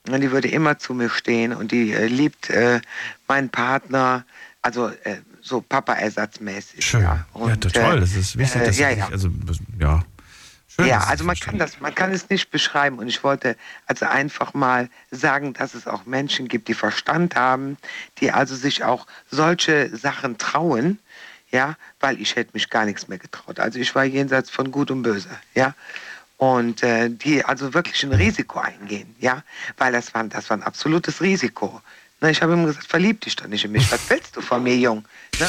Und 0.08 0.22
die 0.22 0.32
würde 0.32 0.48
immer 0.50 0.78
zu 0.78 0.94
mir 0.94 1.10
stehen 1.10 1.54
und 1.54 1.72
die 1.72 1.92
äh, 1.94 2.06
liebt 2.06 2.50
äh, 2.52 2.80
meinen 3.28 3.50
Partner, 3.50 4.24
also 4.62 4.90
äh, 5.04 5.18
so 5.42 5.62
Papa-ersatzmäßig. 5.62 6.86
Schön. 6.86 7.02
Ja, 7.02 7.16
Ja, 7.16 7.26
Und, 7.34 7.74
toll. 7.74 7.98
äh, 7.98 8.00
Das 8.02 8.14
ist 8.14 8.38
wichtig, 8.38 8.62
äh, 8.62 8.66
dass 8.66 8.78
ja, 8.78 8.90
ja. 8.92 9.08
also 9.10 9.30
das- 9.30 9.58
ja. 9.80 10.04
Schön, 10.68 10.88
ja, 10.88 11.00
also 11.06 11.24
man 11.24 11.38
kann 11.38 11.58
das, 11.58 11.80
man 11.80 11.96
kann 11.96 12.12
es 12.12 12.30
nicht 12.30 12.52
beschreiben 12.52 13.00
und 13.00 13.08
ich 13.08 13.24
wollte 13.24 13.56
also 13.86 14.06
einfach 14.08 14.54
mal 14.54 14.90
sagen, 15.10 15.54
dass 15.54 15.74
es 15.74 15.88
auch 15.88 16.06
Menschen 16.06 16.50
gibt, 16.50 16.68
die 16.68 16.74
Verstand 16.74 17.36
haben, 17.38 17.78
die 18.20 18.32
also 18.32 18.56
sich 18.58 18.84
auch 18.84 19.08
solche 19.32 19.96
Sachen 19.96 20.38
trauen, 20.38 21.00
ja, 21.56 21.78
weil 22.02 22.22
ich 22.22 22.36
hätte 22.36 22.52
mich 22.54 22.70
gar 22.70 22.86
nichts 22.86 23.08
mehr 23.08 23.18
getraut. 23.18 23.60
Also 23.60 23.80
ich 23.80 23.96
war 23.96 24.04
jenseits 24.04 24.50
von 24.50 24.72
Gut 24.72 24.92
und 24.92 25.04
Böse, 25.04 25.30
ja. 25.54 25.74
Und 26.38 26.84
äh, 26.84 27.10
die 27.10 27.46
also 27.46 27.74
wirklich 27.74 28.04
ein 28.04 28.12
Risiko 28.12 28.60
eingehen, 28.60 29.16
ja, 29.20 29.42
weil 29.78 29.94
das 29.94 30.14
war, 30.14 30.26
das 30.26 30.50
war 30.50 30.58
ein 30.58 30.64
absolutes 30.64 31.22
Risiko. 31.22 31.82
Na, 32.20 32.30
ich 32.30 32.42
habe 32.42 32.54
ihm 32.54 32.66
gesagt, 32.66 32.88
verlieb 32.88 33.22
dich 33.22 33.38
doch 33.38 33.48
nicht 33.48 33.64
in 33.64 33.72
mich. 33.72 33.90
Was 33.90 34.02
willst 34.10 34.36
du 34.36 34.42
von 34.42 34.62
mir, 34.62 34.76
Jung? 34.76 35.06
Ne? 35.40 35.48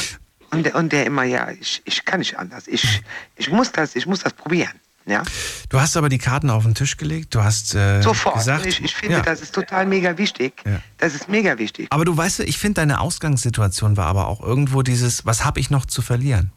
Und, 0.51 0.65
der, 0.65 0.75
und 0.75 0.93
der 0.93 1.05
immer, 1.05 1.23
ja, 1.23 1.51
ich, 1.51 1.81
ich 1.83 2.05
kann 2.05 2.19
nicht 2.19 2.39
anders. 2.39 2.69
Ich, 2.69 3.01
ich 3.35 3.49
muss 3.51 3.73
das, 3.73 3.97
ich 3.97 4.05
muss 4.05 4.21
das 4.21 4.31
probieren. 4.31 4.79
Ja? 5.07 5.23
Du 5.69 5.79
hast 5.79 5.95
aber 5.95 6.09
die 6.09 6.17
Karten 6.17 6.49
auf 6.49 6.63
den 6.63 6.75
Tisch 6.75 6.97
gelegt. 6.97 7.33
Du 7.33 7.43
hast 7.43 7.73
äh, 7.73 8.01
Sofort. 8.01 8.35
gesagt, 8.35 8.65
ich, 8.65 8.83
ich 8.83 8.93
finde, 8.93 9.17
ja. 9.17 9.21
das 9.21 9.41
ist 9.41 9.55
total 9.55 9.85
mega 9.85 10.17
wichtig. 10.17 10.61
Ja. 10.65 10.81
Das 10.97 11.15
ist 11.15 11.29
mega 11.29 11.57
wichtig. 11.57 11.87
Aber 11.89 12.03
du 12.05 12.15
weißt, 12.15 12.41
ich 12.41 12.57
finde, 12.57 12.81
deine 12.81 12.99
Ausgangssituation 12.99 13.95
war 13.95 14.07
aber 14.07 14.27
auch 14.27 14.41
irgendwo 14.41 14.81
dieses, 14.83 15.25
was 15.25 15.45
habe 15.45 15.59
ich 15.61 15.69
noch 15.69 15.85
zu 15.85 16.01
verlieren? 16.01 16.51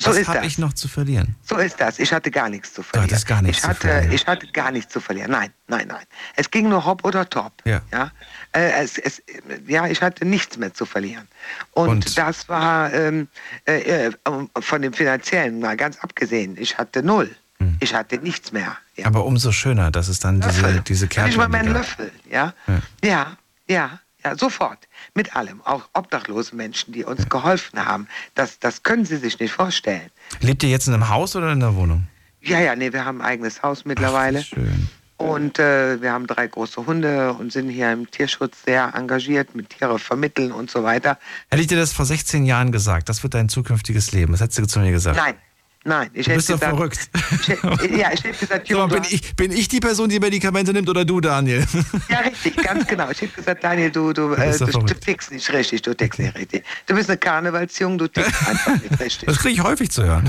So 0.00 0.10
was 0.10 0.18
ist 0.18 0.28
habe 0.28 0.38
das. 0.38 0.46
ich 0.46 0.58
noch 0.58 0.74
zu 0.74 0.86
verlieren? 0.86 1.34
So 1.42 1.56
ist 1.56 1.80
das. 1.80 1.98
Ich 1.98 2.12
hatte 2.12 2.30
gar 2.30 2.48
nichts 2.48 2.72
zu 2.72 2.84
verlieren. 2.84 3.10
hattest 3.10 3.26
gar 3.26 3.42
nichts 3.42 3.58
ich 3.58 3.62
zu 3.62 3.68
hatte, 3.68 3.88
verlieren. 3.88 4.12
Ich 4.12 4.26
hatte 4.28 4.46
gar 4.52 4.70
nichts 4.70 4.92
zu 4.92 5.00
verlieren. 5.00 5.32
Nein, 5.32 5.50
nein, 5.66 5.88
nein. 5.88 6.04
Es 6.36 6.48
ging 6.52 6.68
nur 6.68 6.84
hopp 6.84 7.04
oder 7.04 7.28
top. 7.28 7.52
Ja. 7.64 7.80
Ja, 7.92 8.12
äh, 8.52 8.84
es, 8.84 8.96
es, 8.96 9.20
ja 9.66 9.88
ich 9.88 10.00
hatte 10.00 10.24
nichts 10.24 10.56
mehr 10.56 10.72
zu 10.72 10.86
verlieren. 10.86 11.26
Und, 11.72 11.88
Und? 11.88 12.18
das 12.18 12.48
war 12.48 12.92
ähm, 12.92 13.26
äh, 13.66 14.06
äh, 14.06 14.12
von 14.60 14.82
dem 14.82 14.92
Finanziellen 14.92 15.58
mal 15.58 15.76
ganz 15.76 15.98
abgesehen. 15.98 16.56
Ich 16.60 16.78
hatte 16.78 17.02
null. 17.02 17.34
Ich 17.80 17.94
hatte 17.94 18.18
nichts 18.18 18.52
mehr. 18.52 18.76
Ja. 18.96 19.06
Aber 19.06 19.24
umso 19.24 19.52
schöner, 19.52 19.90
dass 19.90 20.08
es 20.08 20.20
dann 20.20 20.40
diese, 20.40 20.80
diese 20.82 21.04
Nicht 21.04 21.12
Kärtchen 21.14 21.38
mal 21.38 21.48
meinen. 21.48 21.72
Löffel, 21.72 22.12
ja? 22.30 22.54
Ja. 22.66 22.80
Ja, 23.04 23.36
ja, 23.68 24.00
ja, 24.24 24.36
sofort. 24.36 24.78
Mit 25.14 25.36
allem. 25.36 25.60
Auch 25.62 25.88
obdachlose 25.92 26.54
Menschen, 26.54 26.92
die 26.92 27.04
uns 27.04 27.28
geholfen 27.28 27.84
haben. 27.84 28.08
Das, 28.34 28.58
das 28.58 28.82
können 28.82 29.04
Sie 29.04 29.16
sich 29.16 29.38
nicht 29.38 29.52
vorstellen. 29.52 30.10
Lebt 30.40 30.62
ihr 30.62 30.70
jetzt 30.70 30.88
in 30.88 30.94
einem 30.94 31.08
Haus 31.08 31.36
oder 31.36 31.52
in 31.52 31.62
einer 31.62 31.74
Wohnung? 31.76 32.06
Ja, 32.40 32.60
ja, 32.60 32.76
nee, 32.76 32.92
wir 32.92 33.04
haben 33.04 33.20
ein 33.20 33.26
eigenes 33.26 33.62
Haus 33.62 33.84
mittlerweile. 33.84 34.42
schön. 34.42 34.88
Und 35.16 35.58
äh, 35.58 36.00
wir 36.00 36.12
haben 36.12 36.28
drei 36.28 36.46
große 36.46 36.86
Hunde 36.86 37.32
und 37.32 37.52
sind 37.52 37.68
hier 37.68 37.92
im 37.92 38.08
Tierschutz 38.08 38.62
sehr 38.64 38.94
engagiert, 38.94 39.56
mit 39.56 39.70
Tiere 39.70 39.98
vermitteln 39.98 40.52
und 40.52 40.70
so 40.70 40.84
weiter. 40.84 41.18
Hätte 41.50 41.60
ich 41.60 41.66
dir 41.66 41.76
das 41.76 41.92
vor 41.92 42.04
16 42.04 42.46
Jahren 42.46 42.70
gesagt, 42.70 43.08
das 43.08 43.24
wird 43.24 43.34
dein 43.34 43.48
zukünftiges 43.48 44.12
Leben. 44.12 44.30
Das 44.30 44.40
hättest 44.40 44.60
du 44.60 44.66
zu 44.66 44.78
mir 44.78 44.92
gesagt. 44.92 45.16
Nein, 45.16 45.34
nein. 45.84 46.10
Ich 46.12 46.26
Du 46.26 46.34
bist 46.34 46.48
hätte 46.48 46.60
doch 46.60 46.78
gesagt, 46.78 46.96
verrückt. 46.96 47.82
Ich, 47.82 47.96
ja, 47.98 48.12
ich 48.12 48.24
hätte 48.24 48.38
gesagt, 48.38 48.68
Junge, 48.68 48.88
bin, 48.88 49.02
ich, 49.10 49.36
bin 49.36 49.52
ich 49.52 49.68
die 49.68 49.80
Person, 49.80 50.08
die 50.08 50.20
Medikamente 50.20 50.72
nimmt 50.72 50.88
oder 50.88 51.04
du, 51.04 51.20
Daniel? 51.20 51.64
Ja, 52.08 52.20
richtig, 52.20 52.56
ganz 52.56 52.86
genau. 52.86 53.10
Ich 53.10 53.20
hätte 53.20 53.34
gesagt, 53.34 53.64
Daniel, 53.64 53.90
du, 53.90 54.12
du, 54.12 54.32
äh, 54.34 54.46
bist 54.46 54.60
doch 54.60 54.68
du, 54.68 54.80
du 54.80 54.94
tickst 54.94 55.30
nicht 55.30 55.52
richtig, 55.52 55.82
du 55.82 55.94
tickst 55.94 56.18
nicht 56.18 56.34
richtig. 56.34 56.64
Du 56.86 56.94
bist 56.94 57.08
eine 57.08 57.18
Karnevalsjung, 57.18 57.98
du 57.98 58.08
tickst 58.08 58.34
einfach 58.48 58.80
nicht 58.82 59.00
richtig. 59.00 59.26
Das 59.26 59.38
kriege 59.38 59.54
ich 59.54 59.62
häufig 59.62 59.90
zu 59.90 60.04
hören. 60.04 60.28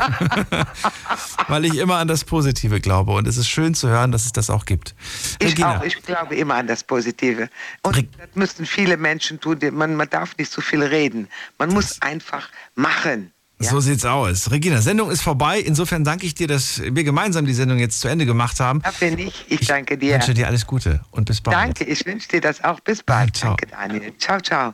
Weil 1.48 1.66
ich 1.66 1.78
immer 1.78 1.98
an 1.98 2.08
das 2.08 2.24
Positive 2.24 2.80
glaube. 2.80 3.12
Und 3.14 3.28
es 3.28 3.38
ist 3.38 3.50
schön 3.50 3.74
zu 3.74 3.90
hören, 3.90 4.12
dass 4.12 4.26
es 4.26 4.32
das 4.32 4.50
auch 4.50 4.66
gibt. 4.66 4.96
Ich 5.40 5.50
Regina, 5.50 5.80
auch, 5.80 5.84
ich 5.84 6.02
glaube 6.04 6.36
immer 6.36 6.56
an 6.56 6.68
das 6.68 6.84
Positive. 6.84 7.50
Und 7.84 7.96
das 7.96 8.30
müssen 8.36 8.66
viele 8.66 8.98
Menschen 8.98 9.40
tun. 9.40 9.60
Man, 9.72 9.96
man 9.96 10.10
darf 10.10 10.38
nicht 10.38 10.52
so 10.52 10.62
viel 10.62 10.84
reden. 10.84 11.28
Man 11.58 11.70
muss 11.70 12.02
einfach 12.02 12.50
machen. 12.76 13.32
So 13.60 13.80
sieht's 13.80 14.06
aus. 14.06 14.52
Regina, 14.52 14.82
Sendung 14.82 15.12
ist 15.12 15.22
vorbei. 15.22 15.60
Insofern 15.60 16.04
danke 16.04 16.26
ich 16.26 16.34
dir, 16.36 16.48
dass 16.48 16.82
wir 16.82 17.04
gemeinsam 17.04 17.46
die 17.46 17.54
Sendung 17.54 17.78
jetzt 17.80 18.00
zu 18.00 18.08
Ende 18.08 18.26
gemacht 18.26 18.60
haben. 18.60 18.82
Dafür 18.82 19.12
nicht. 19.12 19.46
Ich 19.50 19.68
danke 19.68 19.96
Ich 19.96 20.00
dir. 20.00 20.14
wünsche 20.16 20.34
dir 20.34 20.48
alles 20.48 20.66
Gute 20.66 21.02
und 21.12 21.26
bis 21.26 21.42
bald. 21.42 21.58
Danke, 21.58 21.84
ich 21.84 22.06
wünsche 22.06 22.28
dir 22.30 22.42
das 22.42 22.64
auch. 22.64 22.80
Bis 22.80 23.04
bald. 23.04 23.44
Danke, 23.44 23.68
Daniel. 23.68 24.14
Ciao, 24.18 24.40
ciao. 24.40 24.74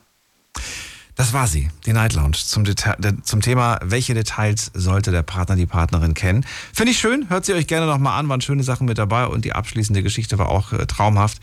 Das 1.18 1.32
war 1.32 1.48
sie, 1.48 1.70
die 1.86 1.94
Night 1.94 2.12
Lounge 2.14 2.34
zum, 2.36 2.66
Deta 2.66 2.98
de- 2.98 3.14
zum 3.24 3.40
Thema, 3.40 3.80
welche 3.82 4.14
Details 4.14 4.70
sollte 4.74 5.12
der 5.12 5.24
Partner, 5.24 5.56
die 5.56 5.66
Partnerin 5.66 6.14
kennen. 6.14 6.46
Finde 6.74 6.92
ich 6.92 7.00
schön, 7.00 7.30
hört 7.30 7.46
sie 7.46 7.54
euch 7.54 7.68
gerne 7.68 7.86
nochmal 7.86 8.20
an, 8.20 8.28
waren 8.28 8.42
schöne 8.42 8.64
Sachen 8.64 8.86
mit 8.86 8.98
dabei 8.98 9.28
und 9.28 9.46
die 9.46 9.54
abschließende 9.54 10.04
Geschichte 10.04 10.38
war 10.38 10.50
auch 10.50 10.74
äh, 10.74 10.86
traumhaft. 10.88 11.38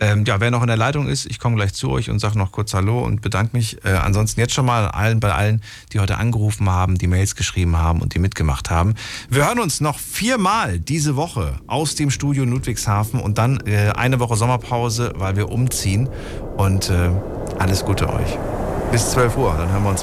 Ähm, 0.00 0.24
ja, 0.24 0.40
wer 0.40 0.50
noch 0.50 0.62
in 0.62 0.68
der 0.68 0.78
Leitung 0.78 1.08
ist, 1.08 1.26
ich 1.26 1.38
komme 1.38 1.56
gleich 1.56 1.74
zu 1.74 1.90
euch 1.90 2.08
und 2.08 2.20
sage 2.20 2.38
noch 2.38 2.52
kurz 2.52 2.72
Hallo 2.72 3.04
und 3.04 3.20
bedanke 3.20 3.54
mich 3.54 3.84
äh, 3.84 3.90
ansonsten 3.90 4.40
jetzt 4.40 4.54
schon 4.54 4.64
mal 4.64 4.88
allen 4.88 5.20
bei 5.20 5.34
allen, 5.34 5.62
die 5.92 6.00
heute 6.00 6.16
angerufen 6.16 6.70
haben, 6.70 6.96
die 6.96 7.06
Mails 7.06 7.36
geschrieben 7.36 7.76
haben 7.76 8.00
und 8.00 8.14
die 8.14 8.20
mitgemacht 8.20 8.70
haben. 8.70 8.94
Wir 9.28 9.44
hören 9.46 9.58
uns 9.60 9.82
noch 9.82 9.98
viermal 9.98 10.78
diese 10.80 11.16
Woche 11.16 11.60
aus 11.66 11.96
dem 11.96 12.10
Studio 12.10 12.44
Ludwigshafen 12.46 13.20
und 13.20 13.36
dann 13.36 13.60
äh, 13.66 13.90
eine 13.90 14.20
Woche 14.20 14.36
Sommerpause, 14.36 15.12
weil 15.16 15.36
wir 15.36 15.50
umziehen 15.50 16.08
und 16.56 16.88
äh, 16.88 17.10
alles 17.58 17.84
Gute 17.84 18.08
euch. 18.10 18.38
Bis 18.90 19.10
12 19.10 19.36
Uhr, 19.36 19.54
dann 19.58 19.70
hören 19.70 19.82
wir 19.82 19.90
uns 19.90 19.90
wieder. 19.90 19.96